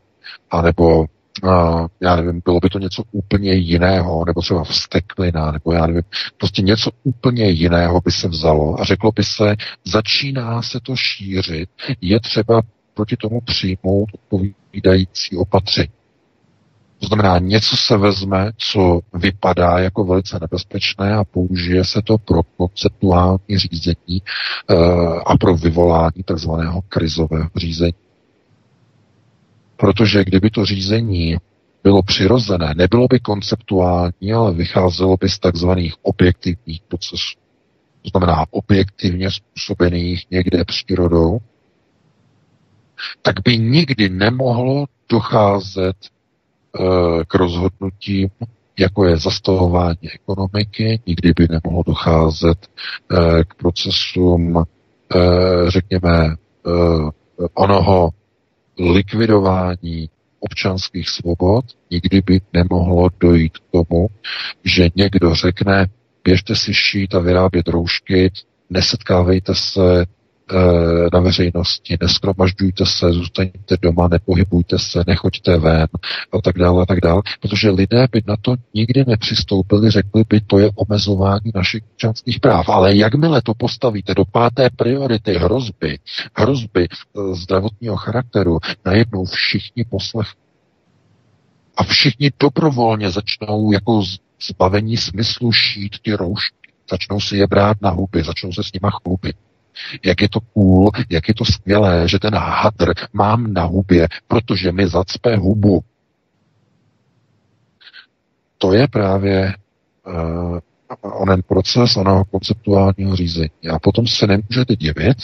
anebo 0.50 1.00
uh, 1.42 1.86
já 2.00 2.16
nevím, 2.16 2.42
bylo 2.44 2.60
by 2.60 2.68
to 2.68 2.78
něco 2.78 3.02
úplně 3.12 3.52
jiného, 3.52 4.24
nebo 4.24 4.40
třeba 4.40 4.64
vsteklina, 4.64 5.52
nebo 5.52 5.72
já 5.72 5.86
nevím, 5.86 6.02
prostě 6.38 6.62
něco 6.62 6.90
úplně 7.02 7.50
jiného 7.50 8.00
by 8.00 8.12
se 8.12 8.28
vzalo 8.28 8.80
a 8.80 8.84
řeklo 8.84 9.12
by 9.12 9.24
se, 9.24 9.56
začíná 9.84 10.62
se 10.62 10.80
to 10.82 10.96
šířit, 10.96 11.68
je 12.00 12.20
třeba 12.20 12.62
proti 12.94 13.16
tomu 13.16 13.40
přijmout 13.40 14.08
odpovídající 14.14 15.36
opatření. 15.36 15.99
To 17.00 17.06
znamená, 17.06 17.38
něco 17.38 17.76
se 17.76 17.96
vezme, 17.96 18.52
co 18.56 19.00
vypadá 19.14 19.78
jako 19.78 20.04
velice 20.04 20.38
nebezpečné 20.40 21.14
a 21.14 21.24
použije 21.24 21.84
se 21.84 22.02
to 22.02 22.18
pro 22.18 22.42
konceptuální 22.42 23.58
řízení 23.58 24.22
e, 24.70 24.74
a 25.26 25.36
pro 25.36 25.56
vyvolání 25.56 26.22
takzvaného 26.24 26.82
krizového 26.88 27.50
řízení. 27.56 27.94
Protože 29.76 30.24
kdyby 30.24 30.50
to 30.50 30.64
řízení 30.64 31.36
bylo 31.84 32.02
přirozené, 32.02 32.74
nebylo 32.76 33.06
by 33.10 33.20
konceptuální, 33.20 34.32
ale 34.32 34.52
vycházelo 34.52 35.16
by 35.16 35.28
z 35.28 35.38
takzvaných 35.38 35.94
objektivních 36.02 36.80
procesů. 36.88 37.38
To 38.02 38.08
znamená 38.10 38.44
objektivně 38.50 39.30
způsobených 39.30 40.26
někde 40.30 40.64
přírodou, 40.64 41.38
tak 43.22 43.34
by 43.44 43.58
nikdy 43.58 44.08
nemohlo 44.08 44.86
docházet 45.08 45.96
k 47.26 47.34
rozhodnutím, 47.34 48.28
jako 48.78 49.04
je 49.04 49.16
zastavování 49.16 50.10
ekonomiky, 50.14 51.00
nikdy 51.06 51.32
by 51.36 51.48
nemohlo 51.50 51.82
docházet 51.86 52.58
e, 52.66 53.44
k 53.44 53.54
procesům, 53.54 54.58
e, 54.58 54.64
řekněme, 55.70 56.34
onoho 57.54 58.10
likvidování 58.78 60.10
občanských 60.40 61.08
svobod, 61.08 61.64
nikdy 61.90 62.22
by 62.26 62.40
nemohlo 62.52 63.08
dojít 63.20 63.58
k 63.58 63.62
tomu, 63.72 64.08
že 64.64 64.88
někdo 64.96 65.34
řekne, 65.34 65.86
běžte 66.24 66.56
si 66.56 66.74
šít 66.74 67.14
a 67.14 67.18
vyrábět 67.18 67.68
roušky, 67.68 68.32
nesetkávejte 68.70 69.54
se 69.54 70.06
na 71.12 71.20
veřejnosti, 71.20 71.96
neskromažďujte 72.00 72.86
se, 72.86 73.12
zůstaňte 73.12 73.76
doma, 73.82 74.08
nepohybujte 74.08 74.78
se, 74.78 75.04
nechoďte 75.06 75.58
ven 75.58 75.86
a 76.32 76.40
tak 76.42 76.58
dále 76.58 76.82
a 76.82 76.86
tak 76.86 77.00
dále, 77.00 77.22
protože 77.40 77.70
lidé 77.70 78.06
by 78.12 78.22
na 78.26 78.36
to 78.40 78.54
nikdy 78.74 79.04
nepřistoupili, 79.06 79.90
řekli 79.90 80.24
by, 80.28 80.40
to 80.40 80.58
je 80.58 80.70
omezování 80.74 81.50
našich 81.54 81.82
občanských 81.92 82.40
práv. 82.40 82.68
Ale 82.68 82.96
jakmile 82.96 83.42
to 83.42 83.54
postavíte 83.54 84.14
do 84.14 84.24
páté 84.24 84.70
priority 84.76 85.34
hrozby, 85.34 85.98
hrozby 86.34 86.84
e, 86.84 87.34
zdravotního 87.34 87.96
charakteru, 87.96 88.58
najednou 88.84 89.24
všichni 89.24 89.84
poslech 89.84 90.28
a 91.76 91.84
všichni 91.84 92.30
dobrovolně 92.40 93.10
začnou 93.10 93.72
jako 93.72 94.02
zbavení 94.48 94.96
smyslu 94.96 95.52
šít 95.52 95.96
ty 96.02 96.12
roušky, 96.12 96.72
začnou 96.90 97.20
si 97.20 97.36
je 97.36 97.46
brát 97.46 97.76
na 97.82 97.90
huby, 97.90 98.22
začnou 98.22 98.52
se 98.52 98.62
s 98.64 98.72
nima 98.72 98.90
chlubit 98.90 99.36
jak 100.04 100.22
je 100.22 100.28
to 100.28 100.40
cool, 100.40 100.90
jak 101.10 101.28
je 101.28 101.34
to 101.34 101.44
skvělé, 101.44 102.08
že 102.08 102.18
ten 102.18 102.34
hadr 102.34 102.92
mám 103.12 103.52
na 103.52 103.64
hubě, 103.64 104.08
protože 104.28 104.72
mi 104.72 104.88
zacpe 104.88 105.36
hubu. 105.36 105.80
To 108.58 108.72
je 108.72 108.88
právě 108.88 109.54
uh, 110.06 110.58
onen 111.02 111.42
proces 111.46 111.96
onoho 111.96 112.24
konceptuálního 112.24 113.16
řízení. 113.16 113.68
A 113.72 113.78
potom 113.78 114.06
se 114.06 114.26
nemůžete 114.26 114.76
divit, 114.76 115.18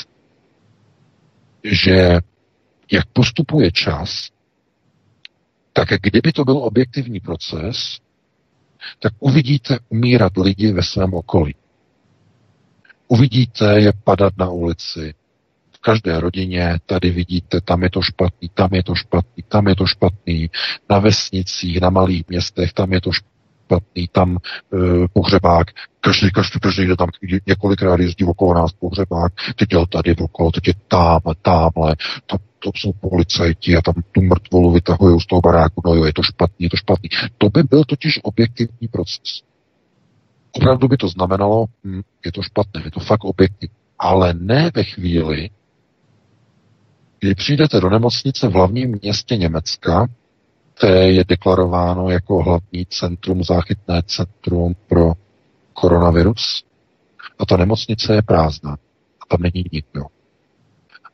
že 1.64 2.18
jak 2.92 3.06
postupuje 3.12 3.72
čas, 3.72 4.30
tak 5.72 5.88
kdyby 6.02 6.32
to 6.32 6.44
byl 6.44 6.56
objektivní 6.56 7.20
proces, 7.20 7.98
tak 8.98 9.12
uvidíte 9.18 9.78
umírat 9.88 10.32
lidi 10.36 10.72
ve 10.72 10.82
svém 10.82 11.14
okolí. 11.14 11.54
Uvidíte 13.08 13.80
je 13.80 13.92
padat 14.04 14.32
na 14.38 14.50
ulici. 14.50 15.14
V 15.72 15.78
každé 15.78 16.20
rodině 16.20 16.78
tady 16.86 17.10
vidíte, 17.10 17.60
tam 17.60 17.82
je 17.82 17.90
to 17.90 18.02
špatný, 18.02 18.50
tam 18.54 18.68
je 18.72 18.82
to 18.82 18.94
špatný, 18.94 19.42
tam 19.48 19.68
je 19.68 19.76
to 19.76 19.86
špatný. 19.86 20.50
Na 20.90 20.98
vesnicích, 20.98 21.80
na 21.80 21.90
malých 21.90 22.28
městech, 22.28 22.72
tam 22.72 22.92
je 22.92 23.00
to 23.00 23.10
špatný, 23.12 24.08
tam 24.12 24.36
e, 24.36 24.38
pohřebák. 25.12 25.66
Každý, 26.00 26.30
každý, 26.30 26.60
každý 26.60 26.86
jde 26.86 26.96
tam 26.96 27.08
několikrát 27.46 28.00
jezdí 28.00 28.24
okolo 28.24 28.54
nás 28.54 28.72
pohřebák. 28.72 29.32
Teď 29.56 29.68
je 29.72 29.78
tady 29.86 30.16
okolo, 30.16 30.50
teď 30.52 30.68
je 30.68 30.74
tamhle, 30.88 31.34
tamhle. 31.42 31.96
To, 32.26 32.36
to 32.58 32.70
jsou 32.76 32.92
policajti 32.92 33.76
a 33.76 33.82
tam 33.82 33.94
tu 34.12 34.22
mrtvolu 34.22 34.72
vytahují 34.72 35.20
z 35.20 35.26
toho 35.26 35.40
baráku. 35.40 35.82
No 35.84 35.94
jo, 35.94 36.04
je 36.04 36.12
to 36.12 36.22
špatný, 36.22 36.64
je 36.64 36.70
to 36.70 36.76
špatný. 36.76 37.08
To 37.38 37.48
by 37.48 37.62
byl 37.62 37.84
totiž 37.84 38.20
objektivní 38.22 38.88
proces. 38.88 39.42
Opravdu 40.56 40.88
by 40.88 40.96
to 40.96 41.08
znamenalo, 41.08 41.66
hm, 41.84 42.00
je 42.24 42.32
to 42.32 42.42
špatné, 42.42 42.82
je 42.84 42.90
to 42.90 43.00
fakt 43.00 43.24
objektivní. 43.24 43.76
Ale 43.98 44.34
ne 44.34 44.70
ve 44.74 44.84
chvíli, 44.84 45.50
kdy 47.20 47.34
přijdete 47.34 47.80
do 47.80 47.90
nemocnice 47.90 48.48
v 48.48 48.52
hlavním 48.52 48.98
městě 49.02 49.36
Německa, 49.36 50.06
které 50.74 51.12
je 51.12 51.24
deklarováno 51.24 52.10
jako 52.10 52.42
hlavní 52.42 52.86
centrum, 52.86 53.44
záchytné 53.44 54.02
centrum 54.06 54.76
pro 54.88 55.12
koronavirus, 55.72 56.64
a 57.38 57.46
ta 57.46 57.56
nemocnice 57.56 58.14
je 58.14 58.22
prázdná. 58.22 58.72
A 59.20 59.26
tam 59.28 59.42
není 59.42 59.64
nikdo. 59.72 60.04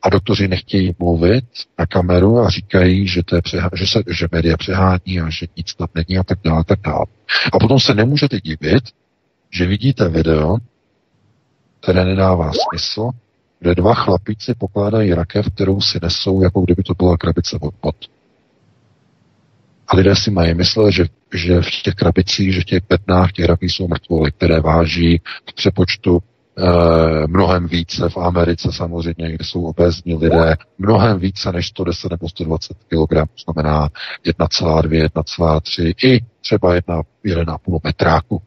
A 0.01 0.09
doktoři 0.09 0.47
nechtějí 0.47 0.95
mluvit 0.99 1.45
na 1.79 1.85
kameru 1.85 2.39
a 2.39 2.49
říkají, 2.49 3.07
že, 3.07 3.23
to 3.23 3.35
je 3.35 3.41
přehá- 3.41 3.69
že, 3.73 3.87
se, 3.87 4.03
že 4.07 4.27
média 4.31 4.57
přehání 4.57 5.19
a 5.19 5.29
že 5.29 5.47
nic 5.57 5.75
tam 5.75 5.87
není 5.95 6.17
a 6.17 6.23
tak 6.23 6.39
dále, 6.43 6.59
a 6.59 6.63
tak 6.63 6.79
dále. 6.79 7.05
A 7.53 7.59
potom 7.59 7.79
se 7.79 7.93
nemůžete 7.93 8.39
divit, 8.39 8.83
že 9.53 9.65
vidíte 9.65 10.09
video, 10.09 10.57
které 11.79 12.05
nedává 12.05 12.51
smysl, 12.69 13.09
kde 13.59 13.75
dva 13.75 13.93
chlapíci 13.93 14.53
pokládají 14.57 15.13
rakev, 15.13 15.45
kterou 15.55 15.81
si 15.81 15.99
nesou, 16.01 16.41
jako 16.41 16.61
kdyby 16.61 16.83
to 16.83 16.93
byla 16.93 17.17
krabice 17.17 17.57
od 17.61 17.73
pot. 17.81 17.95
A 19.87 19.95
lidé 19.95 20.15
si 20.15 20.31
mají 20.31 20.53
myslet, 20.53 20.91
že, 20.91 21.05
že 21.33 21.61
v 21.61 21.81
těch 21.83 21.95
krabicích, 21.95 22.53
že 22.53 22.61
v 22.61 22.65
těch 22.65 22.83
petnách 22.83 23.31
těch 23.31 23.45
rakví 23.45 23.69
jsou 23.69 23.87
mrtvoly, 23.87 24.31
které 24.31 24.61
váží 24.61 25.21
v 25.49 25.53
přepočtu 25.53 26.19
eh, 26.57 27.27
mnohem 27.27 27.67
více 27.67 28.09
v 28.09 28.17
Americe 28.17 28.71
samozřejmě, 28.71 29.31
kde 29.31 29.45
jsou 29.45 29.63
obézní 29.63 30.15
lidé, 30.15 30.55
mnohem 30.77 31.19
více 31.19 31.51
než 31.51 31.67
110 31.67 32.11
nebo 32.11 32.29
120 32.29 32.77
kg, 32.87 33.29
znamená 33.45 33.89
1,2, 34.25 35.07
1,3 35.07 35.93
i 36.03 36.19
třeba 36.41 36.75
1,5 36.75 37.79
metráku. 37.83 38.41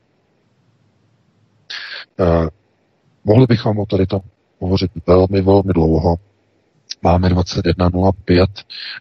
Eh, 2.20 2.48
mohli 3.24 3.46
bychom 3.46 3.78
o 3.78 3.86
tady 3.86 4.06
tom 4.06 4.20
hovořit 4.60 4.90
velmi, 5.06 5.40
velmi 5.42 5.72
dlouho. 5.72 6.16
Máme 7.02 7.28
21.05. 7.28 8.46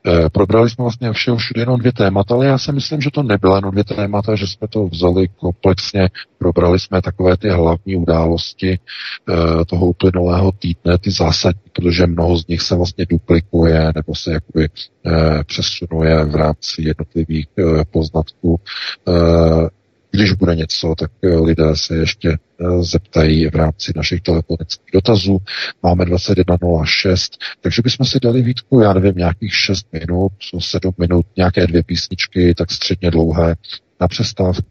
Eh, 0.06 0.30
probrali 0.30 0.70
jsme 0.70 0.82
vlastně 0.82 1.14
všeho 1.14 1.38
všude 1.38 1.62
jenom 1.62 1.80
dvě 1.80 1.92
témata, 1.94 2.36
ale 2.36 2.46
já 2.46 2.58
si 2.58 2.72
myslím, 2.72 3.02
že 3.02 3.12
to 3.12 3.24
nebylo 3.24 3.56
jenom 3.56 3.72
dvě 3.72 3.84
témata, 3.84 4.36
že 4.36 4.48
jsme 4.48 4.68
to 4.68 4.88
vzali 4.88 5.28
komplexně, 5.28 6.10
probrali 6.38 6.80
jsme 6.80 7.02
takové 7.02 7.38
ty 7.38 7.50
hlavní 7.50 7.96
události 7.96 8.80
eh, 8.80 9.66
toho 9.66 9.86
uplynulého 9.86 10.52
týdne, 10.52 10.98
ty 10.98 11.12
zásadní, 11.12 11.62
protože 11.74 12.08
mnoho 12.08 12.38
z 12.38 12.48
nich 12.48 12.62
se 12.62 12.76
vlastně 12.76 13.06
duplikuje 13.06 13.92
nebo 13.96 14.16
se 14.16 14.32
jakoby 14.32 14.70
eh, 15.06 15.44
přesunuje 15.44 16.26
v 16.26 16.36
rámci 16.36 16.82
jednotlivých 16.82 17.48
eh, 17.60 17.86
poznatků. 17.92 18.60
Eh, 19.08 19.70
když 20.16 20.34
bude 20.34 20.56
něco, 20.56 20.96
tak 20.98 21.12
eh, 21.24 21.36
lidé 21.36 21.76
se 21.76 21.96
ještě 21.96 22.30
eh, 22.30 22.84
zeptají 22.84 23.48
v 23.48 23.56
rámci 23.56 23.94
našich 23.96 24.22
telefonických 24.22 24.90
dotazů. 24.94 25.38
Máme 25.84 26.06
21.06, 26.06 27.18
takže 27.62 27.82
bychom 27.82 28.06
si 28.06 28.20
dali 28.20 28.42
výtku, 28.42 28.80
já 28.80 28.94
nevím, 28.94 29.16
nějakých 29.16 29.56
6 29.56 29.88
minut, 29.94 30.32
7 30.60 30.94
minut, 30.98 31.26
nějaké 31.38 31.68
dvě 31.68 31.84
písničky, 31.84 32.56
tak 32.56 32.72
středně 32.72 33.12
dlouhé 33.12 33.56
na 34.02 34.08
přestávku. 34.08 34.64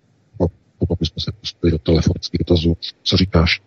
Potom 0.78 0.96
bychom 1.00 1.20
se 1.20 1.32
pustili 1.40 1.70
do 1.70 1.78
telefonických 1.78 2.38
dotazů. 2.38 2.76
Co 3.02 3.16
říkáš? 3.16 3.60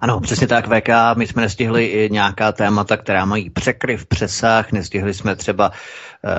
Ano, 0.00 0.20
přesně 0.20 0.46
tak, 0.46 0.66
VK. 0.66 0.88
My 1.16 1.26
jsme 1.26 1.42
nestihli 1.42 1.84
i 1.86 2.10
nějaká 2.12 2.52
témata, 2.52 2.96
která 2.96 3.24
mají 3.24 3.50
překryv, 3.50 4.06
přesah. 4.06 4.72
Nestihli 4.72 5.14
jsme 5.14 5.36
třeba 5.36 5.68
uh, 5.70 6.30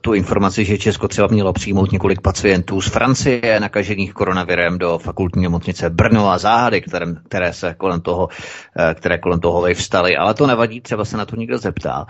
tu 0.00 0.14
informaci, 0.14 0.64
že 0.64 0.78
Česko 0.78 1.08
třeba 1.08 1.28
mělo 1.28 1.52
přijmout 1.52 1.92
několik 1.92 2.20
pacientů 2.20 2.80
z 2.80 2.88
Francie 2.88 3.60
nakažených 3.60 4.12
koronavirem 4.12 4.78
do 4.78 4.98
fakultní 4.98 5.42
nemocnice 5.42 5.90
Brno 5.90 6.30
a 6.30 6.38
záhady, 6.38 6.80
které, 6.80 7.06
které 7.28 7.52
se 7.52 7.74
kolem 7.78 8.00
toho, 8.00 8.24
uh, 8.26 8.94
které 8.94 9.18
kolem 9.18 9.40
toho 9.40 9.62
vyvstaly. 9.62 10.16
Ale 10.16 10.34
to 10.34 10.46
nevadí, 10.46 10.80
třeba 10.80 11.04
se 11.04 11.16
na 11.16 11.24
to 11.26 11.36
někdo 11.36 11.58
zeptá. 11.58 12.06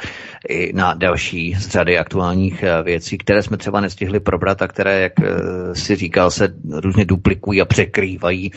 I 0.48 0.72
na 0.72 0.94
další 0.94 1.54
z 1.54 1.68
řady 1.68 1.98
aktuálních 1.98 2.64
uh, 2.78 2.84
věcí, 2.84 3.18
které 3.18 3.42
jsme 3.42 3.56
třeba 3.56 3.80
nestihli 3.80 4.20
probrat 4.20 4.62
a 4.62 4.68
které, 4.68 5.00
jak 5.00 5.12
si 5.72 5.96
říkal, 5.96 6.30
se 6.30 6.48
různě 6.70 7.04
duplikují 7.04 7.60
a 7.60 7.64
překrývají 7.64 8.50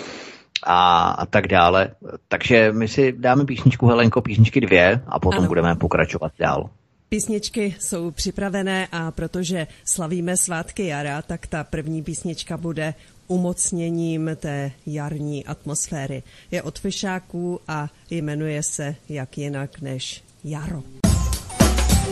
a, 0.63 1.09
a 1.09 1.25
tak 1.25 1.47
dále. 1.47 1.89
Takže 2.27 2.71
my 2.71 2.87
si 2.87 3.11
dáme 3.17 3.45
písničku 3.45 3.87
Helenko, 3.87 4.21
písničky 4.21 4.61
dvě 4.61 5.01
a 5.07 5.19
potom 5.19 5.39
ano. 5.39 5.47
budeme 5.47 5.75
pokračovat 5.75 6.31
dál. 6.39 6.69
Písničky 7.09 7.75
jsou 7.79 8.11
připravené 8.11 8.87
a 8.91 9.11
protože 9.11 9.67
slavíme 9.85 10.37
svátky 10.37 10.87
jara, 10.87 11.21
tak 11.21 11.47
ta 11.47 11.63
první 11.63 12.03
písnička 12.03 12.57
bude 12.57 12.93
umocněním 13.27 14.29
té 14.35 14.71
jarní 14.85 15.45
atmosféry. 15.45 16.23
Je 16.51 16.61
od 16.61 16.79
Fyšáků 16.79 17.59
a 17.67 17.87
jmenuje 18.11 18.63
se 18.63 18.95
jak 19.09 19.37
jinak 19.37 19.81
než 19.81 20.23
Jaro. 20.43 20.83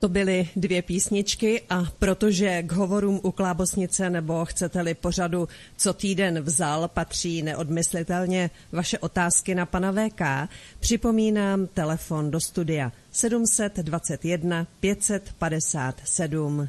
To 0.00 0.08
byly 0.08 0.48
dvě 0.56 0.82
písničky 0.82 1.62
a 1.70 1.84
protože 1.98 2.62
k 2.62 2.72
hovorům 2.72 3.20
u 3.22 3.30
Klábosnice 3.30 4.10
nebo 4.10 4.44
chcete-li 4.44 4.94
pořadu 4.94 5.48
Co 5.76 5.92
týden 5.92 6.40
vzal 6.40 6.88
patří 6.88 7.42
neodmyslitelně 7.42 8.50
vaše 8.72 8.98
otázky 8.98 9.54
na 9.54 9.66
pana 9.66 9.92
VK, 9.92 10.50
připomínám 10.80 11.66
telefon 11.66 12.30
do 12.30 12.40
studia 12.40 12.92
721 13.10 14.66
557 14.80 16.68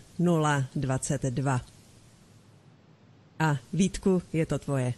022. 0.75 1.61
A 3.39 3.57
Vítku, 3.73 4.21
je 4.33 4.45
to 4.45 4.59
tvoje. 4.59 4.93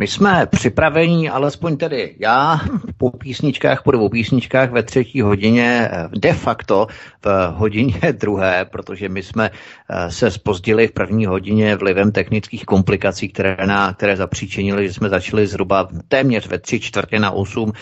My 0.00 0.06
jsme 0.06 0.46
připraveni, 0.46 1.30
alespoň 1.30 1.76
tedy 1.76 2.14
já, 2.18 2.60
po 2.96 3.10
písničkách, 3.10 3.82
po 3.82 3.90
dvou 3.90 4.08
písničkách 4.08 4.70
ve 4.70 4.82
třetí 4.82 5.20
hodině, 5.20 5.88
eh, 5.92 6.08
de 6.18 6.32
facto 6.32 6.86
v 7.24 7.52
hodině 7.54 8.00
druhé, 8.20 8.64
protože 8.64 9.08
my 9.08 9.22
jsme 9.22 9.50
eh, 9.90 10.10
se 10.10 10.30
spozdili 10.30 10.86
v 10.86 10.92
první 10.92 11.26
hodině 11.26 11.76
vlivem 11.76 12.12
technických 12.12 12.64
komplikací, 12.64 13.28
které, 13.28 13.66
na, 13.66 13.92
které 13.92 14.16
zapříčinili, 14.16 14.86
že 14.88 14.94
jsme 14.94 15.08
začali 15.08 15.46
zhruba 15.46 15.88
téměř 16.08 16.48
ve 16.48 16.58
tři 16.58 16.80
čtvrtě 16.80 17.18
na 17.18 17.30
osm, 17.30 17.72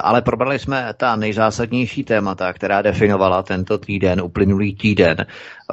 ale 0.00 0.22
probrali 0.22 0.58
jsme 0.58 0.94
ta 0.96 1.16
nejzásadnější 1.16 2.04
témata, 2.04 2.52
která 2.52 2.82
definovala 2.82 3.42
tento 3.42 3.78
týden, 3.78 4.20
uplynulý 4.22 4.74
týden. 4.74 5.26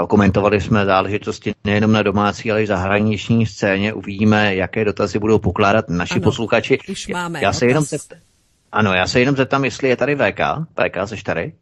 Komentovali 0.09 0.61
jsme 0.61 0.85
záležitosti 0.85 1.53
nejenom 1.63 1.91
na 1.91 2.03
domácí, 2.03 2.51
ale 2.51 2.63
i 2.63 2.67
zahraniční 2.67 3.45
scéně. 3.45 3.93
Uvidíme, 3.93 4.55
jaké 4.55 4.85
dotazy 4.85 5.19
budou 5.19 5.39
pokládat 5.39 5.89
naši 5.89 6.13
ano, 6.13 6.21
posluchači. 6.21 6.77
Už 6.89 7.07
máme 7.07 7.41
já 7.41 7.53
se 7.53 7.65
jenom 7.65 7.83
zept... 7.83 8.13
Ano, 8.71 8.93
já 8.93 9.07
se 9.07 9.19
jenom 9.19 9.35
zeptám, 9.35 9.65
jestli 9.65 9.89
je 9.89 9.97
tady 9.97 10.15
VK. 10.15 10.39
VK, 10.71 10.97
jsi 11.05 11.23
tady? 11.23 11.53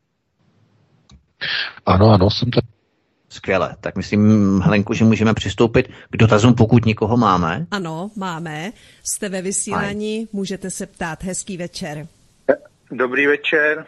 Ano, 1.85 2.09
ano, 2.09 2.29
jsem 2.29 2.51
tady. 2.51 2.67
Skvěle, 3.31 3.75
tak 3.81 3.95
myslím, 3.95 4.61
Helenku, 4.61 4.93
že 4.93 5.05
můžeme 5.05 5.33
přistoupit 5.33 5.87
k 6.09 6.17
dotazům, 6.17 6.53
pokud 6.53 6.85
nikoho 6.85 7.17
máme. 7.17 7.65
Ano, 7.71 8.11
máme. 8.15 8.71
Jste 9.03 9.29
ve 9.29 9.41
vysílání, 9.41 10.19
Aj. 10.19 10.27
můžete 10.33 10.69
se 10.69 10.85
ptát. 10.85 11.23
Hezký 11.23 11.57
večer. 11.57 12.07
Dobrý 12.91 13.27
večer, 13.27 13.85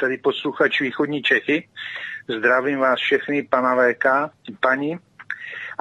tady 0.00 0.18
posluchač 0.18 0.80
Východní 0.80 1.22
Čechy. 1.22 1.68
Zdravím 2.36 2.78
vás 2.78 3.00
všechny, 3.00 3.42
pana 3.42 3.76
VK, 3.76 4.04
paní. 4.60 4.98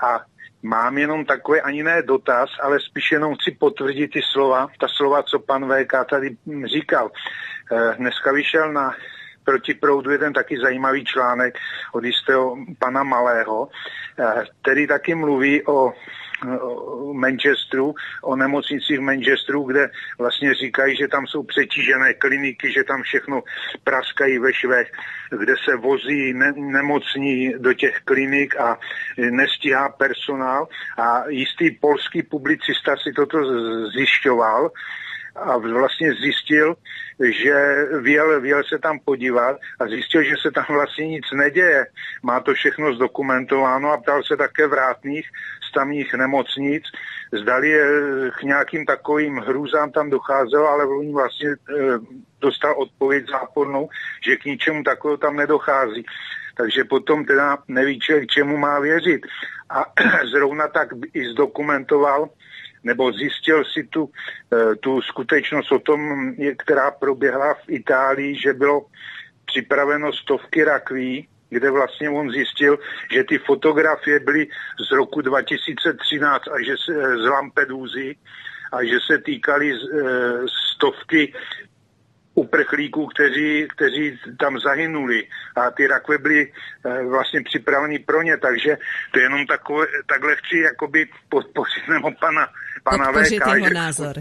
A 0.04 0.20
mám 0.64 0.98
jenom 0.98 1.26
takový 1.26 1.62
ani 1.62 1.84
ne 1.84 2.02
dotaz, 2.02 2.50
ale 2.62 2.80
spíš 2.80 3.12
jenom 3.12 3.36
chci 3.36 3.52
potvrdit 3.52 4.08
ty 4.08 4.22
slova, 4.32 4.68
ta 4.80 4.88
slova, 4.88 5.24
co 5.24 5.40
pan 5.40 5.70
VK 5.70 5.94
tady 6.10 6.38
říkal. 6.66 7.12
Eh, 7.72 7.96
dneska 7.98 8.32
vyšel 8.32 8.74
na 8.74 8.96
protiproudu 9.44 10.12
jeden 10.12 10.34
taky 10.34 10.60
zajímavý 10.60 11.06
článek 11.06 11.58
od 11.94 12.04
jistého 12.04 12.58
pana 12.80 13.04
Malého, 13.04 13.70
eh, 14.20 14.44
který 14.62 14.88
taky 14.88 15.16
mluví 15.16 15.66
o 15.68 15.94
Manchesteru, 17.14 17.96
o 18.24 18.36
nemocnicích 18.36 19.00
v 19.00 19.02
Manchesteru, 19.02 19.64
kde 19.64 19.90
vlastně 20.18 20.54
říkají, 20.54 20.98
že 20.98 21.08
tam 21.08 21.28
jsou 21.28 21.44
přetížené 21.44 22.14
kliniky, 22.14 22.72
že 22.72 22.84
tam 22.84 23.02
všechno 23.02 23.44
praskají 23.84 24.40
ve 24.40 24.54
švech, 24.54 24.92
kde 25.40 25.56
se 25.66 25.76
vozí 25.76 26.34
ne- 26.34 26.54
nemocní 26.56 27.54
do 27.58 27.74
těch 27.74 28.00
klinik 28.06 28.56
a 28.60 28.80
nestíhá 29.18 29.90
personál. 29.90 30.68
A 30.98 31.30
jistý 31.30 31.72
polský 31.72 32.24
publicista 32.24 32.96
si 32.98 33.14
toto 33.14 33.38
zjišťoval 33.90 34.72
a 35.38 35.58
vlastně 35.58 36.14
zjistil, 36.14 36.76
že 37.20 37.86
věl, 38.02 38.42
věl 38.42 38.64
se 38.64 38.80
tam 38.80 39.00
podívat 39.00 39.58
a 39.80 39.88
zjistil, 39.88 40.24
že 40.24 40.36
se 40.42 40.52
tam 40.52 40.66
vlastně 40.70 41.08
nic 41.08 41.26
neděje. 41.34 41.86
Má 42.24 42.40
to 42.40 42.54
všechno 42.54 42.96
zdokumentováno 42.96 43.92
a 43.92 43.98
ptal 43.98 44.24
se 44.24 44.38
také 44.38 44.68
vrátných 44.68 45.26
z 45.70 45.72
tamních 45.74 46.14
nemocnic, 46.14 46.84
zdali 47.34 47.70
je 47.70 47.86
k 48.40 48.44
nějakým 48.44 48.86
takovým 48.86 49.38
hrůzám 49.38 49.92
tam 49.92 50.10
docházelo, 50.10 50.68
ale 50.68 50.86
on 50.86 51.14
vlastně 51.14 51.50
e, 51.50 51.56
dostal 52.42 52.76
odpověď 52.78 53.30
zápornou, 53.30 53.90
že 54.26 54.36
k 54.36 54.46
ničemu 54.46 54.84
takového 54.84 55.18
tam 55.18 55.36
nedochází. 55.36 56.06
Takže 56.58 56.84
potom 56.84 57.26
teda 57.26 57.58
neví 57.68 58.00
člověk, 58.00 58.30
čemu 58.30 58.58
má 58.58 58.80
věřit. 58.80 59.22
A 59.70 59.86
zrovna 60.32 60.68
tak 60.68 60.88
i 61.14 61.30
zdokumentoval, 61.30 62.30
nebo 62.84 63.12
zjistil 63.12 63.66
si 63.66 63.84
tu, 63.84 64.10
eh, 64.54 64.76
tu 64.76 65.02
skutečnost 65.02 65.72
o 65.72 65.80
tom, 65.80 66.34
která 66.58 66.92
proběhla 66.92 67.54
v 67.54 67.70
Itálii, 67.70 68.36
že 68.36 68.54
bylo 68.54 68.86
připraveno 69.46 70.14
stovky 70.14 70.64
rakví, 70.64 71.28
kde 71.50 71.72
vlastně 71.72 72.10
on 72.10 72.32
zjistil, 72.32 72.80
že 73.14 73.24
ty 73.24 73.38
fotografie 73.38 74.20
byly 74.20 74.48
z 74.88 74.92
roku 74.92 75.22
2013 75.22 76.48
a 76.48 76.64
že 76.64 76.76
se, 76.86 76.94
z 77.18 77.26
Lampedusy 77.30 78.16
a 78.72 78.84
že 78.84 79.00
se 79.08 79.18
týkaly 79.18 79.72
eh, 79.72 79.78
stovky 80.76 81.34
uprchlíků, 82.38 83.06
kteří, 83.06 83.68
kteří 83.76 84.20
tam 84.40 84.60
zahynuli 84.60 85.28
a 85.56 85.72
ty 85.72 85.88
rakve 85.88 86.18
byly 86.18 86.42
e, 86.86 87.04
vlastně 87.04 87.42
připraveny 87.44 88.00
pro 88.00 88.22
ně, 88.22 88.38
takže 88.38 88.78
to 89.12 89.20
je 89.20 89.26
jenom 89.26 89.46
takové, 89.46 89.86
takhle 90.06 90.36
chci 90.36 90.58
jakoby 90.58 91.08
podpořit 91.30 91.88
nebo 91.90 92.12
pana, 92.12 92.48
pana 92.84 93.12
VK, 93.12 93.32
jeho 93.32 93.68
že, 93.68 93.74
názor. 93.74 94.16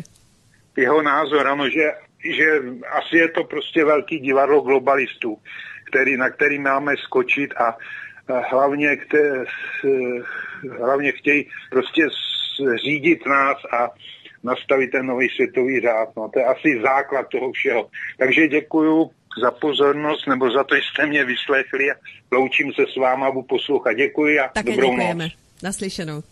Jeho 0.76 1.02
názor, 1.02 1.46
ano, 1.46 1.68
že, 1.68 1.92
že 2.24 2.46
asi 2.90 3.16
je 3.16 3.28
to 3.28 3.44
prostě 3.44 3.84
velký 3.84 4.18
divadlo 4.18 4.60
globalistů, 4.60 5.38
který, 5.84 6.16
na 6.16 6.30
který 6.30 6.58
máme 6.58 6.96
skočit 6.96 7.54
a 7.56 7.76
hlavně, 8.50 8.96
kte, 8.96 9.44
hlavně 10.80 11.12
chtějí 11.12 11.48
prostě 11.70 12.08
řídit 12.82 13.26
nás 13.26 13.56
a 13.72 13.88
nastavit 14.46 14.90
ten 14.90 15.06
nový 15.06 15.28
světový 15.28 15.80
řád. 15.80 16.08
No, 16.16 16.28
to 16.28 16.38
je 16.38 16.44
asi 16.44 16.80
základ 16.82 17.28
toho 17.28 17.52
všeho. 17.52 17.88
Takže 18.18 18.48
děkuju 18.48 19.10
za 19.42 19.50
pozornost, 19.50 20.26
nebo 20.26 20.50
za 20.50 20.64
to, 20.64 20.74
že 20.74 20.80
jste 20.82 21.06
mě 21.06 21.24
vyslechli 21.24 21.90
a 21.92 21.94
loučím 22.32 22.72
se 22.72 22.82
s 22.92 22.96
váma, 22.96 23.30
budu 23.30 23.46
poslouchat. 23.46 23.92
Děkuji 23.92 24.38
a 24.38 24.48
Také 24.48 24.70
dobrou 24.70 24.90
děkujeme. 24.90 25.24
noc. 25.24 25.32
Naslyšenou. 25.62 26.22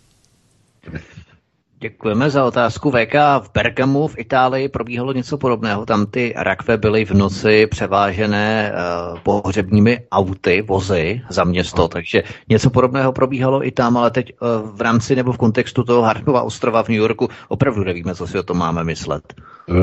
Děkujeme 1.84 2.30
za 2.30 2.44
otázku. 2.44 2.90
VK 2.90 3.14
v 3.14 3.50
Bergamu 3.54 4.08
v 4.08 4.18
Itálii 4.18 4.68
probíhalo 4.68 5.12
něco 5.12 5.38
podobného. 5.38 5.86
Tam 5.86 6.06
ty 6.06 6.34
rakve 6.36 6.76
byly 6.76 7.04
v 7.04 7.10
noci 7.10 7.66
převážené 7.66 8.72
uh, 8.72 9.18
pohřebními 9.18 10.00
auty, 10.12 10.62
vozy 10.62 11.22
za 11.28 11.44
město, 11.44 11.82
no. 11.82 11.88
takže 11.88 12.22
něco 12.48 12.70
podobného 12.70 13.12
probíhalo 13.12 13.66
i 13.66 13.70
tam, 13.70 13.96
ale 13.96 14.10
teď 14.10 14.32
uh, 14.32 14.76
v 14.76 14.80
rámci 14.80 15.16
nebo 15.16 15.32
v 15.32 15.36
kontextu 15.36 15.84
toho 15.84 16.02
Hartova 16.02 16.42
ostrova 16.42 16.82
v 16.82 16.88
New 16.88 16.98
Yorku 16.98 17.28
opravdu 17.48 17.84
nevíme, 17.84 18.14
co 18.14 18.26
si 18.26 18.38
o 18.38 18.42
tom 18.42 18.58
máme 18.58 18.84
myslet. 18.84 19.34
Uh, 19.68 19.76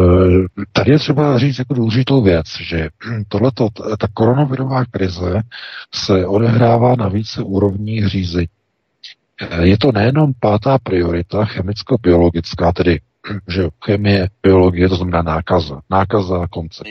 tady 0.73 0.91
je 0.91 0.99
třeba 0.99 1.37
říct 1.37 1.59
jako 1.59 1.73
důležitou 1.73 2.21
věc, 2.21 2.45
že 2.69 2.89
tohleto, 3.27 3.67
ta 3.99 4.07
koronavirová 4.13 4.85
krize 4.85 5.41
se 5.93 6.27
odehrává 6.27 6.95
na 6.95 7.07
více 7.07 7.43
úrovních 7.43 8.07
řízení. 8.07 8.47
Eh, 9.41 9.65
je 9.73 9.77
to 9.77 9.91
nejenom 9.91 10.33
pátá 10.37 10.77
priorita 10.77 11.45
chemicko-biologická, 11.45 12.71
tedy 12.71 13.01
že 13.49 13.69
chemie, 13.85 14.29
biologie, 14.43 14.89
to 14.89 14.95
znamená 14.95 15.21
nákaza. 15.21 15.81
Nákaza, 15.89 16.47
koncept. 16.47 16.89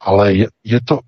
Ale 0.00 0.34
je, 0.34 0.46
je 0.64 0.80
to 0.84 1.00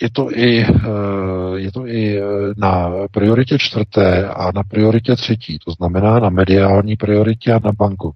je 0.00 0.10
to, 0.10 0.32
i, 0.32 0.64
eh, 0.64 1.58
je 1.60 1.72
to 1.72 1.86
i 1.86 2.16
eh, 2.16 2.22
na 2.56 2.90
prioritě 3.12 3.58
čtvrté 3.58 4.28
a 4.28 4.52
na 4.54 4.62
prioritě 4.62 5.16
třetí, 5.16 5.58
to 5.58 5.70
znamená 5.70 6.20
na 6.20 6.30
mediální 6.30 6.96
prioritě 6.96 7.52
a 7.52 7.60
na 7.64 7.72
banku, 7.72 8.12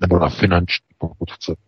nebo 0.00 0.18
na 0.18 0.28
finanční, 0.28 0.86
pokud 0.98 1.30
chcete. 1.30 1.62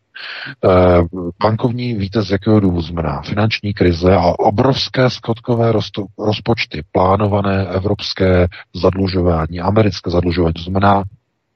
Eh, 0.65 1.03
bankovní 1.43 1.95
víte 1.95 2.23
z 2.23 2.31
jakého 2.31 2.61
důvodu 2.61 2.83
znamená 2.83 3.23
finanční 3.23 3.75
krize 3.75 4.17
a 4.17 4.39
obrovské 4.39 5.11
skotkové 5.11 5.73
rozpočty, 6.19 6.83
plánované 6.93 7.67
evropské 7.67 8.49
zadlužování, 8.75 9.61
americké 9.61 10.11
zadlužování, 10.11 10.55
to 10.55 10.63
znamená 10.63 11.03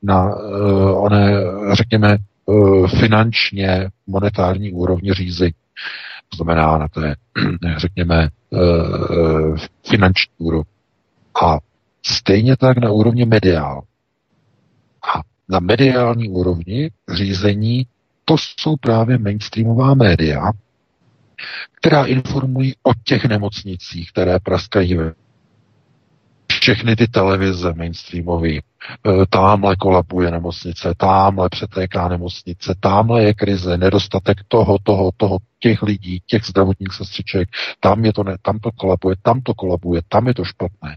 na 0.02 0.36
uh, 0.36 1.04
oné, 1.04 1.32
řekněme, 1.72 2.16
uh, 2.46 2.88
finančně 2.88 3.88
monetární 4.06 4.72
úrovni 4.72 5.12
řízení. 5.12 5.52
To 6.28 6.36
znamená 6.36 6.78
na 6.78 6.88
té, 6.88 7.14
řekněme, 7.76 8.28
uh, 8.50 9.56
finanční 9.90 10.32
úrovni. 10.38 10.70
A 11.44 11.58
stejně 12.06 12.56
tak 12.56 12.78
na 12.78 12.90
úrovni 12.90 13.24
mediál. 13.26 13.82
A 15.14 15.20
na 15.48 15.60
mediální 15.60 16.28
úrovni 16.28 16.90
řízení 17.14 17.86
to 18.30 18.36
jsou 18.38 18.76
právě 18.76 19.18
mainstreamová 19.18 19.94
média, 19.94 20.50
která 21.80 22.04
informují 22.04 22.74
o 22.82 22.90
těch 23.04 23.24
nemocnicích, 23.24 24.12
které 24.12 24.38
praskají 24.38 24.98
všechny 26.60 26.96
ty 26.96 27.08
televize 27.08 27.72
mainstreamové. 27.74 28.48
E, 28.48 28.60
tamhle 29.30 29.76
kolabuje 29.76 30.30
nemocnice, 30.30 30.94
tamhle 30.96 31.48
přetéká 31.48 32.08
nemocnice, 32.08 32.74
tamhle 32.80 33.22
je 33.22 33.34
krize, 33.34 33.76
nedostatek 33.76 34.38
toho, 34.48 34.78
toho, 34.82 35.10
toho, 35.16 35.38
těch 35.58 35.82
lidí, 35.82 36.22
těch 36.26 36.44
zdravotních 36.44 36.92
sestřiček, 36.92 37.48
tam, 37.80 38.04
je 38.04 38.12
to 38.12 38.24
ne, 38.24 38.36
tam 38.42 38.58
to 38.58 38.70
kolabuje, 38.72 39.16
tam 39.22 39.40
to 39.40 39.54
kolabuje, 39.54 40.02
tam 40.08 40.26
je 40.26 40.34
to 40.34 40.44
špatné. 40.44 40.96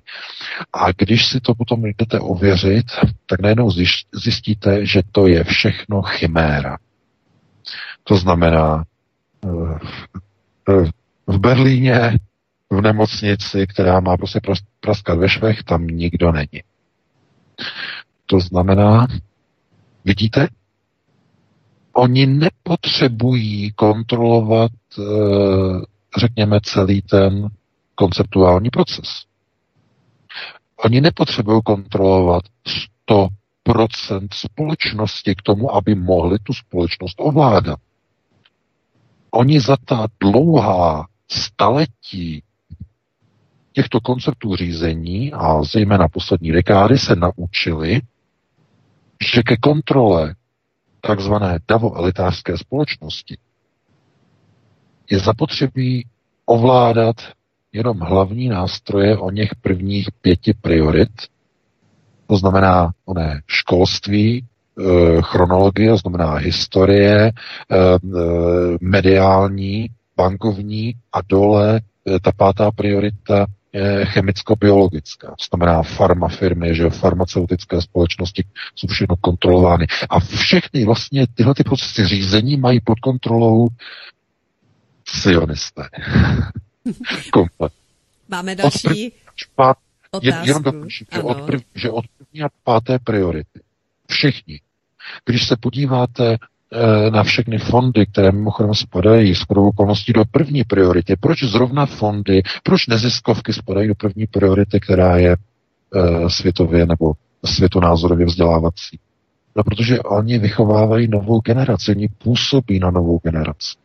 A 0.74 0.92
když 0.92 1.28
si 1.28 1.40
to 1.40 1.56
potom 1.56 1.86
jdete 1.86 2.20
ověřit, 2.20 2.86
tak 3.26 3.40
najednou 3.40 3.72
zjistíte, 4.14 4.86
že 4.86 5.02
to 5.12 5.28
je 5.28 5.44
všechno 5.44 6.02
chiméra. 6.02 6.78
To 8.04 8.18
znamená, 8.18 8.84
eh, 9.46 9.80
eh, 10.70 10.90
v 11.28 11.40
Berlíně 11.40 12.18
v 12.70 12.82
nemocnici, 12.82 13.68
která 13.68 14.00
má 14.00 14.18
prostě 14.18 14.40
praskat 14.80 15.18
ve 15.18 15.30
švech, 15.30 15.64
tam 15.64 15.88
nikdo 15.88 16.32
není. 16.32 16.64
To 18.26 18.40
znamená, 18.40 19.08
vidíte, 20.06 20.48
Oni 21.94 22.26
nepotřebují 22.26 23.72
kontrolovat, 23.72 24.72
eh, 25.00 25.04
řekněme, 26.20 26.60
celý 26.64 27.02
ten 27.02 27.48
konceptuální 27.96 28.70
proces. 28.70 29.24
Oni 30.78 31.02
nepotřebují 31.02 31.62
kontrolovat 31.66 32.44
100% 32.66 34.28
společnosti 34.34 35.36
k 35.36 35.42
tomu, 35.42 35.76
aby 35.76 35.96
mohli 35.96 36.40
tu 36.40 36.54
společnost 36.54 37.16
ovládat. 37.18 37.80
Oni 39.36 39.60
za 39.60 39.78
ta 39.86 40.08
dlouhá 40.20 41.08
staletí 41.32 42.44
těchto 43.72 44.00
konceptů 44.02 44.56
řízení 44.56 45.34
a 45.34 45.64
zejména 45.64 46.08
poslední 46.08 46.52
dekády 46.52 46.98
se 46.98 47.16
naučili, 47.16 48.02
že 49.34 49.44
ke 49.44 49.58
kontrole 49.58 50.36
takzvané 51.02 51.60
davo-elitářské 51.68 52.58
společnosti 52.58 53.38
je 55.10 55.20
zapotřebí 55.20 56.08
ovládat 56.46 57.16
jenom 57.72 58.00
hlavní 58.00 58.50
nástroje 58.50 59.18
o 59.18 59.32
něch 59.32 59.56
prvních 59.62 60.08
pěti 60.22 60.54
priorit, 60.54 61.12
to 62.28 62.38
znamená 62.38 62.92
oné 63.06 63.42
školství, 63.48 64.46
chronologie, 65.22 65.90
to 65.90 65.98
znamená 65.98 66.34
historie, 66.34 67.28
eh, 67.28 67.76
eh, 67.76 67.98
mediální, 68.82 69.90
bankovní 70.18 70.94
a 71.14 71.20
dole 71.22 71.82
ta 72.22 72.32
pátá 72.32 72.72
priorita 72.72 73.46
chemicko-biologická. 74.04 75.28
To 75.28 75.46
znamená 75.50 75.84
farmafirmy, 75.84 76.76
že 76.76 76.90
farmaceutické 76.90 77.82
společnosti 77.82 78.44
jsou 78.76 78.88
všechno 78.88 79.16
kontrolovány. 79.16 79.88
A 80.10 80.20
všechny 80.20 80.86
vlastně 80.86 81.28
tyhle 81.34 81.54
ty 81.54 81.64
procesy 81.64 82.06
řízení 82.06 82.58
mají 82.58 82.80
pod 82.80 83.00
kontrolou 83.00 83.68
sionisté. 85.08 85.84
Komplet. 87.34 87.74
Máme 88.30 88.56
další 88.56 89.14
od 89.58 89.78
otázku. 90.12 90.48
Jenom 90.48 90.64
dokončím, 90.64 91.08
že 91.14 91.22
od, 91.22 91.42
prv, 91.42 91.62
že 91.76 91.90
od 91.90 92.06
první 92.18 92.44
a 92.44 92.48
páté 92.64 93.00
priority 93.00 93.60
všichni, 94.10 94.62
když 95.26 95.48
se 95.48 95.58
podíváte 95.58 96.38
Eh, 96.76 97.12
na 97.12 97.24
všechny 97.24 97.58
fondy, 97.58 98.06
které 98.06 98.32
mimochodem 98.32 98.74
spadají 98.74 99.36
s 99.36 99.46
okolností 99.50 100.14
do 100.14 100.26
první 100.32 100.64
priority. 100.64 101.16
Proč 101.20 101.44
zrovna 101.44 101.86
fondy, 101.86 102.42
proč 102.64 102.88
neziskovky 102.88 103.54
spadají 103.54 103.88
do 103.88 103.96
první 103.96 104.28
priority, 104.28 104.80
která 104.80 105.18
je 105.18 105.32
e, 105.32 106.30
světově 106.30 106.86
nebo 106.86 107.14
světonázorově 107.46 108.26
vzdělávací? 108.26 109.00
No, 109.56 109.64
protože 109.64 110.00
oni 110.00 110.40
vychovávají 110.40 111.08
novou 111.08 111.42
generaci, 111.42 111.92
oni 111.92 112.08
působí 112.08 112.80
na 112.80 112.92
novou 112.92 113.20
generaci. 113.24 113.78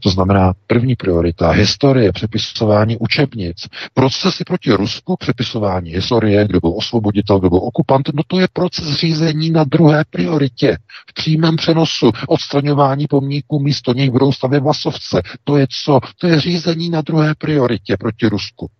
To 0.00 0.10
znamená 0.10 0.52
první 0.66 0.96
priorita, 0.96 1.50
historie, 1.50 2.12
přepisování 2.12 2.96
učebnic, 2.96 3.56
procesy 3.94 4.44
proti 4.44 4.72
Rusku, 4.72 5.16
přepisování 5.16 5.90
historie, 5.90 6.44
kdo 6.44 6.60
byl 6.60 6.74
osvoboditel, 6.76 7.38
kdo 7.38 7.50
byl 7.50 7.58
okupant, 7.58 8.08
no 8.14 8.22
to 8.26 8.40
je 8.40 8.46
proces 8.52 8.94
řízení 8.94 9.50
na 9.50 9.64
druhé 9.64 10.04
prioritě. 10.10 10.76
V 11.10 11.14
přímém 11.14 11.56
přenosu 11.56 12.10
odstraňování 12.28 13.06
pomníků 13.06 13.60
místo 13.60 13.92
nich 13.94 14.10
budou 14.10 14.32
stavět 14.32 14.60
vlasovce. 14.60 15.22
To 15.44 15.56
je 15.56 15.66
co? 15.84 16.00
To 16.18 16.26
je 16.26 16.40
řízení 16.40 16.90
na 16.90 17.00
druhé 17.00 17.34
prioritě 17.34 17.96
proti 17.96 18.26
Rusku. 18.26 18.70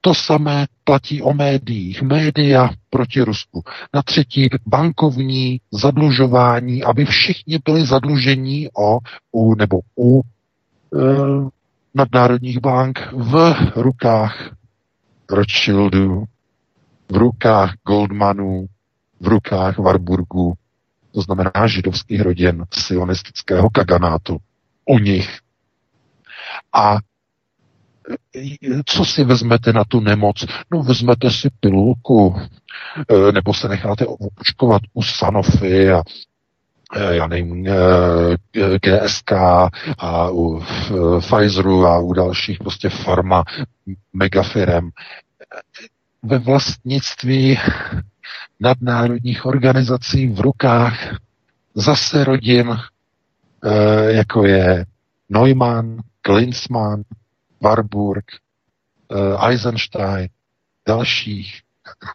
To 0.00 0.14
samé 0.14 0.66
platí 0.84 1.22
o 1.22 1.34
médiích. 1.34 2.02
Média 2.02 2.70
proti 2.90 3.22
Rusku. 3.22 3.62
Na 3.94 4.02
třetí 4.02 4.48
bankovní 4.66 5.60
zadlužování, 5.70 6.84
aby 6.84 7.04
všichni 7.04 7.58
byli 7.64 7.86
zadlužení 7.86 8.68
o, 8.78 8.98
u, 9.32 9.54
nebo 9.54 9.80
u 9.98 10.20
e, 10.20 10.24
nadnárodních 11.94 12.58
bank 12.58 13.08
v 13.12 13.54
rukách 13.76 14.50
Rothschildů, 15.30 16.24
v 17.12 17.16
rukách 17.16 17.74
Goldmanů, 17.86 18.66
v 19.20 19.28
rukách 19.28 19.78
Warburgu, 19.78 20.54
to 21.16 21.20
znamená 21.22 21.52
židovských 21.66 22.20
rodin 22.20 22.64
sionistického 22.72 23.70
kaganátu. 23.70 24.36
U 24.84 24.98
nich. 24.98 25.38
A 26.72 26.98
co 28.84 29.04
si 29.04 29.24
vezmete 29.24 29.72
na 29.72 29.84
tu 29.84 30.00
nemoc? 30.00 30.46
No 30.70 30.82
vezmete 30.82 31.30
si 31.30 31.50
pilulku, 31.60 32.40
e, 33.08 33.32
nebo 33.32 33.54
se 33.54 33.68
necháte 33.68 34.06
očkovat 34.40 34.82
u 34.94 35.02
Sanofi 35.02 35.90
a 35.90 36.02
e, 36.96 37.16
já 37.16 37.26
nevím, 37.26 37.66
e, 37.66 37.72
GSK 38.78 39.32
a 39.98 40.30
u 40.30 40.62
Pfizeru 41.20 41.86
a 41.86 41.98
u 41.98 42.12
dalších 42.12 42.58
prostě 42.58 42.88
farma 42.88 43.44
megafirem 44.12 44.90
ve 46.22 46.38
vlastnictví 46.38 47.58
nadnárodních 48.60 49.46
organizací 49.46 50.26
v 50.26 50.40
rukách 50.40 51.16
zase 51.74 52.24
rodin, 52.24 52.76
jako 54.08 54.46
je 54.46 54.84
Neumann, 55.28 55.96
Klinsmann, 56.22 57.02
Warburg, 57.60 58.24
uh, 59.08 59.48
Eisenstein, 59.48 60.28
dalších 60.88 61.60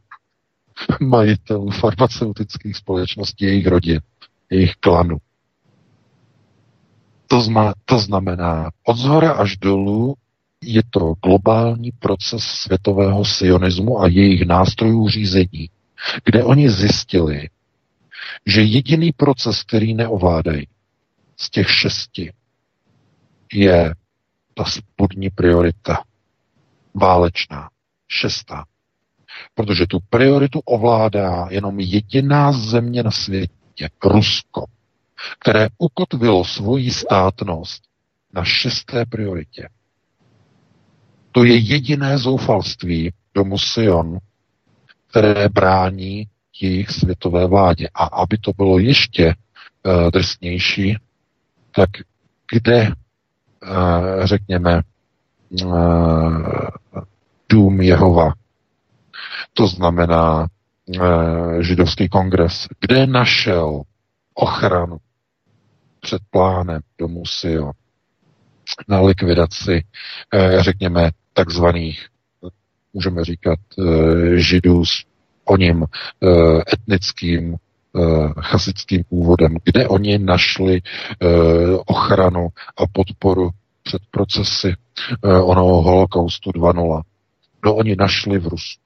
majitelů 0.99 1.71
farmaceutických 1.71 2.77
společností, 2.77 3.45
jejich 3.45 3.67
rodin, 3.67 4.01
jejich 4.49 4.75
klanu. 4.75 5.17
To, 7.27 7.41
zma, 7.41 7.73
to 7.85 7.99
znamená, 7.99 8.71
od 8.83 8.97
zhora 8.97 9.31
až 9.31 9.57
dolů 9.57 10.15
je 10.63 10.81
to 10.89 11.13
globální 11.23 11.91
proces 11.91 12.43
světového 12.43 13.25
sionismu 13.25 14.01
a 14.01 14.07
jejich 14.07 14.45
nástrojů 14.45 15.07
řízení, 15.07 15.69
kde 16.25 16.43
oni 16.43 16.69
zjistili, 16.69 17.49
že 18.45 18.61
jediný 18.61 19.11
proces, 19.11 19.63
který 19.63 19.93
neovládají 19.93 20.67
z 21.37 21.49
těch 21.49 21.69
šesti, 21.69 22.33
je 23.53 23.93
ta 24.53 24.63
spodní 24.65 25.29
priorita. 25.29 26.03
Válečná. 26.93 27.69
Šestá. 28.07 28.65
Protože 29.53 29.87
tu 29.87 29.99
prioritu 30.09 30.59
ovládá 30.59 31.47
jenom 31.49 31.79
jediná 31.79 32.51
země 32.51 33.03
na 33.03 33.11
světě, 33.11 33.89
Rusko, 34.03 34.65
které 35.39 35.67
ukotvilo 35.77 36.45
svoji 36.45 36.91
státnost 36.91 37.83
na 38.33 38.43
šesté 38.43 39.05
prioritě. 39.05 39.69
To 41.31 41.43
je 41.43 41.57
jediné 41.57 42.17
zoufalství 42.17 43.13
domu 43.35 43.57
Sion, 43.57 44.17
které 45.07 45.49
brání 45.49 46.27
jejich 46.61 46.89
světové 46.89 47.47
vládě. 47.47 47.89
A 47.93 48.03
aby 48.03 48.37
to 48.37 48.51
bylo 48.57 48.79
ještě 48.79 49.35
uh, 49.85 50.11
drsnější, 50.11 50.97
tak 51.75 51.89
kde 52.51 52.91
řekněme, 54.23 54.81
dům 57.49 57.81
Jehova. 57.81 58.33
To 59.53 59.67
znamená 59.67 60.47
židovský 61.59 62.09
kongres, 62.09 62.67
kde 62.79 63.07
našel 63.07 63.81
ochranu 64.33 64.97
před 65.99 66.21
plánem 66.29 66.81
domu 66.97 67.25
Sio 67.25 67.71
na 68.87 69.01
likvidaci, 69.01 69.83
řekněme, 70.59 71.11
takzvaných, 71.33 72.07
můžeme 72.93 73.23
říkat, 73.23 73.59
židů 74.35 74.85
s 74.85 75.05
o 75.45 75.57
něm 75.57 75.85
etnickým 76.73 77.49
uh, 77.49 77.57
chasickým 78.41 79.03
původem, 79.09 79.55
kde 79.63 79.87
oni 79.87 80.19
našli 80.19 80.81
uh, 80.81 81.29
ochranu 81.85 82.47
a 82.77 82.87
podporu 82.91 83.49
před 83.83 84.01
procesy 84.11 84.73
uh, 85.23 85.49
onoho 85.49 85.81
holokaustu 85.81 86.49
2.0. 86.49 87.01
No 87.65 87.75
oni 87.75 87.95
našli 87.95 88.39
v 88.39 88.47
Rusku. 88.47 88.81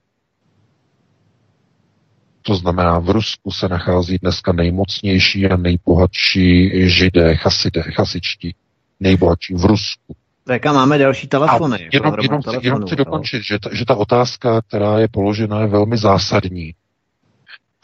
To 2.42 2.56
znamená, 2.56 3.00
v 3.00 3.10
Rusku 3.10 3.52
se 3.52 3.68
nachází 3.68 4.18
dneska 4.18 4.54
nejmocnější 4.54 5.48
a 5.48 5.58
nejbohatší 5.58 6.72
židé, 6.90 7.36
chasidé, 7.36 7.82
chasičtí. 7.82 8.56
Nejbohatší 9.00 9.54
v 9.54 9.66
Rusku. 9.66 10.16
Tak 10.48 10.66
a 10.66 10.74
máme 10.74 10.98
další 10.98 11.28
telefony. 11.28 11.78
A 11.78 11.90
jenom, 11.94 12.16
jenom, 12.22 12.42
chci, 12.42 12.58
jenom 12.62 12.82
chci 12.82 12.96
dokončit, 12.96 13.44
že 13.44 13.60
ta, 13.60 13.70
že 13.74 13.86
ta 13.86 13.96
otázka, 13.96 14.62
která 14.62 15.00
je 15.00 15.08
položena, 15.08 15.62
je 15.62 15.68
velmi 15.68 15.98
zásadní. 15.98 16.74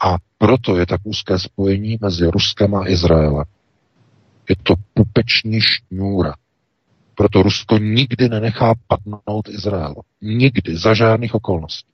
A 0.02 0.16
proto 0.38 0.76
je 0.76 0.86
tak 0.86 1.00
úzké 1.04 1.38
spojení 1.38 1.98
mezi 2.00 2.26
Ruskem 2.26 2.74
a 2.74 2.88
Izraelem. 2.88 3.44
Je 4.48 4.56
to 4.62 4.74
pupeční 4.94 5.60
šňůra. 5.60 6.34
Proto 7.14 7.42
Rusko 7.42 7.78
nikdy 7.78 8.28
nenechá 8.28 8.74
padnout 8.86 9.48
Izrael. 9.48 9.94
Nikdy, 10.22 10.76
za 10.76 10.94
žádných 10.94 11.34
okolností. 11.34 11.92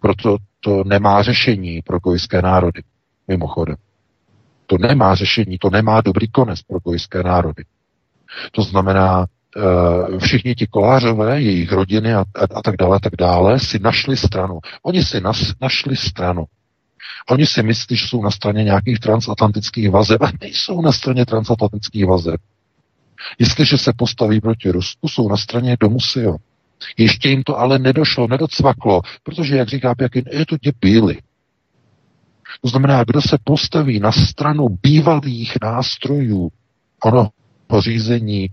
Proto 0.00 0.36
to 0.60 0.84
nemá 0.84 1.22
řešení 1.22 1.82
pro 1.82 1.98
gojské 1.98 2.42
národy, 2.42 2.82
mimochodem. 3.28 3.76
To 4.66 4.76
nemá 4.78 5.14
řešení, 5.14 5.58
to 5.58 5.70
nemá 5.70 6.00
dobrý 6.00 6.28
konec 6.28 6.62
pro 6.62 6.78
gojské 6.78 7.22
národy. 7.22 7.64
To 8.52 8.62
znamená, 8.62 9.26
všichni 10.18 10.54
ti 10.54 10.66
kolářové, 10.66 11.42
jejich 11.42 11.72
rodiny 11.72 12.14
a, 12.14 12.20
a, 12.20 12.24
a 12.54 12.62
tak 12.62 12.76
dále, 12.76 12.96
a 12.96 13.00
tak 13.00 13.12
dále, 13.18 13.60
si 13.60 13.78
našli 13.78 14.16
stranu. 14.16 14.58
Oni 14.82 15.02
si 15.02 15.20
nas, 15.20 15.52
našli 15.60 15.96
stranu. 15.96 16.44
Oni 17.30 17.46
si 17.46 17.62
myslí, 17.62 17.96
že 17.96 18.06
jsou 18.06 18.22
na 18.22 18.30
straně 18.30 18.64
nějakých 18.64 19.00
transatlantických 19.00 19.90
vazeb 19.90 20.22
a 20.22 20.32
nejsou 20.40 20.82
na 20.82 20.92
straně 20.92 21.26
transatlantických 21.26 22.06
vazeb. 22.06 22.40
Jestliže 23.38 23.78
se 23.78 23.92
postaví 23.96 24.40
proti 24.40 24.70
Rusku, 24.70 25.08
jsou 25.08 25.28
na 25.28 25.36
straně 25.36 25.76
domu 25.80 26.00
Sion. 26.00 26.36
Ještě 26.96 27.28
jim 27.28 27.42
to 27.42 27.58
ale 27.58 27.78
nedošlo, 27.78 28.28
nedocvaklo, 28.28 29.00
protože, 29.22 29.56
jak 29.56 29.68
říká 29.68 29.94
Pěkin, 29.94 30.24
je 30.32 30.46
to 30.46 30.56
děbíli. 30.56 31.18
To 32.60 32.68
znamená, 32.68 33.04
kdo 33.04 33.22
se 33.22 33.38
postaví 33.44 34.00
na 34.00 34.12
stranu 34.12 34.68
bývalých 34.82 35.52
nástrojů 35.62 36.50
ono 37.04 37.28
řízení 37.80 38.48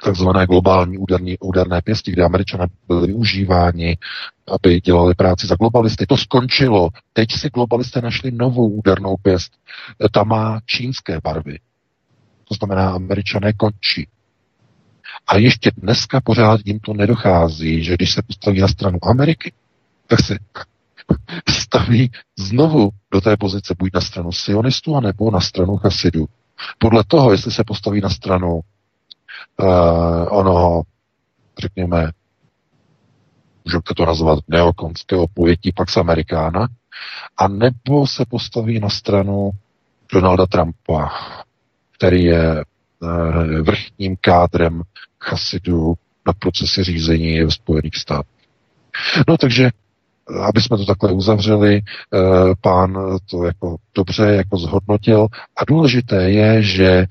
takzvané 0.00 0.46
globální 0.46 0.98
úderní, 0.98 1.38
úderné 1.38 1.82
pěsti, 1.82 2.12
kde 2.12 2.24
američané 2.24 2.66
byli 2.88 3.06
využíváni, 3.06 3.98
aby 4.48 4.80
dělali 4.80 5.14
práci 5.14 5.46
za 5.46 5.56
globalisty. 5.56 6.06
To 6.06 6.16
skončilo. 6.16 6.88
Teď 7.12 7.28
si 7.32 7.48
globalisté 7.48 8.00
našli 8.00 8.30
novou 8.30 8.68
údernou 8.68 9.16
pěst. 9.22 9.52
Ta 10.12 10.24
má 10.24 10.60
čínské 10.66 11.20
barvy. 11.24 11.58
To 12.48 12.54
znamená, 12.54 12.90
američané 12.90 13.52
končí. 13.52 14.08
A 15.26 15.36
ještě 15.36 15.70
dneska 15.76 16.20
pořád 16.20 16.60
jim 16.64 16.80
to 16.80 16.94
nedochází, 16.94 17.84
že 17.84 17.94
když 17.94 18.12
se 18.12 18.22
postaví 18.22 18.60
na 18.60 18.68
stranu 18.68 18.98
Ameriky, 19.02 19.52
tak 20.06 20.20
se 20.20 20.38
staví 21.48 22.10
znovu 22.38 22.90
do 23.12 23.20
té 23.20 23.36
pozice 23.36 23.74
buď 23.78 23.90
na 23.94 24.00
stranu 24.00 24.32
sionistů, 24.32 24.96
anebo 24.96 25.30
na 25.30 25.40
stranu 25.40 25.76
chasidů. 25.76 26.26
Podle 26.78 27.04
toho, 27.04 27.32
jestli 27.32 27.52
se 27.52 27.64
postaví 27.64 28.00
na 28.00 28.10
stranu 28.10 28.60
uh, 29.56 30.38
onoho, 30.38 30.82
řekněme, 31.58 32.10
můžete 33.64 33.94
to 33.94 34.06
nazvat 34.06 34.38
neokonského 34.48 35.26
pojetí 35.34 35.72
Pax 35.72 35.96
Americana, 35.96 36.68
a 37.36 37.48
nebo 37.48 38.06
se 38.06 38.24
postaví 38.28 38.80
na 38.80 38.88
stranu 38.88 39.50
Donalda 40.12 40.46
Trumpa, 40.46 41.10
který 41.96 42.24
je 42.24 42.64
uh, 43.00 43.44
vrchním 43.62 44.16
kádrem 44.20 44.82
chasidů 45.20 45.94
na 46.26 46.32
procesy 46.32 46.84
řízení 46.84 47.44
v 47.44 47.50
Spojených 47.50 47.96
státech. 47.96 48.42
No 49.28 49.36
takže 49.36 49.70
aby 50.40 50.60
jsme 50.60 50.76
to 50.76 50.84
takhle 50.84 51.12
uzavřeli, 51.12 51.76
eh, 51.76 52.18
pán 52.60 53.18
to 53.30 53.44
jako 53.44 53.76
dobře 53.94 54.24
jako 54.24 54.56
zhodnotil. 54.56 55.26
A 55.56 55.64
důležité 55.64 56.30
je, 56.30 56.62
že 56.62 56.88
eh, 56.88 57.06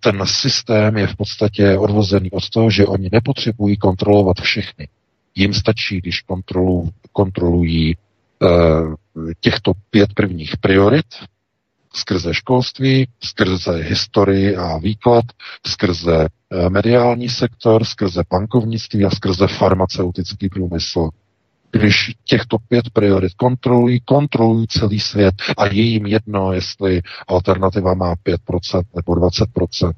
ten 0.00 0.22
systém 0.26 0.96
je 0.96 1.06
v 1.06 1.16
podstatě 1.16 1.78
odvozený 1.78 2.30
od 2.30 2.50
toho, 2.50 2.70
že 2.70 2.86
oni 2.86 3.08
nepotřebují 3.12 3.76
kontrolovat 3.76 4.40
všechny. 4.40 4.88
Jim 5.34 5.54
stačí, 5.54 6.00
když 6.00 6.20
kontrolu, 6.20 6.90
kontrolují 7.12 7.96
eh, 7.96 8.46
těchto 9.40 9.72
pět 9.90 10.14
prvních 10.14 10.56
priorit, 10.56 11.06
skrze 11.94 12.34
školství, 12.34 13.08
skrze 13.20 13.72
historii 13.72 14.56
a 14.56 14.78
výklad, 14.78 15.24
skrze 15.66 16.28
mediální 16.68 17.28
sektor, 17.28 17.84
skrze 17.84 18.22
bankovnictví 18.30 19.04
a 19.04 19.10
skrze 19.10 19.46
farmaceutický 19.46 20.48
průmysl 20.48 21.10
když 21.72 22.14
těchto 22.24 22.58
pět 22.58 22.90
priorit 22.90 23.34
kontrolují, 23.34 24.00
kontrolují 24.00 24.66
celý 24.68 25.00
svět 25.00 25.34
a 25.56 25.66
je 25.66 25.82
jim 25.82 26.06
jedno, 26.06 26.52
jestli 26.52 27.02
alternativa 27.28 27.94
má 27.94 28.14
5% 28.14 28.82
nebo 28.94 29.12
20%. 29.12 29.92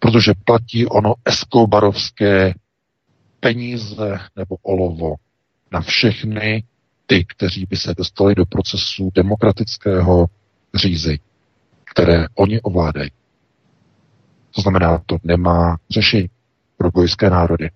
Protože 0.00 0.32
platí 0.44 0.86
ono 0.86 1.14
eskobarovské 1.24 2.54
peníze 3.40 4.18
nebo 4.36 4.56
olovo 4.62 5.14
na 5.72 5.80
všechny 5.80 6.64
ty, 7.06 7.24
kteří 7.24 7.66
by 7.70 7.76
se 7.76 7.94
dostali 7.94 8.34
do 8.34 8.46
procesu 8.46 9.10
demokratického 9.14 10.26
řízení, 10.74 11.18
které 11.84 12.26
oni 12.34 12.60
ovládají. 12.60 13.10
To 14.54 14.60
znamená, 14.60 15.02
to 15.06 15.16
nemá 15.24 15.76
řešení 15.90 16.30
pro 16.76 16.90
gojské 16.90 17.30
národy. 17.30 17.70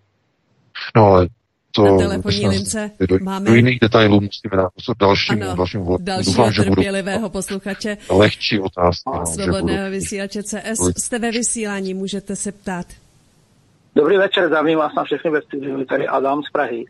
No 0.97 1.07
ale 1.07 1.29
to 1.77 1.85
na 1.85 1.99
telefonní 1.99 2.49
lince 2.49 2.91
do, 3.09 3.19
máme... 3.23 3.51
Do 3.51 3.55
jiných 3.57 3.79
detailů 3.81 4.21
musíme 4.21 4.57
dát 4.57 4.71
dalšímu, 5.01 5.43
ano, 5.43 5.57
dalšímu 5.57 5.97
dalšího 6.01 6.37
Doufám, 6.37 6.53
že 6.53 6.63
trpělivého 6.63 7.31
posluchače. 7.31 7.97
Lehčí 8.11 8.61
otázky. 8.61 9.11
No, 9.15 9.27
svobodného 9.27 9.91
vysílače 9.91 10.43
CS. 10.43 10.99
Jste 10.99 11.19
ve 11.19 11.31
vysílání, 11.31 11.95
můžete 11.95 12.37
se 12.37 12.53
ptát. 12.53 12.87
Dobrý 13.95 14.17
večer, 14.17 14.47
zdravím 14.47 14.79
vás 14.79 14.93
na 14.97 15.05
všechny 15.05 15.31
ve 15.31 15.43
studiu, 15.43 15.85
tady 15.85 16.07
Adam 16.07 16.43
z 16.43 16.51
Prahy. 16.51 16.85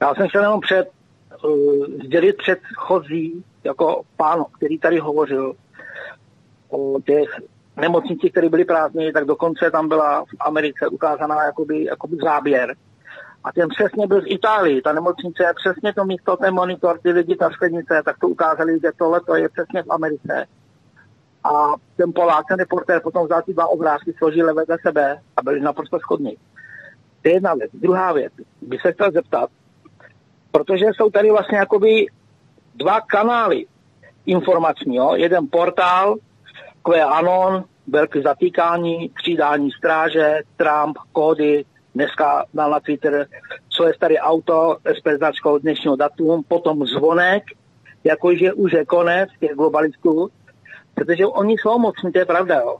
Já 0.00 0.14
jsem 0.14 0.28
chtěl 0.28 0.42
jenom 0.42 0.60
před, 0.60 0.90
uh, 1.44 1.86
sdělit 2.04 2.36
předchozí, 2.36 3.44
jako 3.64 4.02
pán, 4.16 4.44
který 4.56 4.78
tady 4.78 4.98
hovořil 4.98 5.54
o 6.68 7.00
těch 7.00 7.28
nemocnicích, 7.76 8.30
které 8.30 8.48
byly 8.48 8.64
prázdné, 8.64 9.12
tak 9.12 9.24
dokonce 9.24 9.70
tam 9.70 9.88
byla 9.88 10.24
v 10.24 10.36
Americe 10.40 10.88
ukázaná 10.88 11.44
jakoby, 11.44 11.84
jakoby 11.84 12.16
záběr, 12.24 12.74
a 13.44 13.52
ten 13.52 13.68
přesně 13.68 14.06
byl 14.06 14.20
z 14.20 14.24
Itálii, 14.26 14.82
ta 14.82 14.92
nemocnice 14.92 15.42
je 15.42 15.52
přesně 15.54 15.94
to 15.94 16.04
místo, 16.04 16.36
ten 16.36 16.54
monitor, 16.54 16.98
ty 16.98 17.10
lidi, 17.10 17.36
ta 17.36 17.50
sklenice, 17.50 18.02
tak 18.04 18.18
to 18.18 18.28
ukázali, 18.28 18.80
že 18.80 18.90
tohle 18.98 19.20
to 19.20 19.36
je 19.36 19.48
přesně 19.48 19.82
v 19.82 19.90
Americe. 19.90 20.46
A 21.44 21.74
ten 21.96 22.12
Polák, 22.12 22.46
ten 22.48 22.58
reportér 22.58 23.00
potom 23.02 23.24
vzal 23.24 23.42
ty 23.42 23.52
dva 23.52 23.66
obrázky, 23.66 24.14
složil 24.18 24.54
vedle 24.54 24.76
sebe 24.86 25.20
a 25.36 25.42
byli 25.42 25.60
naprosto 25.60 25.98
schodní. 25.98 26.36
To 27.22 27.28
je 27.28 27.34
jedna 27.34 27.54
věc. 27.54 27.70
Druhá 27.74 28.12
věc, 28.12 28.32
bych 28.62 28.80
se 28.80 28.92
chtěl 28.92 29.10
zeptat, 29.10 29.50
protože 30.52 30.86
jsou 30.94 31.10
tady 31.10 31.30
vlastně 31.30 31.58
jakoby 31.58 32.06
dva 32.74 33.00
kanály 33.00 33.66
informační. 34.26 34.96
Jo? 34.96 35.14
Jeden 35.14 35.48
portál, 35.50 36.16
QAnon, 36.82 37.64
velké 37.86 38.22
zatýkání, 38.22 39.10
přidání 39.14 39.70
stráže, 39.70 40.40
Trump, 40.56 40.98
kódy, 41.12 41.64
dneska 41.94 42.44
dal 42.54 42.70
na 42.70 42.80
Twitter, 42.80 43.26
co 43.68 43.86
je 43.86 43.94
staré 43.94 44.14
auto 44.18 44.76
s 44.84 45.00
preznačkou 45.00 45.58
dnešního 45.58 45.96
datum, 45.96 46.42
potom 46.48 46.86
zvonek, 46.86 47.42
jakože 48.04 48.52
už 48.52 48.72
je 48.72 48.84
konec 48.84 49.30
těch 49.40 49.54
globalistů, 49.54 50.28
protože 50.94 51.26
oni 51.26 51.52
jsou 51.52 51.78
mocní, 51.78 52.12
to 52.12 52.18
je 52.18 52.24
pravda, 52.24 52.54
jo. 52.54 52.76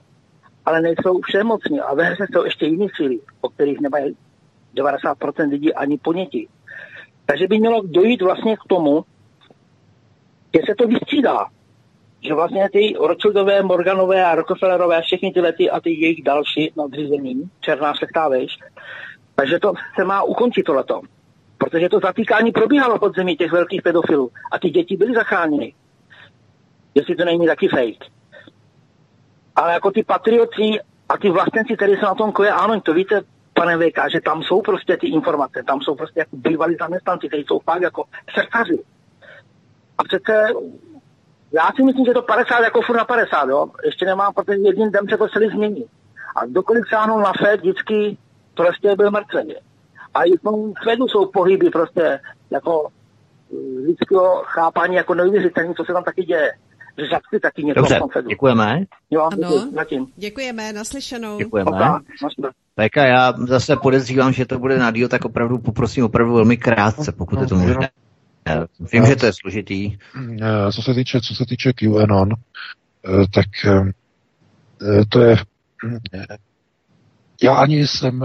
ale 0.67 0.81
nejsou 0.81 1.21
všemocní 1.21 1.81
a 1.81 1.95
ve 1.95 2.05
hře 2.05 2.27
jsou 2.33 2.45
ještě 2.45 2.67
jiné 2.67 2.87
síly, 2.97 3.21
o 3.41 3.49
kterých 3.49 3.81
nemají 3.81 4.17
90% 4.75 5.51
lidí 5.51 5.75
ani 5.75 5.99
ponětí. 5.99 6.49
Takže 7.27 7.47
by 7.47 7.59
mělo 7.59 7.83
dojít 7.85 8.23
vlastně 8.23 8.57
k 8.57 8.69
tomu, 8.69 9.05
že 10.55 10.61
se 10.67 10.75
to 10.75 10.87
vystřídá. 10.87 11.47
Že 12.21 12.35
vlastně 12.35 12.69
ty 12.73 12.95
Rothschildové, 13.01 13.63
Morganové 13.63 14.25
a 14.25 14.35
Rockefellerové, 14.35 15.03
všechny 15.03 15.33
ty 15.33 15.41
lety 15.41 15.71
a 15.71 15.81
ty 15.81 15.91
jejich 15.91 16.23
další 16.23 16.73
nadřízení, 16.77 17.51
černá 17.61 17.95
šlechtá 17.95 18.29
veš, 18.29 18.59
takže 19.35 19.59
to 19.59 19.73
se 19.95 20.05
má 20.05 20.23
ukončit 20.23 20.63
tohleto. 20.63 21.01
Protože 21.59 21.89
to 21.89 22.01
zatýkání 22.01 22.53
probíhalo 22.53 22.99
pod 22.99 23.17
zemí 23.17 23.37
těch 23.37 23.53
velkých 23.53 23.83
pedofilů 23.83 24.31
a 24.53 24.59
ty 24.59 24.71
děti 24.71 24.97
byly 24.97 25.15
zachráněny. 25.15 25.75
Jestli 26.95 27.17
to 27.17 27.25
není 27.25 27.47
taky 27.47 27.69
fake. 27.69 28.11
Ale 29.57 29.73
jako 29.73 29.91
ty 29.91 30.05
patrioti 30.05 30.81
a 31.09 31.19
ty 31.19 31.31
vlastníci, 31.31 31.77
kteří 31.77 31.93
jsou 31.93 32.07
na 32.07 32.15
tom 32.15 32.33
koje, 32.33 32.51
ano, 32.51 32.81
to 32.81 32.95
víte, 32.95 33.23
pane 33.55 33.77
VK, 33.79 33.99
že 34.13 34.21
tam 34.21 34.43
jsou 34.43 34.63
prostě 34.63 34.97
ty 34.97 35.09
informace, 35.09 35.63
tam 35.67 35.81
jsou 35.81 35.95
prostě 35.95 36.21
jako 36.21 36.37
bývalí 36.37 36.77
zaměstnanci, 36.81 37.29
kteří 37.29 37.45
jsou 37.47 37.59
fakt 37.59 37.83
jako 37.83 38.05
srdcaři. 38.35 38.79
A 39.99 40.05
přece 40.05 40.47
já 41.53 41.71
si 41.77 41.83
myslím, 41.83 42.07
že 42.07 42.13
to 42.13 42.23
50 42.23 42.61
jako 42.61 42.83
furt 42.83 42.97
na 42.97 43.05
50, 43.05 43.49
jo. 43.49 43.67
Ještě 43.85 44.07
nemám, 44.07 44.33
protože 44.35 44.59
jedním 44.59 44.91
den 44.91 45.09
se 45.11 45.17
to 45.17 45.29
celý 45.29 45.49
změní. 45.49 45.85
A 46.37 46.47
kdokoliv 46.47 46.85
sáhnul 46.89 47.21
na 47.21 47.33
FED, 47.39 47.61
vždycky 47.61 48.17
prostě 48.55 48.97
byl 48.97 49.11
mrtvý. 49.11 49.55
A 50.15 50.23
i 50.25 50.37
v 50.37 50.43
tom 50.43 50.73
Fedu 50.85 51.09
jsou 51.09 51.27
pohyby 51.27 51.71
prostě 51.71 52.21
jako 52.51 52.89
eh, 53.53 53.81
lidského 53.87 54.43
chápání 54.45 54.95
jako 54.95 55.15
neuvěřitelný, 55.15 55.75
co 55.75 55.85
se 55.85 55.93
tam 55.93 56.05
taky 56.05 56.23
děje. 56.23 56.53
Že 56.99 57.07
žabky 57.07 57.41
taky 57.41 57.65
něco 57.65 57.81
Dobře, 57.81 57.97
v 57.97 57.99
tom 57.99 58.09
Fedu. 58.09 58.29
děkujeme. 58.29 58.85
Jo, 59.11 59.29
Ano. 59.33 59.51
zatím. 59.75 60.07
Děkujeme, 60.17 60.73
naslyšenou. 60.73 61.39
Děkujeme. 61.39 61.71
Oka, 61.71 62.01
naschle. 62.23 62.51
Tak 62.75 62.97
a 62.97 63.05
já 63.07 63.33
zase 63.39 63.77
podezřívám, 63.77 64.33
že 64.33 64.47
to 64.47 64.59
bude 64.59 64.79
na 64.79 64.91
díl, 64.91 65.09
tak 65.09 65.25
opravdu 65.25 65.59
poprosím 65.59 66.05
opravdu 66.05 66.35
velmi 66.35 66.57
krátce, 66.57 67.13
pokud 67.13 67.41
je 67.41 67.47
to 67.47 67.55
možné. 67.55 67.89
Vím, 68.93 69.07
že 69.07 69.17
to 69.17 69.27
je 69.27 69.33
složitý. 69.33 69.99
Eh, 70.43 70.73
Co 70.73 70.83
se 70.83 70.95
týče, 70.95 71.21
co 71.21 71.35
se 71.35 71.47
týče 71.47 71.73
QAnon, 71.73 72.29
eh, 72.33 73.27
tak 73.35 73.47
eh, 73.67 75.05
to 75.09 75.21
je 75.21 75.37
já 77.43 77.55
ani 77.55 77.87
jsem 77.87 78.25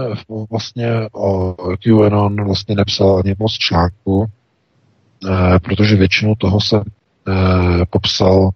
vlastně 0.50 1.08
o 1.12 1.56
QAnon 1.76 2.44
vlastně 2.44 2.74
nepsal 2.74 3.18
ani 3.18 3.34
moc 3.38 3.52
článku, 3.52 4.26
protože 5.62 5.96
většinu 5.96 6.34
toho 6.34 6.60
jsem 6.60 6.82
popsal 7.90 8.50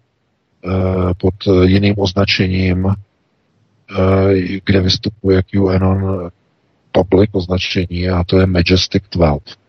pod 1.19 1.35
jiným 1.65 1.95
označením, 1.99 2.95
kde 4.65 4.81
vystupuje 4.81 5.43
QAnon 5.43 6.31
public 6.93 7.31
označení 7.33 8.09
a 8.09 8.25
to 8.25 8.41
je 8.41 8.47
Majestic 8.47 9.03
12. 9.13 9.60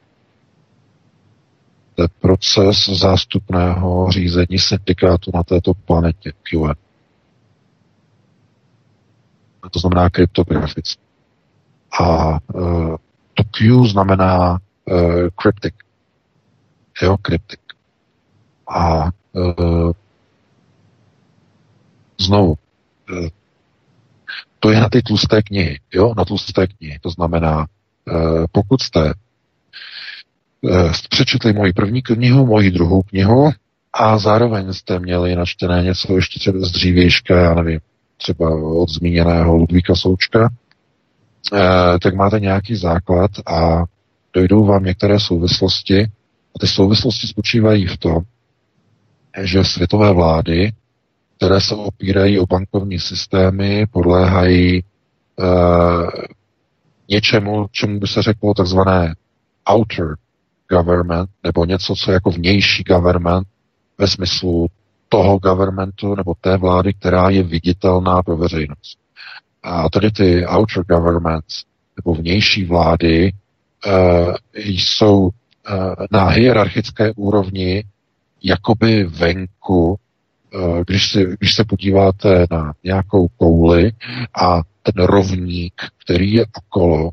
Proces 2.20 2.90
zástupného 3.00 4.12
řízení 4.12 4.60
syndikátu 4.60 5.32
na 5.34 5.44
této 5.44 5.74
planetě 5.74 6.32
QAnon. 6.44 6.76
To 9.72 9.80
znamená 9.80 10.10
kryptograficky. 10.10 11.02
A 12.00 12.40
uh, 12.54 12.96
to 13.34 13.44
Q 13.52 13.88
znamená 13.88 14.60
uh, 14.86 15.28
cryptic. 15.42 15.74
Jo, 17.02 17.18
cryptic. 17.18 17.60
A 18.68 19.10
uh, 19.32 19.92
znovu, 22.20 22.58
uh, 23.12 23.28
to 24.60 24.70
je 24.72 24.80
na 24.80 24.90
ty 24.90 25.02
tlusté 25.02 25.42
knihy, 25.42 25.80
jo, 25.94 26.14
na 26.18 26.26
tlusté 26.26 26.68
knihy. 26.68 27.00
To 27.02 27.10
znamená, 27.10 27.66
pokud 28.52 28.82
jste 28.82 29.14
přečetli 31.10 31.54
moji 31.54 31.74
první 31.74 32.02
knihu, 32.02 32.46
moji 32.46 32.72
druhou 32.72 33.02
knihu 33.02 33.52
a 33.94 34.18
zároveň 34.18 34.74
jste 34.74 35.00
měli 35.00 35.36
načtené 35.36 35.84
něco 35.84 36.16
ještě 36.16 36.40
třeba 36.40 36.60
z 36.60 36.72
dřívějška, 36.72 37.36
já 37.36 37.54
nevím, 37.54 37.80
třeba 38.18 38.50
od 38.56 38.90
zmíněného 38.90 39.56
Ludvíka 39.56 39.96
Součka, 39.96 40.50
eh, 41.54 42.00
tak 42.02 42.16
máte 42.16 42.40
nějaký 42.40 42.76
základ 42.76 43.32
a 43.46 43.84
dojdou 44.34 44.66
vám 44.66 44.84
některé 44.84 45.20
souvislosti. 45.20 46.04
A 46.56 46.60
ty 46.60 46.68
souvislosti 46.68 47.28
spočívají 47.28 47.88
v 47.88 47.98
tom, 47.98 48.18
že 49.42 49.64
světové 49.64 50.14
vlády, 50.14 50.72
které 51.38 51.62
se 51.62 51.76
opírají 51.76 52.40
o 52.40 52.46
bankovní 52.46 53.00
systémy, 53.00 53.86
podléhají 53.92 54.84
uh, 55.36 56.10
něčemu, 57.10 57.66
čemu 57.72 58.00
by 58.00 58.08
se 58.08 58.22
řeklo 58.22 58.54
takzvané 58.54 59.16
outer 59.74 60.16
government, 60.72 61.30
nebo 61.44 61.66
něco, 61.66 61.96
co 61.96 62.12
je 62.12 62.14
jako 62.14 62.32
vnější 62.32 62.84
government, 62.84 63.48
ve 63.98 64.08
smyslu 64.08 64.68
toho 65.10 65.40
governmentu 65.40 66.16
nebo 66.16 66.34
té 66.42 66.58
vlády, 66.58 66.94
která 66.94 67.30
je 67.30 67.44
viditelná 67.44 68.24
pro 68.24 68.38
veřejnost. 68.38 68.98
A 69.64 69.90
tady 69.90 70.12
ty 70.12 70.46
outer 70.48 70.84
governments 70.84 71.64
nebo 71.98 72.16
vnější 72.16 72.66
vlády 72.66 73.32
uh, 73.86 74.34
jsou 74.54 75.20
uh, 75.20 75.32
na 76.12 76.28
hierarchické 76.28 77.12
úrovni 77.16 77.84
jakoby 78.44 79.04
venku, 79.04 80.00
uh, 80.54 80.80
když, 80.88 81.12
si, 81.12 81.26
když 81.40 81.56
se 81.56 81.64
podíváte 81.64 82.46
na 82.52 82.74
nějakou 82.84 83.28
kouli 83.28 83.92
a 84.42 84.62
ten 84.84 85.06
rovník, 85.06 85.74
který 86.06 86.34
je 86.34 86.46
okolo 86.58 87.10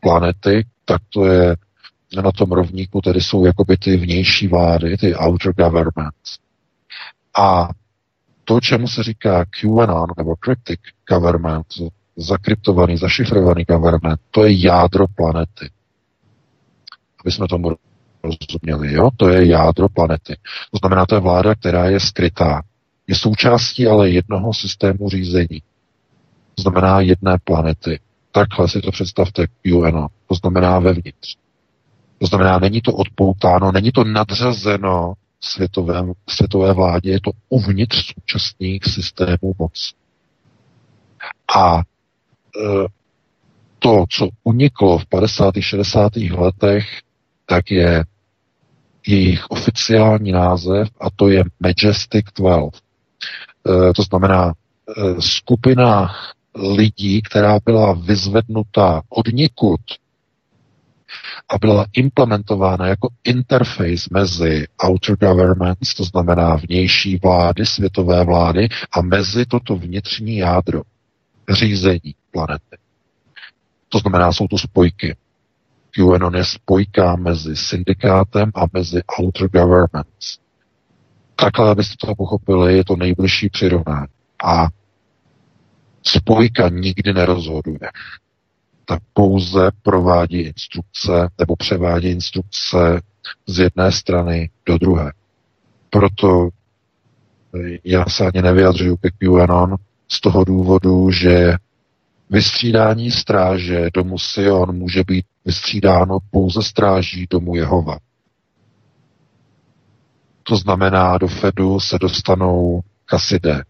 planety, 0.00 0.66
tak 0.84 1.02
to 1.12 1.26
je 1.26 1.56
na 2.16 2.32
tom 2.32 2.52
rovníku 2.52 3.00
tedy 3.00 3.20
jsou 3.20 3.44
jakoby 3.46 3.76
ty 3.76 3.96
vnější 3.96 4.48
vlády, 4.48 4.96
ty 4.96 5.16
outer 5.16 5.52
governments. 5.52 6.38
A 7.38 7.68
to, 8.44 8.60
čemu 8.60 8.88
se 8.88 9.02
říká 9.02 9.44
QAnon 9.44 10.06
nebo 10.16 10.34
cryptic 10.36 10.80
government, 11.10 11.66
zakryptovaný, 12.16 12.96
zašifrovaný 12.96 13.64
government, 13.64 14.20
to 14.30 14.44
je 14.44 14.66
jádro 14.66 15.06
planety. 15.08 15.70
Aby 17.20 17.32
jsme 17.32 17.48
tomu 17.48 17.70
rozuměli, 18.22 18.92
jo? 18.92 19.10
To 19.16 19.28
je 19.28 19.46
jádro 19.46 19.88
planety. 19.88 20.36
To 20.70 20.78
znamená, 20.78 21.06
to 21.06 21.14
je 21.14 21.20
vláda, 21.20 21.54
která 21.54 21.84
je 21.84 22.00
skrytá. 22.00 22.62
Je 23.06 23.14
součástí 23.14 23.86
ale 23.86 24.10
jednoho 24.10 24.54
systému 24.54 25.08
řízení. 25.08 25.62
To 26.54 26.62
znamená 26.62 27.00
jedné 27.00 27.38
planety. 27.44 28.00
Takhle 28.32 28.68
si 28.68 28.80
to 28.80 28.90
představte 28.90 29.46
QAnon. 29.62 30.08
To 30.26 30.34
znamená 30.34 30.78
vevnitř. 30.78 31.36
To 32.18 32.26
znamená, 32.26 32.58
není 32.58 32.80
to 32.80 32.92
odpoutáno, 32.92 33.72
není 33.72 33.92
to 33.92 34.04
nadřazeno 34.04 35.14
světové, 35.40 36.02
světové 36.28 36.72
vládě, 36.72 37.10
je 37.10 37.20
to 37.20 37.30
uvnitř 37.48 38.14
současných 38.14 38.84
systémů 38.84 39.54
moc. 39.58 39.92
A 41.56 41.78
e, 41.78 41.82
to, 43.78 44.04
co 44.10 44.28
uniklo 44.44 44.98
v 44.98 45.06
50. 45.06 45.54
60. 45.60 46.16
letech, 46.16 47.00
tak 47.46 47.70
je 47.70 48.04
jejich 49.06 49.50
oficiální 49.50 50.32
název 50.32 50.88
a 51.00 51.10
to 51.16 51.28
je 51.28 51.44
Majestic 51.60 52.26
12. 52.36 52.76
E, 52.76 53.92
to 53.92 54.02
znamená 54.02 54.52
e, 54.52 55.22
skupina 55.22 56.14
lidí, 56.76 57.22
která 57.22 57.58
byla 57.64 57.92
vyzvednuta 57.92 59.02
od 59.08 59.26
někud 59.32 59.80
a 61.48 61.58
byla 61.58 61.86
implementována 61.92 62.86
jako 62.86 63.08
interface 63.24 64.08
mezi 64.10 64.66
outer 64.88 65.16
governments, 65.16 65.94
to 65.94 66.04
znamená 66.04 66.56
vnější 66.56 67.16
vlády, 67.22 67.66
světové 67.66 68.24
vlády, 68.24 68.68
a 68.92 69.02
mezi 69.02 69.46
toto 69.46 69.76
vnitřní 69.76 70.36
jádro 70.36 70.82
řízení 71.52 72.14
planety. 72.30 72.76
To 73.88 73.98
znamená, 73.98 74.32
jsou 74.32 74.48
to 74.48 74.58
spojky. 74.58 75.16
QAnon 75.90 76.36
je 76.36 76.44
spojka 76.44 77.16
mezi 77.16 77.56
syndikátem 77.56 78.50
a 78.54 78.64
mezi 78.72 79.02
outer 79.20 79.48
governments. 79.48 80.38
Takhle, 81.36 81.70
abyste 81.70 82.06
to 82.06 82.14
pochopili, 82.14 82.76
je 82.76 82.84
to 82.84 82.96
nejbližší 82.96 83.48
přirovnání. 83.48 84.06
A 84.44 84.68
spojka 86.02 86.68
nikdy 86.68 87.12
nerozhoduje 87.12 87.78
tak 88.88 89.02
pouze 89.12 89.70
provádí 89.82 90.40
instrukce 90.40 91.28
nebo 91.38 91.56
převádí 91.56 92.08
instrukce 92.08 93.00
z 93.46 93.58
jedné 93.58 93.92
strany 93.92 94.50
do 94.66 94.78
druhé. 94.78 95.12
Proto 95.90 96.48
já 97.84 98.04
se 98.04 98.26
ani 98.26 98.42
nevyjadřuju 98.42 98.96
ke 98.96 99.10
QAnon 99.10 99.76
z 100.08 100.20
toho 100.20 100.44
důvodu, 100.44 101.10
že 101.10 101.52
vystřídání 102.30 103.10
stráže 103.10 103.88
domu 103.94 104.18
Sion 104.18 104.76
může 104.76 105.04
být 105.06 105.26
vystřídáno 105.44 106.18
pouze 106.30 106.62
stráží 106.62 107.26
domu 107.30 107.54
Jehova. 107.54 107.98
To 110.42 110.56
znamená, 110.56 111.18
do 111.18 111.28
Fedu 111.28 111.80
se 111.80 111.98
dostanou 111.98 112.80
kasidé, 113.04 113.62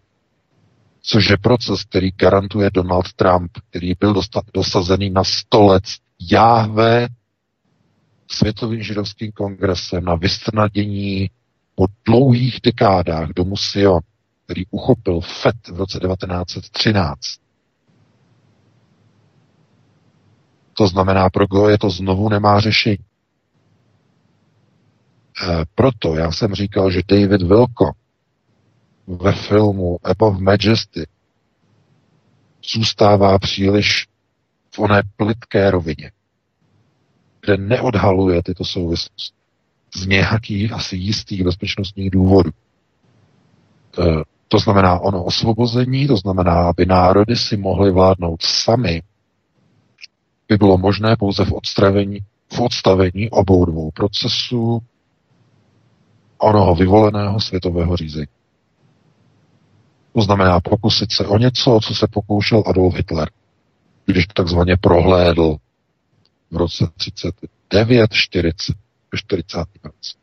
což 1.01 1.29
je 1.29 1.37
proces, 1.37 1.83
který 1.83 2.11
garantuje 2.11 2.69
Donald 2.73 3.13
Trump, 3.13 3.51
který 3.69 3.93
byl 3.99 4.21
dosazený 4.53 5.09
na 5.09 5.23
100 5.23 5.65
let 5.65 5.83
Jáhve 6.31 7.07
Světovým 8.31 8.83
židovským 8.83 9.31
kongresem 9.31 10.05
na 10.05 10.15
vystrnadění 10.15 11.29
po 11.75 11.85
dlouhých 12.05 12.59
dekádách 12.63 13.29
domu 13.29 13.57
Sion, 13.57 13.99
který 14.45 14.63
uchopil 14.71 15.21
FED 15.21 15.55
v 15.71 15.77
roce 15.77 15.99
1913. 15.99 17.19
To 20.73 20.87
znamená, 20.87 21.29
pro 21.29 21.47
Go 21.47 21.69
je 21.69 21.77
to 21.77 21.89
znovu 21.89 22.29
nemá 22.29 22.59
řešení. 22.59 22.97
E, 22.97 23.05
proto 25.75 26.15
já 26.15 26.31
jsem 26.31 26.53
říkal, 26.53 26.91
že 26.91 27.01
David 27.07 27.41
Wilco 27.41 27.91
filmu 29.31 29.99
Above 30.03 30.39
Majesty 30.39 31.07
zůstává 32.73 33.39
příliš 33.39 34.07
v 34.71 34.79
oné 34.79 35.01
plitké 35.17 35.71
rovině, 35.71 36.11
kde 37.41 37.57
neodhaluje 37.57 38.43
tyto 38.43 38.65
souvislosti 38.65 39.39
z 39.95 40.07
nějakých 40.07 40.71
asi 40.71 40.95
jistých 40.95 41.43
bezpečnostních 41.43 42.11
důvodů. 42.11 42.51
E, 43.99 44.03
to 44.47 44.59
znamená 44.59 44.99
ono 44.99 45.23
osvobození, 45.23 46.07
to 46.07 46.17
znamená, 46.17 46.69
aby 46.69 46.85
národy 46.85 47.35
si 47.35 47.57
mohly 47.57 47.91
vládnout 47.91 48.41
sami, 48.41 49.01
by 50.47 50.57
bylo 50.57 50.77
možné 50.77 51.15
pouze 51.15 51.45
v 51.45 51.53
odstavení, 51.53 52.19
v 52.53 52.59
odstavení 52.59 53.29
obou 53.29 53.65
dvou 53.65 53.91
procesů 53.91 54.81
onoho 56.37 56.75
vyvoleného 56.75 57.39
světového 57.39 57.97
řízení. 57.97 58.38
To 60.13 60.21
znamená 60.21 60.59
pokusit 60.59 61.11
se 61.11 61.27
o 61.27 61.37
něco, 61.37 61.79
co 61.83 61.95
se 61.95 62.07
pokoušel 62.07 62.63
Adolf 62.65 62.95
Hitler, 62.95 63.29
když 64.05 64.27
takzvaně 64.27 64.77
prohlédl 64.77 65.57
v 66.51 66.57
roce 66.57 66.87
39, 66.97 68.13
40, 68.13 68.75
40. 69.15 69.57
roce. 69.83 70.17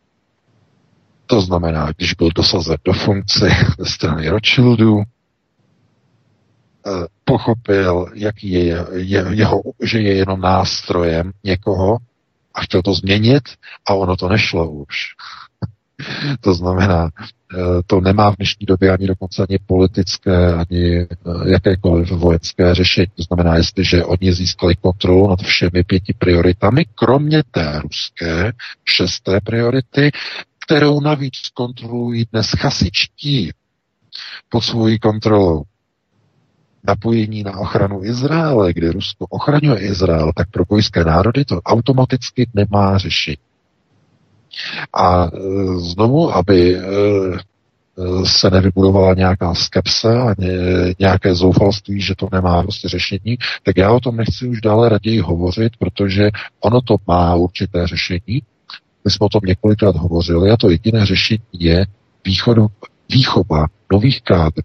To 1.27 1.41
znamená, 1.41 1.93
když 1.97 2.15
byl 2.15 2.29
dosazen 2.35 2.77
do 2.85 2.93
funkce 2.93 3.49
ze 3.79 3.85
strany 3.85 4.29
Rothschildů, 4.29 5.03
eh, 5.03 5.07
pochopil, 7.25 8.07
jaký 8.15 8.51
je, 8.51 8.87
je 8.93 9.25
jeho, 9.31 9.63
že 9.83 9.99
je 9.99 10.17
jenom 10.17 10.41
nástrojem 10.41 11.33
někoho 11.45 11.97
a 12.55 12.61
chtěl 12.61 12.83
to 12.83 12.95
změnit 12.95 13.43
a 13.89 13.95
ono 13.95 14.17
to 14.17 14.29
nešlo 14.29 14.71
už. 14.71 14.97
to 16.41 16.55
znamená, 16.55 17.11
eh, 17.11 17.83
to 17.87 18.01
nemá 18.01 18.31
v 18.31 18.37
dnešní 18.37 18.67
době 18.67 18.93
ani 18.93 19.07
dokonce 19.07 19.47
ani 19.49 19.59
politické, 19.67 20.55
ani 20.55 21.01
eh, 21.01 21.07
jakékoliv 21.47 22.11
vojenské 22.11 22.75
řešení. 22.75 23.07
To 23.17 23.23
znamená, 23.23 23.57
jestliže 23.57 24.05
oni 24.05 24.33
získali 24.33 24.75
kontrolu 24.77 25.29
nad 25.29 25.41
všemi 25.43 25.85
pěti 25.85 26.15
prioritami, 26.19 26.85
kromě 26.95 27.43
té 27.51 27.81
ruské 27.83 28.53
šesté 28.85 29.41
priority, 29.41 30.11
kterou 30.67 31.01
navíc 31.01 31.49
kontrolují 31.55 32.27
dnes 32.33 32.47
chasičtí 32.47 33.53
pod 34.49 34.61
svojí 34.61 34.99
kontrolou 34.99 35.63
napojení 36.85 37.43
na 37.43 37.59
ochranu 37.59 38.05
Izraele, 38.05 38.73
kdy 38.73 38.91
Rusko 38.91 39.27
ochraňuje 39.27 39.81
Izrael, 39.81 40.33
tak 40.37 40.51
pro 40.51 40.65
bojské 40.65 41.05
národy 41.05 41.45
to 41.45 41.63
automaticky 41.63 42.49
nemá 42.55 42.99
řešení. 42.99 43.46
A 44.93 45.25
e, 45.25 45.31
znovu, 45.79 46.35
aby 46.35 46.77
e, 46.77 46.81
se 48.25 48.51
nevybudovala 48.51 49.15
nějaká 49.15 49.55
skepse 49.55 50.19
a 50.19 50.35
nějaké 50.99 51.35
zoufalství, 51.35 52.01
že 52.01 52.15
to 52.15 52.29
nemá 52.33 52.63
prostě 52.63 52.89
řešení, 52.89 53.39
tak 53.63 53.77
já 53.77 53.93
o 53.93 54.01
tom 54.01 54.17
nechci 54.17 54.49
už 54.49 54.61
dále 54.61 54.89
raději 54.89 55.21
hovořit, 55.21 55.73
protože 55.79 56.31
ono 56.61 56.81
to 56.81 56.97
má 57.07 57.35
určité 57.35 57.87
řešení. 57.87 58.43
My 59.05 59.11
jsme 59.11 59.25
o 59.25 59.29
tom 59.29 59.41
několikrát 59.47 59.97
hovořili 59.97 60.51
a 60.51 60.57
to 60.57 60.71
jediné 60.71 61.07
řešení 61.07 61.41
je 61.53 61.87
východu, 62.25 62.67
výchova 63.11 63.67
nových 63.93 64.23
kádrů 64.23 64.63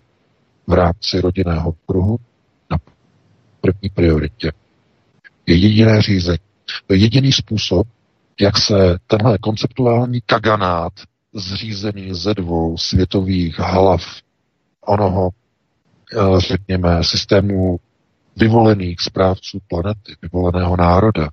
v 0.68 0.74
rámci 0.74 1.22
rodinného 1.22 1.74
kruhu 1.86 2.20
na 2.72 2.78
první 3.62 3.90
prioritě. 3.94 4.52
Je 5.48 5.56
jediné 5.56 6.02
řízení. 6.02 6.38
To 6.88 6.94
je 6.94 7.00
jediný 7.00 7.32
způsob, 7.32 7.88
jak 8.42 8.58
se 8.58 8.98
tenhle 9.08 9.38
konceptuální 9.38 10.22
kaganát 10.26 10.94
zřízený 11.34 12.14
ze 12.14 12.34
dvou 12.34 12.78
světových 12.78 13.60
hlav 13.60 14.02
onoho, 14.86 15.30
eh, 16.14 16.40
řekněme, 16.40 17.04
systému 17.04 17.80
vyvolených 18.38 19.02
správců 19.02 19.60
planety, 19.68 20.16
vyvoleného 20.22 20.78
národa, 20.78 21.30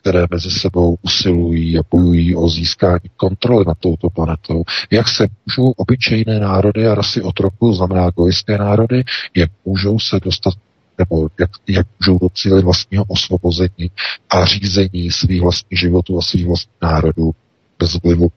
které 0.00 0.26
mezi 0.30 0.50
sebou 0.50 0.96
usilují 1.02 1.78
a 1.78 1.82
bojují 1.90 2.36
o 2.36 2.48
získání 2.48 3.10
kontroly 3.16 3.64
nad 3.68 3.78
touto 3.78 4.10
planetou, 4.10 4.64
jak 4.90 5.08
se 5.08 5.28
můžou 5.46 5.70
obyčejné 5.70 6.40
národy 6.40 6.86
a 6.86 6.94
rasy 6.94 7.22
otroku, 7.22 7.72
znamená 7.72 8.10
gojské 8.10 8.58
národy, 8.58 9.04
jak 9.36 9.50
můžou 9.64 9.98
se 9.98 10.20
dostat 10.20 10.54
nebo 10.98 11.28
jak, 11.40 11.50
jak 11.68 11.86
můžou 12.00 12.18
docílit 12.18 12.64
vlastního 12.64 13.04
osvobození 13.08 13.90
a 14.30 14.44
řízení 14.44 15.10
svých 15.10 15.42
vlastních 15.42 15.80
životů 15.80 16.18
a 16.18 16.22
svých 16.22 16.46
vlastních 16.46 16.82
národů 16.82 17.32
bez 17.78 18.02
vlivu 18.02 18.32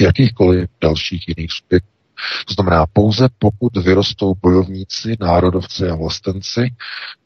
jakýchkoliv 0.00 0.70
dalších 0.82 1.28
jiných 1.28 1.52
subjektů. 1.52 1.90
To 2.48 2.54
znamená, 2.54 2.86
pouze 2.86 3.28
pokud 3.38 3.76
vyrostou 3.76 4.34
bojovníci, 4.42 5.16
národovci 5.20 5.88
a 5.88 5.94
vlastenci 5.94 6.60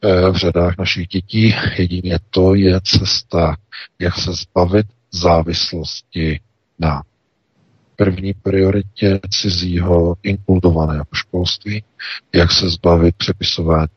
eh, 0.01 0.31
v 0.31 0.35
řadách 0.35 0.77
našich 0.77 1.07
dětí, 1.07 1.55
jedině 1.77 2.19
to 2.29 2.55
je 2.55 2.81
cesta, 2.83 3.55
jak 3.99 4.15
se 4.15 4.31
zbavit 4.33 4.85
závislosti 5.11 6.39
na 6.79 7.03
první 7.95 8.33
prioritě 8.33 9.19
cizího 9.29 10.15
inkultovaného 10.23 11.05
školství, 11.13 11.83
jak 12.33 12.51
se 12.51 12.69
zbavit 12.69 13.15
přepisování 13.15 13.87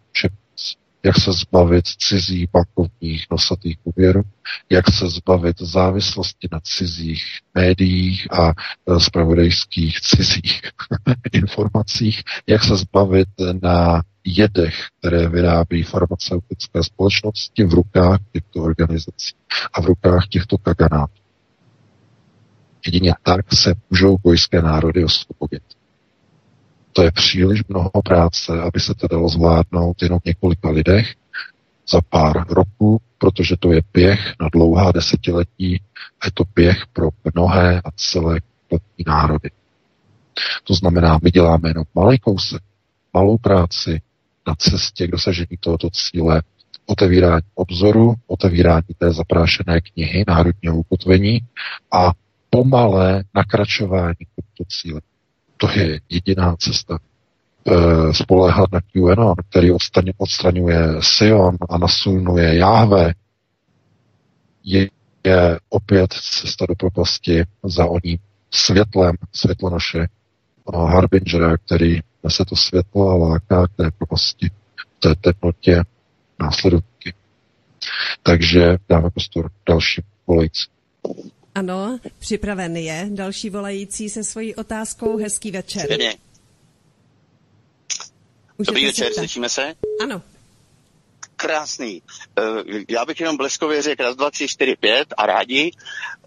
jak 1.05 1.17
se 1.17 1.33
zbavit 1.33 1.85
cizích 1.87 2.49
bankovních 2.53 3.27
nosatých 3.31 3.77
úvěrů, 3.85 4.23
jak 4.71 4.91
se 4.91 5.09
zbavit 5.09 5.61
závislosti 5.61 6.49
na 6.53 6.61
cizích 6.61 7.25
médiích 7.55 8.33
a 8.33 8.53
spravodajských 8.99 10.01
cizích 10.01 10.61
informacích, 11.33 12.23
jak 12.47 12.65
se 12.65 12.77
zbavit 12.77 13.29
na 13.63 14.03
jedech, 14.25 14.75
které 14.99 15.29
vyrábí 15.29 15.83
farmaceutické 15.83 16.83
společnosti 16.83 17.65
v 17.65 17.75
rukách 17.75 18.19
těchto 18.33 18.63
organizací 18.63 19.35
a 19.73 19.81
v 19.81 19.85
rukách 19.85 20.29
těchto 20.29 20.59
kaganátů. 20.59 21.23
Jedině 22.87 23.15
tak 23.23 23.55
se 23.55 23.75
můžou 23.91 24.19
bojské 24.23 24.63
národy 24.63 25.05
osvobodit. 25.05 25.63
To 26.97 27.03
je 27.03 27.11
příliš 27.11 27.65
mnoho 27.69 27.91
práce, 28.05 28.61
aby 28.61 28.81
se 28.81 28.95
to 28.95 29.09
dalo 29.09 29.29
zvládnout 29.29 30.03
jenom 30.03 30.19
několika 30.25 30.71
lidech 30.71 31.15
za 31.89 32.01
pár 32.01 32.47
roků, 32.49 33.01
protože 33.19 33.57
to 33.57 33.73
je 33.73 33.81
běh 33.93 34.35
na 34.41 34.49
dlouhá 34.53 34.93
desetiletí 34.93 35.83
a 36.21 36.27
je 36.27 36.31
to 36.35 36.45
běh 36.55 36.77
pro 36.93 37.09
mnohé 37.35 37.81
a 37.85 37.91
celé 37.97 38.41
kompletní 38.41 39.05
národy. 39.07 39.51
To 40.65 40.75
znamená, 40.75 41.19
my 41.23 41.31
děláme 41.31 41.71
jenom 41.71 41.85
malý 41.95 42.19
kousek, 42.19 42.63
malou 43.13 43.39
práci 43.39 44.01
na 44.47 44.55
cestě 44.55 45.07
k 45.07 45.11
dosažení 45.11 45.57
tohoto 45.61 45.89
cíle, 45.91 46.43
otevírání 46.87 47.47
obzoru, 47.55 48.15
otevírání 48.27 48.95
té 48.99 49.13
zaprášené 49.13 49.81
knihy 49.81 50.25
národního 50.29 50.77
ukotvení 50.77 51.41
a 51.93 52.13
pomalé 52.51 53.25
nakračování 53.35 54.15
k 54.15 54.29
tomuto 54.35 54.65
cíle. 54.69 55.01
To 55.57 55.71
je 55.71 56.01
jediná 56.09 56.57
cesta. 56.57 56.99
E, 57.67 58.15
spoléhat 58.15 58.73
na 58.73 58.81
QAnon, 58.81 59.35
který 59.51 59.71
odstraň, 59.73 60.13
odstraňuje 60.17 60.79
Sion 61.01 61.57
a 61.69 61.79
nasunuje 61.79 62.57
Jahve, 62.57 63.15
je, 64.65 64.89
je 65.25 65.59
opět 65.69 66.13
cesta 66.13 66.67
do 66.67 66.75
propasti 66.75 67.45
za 67.65 67.87
oním 67.87 68.19
světlem, 68.51 69.17
světlo 69.33 69.71
naše 69.71 70.07
Harbingera, 70.75 71.57
který 71.57 72.01
nese 72.25 72.45
to 72.45 72.57
světlo 72.57 73.11
a 73.11 73.15
láká 73.15 73.67
k 73.67 73.77
té 73.77 73.91
propasti, 73.91 74.51
v 74.77 75.01
té 75.01 75.15
temnotě 75.15 75.83
následovky. 76.41 77.15
Takže 78.23 78.77
dáme 78.89 79.11
prostor 79.11 79.51
dalším 79.69 80.05
volajícím. 80.27 80.73
Ano, 81.55 81.99
připraven 82.19 82.77
je. 82.77 83.07
Další 83.11 83.51
volající 83.51 84.11
se 84.11 84.25
svojí 84.25 84.55
otázkou. 84.55 85.17
Hezký 85.17 85.51
večer. 85.51 85.89
Dobrý 85.91 86.09
Dobrý 88.59 88.87
večer, 88.87 89.13
slyšíme 89.15 89.49
se? 89.49 89.75
Ano. 90.03 90.23
Krásný. 91.37 92.03
Uh, 92.39 92.81
já 92.89 93.05
bych 93.05 93.21
jenom 93.21 93.37
bleskově 93.37 93.83
řekl 93.83 94.03
raz, 94.03 94.17
dva, 94.17 94.31
tři, 94.31 94.49
čtyři, 94.49 94.77
pět 94.77 95.15
a 95.17 95.27
rádi. 95.27 95.71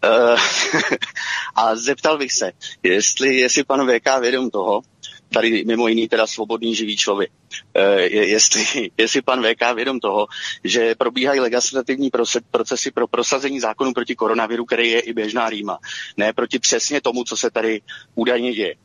Uh, 0.04 0.40
a 1.56 1.76
zeptal 1.76 2.18
bych 2.18 2.34
se, 2.34 2.52
jestli, 2.84 3.36
jestli 3.36 3.64
pan 3.64 3.88
VK 3.88 4.22
vědom 4.22 4.50
toho, 4.50 4.82
tady 5.30 5.66
mimo 5.66 5.88
jiný 5.88 6.08
teda 6.08 6.28
svobodný 6.28 6.76
živý 6.76 6.98
člověk. 6.98 7.32
E, 7.74 8.02
jestli, 8.10 8.90
jestli 8.98 9.22
pan 9.22 9.44
VK 9.44 9.76
vědom 9.76 10.00
toho, 10.00 10.28
že 10.64 10.96
probíhají 10.96 11.40
legislativní 11.40 12.10
procesy 12.52 12.92
pro 12.92 13.08
prosazení 13.08 13.60
zákonu 13.60 13.94
proti 13.94 14.16
koronaviru, 14.16 14.66
který 14.66 14.92
je 14.92 15.00
i 15.00 15.14
běžná 15.14 15.50
rýma. 15.50 15.80
Ne 16.18 16.34
proti 16.34 16.60
přesně 16.60 17.02
tomu, 17.02 17.24
co 17.24 17.38
se 17.38 17.52
tady 17.52 17.82
údajně 18.16 18.54
děje. 18.54 18.76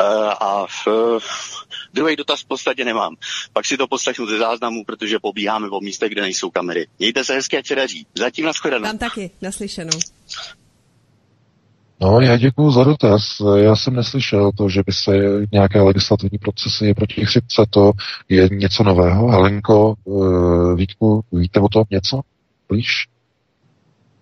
Uh, 0.00 0.28
a 0.40 0.66
uh, 0.86 1.20
druhý 1.94 2.16
dotaz 2.16 2.40
v 2.40 2.46
podstatě 2.46 2.84
nemám. 2.84 3.16
Pak 3.52 3.66
si 3.66 3.76
to 3.76 3.86
poslechnu 3.86 4.26
ze 4.26 4.38
záznamu, 4.38 4.84
protože 4.84 5.18
pobíháme 5.18 5.68
po 5.68 5.80
místech, 5.80 6.12
kde 6.12 6.22
nejsou 6.22 6.50
kamery. 6.50 6.86
Mějte 6.98 7.24
se 7.24 7.34
hezky 7.34 7.58
a 7.58 7.74
daří. 7.74 8.06
Zatím 8.14 8.44
na 8.44 8.52
shledanou. 8.52 8.84
Tam 8.84 8.98
taky, 8.98 9.30
naslyšenou. 9.42 9.98
No, 12.00 12.20
já 12.20 12.36
děkuji 12.36 12.70
za 12.70 12.84
dotaz. 12.84 13.22
Já 13.56 13.76
jsem 13.76 13.94
neslyšel 13.94 14.50
to, 14.52 14.68
že 14.68 14.82
by 14.86 14.92
se 14.92 15.10
nějaké 15.52 15.80
legislativní 15.80 16.38
procesy 16.38 16.94
proti 16.94 17.26
chřipce, 17.26 17.66
to 17.70 17.92
je 18.28 18.48
něco 18.52 18.82
nového. 18.82 19.28
Helenko, 19.28 19.94
uh, 20.04 20.76
Vítku, 20.76 21.24
víte 21.32 21.60
o 21.60 21.68
tom 21.68 21.84
něco? 21.90 22.20
Blíž? 22.68 23.06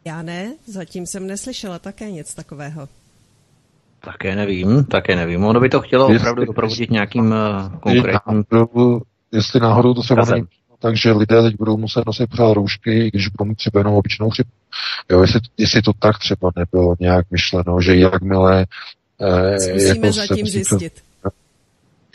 Já 0.04 0.22
ne, 0.22 0.54
zatím 0.66 1.06
jsem 1.06 1.26
neslyšela 1.26 1.78
také 1.78 2.10
nic 2.10 2.34
takového. 2.34 2.88
Také 4.04 4.36
nevím, 4.36 4.84
také 4.84 5.16
nevím. 5.16 5.44
Ono 5.44 5.60
by 5.60 5.68
to 5.68 5.80
chtělo 5.80 6.06
opravdu 6.16 6.44
doprovodit 6.44 6.90
nějakým 6.90 7.24
uh, 7.24 7.78
konkrétním... 7.80 8.44
Jestli 9.32 9.60
náhodou 9.60 9.94
to 9.94 10.02
není 10.32 10.46
takže 10.78 11.12
lidé 11.12 11.42
teď 11.42 11.56
budou 11.58 11.76
muset 11.76 12.06
nosit 12.06 12.30
pořád 12.30 12.52
roušky, 12.52 13.10
když 13.12 13.28
budou 13.28 13.48
mít 13.48 13.54
třeba 13.54 13.80
jenom 13.80 13.94
obyčejnou 13.94 14.30
chřipku. 14.30 14.55
Jo, 15.10 15.20
jestli, 15.22 15.40
jestli 15.58 15.82
to 15.82 15.92
tak 15.92 16.18
třeba 16.18 16.50
nebylo 16.56 16.96
nějak 17.00 17.26
myšleno, 17.30 17.80
že 17.80 17.96
jakmile 17.96 18.66
eh, 19.20 19.86
jako 19.86 20.12
zatím 20.12 20.46
se, 20.46 20.52
zjistit. 20.52 20.92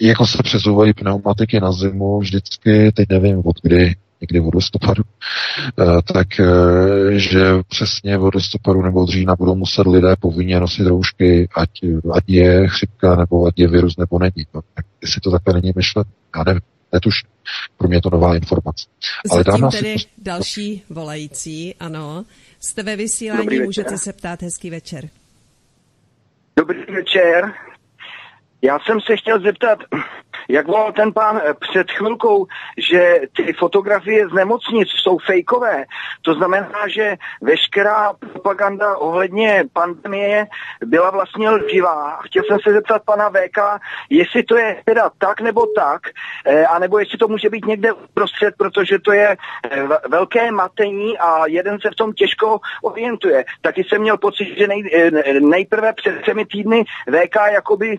Jako 0.02 0.28
se 0.28 0.44
přesouvají 0.44 0.94
pneumatiky 0.94 1.60
na 1.60 1.72
zimu 1.72 2.19
vždycky, 2.19 2.91
teď 2.91 3.10
nevím 3.10 3.41
od 3.45 3.56
kdy, 3.64 3.95
někdy 4.22 4.40
od 4.40 4.56
listopadu, 4.56 5.03
eh, 5.80 6.14
tak 6.14 6.40
eh, 6.40 7.19
že 7.19 7.40
přesně 7.68 8.18
od 8.18 8.36
listopadu 8.36 8.82
nebo 8.82 9.03
od 9.03 9.10
října 9.10 9.36
budou 9.36 9.56
muset 9.56 9.88
lidé 9.88 10.15
povinně 10.19 10.60
nosit 10.60 10.88
roušky, 10.88 11.49
ať, 11.56 11.69
ať 12.14 12.23
je 12.28 12.68
chřipka 12.68 13.15
nebo 13.15 13.45
ať 13.45 13.60
je 13.60 13.68
virus 13.68 13.98
nebo 13.98 14.19
není. 14.19 14.45
No, 14.53 14.61
tak 14.73 14.86
jestli 15.02 15.22
to 15.22 15.32
takhle 15.32 15.53
není 15.53 15.73
myšleno, 15.76 16.10
já 16.36 16.44
nevím 16.44 16.61
netuším. 16.93 17.30
Pro 17.77 17.88
mě 17.88 17.97
je 17.97 18.01
to 18.01 18.09
nová 18.09 18.35
informace. 18.35 18.88
Ale 19.31 19.43
Zatím 19.43 19.69
tedy 19.69 19.99
si... 19.99 20.07
další 20.18 20.84
volající, 20.89 21.76
ano. 21.76 22.26
Jste 22.59 22.84
ve 22.84 22.95
vysílání, 22.95 23.59
můžete 23.59 23.97
se 23.97 24.13
ptát. 24.13 24.41
Hezký 24.41 24.69
večer. 24.69 25.09
Dobrý 26.57 26.80
Dobrý 26.80 26.95
večer. 26.95 27.53
Já 28.61 28.80
jsem 28.80 29.01
se 29.01 29.18
chtěl 29.18 29.41
zeptat, 29.41 29.80
jak 30.49 30.68
volal 30.68 30.91
ten 30.91 31.13
pán 31.13 31.41
eh, 31.43 31.53
před 31.53 31.91
chvilkou, 31.91 32.47
že 32.77 33.19
ty 33.35 33.53
fotografie 33.53 34.27
z 34.27 34.34
nemocnic 34.34 34.89
jsou 34.89 35.18
fejkové. 35.18 35.85
To 36.22 36.34
znamená, 36.34 36.88
že 36.88 37.15
veškerá 37.41 38.13
propaganda 38.13 38.97
ohledně 38.97 39.63
pandemie 39.73 40.47
byla 40.85 41.09
vlastně 41.09 41.49
lživá. 41.49 42.19
Chtěl 42.22 42.43
jsem 42.43 42.57
se 42.59 42.73
zeptat 42.73 43.01
pana 43.05 43.30
VK, 43.30 43.57
jestli 44.09 44.43
to 44.43 44.57
je 44.57 44.81
teda 44.85 45.11
tak 45.18 45.41
nebo 45.41 45.65
tak, 45.76 46.01
eh, 46.45 46.65
anebo 46.65 46.99
jestli 46.99 47.18
to 47.18 47.27
může 47.27 47.49
být 47.49 47.65
někde 47.65 47.93
uprostřed, 47.93 48.53
protože 48.57 48.99
to 48.99 49.11
je 49.11 49.38
eh, 49.72 49.84
velké 50.09 50.51
matení 50.51 51.18
a 51.18 51.47
jeden 51.47 51.80
se 51.80 51.89
v 51.89 51.95
tom 51.95 52.13
těžko 52.13 52.59
orientuje. 52.84 53.45
Taky 53.61 53.84
jsem 53.84 54.01
měl 54.01 54.18
pocit, 54.18 54.57
že 54.57 54.68
nej, 54.68 54.84
nejprve 55.39 55.93
před 55.93 56.22
třemi 56.22 56.45
týdny 56.45 56.84
VK 57.09 57.35
jakoby 57.51 57.97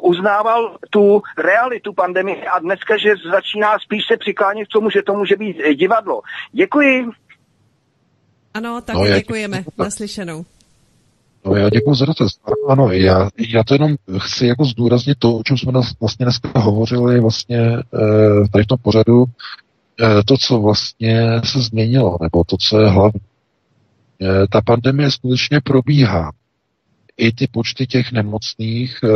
uznával 0.00 0.76
tu 0.90 1.22
realitu 1.38 1.61
pandemie 1.96 2.44
a 2.44 2.58
dneska, 2.58 2.96
že 2.98 3.14
začíná 3.30 3.78
spíš 3.78 4.02
se 4.06 4.16
přiklánět 4.16 4.68
k 4.68 4.72
tomu, 4.72 4.90
že 4.90 5.02
to 5.02 5.14
může 5.14 5.36
být 5.36 5.56
divadlo. 5.74 6.20
Děkuji. 6.52 7.10
Ano, 8.54 8.80
tak 8.80 8.96
no, 8.96 9.06
děkujeme. 9.06 9.56
Já... 9.56 9.84
Naslyšenou. 9.84 10.44
No 11.44 11.56
já 11.56 11.68
děkuji 11.68 11.94
za 11.94 12.06
dotaz. 12.06 12.30
Ano, 12.68 12.92
já, 12.92 13.30
já 13.48 13.64
to 13.64 13.74
jenom 13.74 13.96
chci 14.18 14.46
jako 14.46 14.64
zdůraznit 14.64 15.18
to, 15.18 15.36
o 15.36 15.42
čem 15.42 15.58
jsme 15.58 15.72
vlastně 16.00 16.26
dneska 16.26 16.60
hovořili 16.60 17.20
vlastně 17.20 17.58
e, 17.58 17.78
tady 18.52 18.64
v 18.64 18.66
tom 18.66 18.78
pořadu, 18.82 19.24
e, 19.24 20.22
to, 20.24 20.36
co 20.36 20.60
vlastně 20.60 21.40
se 21.44 21.58
změnilo, 21.60 22.18
nebo 22.20 22.44
to, 22.44 22.56
co 22.56 22.80
je 22.80 22.88
hlavní. 22.88 23.20
E, 24.22 24.46
ta 24.48 24.60
pandemie 24.60 25.10
skutečně 25.10 25.60
probíhá 25.60 26.32
i 27.16 27.32
ty 27.32 27.46
počty 27.46 27.86
těch 27.86 28.12
nemocných, 28.12 29.00
eh, 29.04 29.08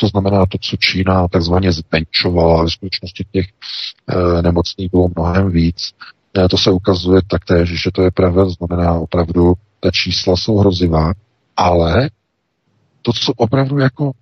to 0.00 0.06
znamená 0.06 0.46
to, 0.46 0.58
co 0.58 0.76
Čína 0.76 1.28
takzvaně 1.28 1.72
zbenčovala, 1.72 2.62
ve 2.62 2.70
skutečnosti 2.70 3.24
těch 3.32 3.46
eh, 4.08 4.42
nemocných 4.42 4.90
bylo 4.90 5.08
mnohem 5.16 5.50
víc. 5.50 5.92
Eh, 6.38 6.48
to 6.48 6.58
se 6.58 6.70
ukazuje 6.70 7.20
taktéž, 7.30 7.82
že 7.82 7.90
to 7.90 8.02
je 8.02 8.10
pravda, 8.10 8.44
znamená 8.48 8.94
opravdu, 8.94 9.54
ta 9.80 9.90
čísla 9.90 10.36
jsou 10.36 10.58
hrozivá, 10.58 11.12
ale 11.56 12.10
to, 13.02 13.12
co 13.12 13.32
opravdu 13.36 13.78
jako 13.78 14.12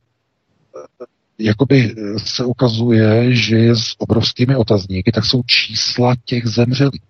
jakoby 1.39 1.94
se 2.16 2.44
ukazuje, 2.44 3.35
že 3.35 3.57
je 3.57 3.77
s 3.77 3.94
obrovskými 3.98 4.57
otazníky, 4.57 5.12
tak 5.12 5.24
jsou 5.24 5.43
čísla 5.47 6.15
těch 6.24 6.47
zemřelých. 6.47 7.03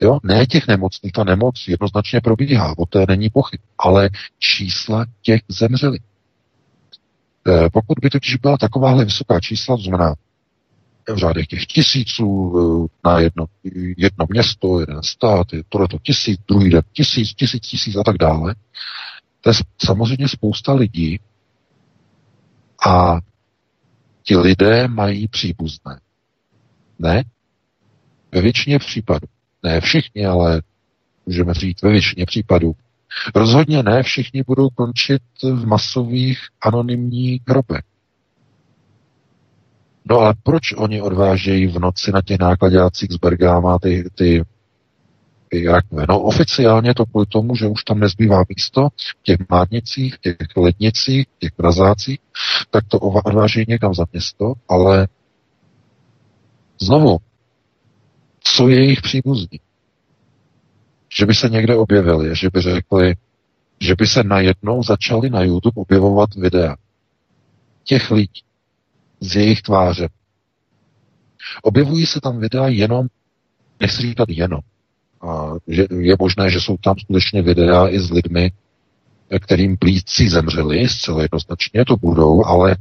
Jo? 0.00 0.18
Ne 0.22 0.46
těch 0.46 0.68
nemocných, 0.68 1.12
ta 1.12 1.24
nemoc 1.24 1.64
jednoznačně 1.68 2.20
probíhá, 2.20 2.74
o 2.78 2.86
té 2.86 3.04
není 3.08 3.30
pochyb, 3.30 3.60
ale 3.78 4.10
čísla 4.38 5.06
těch 5.22 5.40
zemřelých. 5.48 6.02
E, 7.48 7.70
pokud 7.72 7.98
by 8.02 8.10
totiž 8.10 8.36
byla 8.36 8.56
takováhle 8.56 9.04
vysoká 9.04 9.40
čísla, 9.40 9.76
to 9.76 9.82
znamená 9.82 10.14
v 11.14 11.16
řádech 11.16 11.46
těch 11.46 11.66
tisíců 11.66 12.54
e, 13.04 13.08
na 13.08 13.18
jedno, 13.20 13.46
jedno 13.96 14.26
město, 14.28 14.80
jeden 14.80 15.02
stát, 15.02 15.52
je 15.52 15.62
tohleto 15.68 15.98
tisíc, 16.02 16.40
druhý 16.48 16.70
den 16.70 16.82
tisíc, 16.92 17.34
tisíc, 17.34 17.62
tisíc 17.62 17.96
a 17.96 18.02
tak 18.02 18.16
dále, 18.18 18.54
to 19.40 19.50
je 19.50 19.54
samozřejmě 19.84 20.28
spousta 20.28 20.72
lidí 20.72 21.20
a 22.86 23.18
ti 24.22 24.36
lidé 24.36 24.88
mají 24.88 25.28
příbuzné. 25.28 26.00
Ne? 26.98 27.24
Ve 28.32 28.40
většině 28.40 28.78
případů 28.78 29.26
ne 29.62 29.80
všichni, 29.80 30.26
ale 30.26 30.62
můžeme 31.26 31.54
říct 31.54 31.82
ve 31.82 31.90
většině 31.90 32.26
případů. 32.26 32.76
Rozhodně 33.34 33.82
ne 33.82 34.02
všichni 34.02 34.42
budou 34.46 34.68
končit 34.68 35.22
v 35.42 35.66
masových 35.66 36.38
anonymních 36.60 37.42
hrobech. 37.48 37.82
No 40.10 40.18
ale 40.18 40.34
proč 40.42 40.72
oni 40.76 41.02
odvážejí 41.02 41.66
v 41.66 41.78
noci 41.78 42.12
na 42.12 42.22
těch 42.22 42.38
nákladácích 42.38 43.12
z 43.12 43.16
Bergáma 43.16 43.78
ty, 43.78 44.04
ty, 44.14 44.44
ty 45.48 45.66
rakve? 45.66 46.04
No 46.08 46.20
oficiálně 46.20 46.94
to 46.94 47.06
kvůli 47.06 47.26
tomu, 47.26 47.56
že 47.56 47.66
už 47.66 47.84
tam 47.84 48.00
nezbývá 48.00 48.44
místo 48.48 48.88
v 48.88 49.22
těch 49.22 49.36
mádnicích, 49.50 50.14
v 50.14 50.20
těch 50.20 50.36
lednicích, 50.56 51.26
v 51.26 51.38
těch 51.38 51.52
prazácích, 51.52 52.18
tak 52.70 52.84
to 52.88 52.98
odvážejí 52.98 53.66
někam 53.68 53.94
za 53.94 54.04
město, 54.12 54.52
ale 54.68 55.08
znovu, 56.80 57.18
co 58.40 58.68
je 58.68 58.76
jejich 58.76 59.02
příbuzní. 59.02 59.60
Že 61.16 61.26
by 61.26 61.34
se 61.34 61.48
někde 61.48 61.76
objevili, 61.76 62.36
že 62.36 62.50
by 62.52 62.60
řekli, 62.60 63.14
že 63.80 63.94
by 63.94 64.06
se 64.06 64.22
najednou 64.22 64.82
začali 64.82 65.30
na 65.30 65.42
YouTube 65.42 65.80
objevovat 65.80 66.34
videa 66.34 66.76
těch 67.84 68.10
lidí 68.10 68.42
z 69.20 69.36
jejich 69.36 69.62
tváře. 69.62 70.08
Objevují 71.62 72.06
se 72.06 72.20
tam 72.20 72.38
videa 72.38 72.68
jenom, 72.68 73.06
nechci 73.80 74.02
říkat 74.02 74.28
jenom, 74.28 74.60
a 75.22 75.52
že 75.68 75.86
je 75.98 76.16
možné, 76.18 76.50
že 76.50 76.60
jsou 76.60 76.76
tam 76.76 76.98
skutečně 76.98 77.42
videa 77.42 77.88
i 77.88 78.00
s 78.00 78.10
lidmi, 78.10 78.52
kterým 79.40 79.76
plíci 79.76 80.28
zemřeli, 80.28 80.88
zcela 80.88 81.22
jednoznačně 81.22 81.84
to 81.84 81.96
budou, 81.96 82.44
ale 82.44 82.76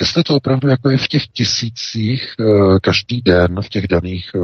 Jestli 0.00 0.22
to 0.22 0.36
opravdu 0.36 0.68
jako 0.68 0.90
je 0.90 0.98
v 0.98 1.08
těch 1.08 1.26
tisících 1.26 2.34
eh, 2.40 2.44
každý 2.80 3.22
den 3.22 3.62
v 3.62 3.68
těch 3.68 3.88
daných 3.88 4.30
eh, 4.34 4.38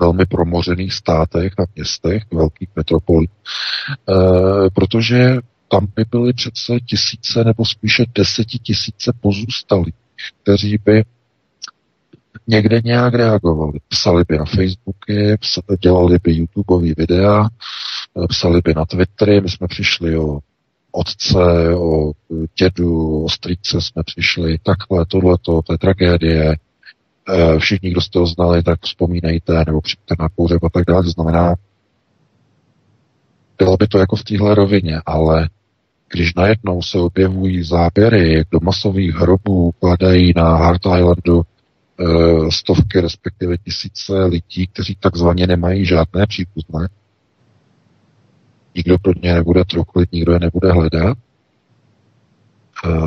velmi 0.00 0.26
promořených 0.26 0.92
státech 0.92 1.52
a 1.58 1.62
městech, 1.74 2.22
velkých 2.32 2.68
metropolí, 2.76 3.28
eh, 3.28 4.14
protože 4.74 5.36
tam 5.70 5.86
by 5.96 6.04
byly 6.10 6.32
přece 6.32 6.80
tisíce 6.80 7.44
nebo 7.44 7.66
spíše 7.66 8.04
desetitisíce 8.14 9.12
pozůstalých, 9.20 9.94
kteří 10.42 10.78
by 10.84 11.04
někde 12.46 12.80
nějak 12.84 13.14
reagovali. 13.14 13.78
Psali 13.88 14.24
by 14.28 14.38
na 14.38 14.44
Facebooky, 14.44 15.36
dělali 15.80 16.18
by 16.22 16.32
YouTubeové 16.32 16.88
videa, 16.96 17.48
psali 18.28 18.60
by 18.64 18.74
na 18.74 18.84
Twittery, 18.84 19.40
my 19.40 19.48
jsme 19.48 19.68
přišli 19.68 20.18
o 20.18 20.38
otce, 20.92 21.74
o 21.76 22.12
dědu, 22.58 23.24
o 23.24 23.28
strýce 23.28 23.80
jsme 23.80 24.02
přišli, 24.02 24.58
takhle, 24.62 25.06
tohleto, 25.06 25.62
to 25.62 25.72
je 25.72 25.78
tragédie. 25.78 26.56
E, 27.28 27.58
všichni, 27.58 27.90
kdo 27.90 28.00
jste 28.00 28.18
ho 28.18 28.26
znali, 28.26 28.62
tak 28.62 28.78
vzpomínejte, 28.82 29.64
nebo 29.66 29.80
přijďte 29.80 30.14
na 30.18 30.28
pohřeb 30.36 30.64
a 30.64 30.68
tak 30.68 30.84
dále. 30.84 31.02
To 31.02 31.10
znamená, 31.10 31.54
bylo 33.58 33.76
by 33.76 33.86
to 33.86 33.98
jako 33.98 34.16
v 34.16 34.24
téhle 34.24 34.54
rovině, 34.54 35.00
ale 35.06 35.48
když 36.12 36.34
najednou 36.34 36.82
se 36.82 36.98
objevují 36.98 37.62
záběry, 37.62 38.32
jak 38.32 38.46
do 38.50 38.58
masových 38.62 39.14
hrobů 39.14 39.72
kladají 39.80 40.32
na 40.36 40.56
Hart 40.56 40.80
Islandu 40.80 41.42
e, 41.42 42.04
stovky, 42.50 43.00
respektive 43.00 43.58
tisíce 43.58 44.24
lidí, 44.24 44.66
kteří 44.66 44.96
takzvaně 45.00 45.46
nemají 45.46 45.84
žádné 45.84 46.26
přípustné, 46.26 46.88
nikdo 48.74 48.98
pro 48.98 49.12
ně 49.22 49.34
nebude 49.34 49.64
truklit, 49.64 50.12
nikdo 50.12 50.32
je 50.32 50.38
nebude 50.38 50.72
hledat, 50.72 51.18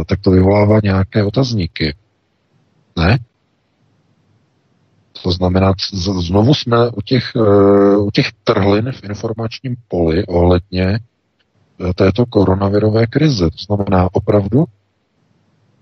tak 0.05 0.19
to 0.19 0.31
vyvolává 0.31 0.79
nějaké 0.83 1.23
otazníky. 1.23 1.95
Ne? 2.97 3.19
To 5.23 5.31
znamená, 5.31 5.73
znovu 6.19 6.53
jsme 6.53 6.89
u 6.89 7.01
těch, 7.01 7.31
eh, 7.35 7.97
u 7.97 8.11
těch 8.11 8.31
trhlin 8.43 8.91
v 8.91 9.03
informačním 9.03 9.75
poli 9.87 10.25
ohledně 10.25 10.99
eh, 11.89 11.93
této 11.93 12.25
koronavirové 12.25 13.07
krize. 13.07 13.49
To 13.49 13.75
znamená, 13.75 14.09
opravdu, 14.13 14.65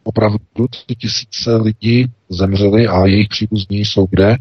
opravdu 0.04 0.68
ty 0.86 0.96
tisíce 0.96 1.56
lidí 1.56 2.12
zemřeli 2.30 2.88
a 2.88 3.06
jejich 3.06 3.28
příbuzní 3.28 3.86
jsou 3.86 4.08
kde? 4.10 4.36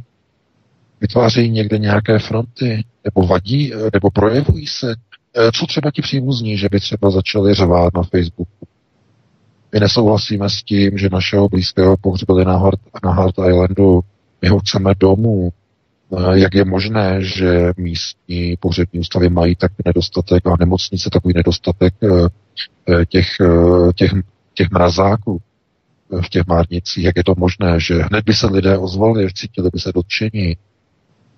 Vytvářejí 1.01 1.51
někde 1.51 1.79
nějaké 1.79 2.19
fronty, 2.19 2.85
nebo 3.05 3.27
vadí, 3.27 3.73
nebo 3.93 4.11
projevují 4.11 4.67
se 4.67 4.95
co 5.53 5.67
třeba 5.67 5.91
ti 5.91 6.03
příbuzní, 6.03 6.57
že 6.57 6.69
by 6.71 6.81
třeba 6.81 7.11
začali 7.11 7.55
řvát 7.55 7.95
na 7.95 8.03
Facebooku? 8.03 8.67
My 9.73 9.81
nesouhlasíme 9.81 10.51
s 10.51 10.63
tím, 10.63 10.99
že 10.99 11.09
našeho 11.13 11.49
blízkého 11.49 11.97
pohřbili 11.97 12.45
na 12.45 12.57
Hart, 12.57 12.81
na 13.05 13.13
Hart 13.13 13.35
Islandu. 13.49 14.01
My 14.43 14.49
ho 14.49 14.59
chceme 14.59 14.95
domů. 15.01 15.53
Eh, 16.17 16.39
jak 16.39 16.55
je 16.55 16.65
možné, 16.65 17.23
že 17.23 17.73
místní 17.77 18.57
pohřební 18.61 19.01
ústavy 19.01 19.29
mají 19.29 19.57
takový 19.57 19.83
nedostatek 19.85 20.47
a 20.47 20.57
nemocnice 20.61 21.11
takový 21.11 21.35
nedostatek 21.37 21.95
eh, 22.03 23.07
těch, 23.07 23.27
těch, 23.95 24.11
těch 24.55 24.71
mrazáků 24.71 25.41
v 26.23 26.29
těch 26.29 26.47
márnicích? 26.47 27.05
Jak 27.05 27.17
je 27.17 27.25
to 27.25 27.35
možné, 27.37 27.81
že 27.81 27.95
hned 27.95 28.25
by 28.25 28.35
se 28.35 28.47
lidé 28.47 28.79
ozvali, 28.79 29.33
cítili 29.35 29.71
by 29.73 29.79
se 29.81 29.93
dotčení? 29.95 30.57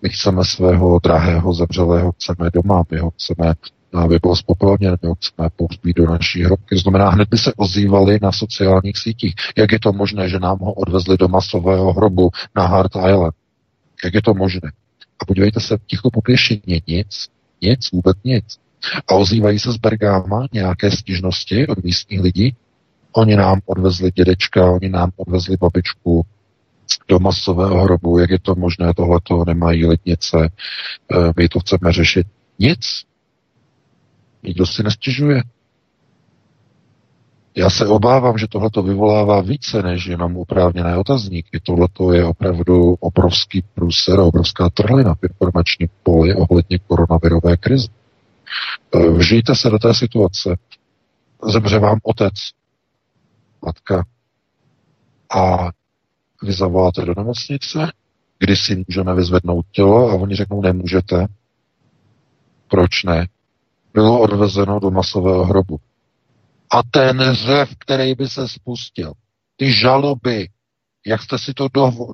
My 0.02 0.08
chceme 0.08 0.44
svého 0.44 0.98
drahého 1.02 1.54
zemřelého, 1.54 2.12
chceme 2.12 2.50
doma, 2.50 2.82
my 2.90 2.98
ho 2.98 3.10
chceme 3.10 3.54
aby 3.92 4.18
byl 4.22 4.36
spopelněn, 4.36 4.96
chceme 4.96 5.48
pohřbít 5.56 5.96
do 5.96 6.06
naší 6.06 6.44
hrobky. 6.44 6.76
Znamená, 6.76 7.10
hned 7.10 7.28
by 7.28 7.38
se 7.38 7.52
ozývali 7.56 8.18
na 8.22 8.32
sociálních 8.32 8.98
sítích. 8.98 9.34
Jak 9.56 9.72
je 9.72 9.80
to 9.80 9.92
možné, 9.92 10.28
že 10.28 10.38
nám 10.38 10.58
ho 10.58 10.72
odvezli 10.72 11.16
do 11.16 11.28
masového 11.28 11.92
hrobu 11.92 12.30
na 12.56 12.66
Hart 12.66 12.92
Island? 12.96 13.34
Jak 14.04 14.14
je 14.14 14.22
to 14.22 14.34
možné? 14.34 14.72
A 15.22 15.24
podívejte 15.24 15.60
se, 15.60 15.78
ticho 15.86 16.10
popěšeně, 16.10 16.80
nic, 16.86 17.28
nic, 17.62 17.90
vůbec 17.92 18.16
nic. 18.24 18.44
A 19.08 19.14
ozývají 19.14 19.58
se 19.58 19.72
z 19.72 19.76
Bergáma 19.76 20.46
nějaké 20.52 20.90
stížnosti 20.90 21.66
od 21.66 21.84
místních 21.84 22.20
lidí. 22.20 22.56
Oni 23.12 23.36
nám 23.36 23.60
odvezli 23.66 24.10
dědečka, 24.10 24.70
oni 24.70 24.88
nám 24.88 25.10
odvezli 25.16 25.56
babičku 25.56 26.26
do 27.08 27.18
masového 27.18 27.82
hrobu, 27.82 28.18
jak 28.18 28.30
je 28.30 28.38
to 28.38 28.54
možné, 28.54 28.94
tohleto 28.96 29.44
nemají 29.46 29.86
letnice, 29.86 30.36
eh, 30.48 31.32
my 31.36 31.48
to 31.48 31.60
chceme 31.60 31.92
řešit. 31.92 32.26
Nic. 32.58 33.09
Nikdo 34.42 34.66
si 34.66 34.82
nestěžuje. 34.82 35.42
Já 37.54 37.70
se 37.70 37.86
obávám, 37.86 38.38
že 38.38 38.46
tohle 38.48 38.70
vyvolává 38.82 39.40
více 39.40 39.82
než 39.82 40.06
jenom 40.06 40.36
oprávněné 40.36 40.96
otazníky. 40.96 41.60
Tohle 41.62 41.88
je 42.16 42.24
opravdu 42.24 42.94
obrovský 43.00 43.62
průser, 43.74 44.20
obrovská 44.20 44.70
trhlina 44.70 45.14
v 45.14 45.24
informační 45.24 45.86
poli 46.02 46.34
ohledně 46.34 46.78
koronavirové 46.78 47.56
krize. 47.56 47.88
Eh, 48.94 49.10
vžijte 49.10 49.56
se 49.56 49.70
do 49.70 49.78
té 49.78 49.94
situace. 49.94 50.56
Zemře 51.52 51.78
vám 51.78 51.98
otec, 52.02 52.34
matka 53.62 54.04
a 55.30 55.70
vy 56.42 56.52
zavoláte 56.52 57.04
do 57.04 57.14
nemocnice, 57.16 57.92
kdy 58.38 58.56
si 58.56 58.84
můžeme 58.88 59.14
vyzvednout 59.14 59.66
tělo 59.72 60.10
a 60.10 60.14
oni 60.14 60.34
řeknou, 60.34 60.62
nemůžete. 60.62 61.26
Proč 62.68 63.04
ne? 63.04 63.26
Bylo 63.94 64.20
odvezeno 64.20 64.80
do 64.80 64.90
masového 64.90 65.44
hrobu. 65.44 65.80
A 66.70 66.82
ten 66.90 67.22
řev, 67.32 67.76
který 67.78 68.14
by 68.14 68.28
se 68.28 68.48
spustil, 68.48 69.12
ty 69.56 69.72
žaloby, 69.72 70.48
jak 71.06 71.22
jste 71.22 71.38
si 71.38 71.54
to 71.54 71.68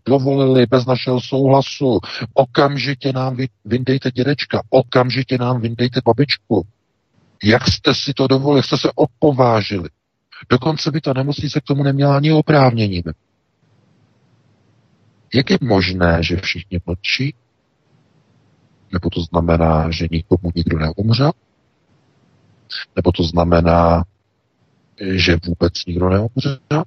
dovolili 0.06 0.66
bez 0.66 0.86
našeho 0.86 1.20
souhlasu, 1.20 2.00
okamžitě 2.34 3.12
nám 3.12 3.36
vyndejte 3.64 4.10
dědečka, 4.10 4.62
okamžitě 4.70 5.38
nám 5.38 5.60
vyndejte 5.60 6.00
babičku. 6.04 6.66
Jak 7.44 7.68
jste 7.68 7.94
si 7.94 8.12
to 8.12 8.26
dovolili, 8.26 8.62
jste 8.62 8.76
se 8.76 8.88
opovážili. 8.94 9.88
Dokonce 10.50 10.90
by 10.90 11.00
ta 11.00 11.12
nemocnice 11.12 11.60
k 11.60 11.64
tomu 11.64 11.82
neměla 11.82 12.16
ani 12.16 12.32
oprávnění. 12.32 13.02
Jak 15.34 15.50
je 15.50 15.58
možné, 15.60 16.18
že 16.22 16.36
všichni 16.36 16.80
mlčí? 16.86 17.34
Nebo 18.92 19.10
to 19.10 19.20
znamená, 19.20 19.90
že 19.90 20.06
nikomu 20.10 20.52
nikdo 20.54 20.78
neumřel? 20.78 21.32
Nebo 22.96 23.12
to 23.12 23.22
znamená, 23.22 24.04
že 25.00 25.36
vůbec 25.46 25.72
nikdo 25.86 26.08
neumřel? 26.08 26.84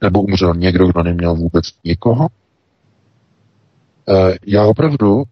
Nebo 0.00 0.22
umřel 0.22 0.54
někdo, 0.54 0.86
kdo 0.86 1.02
neměl 1.02 1.34
vůbec 1.34 1.64
nikoho? 1.84 2.28
E, 4.08 4.36
já 4.46 4.64
opravdu 4.64 5.24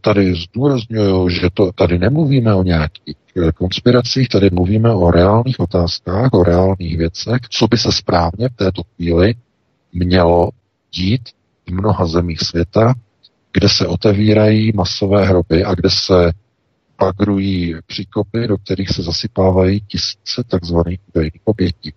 tady 0.00 0.34
zdůraznuju, 0.34 1.28
že 1.28 1.48
to 1.54 1.72
tady 1.72 1.98
nemluvíme 1.98 2.54
o 2.54 2.62
nějakých 2.62 3.16
konspiracích, 3.54 4.28
tady 4.28 4.50
mluvíme 4.50 4.92
o 4.92 5.10
reálných 5.10 5.60
otázkách, 5.60 6.32
o 6.32 6.42
reálných 6.42 6.98
věcech, 6.98 7.40
co 7.50 7.68
by 7.68 7.78
se 7.78 7.92
správně 7.92 8.48
v 8.48 8.56
této 8.56 8.82
chvíli 8.82 9.34
mělo 9.92 10.50
dít 10.92 11.28
v 11.66 11.70
mnoha 11.70 12.06
zemích 12.06 12.40
světa, 12.40 12.94
kde 13.52 13.68
se 13.68 13.86
otevírají 13.86 14.72
masové 14.74 15.24
hroby 15.24 15.64
a 15.64 15.74
kde 15.74 15.90
se 15.90 16.32
pagrují 16.98 17.74
příkopy, 17.86 18.46
do 18.46 18.58
kterých 18.58 18.88
se 18.88 19.02
zasypávají 19.02 19.80
tisíce 19.80 20.44
takzvaných 20.48 21.00
údajných 21.08 21.40
obětí. 21.44 21.92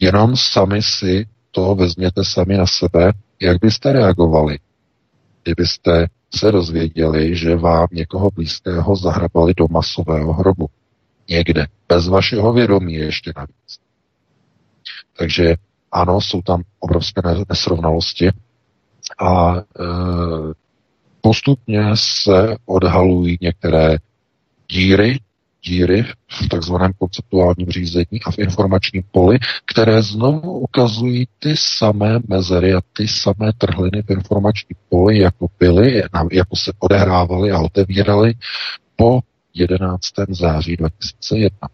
Jenom 0.00 0.36
sami 0.36 0.82
si 0.82 1.26
to 1.50 1.74
vezměte 1.74 2.24
sami 2.24 2.56
na 2.56 2.66
sebe, 2.66 3.12
jak 3.40 3.60
byste 3.60 3.92
reagovali, 3.92 4.58
kdybyste 5.42 6.06
se 6.34 6.52
dozvěděli, 6.52 7.36
že 7.36 7.56
vám 7.56 7.88
někoho 7.92 8.30
blízkého 8.30 8.96
zahrabali 8.96 9.54
do 9.56 9.66
masového 9.70 10.32
hrobu. 10.32 10.66
Někde. 11.28 11.66
Bez 11.88 12.08
vašeho 12.08 12.52
vědomí 12.52 12.94
ještě 12.94 13.32
navíc. 13.36 13.80
Takže 15.18 15.54
ano, 15.92 16.20
jsou 16.20 16.42
tam 16.42 16.62
obrovské 16.78 17.20
nesrovnalosti 17.48 18.30
a 19.18 19.56
e, 19.56 19.62
postupně 21.24 21.82
se 21.94 22.56
odhalují 22.66 23.38
některé 23.40 23.96
díry, 24.70 25.18
díry 25.64 26.04
v 26.28 26.48
takzvaném 26.48 26.92
konceptuálním 26.98 27.68
řízení 27.68 28.20
a 28.26 28.30
v 28.30 28.38
informačním 28.38 29.02
poli, 29.10 29.38
které 29.64 30.02
znovu 30.02 30.58
ukazují 30.58 31.26
ty 31.38 31.54
samé 31.56 32.18
mezery 32.28 32.74
a 32.74 32.80
ty 32.92 33.08
samé 33.08 33.52
trhliny 33.58 34.02
v 34.02 34.10
informačním 34.10 34.76
poli, 34.88 35.18
jako 35.18 35.46
byly, 35.58 36.02
jako 36.32 36.56
se 36.56 36.72
odehrávaly 36.78 37.50
a 37.50 37.60
otevíraly 37.60 38.34
po 38.96 39.20
11. 39.54 40.00
září 40.28 40.76
2001. 40.76 41.68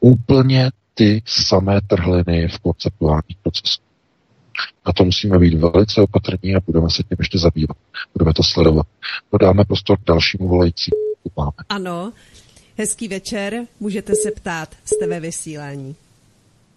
Úplně 0.00 0.70
ty 0.94 1.22
samé 1.26 1.80
trhliny 1.80 2.48
v 2.48 2.58
konceptuálních 2.58 3.36
procesech. 3.42 3.89
Na 4.86 4.92
to 4.92 5.04
musíme 5.04 5.38
být 5.38 5.54
velice 5.54 6.00
opatrní 6.00 6.54
a 6.54 6.60
budeme 6.66 6.90
se 6.90 7.02
tím 7.02 7.16
ještě 7.18 7.38
zabývat. 7.38 7.76
Budeme 8.14 8.34
to 8.34 8.42
sledovat. 8.42 8.86
Dodáme 9.32 9.64
prostor 9.64 9.98
k 9.98 10.04
dalšímu 10.06 10.48
volající. 10.48 10.90
Máme. 11.36 11.52
Ano, 11.68 12.12
hezký 12.78 13.08
večer, 13.08 13.66
můžete 13.80 14.12
se 14.14 14.30
ptát, 14.30 14.74
jste 14.84 15.06
ve 15.06 15.20
vysílání. 15.20 15.96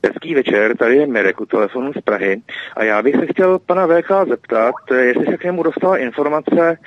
Hezký 0.06 0.36
večer, 0.36 0.78
tady 0.78 0.96
je 0.96 1.08
Mirek 1.08 1.42
u 1.42 1.46
telefonu 1.46 1.94
z 1.94 2.02
Prahy. 2.02 2.42
A 2.76 2.84
já 2.84 3.02
bych 3.02 3.16
se 3.16 3.26
chtěl 3.26 3.60
pana 3.60 3.88
VK 3.88 4.12
zeptat, 4.30 4.76
jestli 4.98 5.26
se 5.26 5.38
k 5.38 5.44
němu 5.44 5.64
dostala 5.64 5.98
informace 5.98 6.78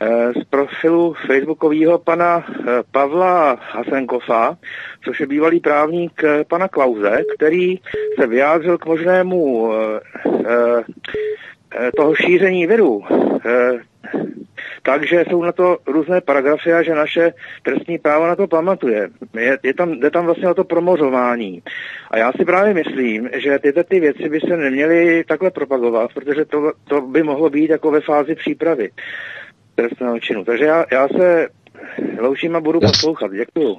eh, 0.00 0.32
z 0.40 0.44
profilu 0.44 1.14
facebookového 1.26 1.98
pana 1.98 2.46
eh, 2.48 2.64
Pavla 2.90 3.58
Hasenkova, 3.70 4.56
což 5.04 5.20
je 5.20 5.26
bývalý 5.26 5.60
právník 5.60 6.24
eh, 6.24 6.44
pana 6.44 6.68
Klauze, 6.68 7.22
který 7.36 7.78
se 8.20 8.26
vyjádřil 8.26 8.78
k 8.78 8.86
možnému 8.86 9.72
toho 11.96 12.14
šíření 12.14 12.66
viru 12.66 13.02
takže 14.82 15.24
jsou 15.30 15.42
na 15.42 15.52
to 15.52 15.78
různé 15.86 16.20
paragrafy 16.20 16.72
a 16.72 16.82
že 16.82 16.94
naše 16.94 17.32
trestní 17.62 17.98
právo 17.98 18.26
na 18.26 18.36
to 18.36 18.46
pamatuje. 18.46 19.08
Je, 19.38 19.58
je 19.62 19.74
tam, 19.74 20.00
jde 20.00 20.10
tam 20.10 20.24
vlastně 20.24 20.48
o 20.48 20.54
to 20.54 20.64
promořování. 20.64 21.62
A 22.10 22.18
já 22.18 22.32
si 22.32 22.44
právě 22.44 22.74
myslím, 22.74 23.28
že 23.42 23.58
tyto 23.58 23.84
ty 23.84 24.00
věci 24.00 24.28
by 24.28 24.40
se 24.40 24.56
neměly 24.56 25.24
takhle 25.28 25.50
propagovat, 25.50 26.10
protože 26.14 26.44
to, 26.44 26.72
to 26.84 27.00
by 27.00 27.22
mohlo 27.22 27.50
být 27.50 27.70
jako 27.70 27.90
ve 27.90 28.00
fázi 28.00 28.34
přípravy 28.34 28.90
trestného 29.74 30.20
činu. 30.20 30.44
Takže 30.44 30.64
já, 30.64 30.84
já 30.92 31.08
se 31.08 31.48
loučím 32.20 32.56
a 32.56 32.60
budu 32.60 32.80
poslouchat. 32.80 33.30
Děkuju. 33.32 33.76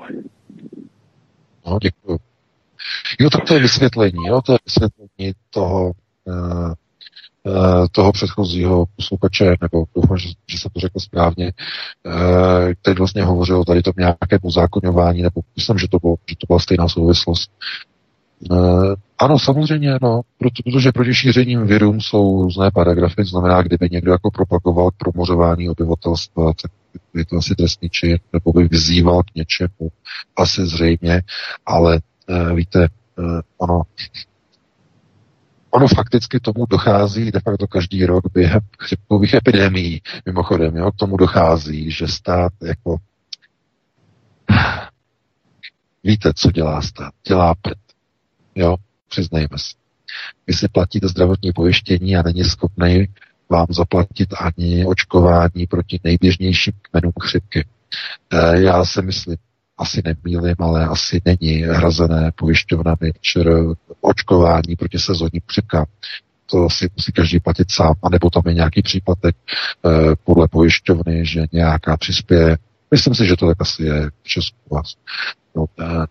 No, 1.67 1.79
děkuju. 1.81 2.17
Jo, 3.19 3.29
tak 3.29 3.43
to 3.47 3.53
je 3.53 3.59
vysvětlení, 3.59 4.27
jo, 4.27 4.41
to 4.41 4.51
je 4.51 4.57
vysvětlení 4.65 5.33
toho, 5.49 5.91
uh, 6.25 6.73
toho 7.91 8.11
předchozího 8.11 8.85
posluchače, 8.95 9.55
nebo 9.61 9.85
doufám, 9.95 10.17
že, 10.17 10.29
že 10.47 10.57
jsem 10.57 10.71
to 10.73 10.79
řekl 10.79 10.99
správně, 10.99 11.51
eh, 12.05 12.75
který 12.75 12.97
vlastně 12.97 13.23
hovořil 13.23 13.63
tady 13.63 13.81
to 13.81 13.91
nějaké 13.97 14.39
uzákoňování, 14.41 15.21
nebo 15.21 15.41
myslím, 15.55 15.77
že 15.77 15.87
to, 15.87 15.99
bylo, 15.99 16.15
že 16.29 16.35
to 16.35 16.47
byla 16.47 16.59
stejná 16.59 16.87
souvislost. 16.87 17.51
Eh, 18.51 18.95
ano, 19.17 19.39
samozřejmě, 19.39 19.91
no, 20.01 20.21
proto, 20.37 20.63
protože 20.63 20.91
proti 20.91 21.13
šířením 21.13 21.67
virům 21.67 22.01
jsou 22.01 22.43
různé 22.43 22.71
paragrafy, 22.71 23.23
znamená, 23.23 23.61
kdyby 23.61 23.89
někdo 23.91 24.11
jako 24.11 24.31
propagoval 24.31 24.89
promořování 24.97 25.69
obyvatelstva, 25.69 26.53
tak 26.61 26.71
je 27.15 27.25
to 27.25 27.37
asi 27.37 27.55
trestný 27.55 27.89
čin, 27.89 28.17
nebo 28.33 28.53
by 28.53 28.67
vyzýval 28.67 29.23
k 29.23 29.35
něčemu, 29.35 29.91
asi 30.37 30.65
zřejmě, 30.65 31.21
ale 31.65 31.99
víte, 32.53 32.87
ono, 33.57 33.81
Ono 35.69 35.87
fakticky 35.87 36.39
tomu 36.39 36.65
dochází 36.65 37.31
de 37.31 37.39
facto 37.39 37.67
každý 37.67 38.05
rok 38.05 38.23
během 38.33 38.61
chřipkových 38.79 39.33
epidemií. 39.33 40.01
Mimochodem, 40.25 40.75
jo, 40.75 40.91
tomu 40.95 41.17
dochází, 41.17 41.91
že 41.91 42.07
stát 42.07 42.51
jako 42.63 42.97
Víte, 46.03 46.33
co 46.35 46.51
dělá 46.51 46.81
stát? 46.81 47.13
Dělá 47.27 47.55
prd. 47.55 47.77
Jo, 48.55 48.75
přiznejme 49.09 49.57
si. 49.57 49.75
Vy 50.47 50.53
si 50.53 50.67
platíte 50.67 51.07
zdravotní 51.07 51.53
pojištění 51.53 52.17
a 52.17 52.23
není 52.23 52.43
schopný 52.43 53.07
vám 53.49 53.65
zaplatit 53.69 54.29
ani 54.39 54.85
očkování 54.85 55.67
proti 55.67 55.99
nejběžnějším 56.03 56.73
kmenům 56.81 57.13
chřipky. 57.21 57.65
E, 58.31 58.61
já 58.61 58.85
si 58.85 59.01
myslím, 59.01 59.37
asi 59.77 60.01
nemýlim, 60.05 60.55
ale 60.59 60.85
asi 60.85 61.21
není 61.25 61.61
hrazené 61.61 62.31
pojišťovnami 62.35 63.11
ČR 63.21 63.75
očkování 64.07 64.75
proti 64.75 64.99
sezónní 64.99 65.41
chřipkám. 65.47 65.85
To 66.45 66.69
si 66.69 66.89
musí 66.97 67.11
každý 67.11 67.39
platit 67.39 67.71
sám, 67.71 67.93
anebo 68.03 68.29
tam 68.29 68.43
je 68.45 68.53
nějaký 68.53 68.81
příplatek 68.81 69.35
eh, 69.85 70.15
podle 70.23 70.47
pojišťovny, 70.47 71.25
že 71.25 71.45
nějaká 71.51 71.97
přispěje. 71.97 72.57
Myslím 72.91 73.15
si, 73.15 73.25
že 73.25 73.35
to 73.35 73.47
tak 73.47 73.57
asi 73.59 73.83
je 73.83 74.09
v 74.23 74.27
Česku. 74.27 74.81
No, 75.55 75.65
eh, 75.79 76.05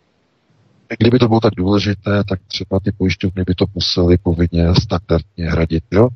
kdyby 0.98 1.18
to 1.18 1.28
bylo 1.28 1.40
tak 1.40 1.54
důležité, 1.56 2.24
tak 2.28 2.40
třeba 2.46 2.80
ty 2.80 2.92
pojišťovny 2.92 3.44
by 3.46 3.54
to 3.54 3.64
musely 3.74 4.18
povinně 4.18 4.74
standardně 4.82 5.50
hradit, 5.50 5.84
jo? 5.90 6.08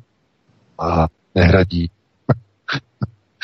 A 0.79 1.07
nehradí. 1.35 1.89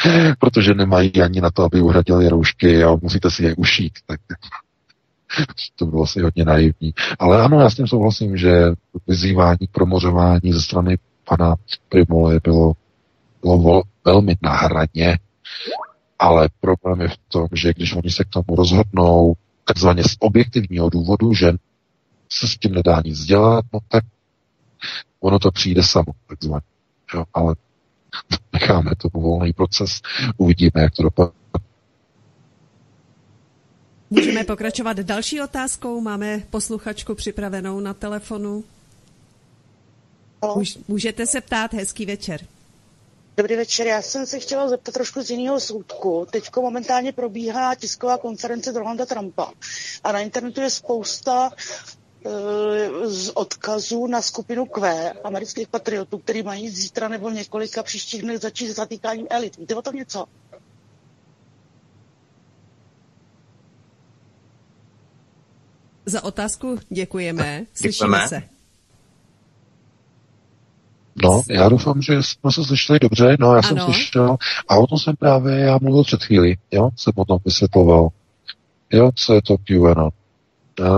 protože 0.39 0.73
nemají 0.73 1.21
ani 1.21 1.41
na 1.41 1.51
to, 1.51 1.63
aby 1.63 1.81
uhradili 1.81 2.29
roušky 2.29 2.83
a 2.83 2.95
musíte 3.01 3.31
si 3.31 3.43
je 3.43 3.55
ušít. 3.55 3.93
Tak 4.05 4.19
to 5.75 5.85
bylo 5.85 6.03
asi 6.03 6.21
hodně 6.21 6.45
naivní. 6.45 6.93
Ale 7.19 7.41
ano, 7.41 7.59
já 7.59 7.69
s 7.69 7.75
tím 7.75 7.87
souhlasím, 7.87 8.37
že 8.37 8.51
vyzývání 9.07 9.67
promořování 9.71 10.53
ze 10.53 10.61
strany 10.61 10.97
pana 11.29 11.55
Primole 11.89 12.39
bylo, 12.43 12.73
bylo 13.41 13.83
velmi 14.05 14.35
na 14.41 14.51
hraně, 14.51 15.19
ale 16.19 16.49
problém 16.59 17.01
je 17.01 17.07
v 17.07 17.17
tom, 17.27 17.47
že 17.53 17.73
když 17.73 17.95
oni 17.95 18.11
se 18.11 18.23
k 18.23 18.29
tomu 18.29 18.55
rozhodnou 18.55 19.33
takzvaně 19.65 20.03
z 20.03 20.15
objektivního 20.19 20.89
důvodu, 20.89 21.33
že 21.33 21.51
se 22.29 22.47
s 22.47 22.57
tím 22.57 22.71
nedá 22.71 23.01
nic 23.05 23.23
dělat, 23.23 23.65
no 23.73 23.79
tak 23.87 24.03
ono 25.19 25.39
to 25.39 25.51
přijde 25.51 25.83
samo, 25.83 26.05
takzvaně. 26.27 26.61
Jo, 27.13 27.23
ale 27.33 27.55
necháme 28.53 28.91
to 28.97 29.09
volný 29.13 29.53
proces, 29.53 30.01
uvidíme, 30.37 30.71
jak 30.75 30.93
to 30.95 31.03
dopadne. 31.03 31.33
Můžeme 34.09 34.43
pokračovat 34.43 34.97
další 34.97 35.41
otázkou. 35.41 36.01
Máme 36.01 36.43
posluchačku 36.49 37.15
připravenou 37.15 37.79
na 37.79 37.93
telefonu. 37.93 38.63
Můžete 40.87 41.25
se 41.25 41.41
ptát, 41.41 41.73
hezký 41.73 42.05
večer. 42.05 42.41
Dobrý 43.37 43.55
večer, 43.55 43.87
já 43.87 44.01
jsem 44.01 44.25
se 44.25 44.39
chtěla 44.39 44.69
zeptat 44.69 44.93
trošku 44.93 45.21
z 45.21 45.29
jiného 45.29 45.59
soudku. 45.59 46.27
Teď 46.31 46.49
momentálně 46.55 47.11
probíhá 47.11 47.75
tisková 47.75 48.17
konference 48.17 48.71
Donalda 48.71 49.05
Trumpa 49.05 49.51
a 50.03 50.11
na 50.11 50.19
internetu 50.19 50.61
je 50.61 50.69
spousta 50.69 51.51
Eh, 52.27 53.07
z 53.09 53.29
odkazů 53.29 54.07
na 54.07 54.21
skupinu 54.21 54.65
Q 54.65 55.13
amerických 55.23 55.67
patriotů, 55.67 56.17
který 56.17 56.43
mají 56.43 56.69
zítra 56.69 57.07
nebo 57.07 57.29
několika 57.29 57.83
příštích 57.83 58.21
dnech 58.21 58.39
začít 58.39 58.69
s 58.69 58.75
zatýkáním 58.75 59.27
elit. 59.29 59.57
Víte 59.57 59.75
o 59.75 59.81
tom 59.81 59.95
něco? 59.95 60.25
Za 66.07 66.23
otázku 66.23 66.77
děkujeme. 66.89 67.63
Slyšíme 67.73 68.07
děkujeme. 68.07 68.27
se. 68.27 68.41
No, 71.23 71.41
já 71.49 71.69
doufám, 71.69 72.01
že 72.01 72.23
jsme 72.23 72.51
se 72.51 72.63
slyšeli 72.63 72.99
dobře. 72.99 73.37
No, 73.39 73.47
já 73.55 73.59
ano. 73.59 73.63
jsem 73.63 73.79
slyšel. 73.79 74.37
A 74.67 74.75
o 74.75 74.87
tom 74.87 74.99
jsem 74.99 75.15
právě 75.15 75.59
já 75.59 75.77
mluvil 75.81 76.03
před 76.03 76.23
chvíli. 76.23 76.55
Jo, 76.71 76.89
jsem 76.95 77.13
o 77.15 77.25
tom 77.25 77.37
vysvětloval. 77.45 78.09
Jo, 78.93 79.11
co 79.15 79.33
je 79.33 79.41
to 79.41 79.57
QAnon. 79.57 80.09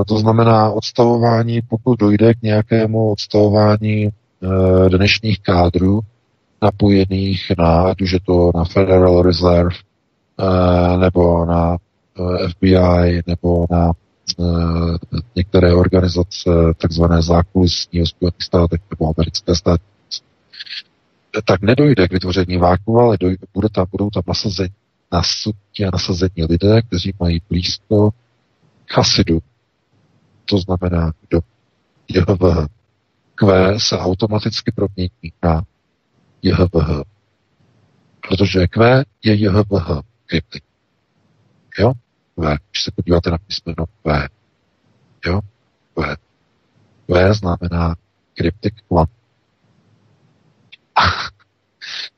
To 0.08 0.18
znamená 0.18 0.72
odstavování, 0.72 1.62
pokud 1.62 2.00
dojde 2.00 2.34
k 2.34 2.42
nějakému 2.42 3.12
odstavování 3.12 4.06
eh, 4.06 4.90
dnešních 4.90 5.40
kádrů, 5.40 6.00
napojených 6.62 7.52
na, 7.58 7.82
ať 7.82 8.02
už 8.02 8.12
je 8.12 8.20
to 8.20 8.52
na 8.56 8.64
Federal 8.66 9.22
Reserve, 9.22 9.76
eh, 10.40 10.98
nebo 10.98 11.46
na 11.46 11.78
eh, 12.20 12.50
FBI, 12.50 13.22
nebo 13.28 13.66
na 13.70 13.92
některé 15.36 15.74
organizace 15.74 16.50
takzvané 16.78 17.22
zákulisní 17.22 18.06
Spojených 18.06 18.44
státech 18.44 18.82
nebo 18.92 19.14
americké 19.16 19.56
státy, 19.56 19.84
tak 21.46 21.62
nedojde 21.62 22.08
k 22.08 22.12
vytvoření 22.14 22.58
váku, 22.58 23.00
ale 23.00 23.18
dojde, 23.20 23.48
bude 23.54 23.70
tam, 23.70 23.86
budou 23.92 24.10
tam 24.10 24.24
nasazení, 24.28 24.74
nasazení 25.94 26.46
lidé, 26.50 26.82
kteří 26.82 27.14
mají 27.20 27.42
blízko 27.50 28.10
chasidu, 28.92 29.40
to 30.46 30.58
znamená 30.58 31.14
do 31.30 31.40
JHVH. 32.08 32.68
Q 33.36 33.80
se 33.80 33.98
automaticky 33.98 34.72
promění 34.72 35.34
na 35.44 35.64
JHVH. 36.42 37.04
Protože 38.30 38.68
Q 38.68 39.04
je 39.24 39.36
JHVH 39.36 40.02
kryptik. 40.26 40.64
Jo? 41.80 41.94
Q. 42.40 42.58
Když 42.72 42.84
se 42.84 42.92
podíváte 42.92 43.32
na 43.32 43.38
písmeno 43.38 43.86
Q. 43.86 44.30
Jo? 45.26 45.42
Q. 45.94 46.16
Q 47.08 47.34
znamená 47.34 47.96
kryptik 48.34 48.74
kvant. 48.88 49.10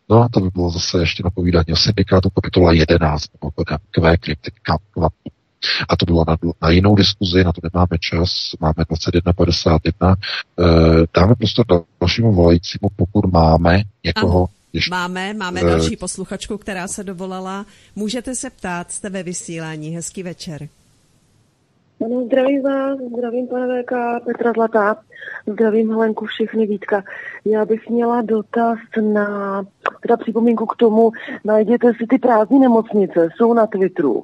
No, 0.10 0.27
to 0.31 0.39
by 0.39 0.49
bylo 0.49 0.69
zase 0.69 0.99
ještě 0.99 1.23
napovídání 1.23 1.73
o 1.73 1.76
syndikátu 1.76 2.30
kapitola 2.30 2.72
11, 2.72 3.26
mimochodem, 3.41 3.77
Q 3.91 4.18
kryptik 4.18 4.53
kvant. 4.91 5.14
A 5.89 5.95
to 5.95 6.06
bylo 6.06 6.26
na, 6.27 6.38
na 6.61 6.69
jinou 6.69 6.95
diskuzi, 6.95 7.43
na 7.43 7.52
to 7.53 7.61
nemáme 7.64 7.98
čas, 7.99 8.56
máme 8.60 8.73
21.51. 8.73 10.15
E, 10.15 10.65
dáme 11.19 11.35
prostě 11.35 11.64
dalšímu 12.02 12.34
volajícímu, 12.34 12.89
pokud 12.95 13.26
máme 13.34 13.84
někoho. 14.03 14.48
Ještě, 14.73 14.91
máme, 14.91 15.34
máme 15.34 15.61
uh, 15.61 15.68
další 15.68 15.98
posluchačku, 15.98 16.57
která 16.57 16.88
se 16.88 17.03
dovolala. 17.03 17.65
Můžete 17.95 18.35
se 18.35 18.49
ptát, 18.49 18.91
jste 18.91 19.10
ve 19.10 19.23
vysílání. 19.23 19.89
Hezký 19.89 20.23
večer. 20.23 20.68
Ano, 22.06 22.26
zdravím 22.26 22.64
vás, 22.64 22.99
zdravím 23.18 23.48
pane 23.48 23.84
VK, 23.84 23.91
Petra 24.26 24.52
Zlatá, 24.53 24.98
zdravím 25.48 25.89
Helenku, 25.89 26.26
všechny 26.26 26.68
Vítka. 26.68 27.03
Já 27.45 27.65
bych 27.65 27.89
měla 27.89 28.22
dotaz 28.22 28.80
na, 29.02 29.64
teda 30.02 30.18
připomínku 30.18 30.65
k 30.65 30.76
tomu, 30.76 31.11
najděte 31.45 31.93
si 31.93 32.07
ty 32.10 32.18
prázdné 32.18 32.60
nemocnice, 32.60 33.30
jsou 33.35 33.53
na 33.53 33.68
Twitteru. 33.68 34.23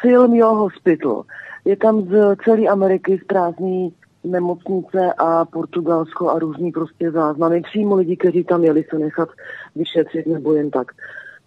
Film 0.00 0.34
Your 0.34 0.56
Hospital. 0.56 1.24
Je 1.64 1.76
tam 1.76 2.02
z 2.02 2.36
celé 2.44 2.66
Ameriky 2.66 3.20
z 3.24 3.26
prázdný 3.26 3.94
nemocnice 4.24 5.12
a 5.18 5.44
Portugalsko 5.44 6.30
a 6.30 6.38
různý 6.38 6.72
prostě 6.72 7.10
záznamy. 7.10 7.62
Přímo 7.62 7.94
lidi, 7.94 8.16
kteří 8.16 8.44
tam 8.44 8.64
jeli 8.64 8.84
se 8.90 8.98
nechat 8.98 9.28
vyšetřit 9.76 10.26
nebo 10.26 10.54
jen 10.54 10.70
tak. 10.70 10.92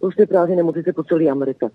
Prostě 0.00 0.26
prázdné 0.26 0.56
nemocnice 0.56 0.92
po 0.92 1.04
celé 1.04 1.28
Americe. 1.28 1.70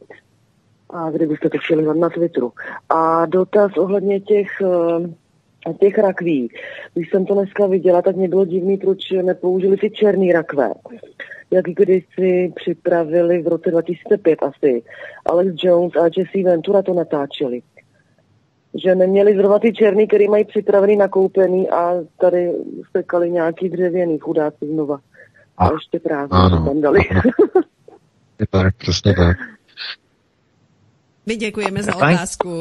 A 0.90 1.12
kdybyste 1.12 1.50
to 1.50 1.58
chtěli 1.58 2.00
na 2.00 2.10
Twitteru. 2.10 2.52
A 2.90 3.26
dotaz 3.26 3.72
ohledně 3.78 4.20
těch, 4.20 4.48
eh, 4.62 5.74
těch 5.74 5.98
rakví. 5.98 6.50
Když 6.94 7.10
jsem 7.10 7.26
to 7.26 7.34
dneska 7.34 7.68
viděla, 7.68 8.02
tak 8.02 8.16
mě 8.16 8.28
bylo 8.28 8.46
divný, 8.46 8.78
proč 8.78 9.12
nepoužili 9.12 9.78
ty 9.78 9.90
černý 9.90 10.32
rakve 10.32 10.74
jak 11.54 11.66
když 11.66 12.06
si 12.16 12.54
připravili 12.56 13.42
v 13.42 13.48
roce 13.48 13.72
2005 13.72 14.44
asi. 14.44 14.84
Alex 15.26 15.54
Jones 15.64 15.96
a 15.96 16.06
Jesse 16.18 16.44
Ventura 16.44 16.82
to 16.82 16.94
natáčeli. 16.94 17.62
Že 18.84 18.96
neměli 18.96 19.36
zrovna 19.36 19.60
ty 19.60 19.74
černý, 19.74 20.08
který 20.08 20.28
mají 20.28 20.46
připravený, 20.46 20.98
nakoupený 20.98 21.70
a 21.70 21.94
tady 22.20 22.54
stekali 22.90 23.32
nějaký 23.32 23.70
dřevěný 23.70 24.18
chudáci 24.20 24.68
znova. 24.74 25.00
A, 25.58 25.68
a 25.68 25.74
ještě 25.74 26.00
prázdný 26.00 26.38
ano, 26.40 26.66
tam 26.66 26.82
dali. 26.82 27.00
Tak, 28.50 28.76
přesně 28.76 29.14
tak. 29.14 29.38
My 31.26 31.36
děkujeme 31.36 31.84
za 31.84 31.96
otázku. 31.96 32.60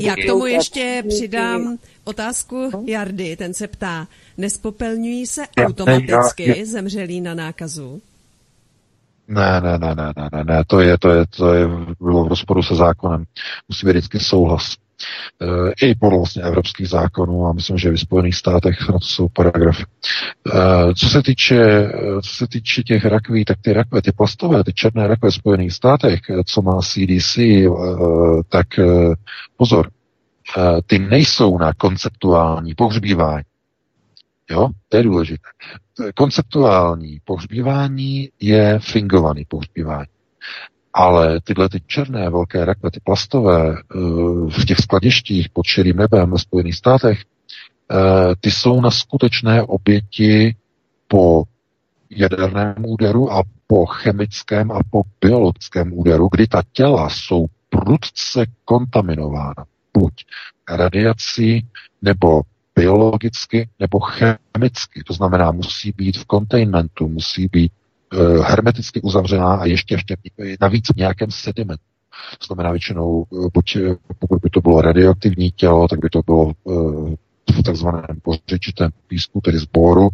Já 0.00 0.16
k 0.16 0.26
tomu 0.26 0.46
ještě 0.46 1.02
přidám 1.08 1.78
otázku 2.04 2.84
Jardy. 2.86 3.36
Ten 3.36 3.54
se 3.54 3.68
ptá, 3.68 4.06
nespopelňují 4.38 5.26
se 5.26 5.42
automaticky 5.64 6.66
zemřelí 6.66 7.20
na 7.20 7.34
nákazu? 7.34 8.00
Ne, 9.28 9.60
ne, 9.60 9.78
ne, 9.78 9.94
ne, 9.94 10.12
ne, 10.32 10.44
ne, 10.44 10.64
to 10.66 10.80
je, 10.80 10.98
to 10.98 11.10
je, 11.10 11.24
to 11.36 11.54
je, 11.54 11.68
bylo 12.00 12.24
v 12.24 12.28
rozporu 12.28 12.62
se 12.62 12.74
zákonem. 12.74 13.24
Musí 13.68 13.86
být 13.86 13.92
vždycky 13.92 14.18
souhlas. 14.18 14.76
E, 15.42 15.86
I 15.86 15.94
podle 15.94 16.18
vlastně 16.18 16.42
evropských 16.42 16.88
zákonů 16.88 17.46
a 17.46 17.52
myslím, 17.52 17.78
že 17.78 17.90
v 17.90 17.96
Spojených 17.96 18.34
státech 18.34 18.88
na 18.88 18.98
to 18.98 19.06
jsou 19.06 19.28
paragrafy. 19.28 19.82
E, 19.82 20.94
co 20.94 21.08
se 21.08 21.22
týče, 21.22 21.92
co 22.22 22.34
se 22.34 22.46
týče 22.46 22.82
těch 22.82 23.04
rakví, 23.04 23.44
tak 23.44 23.58
ty 23.60 23.72
rakve, 23.72 24.02
ty 24.02 24.12
plastové, 24.12 24.64
ty 24.64 24.72
černé 24.72 25.06
rakve 25.06 25.30
v 25.30 25.34
Spojených 25.34 25.72
státech, 25.72 26.20
co 26.46 26.62
má 26.62 26.80
CDC, 26.82 27.38
tak 28.48 28.66
pozor, 29.56 29.90
ty 30.86 30.98
nejsou 30.98 31.58
na 31.58 31.74
konceptuální 31.74 32.74
pohřbívání. 32.74 33.44
Jo, 34.50 34.68
to 34.88 34.96
je 34.96 35.02
důležité. 35.02 35.48
Konceptuální 36.14 37.20
pohřbívání 37.24 38.28
je 38.40 38.78
fingovaný 38.78 39.44
pohřbívání. 39.44 40.06
Ale 40.94 41.40
tyhle 41.40 41.68
ty 41.68 41.80
černé 41.86 42.30
velké 42.30 42.64
rakve, 42.64 42.90
ty 42.90 43.00
plastové, 43.04 43.72
eh, 43.72 43.98
v 44.60 44.64
těch 44.66 44.78
skladištích 44.78 45.48
pod 45.48 45.66
širým 45.66 45.96
nebem 45.96 46.30
ve 46.30 46.38
Spojených 46.38 46.74
státech, 46.74 47.22
eh, 47.22 47.96
ty 48.40 48.50
jsou 48.50 48.80
na 48.80 48.90
skutečné 48.90 49.62
oběti 49.62 50.56
po 51.08 51.44
jaderném 52.10 52.74
úderu 52.86 53.32
a 53.32 53.42
po 53.66 53.86
chemickém 53.86 54.72
a 54.72 54.80
po 54.90 55.02
biologickém 55.20 55.98
úderu, 55.98 56.28
kdy 56.32 56.46
ta 56.46 56.62
těla 56.72 57.10
jsou 57.10 57.46
prudce 57.68 58.46
kontaminována 58.64 59.64
buď 59.94 60.12
radiací 60.68 61.66
nebo 62.02 62.42
biologicky 62.74 63.68
nebo 63.78 64.00
chemicky. 64.00 65.04
To 65.06 65.14
znamená, 65.14 65.52
musí 65.52 65.92
být 65.92 66.18
v 66.18 66.24
containmentu, 66.30 67.08
musí 67.08 67.48
být 67.52 67.72
hermeticky 68.42 69.00
uzavřená 69.00 69.54
a 69.54 69.64
ještě, 69.64 69.94
ještě 69.94 70.16
navíc 70.60 70.84
v 70.92 70.96
nějakém 70.96 71.30
sedimentu. 71.30 71.82
To 72.38 72.46
znamená 72.46 72.70
většinou, 72.70 73.24
buď 73.54 73.76
pokud 74.18 74.40
by 74.42 74.50
to 74.50 74.60
bylo 74.60 74.80
radioaktivní 74.80 75.50
tělo, 75.50 75.88
tak 75.88 76.00
by 76.00 76.10
to 76.10 76.20
bylo 76.26 76.52
v 77.52 77.62
takzvaném 77.62 78.20
pořečitém 78.22 78.90
písku, 79.06 79.40
tedy 79.40 79.58
z 79.58 79.64
boru, 79.64 80.08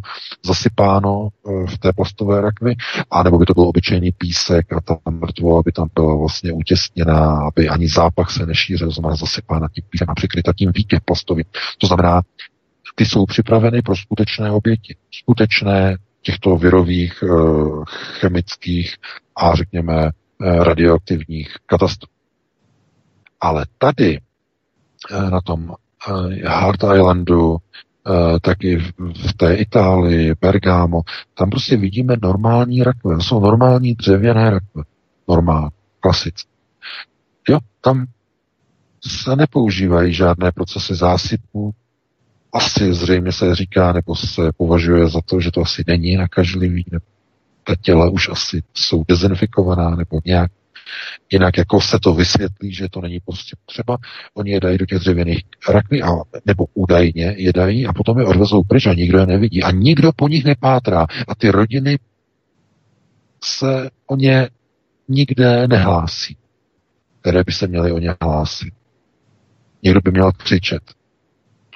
zasypáno 0.44 1.28
eh, 1.28 1.66
v 1.66 1.78
té 1.78 1.92
plastové 1.92 2.40
rakvi, 2.40 2.74
anebo 3.10 3.38
by 3.38 3.46
to 3.46 3.54
byl 3.54 3.68
obyčejný 3.68 4.12
písek 4.12 4.72
a 4.72 4.80
ta 4.80 4.98
mrtvola 5.10 5.62
by 5.62 5.72
tam 5.72 5.88
byla 5.94 6.16
vlastně 6.16 6.52
utěsněná, 6.52 7.40
aby 7.46 7.68
ani 7.68 7.88
zápach 7.88 8.30
se 8.30 8.46
nešířil, 8.46 8.90
znamená 8.90 9.16
zasypána 9.16 9.68
tím 9.74 9.84
písem 9.90 10.10
a 10.10 10.14
přikryta 10.14 10.52
tím 10.52 10.72
víkem 10.74 11.00
plastovým. 11.04 11.44
To 11.78 11.86
znamená, 11.86 12.22
ty 12.94 13.04
jsou 13.04 13.26
připraveny 13.26 13.82
pro 13.82 13.96
skutečné 13.96 14.50
oběti, 14.50 14.96
skutečné 15.10 15.96
těchto 16.26 16.56
virových, 16.56 17.22
eh, 17.22 17.28
chemických 18.20 18.96
a 19.36 19.54
řekněme 19.54 20.10
radioaktivních 20.40 21.56
katastrof. 21.66 22.10
Ale 23.40 23.66
tady 23.78 24.20
na 25.30 25.40
tom 25.40 25.74
Hard 26.44 26.84
Islandu, 26.94 27.56
taky 28.42 28.76
v 29.26 29.32
té 29.36 29.54
Itálii, 29.54 30.34
Bergamo, 30.40 31.02
tam 31.34 31.50
prostě 31.50 31.76
vidíme 31.76 32.16
normální 32.22 32.82
rakve. 32.82 33.20
Jsou 33.20 33.40
normální 33.40 33.94
dřevěné 33.94 34.50
rakve. 34.50 34.82
Normál, 35.28 35.70
klasické. 36.00 36.50
Jo, 37.48 37.58
tam 37.80 38.06
se 39.06 39.36
nepoužívají 39.36 40.14
žádné 40.14 40.52
procesy 40.52 40.94
zásypu. 40.94 41.74
Asi 42.56 42.94
zřejmě 42.94 43.32
se 43.32 43.54
říká, 43.54 43.92
nebo 43.92 44.16
se 44.16 44.52
považuje 44.56 45.08
za 45.08 45.20
to, 45.24 45.40
že 45.40 45.50
to 45.50 45.60
asi 45.60 45.84
není 45.86 46.16
nakažlivý, 46.16 46.84
nebo 46.90 47.04
ta 47.64 47.74
těla 47.80 48.10
už 48.10 48.28
asi 48.28 48.62
jsou 48.74 49.04
dezinfikovaná, 49.08 49.90
nebo 49.90 50.20
nějak 50.24 50.50
Jinak 51.32 51.58
jako 51.58 51.80
se 51.80 51.98
to 51.98 52.14
vysvětlí, 52.14 52.74
že 52.74 52.88
to 52.88 53.00
není 53.00 53.20
prostě 53.20 53.56
třeba, 53.66 53.96
oni 54.34 54.50
je 54.50 54.60
dají 54.60 54.78
do 54.78 54.86
těch 54.86 54.98
dřevěných 54.98 55.42
rakví, 55.68 56.02
a, 56.02 56.08
nebo 56.46 56.66
údajně 56.74 57.34
je 57.38 57.52
dají 57.52 57.86
a 57.86 57.92
potom 57.92 58.18
je 58.18 58.26
odvezou 58.26 58.62
pryč 58.62 58.86
a 58.86 58.94
nikdo 58.94 59.18
je 59.18 59.26
nevidí. 59.26 59.62
A 59.62 59.70
nikdo 59.70 60.12
po 60.16 60.28
nich 60.28 60.44
nepátrá. 60.44 61.06
A 61.28 61.34
ty 61.34 61.50
rodiny 61.50 61.98
se 63.44 63.90
o 64.06 64.16
ně 64.16 64.48
nikde 65.08 65.68
nehlásí, 65.68 66.36
které 67.20 67.44
by 67.44 67.52
se 67.52 67.66
měly 67.66 67.92
o 67.92 67.98
ně 67.98 68.14
hlásit. 68.22 68.74
Někdo 69.82 70.00
by 70.04 70.10
měl 70.10 70.32
křičet, 70.32 70.82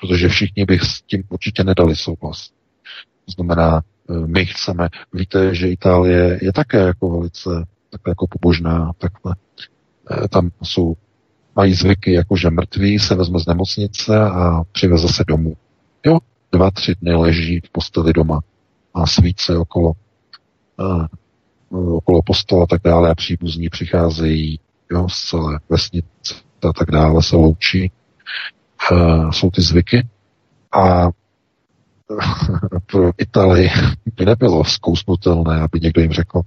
protože 0.01 0.28
všichni 0.28 0.64
by 0.64 0.78
s 0.78 1.02
tím 1.02 1.22
určitě 1.28 1.64
nedali 1.64 1.97
souhlas. 1.97 2.48
To 3.24 3.32
znamená, 3.32 3.81
eh, 4.10 4.27
my 4.27 4.47
chceme, 4.47 4.89
víte, 5.12 5.55
že 5.55 5.68
Itálie 5.68 6.39
je 6.43 6.52
také 6.52 6.78
jako 6.78 7.10
velice 7.10 7.66
takhle 7.90 8.10
jako 8.10 8.27
pobožná, 8.27 8.93
takhle. 8.98 9.36
E, 10.10 10.28
tam 10.28 10.51
jsou, 10.62 10.94
mají 11.56 11.74
zvyky, 11.74 12.12
jako 12.12 12.36
že 12.36 12.51
mrtví 12.51 12.98
se 12.98 13.14
vezme 13.14 13.40
z 13.40 13.47
nemocnice 13.47 14.20
a 14.20 14.62
přiveze 14.72 15.09
se 15.09 15.24
domů. 15.28 15.56
Jo, 16.06 16.18
dva, 16.52 16.70
tři 16.70 16.94
dny 17.01 17.14
leží 17.14 17.60
v 17.60 17.70
posteli 17.70 18.12
doma 18.12 18.40
a 18.94 19.06
svíce 19.06 19.59
okolo, 19.59 19.93
uh, 20.77 21.97
okolo 21.97 22.22
postela 22.22 22.62
a 22.62 22.66
tak 22.66 22.82
dále 22.85 23.10
a 23.10 23.14
příbuzní 23.14 23.68
přicházejí 23.68 24.60
jo, 24.93 25.09
z 25.09 25.24
celé 25.24 25.60
vesnice 25.68 26.35
a 26.68 26.72
tak 26.72 26.90
dále 26.90 27.22
se 27.22 27.36
loučí. 27.36 27.93
Uh, 28.93 29.31
jsou 29.31 29.51
ty 29.51 29.62
zvyky 29.62 30.09
a 30.73 31.11
pro 32.86 33.11
Italii 33.19 33.70
by 34.16 34.24
nebylo 34.24 34.65
zkousnutelné, 34.65 35.61
aby 35.61 35.81
někdo 35.81 36.01
jim 36.01 36.12
řekl, 36.12 36.43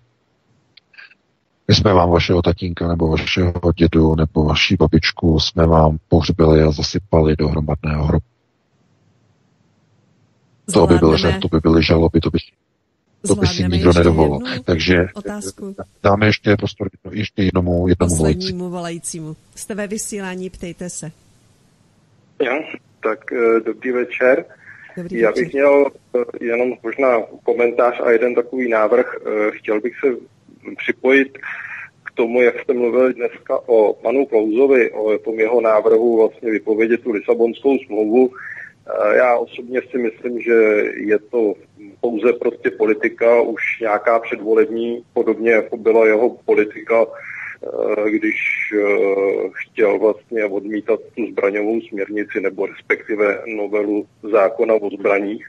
my 1.68 1.76
jsme 1.76 1.94
vám 1.94 2.10
vašeho 2.10 2.42
tatínka 2.42 2.88
nebo 2.88 3.08
vašeho 3.08 3.54
dědu 3.78 4.16
nebo 4.16 4.46
vaší 4.46 4.76
babičku 4.76 5.40
jsme 5.40 5.68
vám 5.68 5.98
pohřbili 6.08 6.64
a 6.64 6.72
zasypali 6.72 7.36
do 7.36 7.48
hromadného 7.48 8.06
hrobu. 8.06 8.26
To 10.74 10.88
by 10.88 10.98
byl 10.98 11.18
řad, 11.18 11.40
to 11.42 11.48
by 11.48 11.60
byly 11.60 11.84
žaloby, 11.84 12.20
to 12.20 12.30
by, 12.30 12.40
to 13.28 13.36
by 13.36 13.48
si 13.48 13.68
nikdo 13.68 13.94
nedovolil. 13.94 14.40
Takže 14.64 14.96
otázku. 15.14 15.76
dáme 16.04 16.26
ještě 16.26 16.56
prostor 16.56 16.90
ještě 17.12 17.44
jednomu, 17.44 17.88
jednomu 17.88 18.16
Poslednímu 18.16 18.70
volajícímu. 18.70 19.36
Jste 19.56 19.76
ve 19.76 19.88
vysílání, 19.88 20.50
ptejte 20.50 20.90
se. 20.90 21.12
Jo, 22.44 22.64
tak 23.04 23.34
eh, 23.34 23.60
dobrý 23.60 23.92
večer. 23.92 24.46
Dobrý 24.98 25.20
Já 25.20 25.32
bych 25.32 25.54
měl 25.54 25.86
eh, 26.16 26.46
jenom 26.46 26.74
možná 26.84 27.22
komentář 27.44 28.02
a 28.04 28.12
jeden 28.12 28.36
takový 28.36 28.70
návrh. 28.70 29.16
Eh, 29.16 29.52
chtěl 29.52 29.82
bych 29.82 29.94
se 30.00 30.16
připojit 30.78 31.38
k 32.06 32.12
tomu, 32.14 32.42
jak 32.42 32.60
jste 32.60 32.74
mluvili 32.74 33.14
dneska 33.14 33.60
o 33.66 33.94
panu 33.94 34.26
Klauzovi, 34.26 34.92
o 34.92 35.18
tom 35.18 35.40
jeho 35.40 35.62
návrhu 35.62 36.18
vlastně 36.18 36.52
vypovědět 36.52 37.04
tu 37.04 37.12
Lisabonskou 37.12 37.78
smlouvu. 37.78 38.32
Já 39.16 39.36
osobně 39.38 39.82
si 39.92 39.98
myslím, 39.98 40.42
že 40.42 40.54
je 40.96 41.20
to 41.20 41.54
pouze 42.02 42.34
prostě 42.34 42.72
politika, 42.72 43.42
už 43.42 43.62
nějaká 43.82 44.20
předvolební, 44.20 45.04
podobně 45.14 45.52
jako 45.52 45.78
byla 45.78 46.08
jeho 46.08 46.30
politika, 46.46 47.06
když 48.10 48.36
eh, 48.74 49.50
chtěl 49.54 50.00
vlastně 50.00 50.46
odmítat 50.46 51.00
tu 51.16 51.26
zbraňovou 51.32 51.82
směrnici 51.82 52.42
nebo 52.42 52.66
respektive 52.66 53.42
novelu 53.56 54.06
zákona 54.32 54.74
o 54.74 54.90
zbraních. 54.90 55.48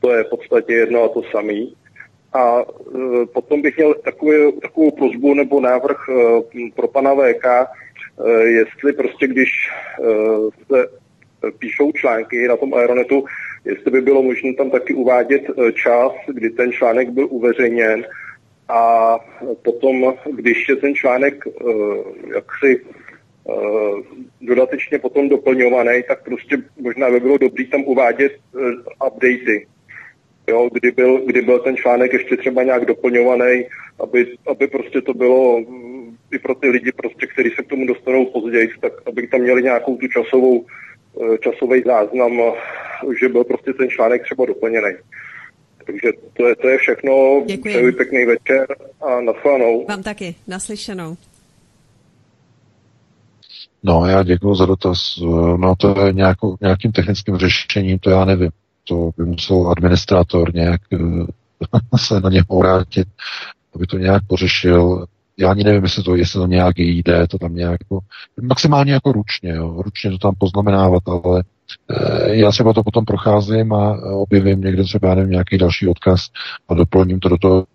To 0.00 0.12
je 0.12 0.24
v 0.24 0.30
podstatě 0.30 0.72
jedno 0.72 1.02
a 1.02 1.08
to 1.08 1.22
samé. 1.30 1.60
A 2.34 2.60
e, 2.60 3.26
potom 3.26 3.62
bych 3.62 3.76
měl 3.76 3.94
takový, 3.94 4.60
takovou 4.62 4.90
prozbu 4.90 5.34
nebo 5.34 5.60
návrh 5.60 5.96
pro 6.74 6.88
pana 6.88 7.14
VK, 7.14 7.44
jestli 8.44 8.92
prostě 8.92 9.26
když 9.26 9.48
se 10.66 10.86
píšou 11.58 11.92
články 11.92 12.48
na 12.48 12.56
tom 12.56 12.74
Aeronetu, 12.74 13.24
jestli 13.64 13.90
by 13.90 14.00
bylo 14.00 14.22
možné 14.22 14.54
tam 14.54 14.70
taky 14.70 14.94
uvádět 14.94 15.42
čas, 15.74 16.12
kdy 16.28 16.50
ten 16.50 16.72
článek 16.72 17.10
byl 17.10 17.26
uveřejněn 17.30 18.04
a 18.68 19.18
potom, 19.62 20.14
když 20.30 20.68
je 20.68 20.76
ten 20.76 20.94
článek 20.94 21.44
jaksi 22.34 22.80
dodatečně 24.40 24.98
potom 24.98 25.28
doplňovaný, 25.28 26.02
tak 26.08 26.24
prostě 26.24 26.56
možná 26.80 27.10
by 27.10 27.20
bylo 27.20 27.38
dobré 27.38 27.64
tam 27.64 27.84
uvádět 27.84 28.32
updaty, 29.06 29.66
jo, 30.48 30.70
kdy, 30.72 30.90
byl, 30.90 31.20
kdy 31.26 31.42
byl 31.42 31.58
ten 31.58 31.76
článek 31.76 32.12
ještě 32.12 32.36
třeba 32.36 32.62
nějak 32.62 32.84
doplňovaný, 32.84 33.66
aby, 34.00 34.26
aby 34.46 34.66
prostě 34.66 35.00
to 35.00 35.14
bylo 35.14 35.64
i 36.32 36.38
pro 36.38 36.54
ty 36.54 36.68
lidi, 36.68 36.92
prostě, 36.92 37.26
kteří 37.26 37.50
se 37.50 37.62
k 37.62 37.68
tomu 37.68 37.86
dostanou 37.86 38.26
později, 38.26 38.68
tak 38.80 38.92
aby 39.06 39.26
tam 39.26 39.40
měli 39.40 39.62
nějakou 39.62 39.96
tu 39.96 40.08
časovou, 40.08 40.66
eh, 41.22 41.38
časový 41.38 41.82
záznam, 41.86 42.42
že 43.20 43.28
byl 43.28 43.44
prostě 43.44 43.72
ten 43.72 43.90
článek 43.90 44.22
třeba 44.22 44.46
doplněný. 44.46 44.92
Takže 45.86 46.08
to 46.36 46.46
je, 46.46 46.56
to 46.56 46.68
je 46.68 46.78
všechno. 46.78 47.42
Děkuji. 47.46 47.74
Přeji 47.74 47.92
pěkný 47.92 48.24
večer 48.24 48.66
a 49.00 49.20
nashledanou. 49.20 49.86
Vám 49.86 50.02
taky. 50.02 50.34
Naslyšenou. 50.48 51.16
No, 53.82 54.06
já 54.06 54.22
děkuji 54.22 54.54
za 54.54 54.66
dotaz. 54.66 54.98
No, 55.56 55.74
to 55.78 56.06
je 56.06 56.12
nějakou, 56.12 56.56
nějakým 56.60 56.92
technickým 56.92 57.36
řešením, 57.36 57.98
to 57.98 58.10
já 58.10 58.24
nevím 58.24 58.50
to 58.88 59.10
by 59.16 59.24
musel 59.24 59.70
administrátor 59.70 60.54
nějak 60.54 60.80
eh, 60.92 60.98
se 61.98 62.20
na 62.20 62.30
něho 62.30 62.44
obrátit, 62.48 63.08
aby 63.74 63.86
to 63.86 63.98
nějak 63.98 64.22
pořešil. 64.26 65.06
Já 65.36 65.50
ani 65.50 65.64
nevím, 65.64 65.82
jestli 65.82 66.02
to, 66.02 66.16
jestli 66.16 66.40
to 66.40 66.46
nějak 66.46 66.78
jde, 66.78 67.26
to 67.26 67.38
tam 67.38 67.54
nějak 67.54 67.80
jako, 67.80 67.98
maximálně 68.42 68.92
jako 68.92 69.12
ručně, 69.12 69.50
jo, 69.50 69.82
ručně 69.82 70.10
to 70.10 70.18
tam 70.18 70.34
poznamenávat, 70.38 71.02
ale 71.06 71.44
já 72.26 72.50
třeba 72.50 72.72
to 72.72 72.82
potom 72.82 73.04
procházím 73.04 73.72
a 73.72 73.96
objevím 74.12 74.60
někde 74.60 74.82
třeba, 74.84 75.14
nevím, 75.14 75.30
nějaký 75.30 75.58
další 75.58 75.88
odkaz 75.88 76.20
a 76.68 76.74
doplním 76.74 77.20
to 77.20 77.28
do 77.28 77.38
toho 77.38 77.66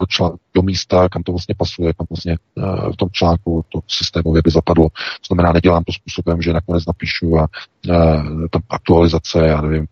do, 0.00 0.06
člán, 0.06 0.32
do 0.54 0.62
místa, 0.62 1.08
kam 1.08 1.22
to 1.22 1.32
vlastně 1.32 1.54
pasuje, 1.58 1.92
kam 1.92 2.06
vlastně 2.10 2.36
uh, 2.54 2.92
v 2.92 2.96
tom 2.96 3.08
článku 3.12 3.64
to 3.68 3.80
systémově 3.88 4.42
by 4.44 4.50
zapadlo. 4.50 4.88
To 4.88 5.26
znamená, 5.34 5.52
nedělám 5.52 5.84
to 5.84 5.92
způsobem, 5.92 6.42
že 6.42 6.52
nakonec 6.52 6.86
napíšu 6.86 7.38
a 7.38 7.48
uh, 7.88 8.46
tam 8.50 8.62
aktualizace, 8.70 9.46
já 9.46 9.60
nevím, 9.60 9.86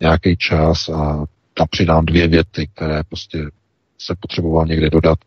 nějaký 0.00 0.36
čas 0.36 0.88
a 0.88 1.24
tam 1.54 1.66
přidám 1.70 2.06
dvě 2.06 2.28
věty, 2.28 2.68
které 2.74 3.02
prostě 3.08 3.38
se 3.98 4.14
potřeboval 4.20 4.66
někde 4.66 4.90
dodat, 4.90 5.18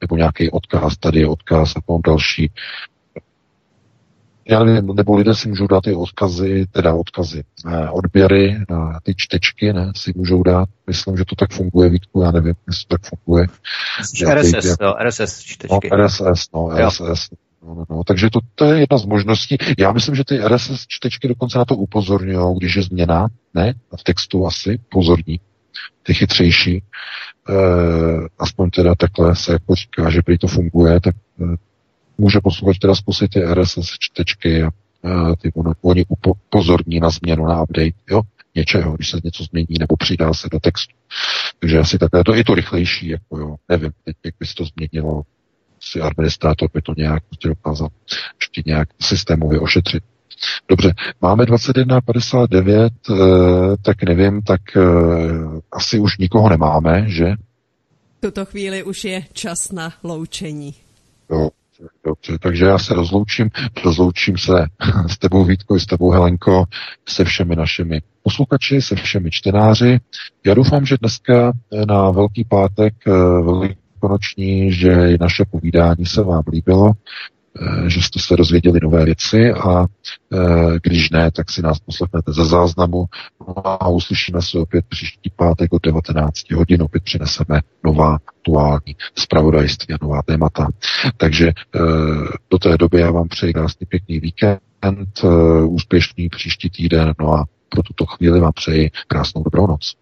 nebo 0.00 0.16
nějaký 0.16 0.50
odkaz, 0.50 0.96
tady 0.96 1.20
je 1.20 1.26
odkaz 1.26 1.76
a 1.76 1.80
potom 1.80 2.02
další 2.06 2.50
já 4.48 4.64
nevím, 4.64 4.94
nebo 4.94 5.16
lidé 5.16 5.34
si 5.34 5.48
můžou 5.48 5.66
dát 5.66 5.84
ty 5.84 5.94
odkazy, 5.94 6.66
teda 6.70 6.94
odkazy, 6.94 7.44
eh, 7.66 7.90
odběry 7.90 8.58
na 8.70 9.00
ty 9.02 9.14
čtečky, 9.16 9.72
ne, 9.72 9.92
si 9.96 10.12
můžou 10.16 10.42
dát. 10.42 10.68
Myslím, 10.86 11.16
že 11.16 11.24
to 11.24 11.36
tak 11.36 11.52
funguje, 11.52 11.90
Vítku, 11.90 12.22
já 12.22 12.30
nevím, 12.30 12.54
jestli 12.66 12.86
to 12.88 12.98
tak 12.98 13.00
funguje. 13.08 13.46
RSS, 14.34 14.64
jak, 14.64 14.80
no, 14.80 14.94
RSS 15.04 15.42
čtečky. 15.42 15.88
No, 15.90 15.96
RSS, 15.96 16.48
no, 16.54 16.68
RSS. 16.68 17.30
No, 17.66 17.74
no, 17.74 17.84
no. 17.90 18.04
Takže 18.04 18.30
to, 18.30 18.40
to 18.54 18.64
je 18.64 18.80
jedna 18.80 18.98
z 18.98 19.04
možností. 19.04 19.56
Já 19.78 19.92
myslím, 19.92 20.14
že 20.14 20.24
ty 20.24 20.38
RSS 20.48 20.86
čtečky 20.88 21.28
dokonce 21.28 21.58
na 21.58 21.64
to 21.64 21.76
upozorňují, 21.76 22.56
když 22.58 22.76
je 22.76 22.82
změna, 22.82 23.26
ne, 23.54 23.74
v 24.00 24.04
textu 24.04 24.46
asi, 24.46 24.78
pozorní, 24.88 25.40
ty 26.02 26.14
chytřejší. 26.14 26.76
E, 26.76 26.82
aspoň 28.38 28.70
teda 28.70 28.94
takhle 28.94 29.36
se 29.36 29.52
jako 29.52 29.74
říká, 29.74 30.10
že 30.10 30.22
prý 30.22 30.38
to 30.38 30.46
funguje, 30.46 31.00
tak 31.00 31.14
e, 31.40 31.44
může 32.18 32.40
posluchač 32.40 32.78
teda 32.78 32.94
zkusit 32.94 33.30
ty 33.30 33.40
RSS 33.54 33.96
čtečky 33.98 34.62
a 34.62 34.70
ty, 35.36 35.52
on, 35.54 35.74
oni 35.82 36.04
upozorní 36.08 37.00
na 37.00 37.10
změnu, 37.10 37.46
na 37.46 37.62
update, 37.62 37.92
jo, 38.10 38.22
něčeho, 38.54 38.92
když 38.92 39.10
se 39.10 39.20
něco 39.24 39.44
změní 39.44 39.76
nebo 39.80 39.96
přidá 39.96 40.34
se 40.34 40.48
do 40.52 40.60
textu. 40.60 40.94
Takže 41.58 41.78
asi 41.78 41.98
takhle 41.98 42.24
to 42.24 42.34
je 42.34 42.44
to 42.44 42.54
rychlejší, 42.54 43.08
jako 43.08 43.38
jo, 43.38 43.56
nevím, 43.68 43.90
teď, 44.04 44.16
jak 44.24 44.34
by 44.40 44.46
se 44.46 44.54
to 44.54 44.64
změnilo, 44.64 45.22
si 45.80 46.00
administrátor 46.00 46.68
by 46.74 46.82
to 46.82 46.94
nějak 46.96 47.22
dokázal 47.44 47.88
ještě 48.40 48.62
nějak 48.66 48.88
systémově 49.00 49.60
ošetřit. 49.60 50.04
Dobře, 50.68 50.94
máme 51.20 51.44
21.59, 51.44 52.90
eh, 53.10 53.76
tak 53.82 54.02
nevím, 54.02 54.42
tak 54.42 54.60
eh, 54.76 54.80
asi 55.72 55.98
už 55.98 56.18
nikoho 56.18 56.48
nemáme, 56.48 57.04
že? 57.08 57.34
tuto 58.22 58.44
chvíli 58.44 58.82
už 58.82 59.04
je 59.04 59.24
čas 59.32 59.72
na 59.72 59.92
loučení. 60.02 60.74
Jo, 61.30 61.50
dobře, 62.04 62.38
takže 62.38 62.64
já 62.64 62.78
se 62.78 62.94
rozloučím, 62.94 63.50
rozloučím 63.84 64.38
se 64.38 64.52
s 65.06 65.18
tebou 65.18 65.44
Vítko, 65.44 65.78
s 65.78 65.86
tebou 65.86 66.10
Helenko, 66.10 66.64
se 67.08 67.24
všemi 67.24 67.56
našimi 67.56 68.02
posluchači, 68.22 68.82
se 68.82 68.96
všemi 68.96 69.30
čtenáři. 69.30 70.00
Já 70.46 70.54
doufám, 70.54 70.86
že 70.86 70.96
dneska 71.00 71.52
na 71.88 72.10
Velký 72.10 72.44
pátek 72.44 72.94
eh, 73.06 73.10
velikonoční, 73.42 74.72
že 74.72 75.16
naše 75.20 75.44
povídání 75.50 76.06
se 76.06 76.22
vám 76.22 76.42
líbilo, 76.52 76.92
Eh, 76.92 77.41
že 77.86 78.02
jste 78.02 78.18
se 78.20 78.36
dozvěděli 78.36 78.80
nové 78.82 79.04
věci 79.04 79.52
a 79.52 79.84
eh, 79.84 80.38
když 80.82 81.10
ne, 81.10 81.30
tak 81.30 81.50
si 81.50 81.62
nás 81.62 81.78
poslechnete 81.78 82.32
ze 82.32 82.44
záznamu 82.44 83.04
a 83.64 83.88
uslyšíme 83.88 84.42
se 84.42 84.58
opět 84.58 84.84
příští 84.88 85.30
pátek 85.36 85.72
od 85.72 85.82
19 85.82 86.50
hodin. 86.50 86.82
Opět 86.82 87.04
přineseme 87.04 87.60
nová 87.84 88.18
aktuální 88.28 88.96
zpravodajství 89.18 89.94
a 89.94 89.98
nová 90.02 90.22
témata. 90.22 90.68
Takže 91.16 91.48
eh, 91.48 91.80
do 92.50 92.58
té 92.58 92.78
doby 92.78 93.00
já 93.00 93.10
vám 93.10 93.28
přeji 93.28 93.52
krásný 93.52 93.86
pěkný 93.86 94.20
víkend, 94.20 94.60
úspěšný 95.66 96.28
příští 96.28 96.70
týden, 96.70 97.14
no 97.20 97.34
a 97.34 97.44
pro 97.72 97.82
tuto 97.82 98.06
chvíli 98.06 98.40
vám 98.40 98.52
přeji 98.52 98.90
krásnou 99.08 99.42
dobrou 99.42 99.66
noc. 99.66 99.96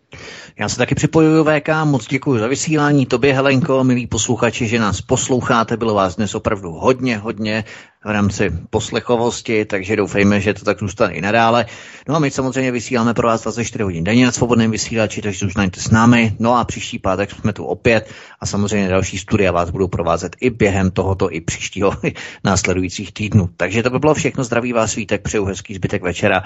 Já 0.59 0.69
se 0.69 0.77
taky 0.77 0.95
připojuju 0.95 1.45
VK, 1.45 1.69
moc 1.85 2.07
děkuji 2.07 2.39
za 2.39 2.47
vysílání. 2.47 3.07
Tobě, 3.07 3.35
Helenko, 3.35 3.85
milí 3.85 4.07
posluchači, 4.07 4.67
že 4.69 4.79
nás 4.79 5.01
posloucháte. 5.01 5.77
Bylo 5.77 5.95
vás 5.95 6.17
dnes 6.17 6.35
opravdu 6.35 6.73
hodně, 6.73 7.19
hodně 7.19 7.65
v 8.05 8.11
rámci 8.11 8.53
poslechovosti, 8.71 9.65
takže 9.65 9.97
doufejme, 9.97 10.41
že 10.41 10.55
to 10.55 10.65
tak 10.65 10.79
zůstane 10.79 11.15
i 11.15 11.21
nadále. 11.21 11.67
No 12.09 12.17
a 12.17 12.19
my 12.19 12.31
samozřejmě 12.31 12.73
vysíláme 12.73 13.15
pro 13.15 13.29
vás 13.29 13.43
24 13.43 13.85
hodin 13.85 14.05
denně 14.05 14.27
na 14.27 14.33
svobodném 14.33 14.71
vysílači, 14.71 15.23
takže 15.23 15.39
zůstaňte 15.39 15.81
s 15.81 15.91
námi. 15.91 16.37
No 16.39 16.57
a 16.57 16.65
příští 16.65 16.99
pátek 16.99 17.31
jsme 17.31 17.53
tu 17.53 17.65
opět 17.65 18.11
a 18.41 18.47
samozřejmě 18.47 18.89
další 18.89 19.19
studia 19.19 19.53
vás 19.53 19.71
budou 19.71 19.89
provázet 19.89 20.37
i 20.41 20.51
během 20.51 20.91
tohoto 20.91 21.33
i 21.33 21.41
příštího 21.41 21.93
následujících 22.45 23.13
týdnů. 23.13 23.49
Takže 23.57 23.83
to 23.83 23.91
by 23.91 23.99
bylo 23.99 24.15
všechno. 24.15 24.45
Zdraví 24.45 24.73
vás 24.73 24.93
svítek, 24.93 25.23
přeju 25.23 25.45
hezký 25.45 25.75
zbytek 25.75 26.03
večera. 26.03 26.43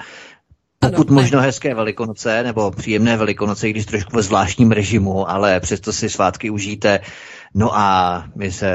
Pokud 0.79 1.09
ano, 1.09 1.21
možno 1.21 1.41
hezké 1.41 1.75
velikonoce 1.75 2.43
nebo 2.43 2.71
příjemné 2.71 3.17
velikonoce, 3.17 3.69
když 3.69 3.85
trošku 3.85 4.15
ve 4.15 4.21
zvláštním 4.21 4.71
režimu, 4.71 5.29
ale 5.29 5.59
přesto 5.59 5.93
si 5.93 6.09
svátky 6.09 6.49
užijte. 6.49 6.99
No 7.53 7.77
a 7.77 8.23
my 8.35 8.51
se 8.51 8.71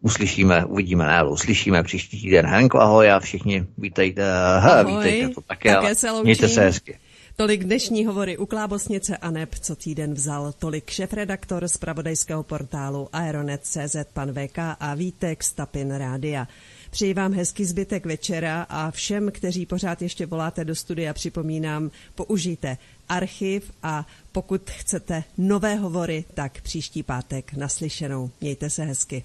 uslyšíme, 0.00 0.64
uvidíme, 0.64 1.06
ne, 1.06 1.18
ale 1.18 1.30
uslyšíme 1.30 1.82
příští 1.82 2.20
týden. 2.20 2.46
Henko, 2.46 2.80
ahoj 2.80 3.10
a 3.10 3.20
všichni 3.20 3.66
vítejte. 3.78 4.32
Ahoj, 4.32 4.96
vítejte 4.96 5.34
to 5.34 5.40
také, 5.40 5.74
také 5.74 5.94
se 5.94 6.08
mějte 6.22 6.48
se 6.48 6.60
hezky. 6.60 6.98
Tolik 7.36 7.64
dnešní 7.64 8.06
hovory 8.06 8.38
u 8.38 8.46
Klábosnice 8.46 9.16
a 9.16 9.30
neb, 9.30 9.54
co 9.54 9.76
týden 9.76 10.14
vzal. 10.14 10.52
Tolik 10.58 10.90
šefredaktor 10.90 11.68
z 11.68 11.76
pravodajského 11.76 12.42
portálu 12.42 13.08
Aeronet.cz 13.12 13.96
pan 14.12 14.32
VK 14.32 14.58
a 14.80 14.94
Vítek 14.94 15.42
Stapin 15.42 15.94
Rádia. 15.94 16.48
Přeji 16.90 17.14
vám 17.14 17.32
hezký 17.32 17.64
zbytek 17.64 18.06
večera 18.06 18.66
a 18.68 18.90
všem, 18.90 19.30
kteří 19.30 19.66
pořád 19.66 20.02
ještě 20.02 20.26
voláte 20.26 20.64
do 20.64 20.74
studia, 20.74 21.14
připomínám, 21.14 21.90
použijte 22.14 22.78
archiv 23.08 23.72
a 23.82 24.06
pokud 24.32 24.70
chcete 24.70 25.24
nové 25.38 25.74
hovory, 25.74 26.24
tak 26.34 26.60
příští 26.60 27.02
pátek 27.02 27.52
naslyšenou. 27.52 28.30
Mějte 28.40 28.70
se 28.70 28.84
hezky. 28.84 29.24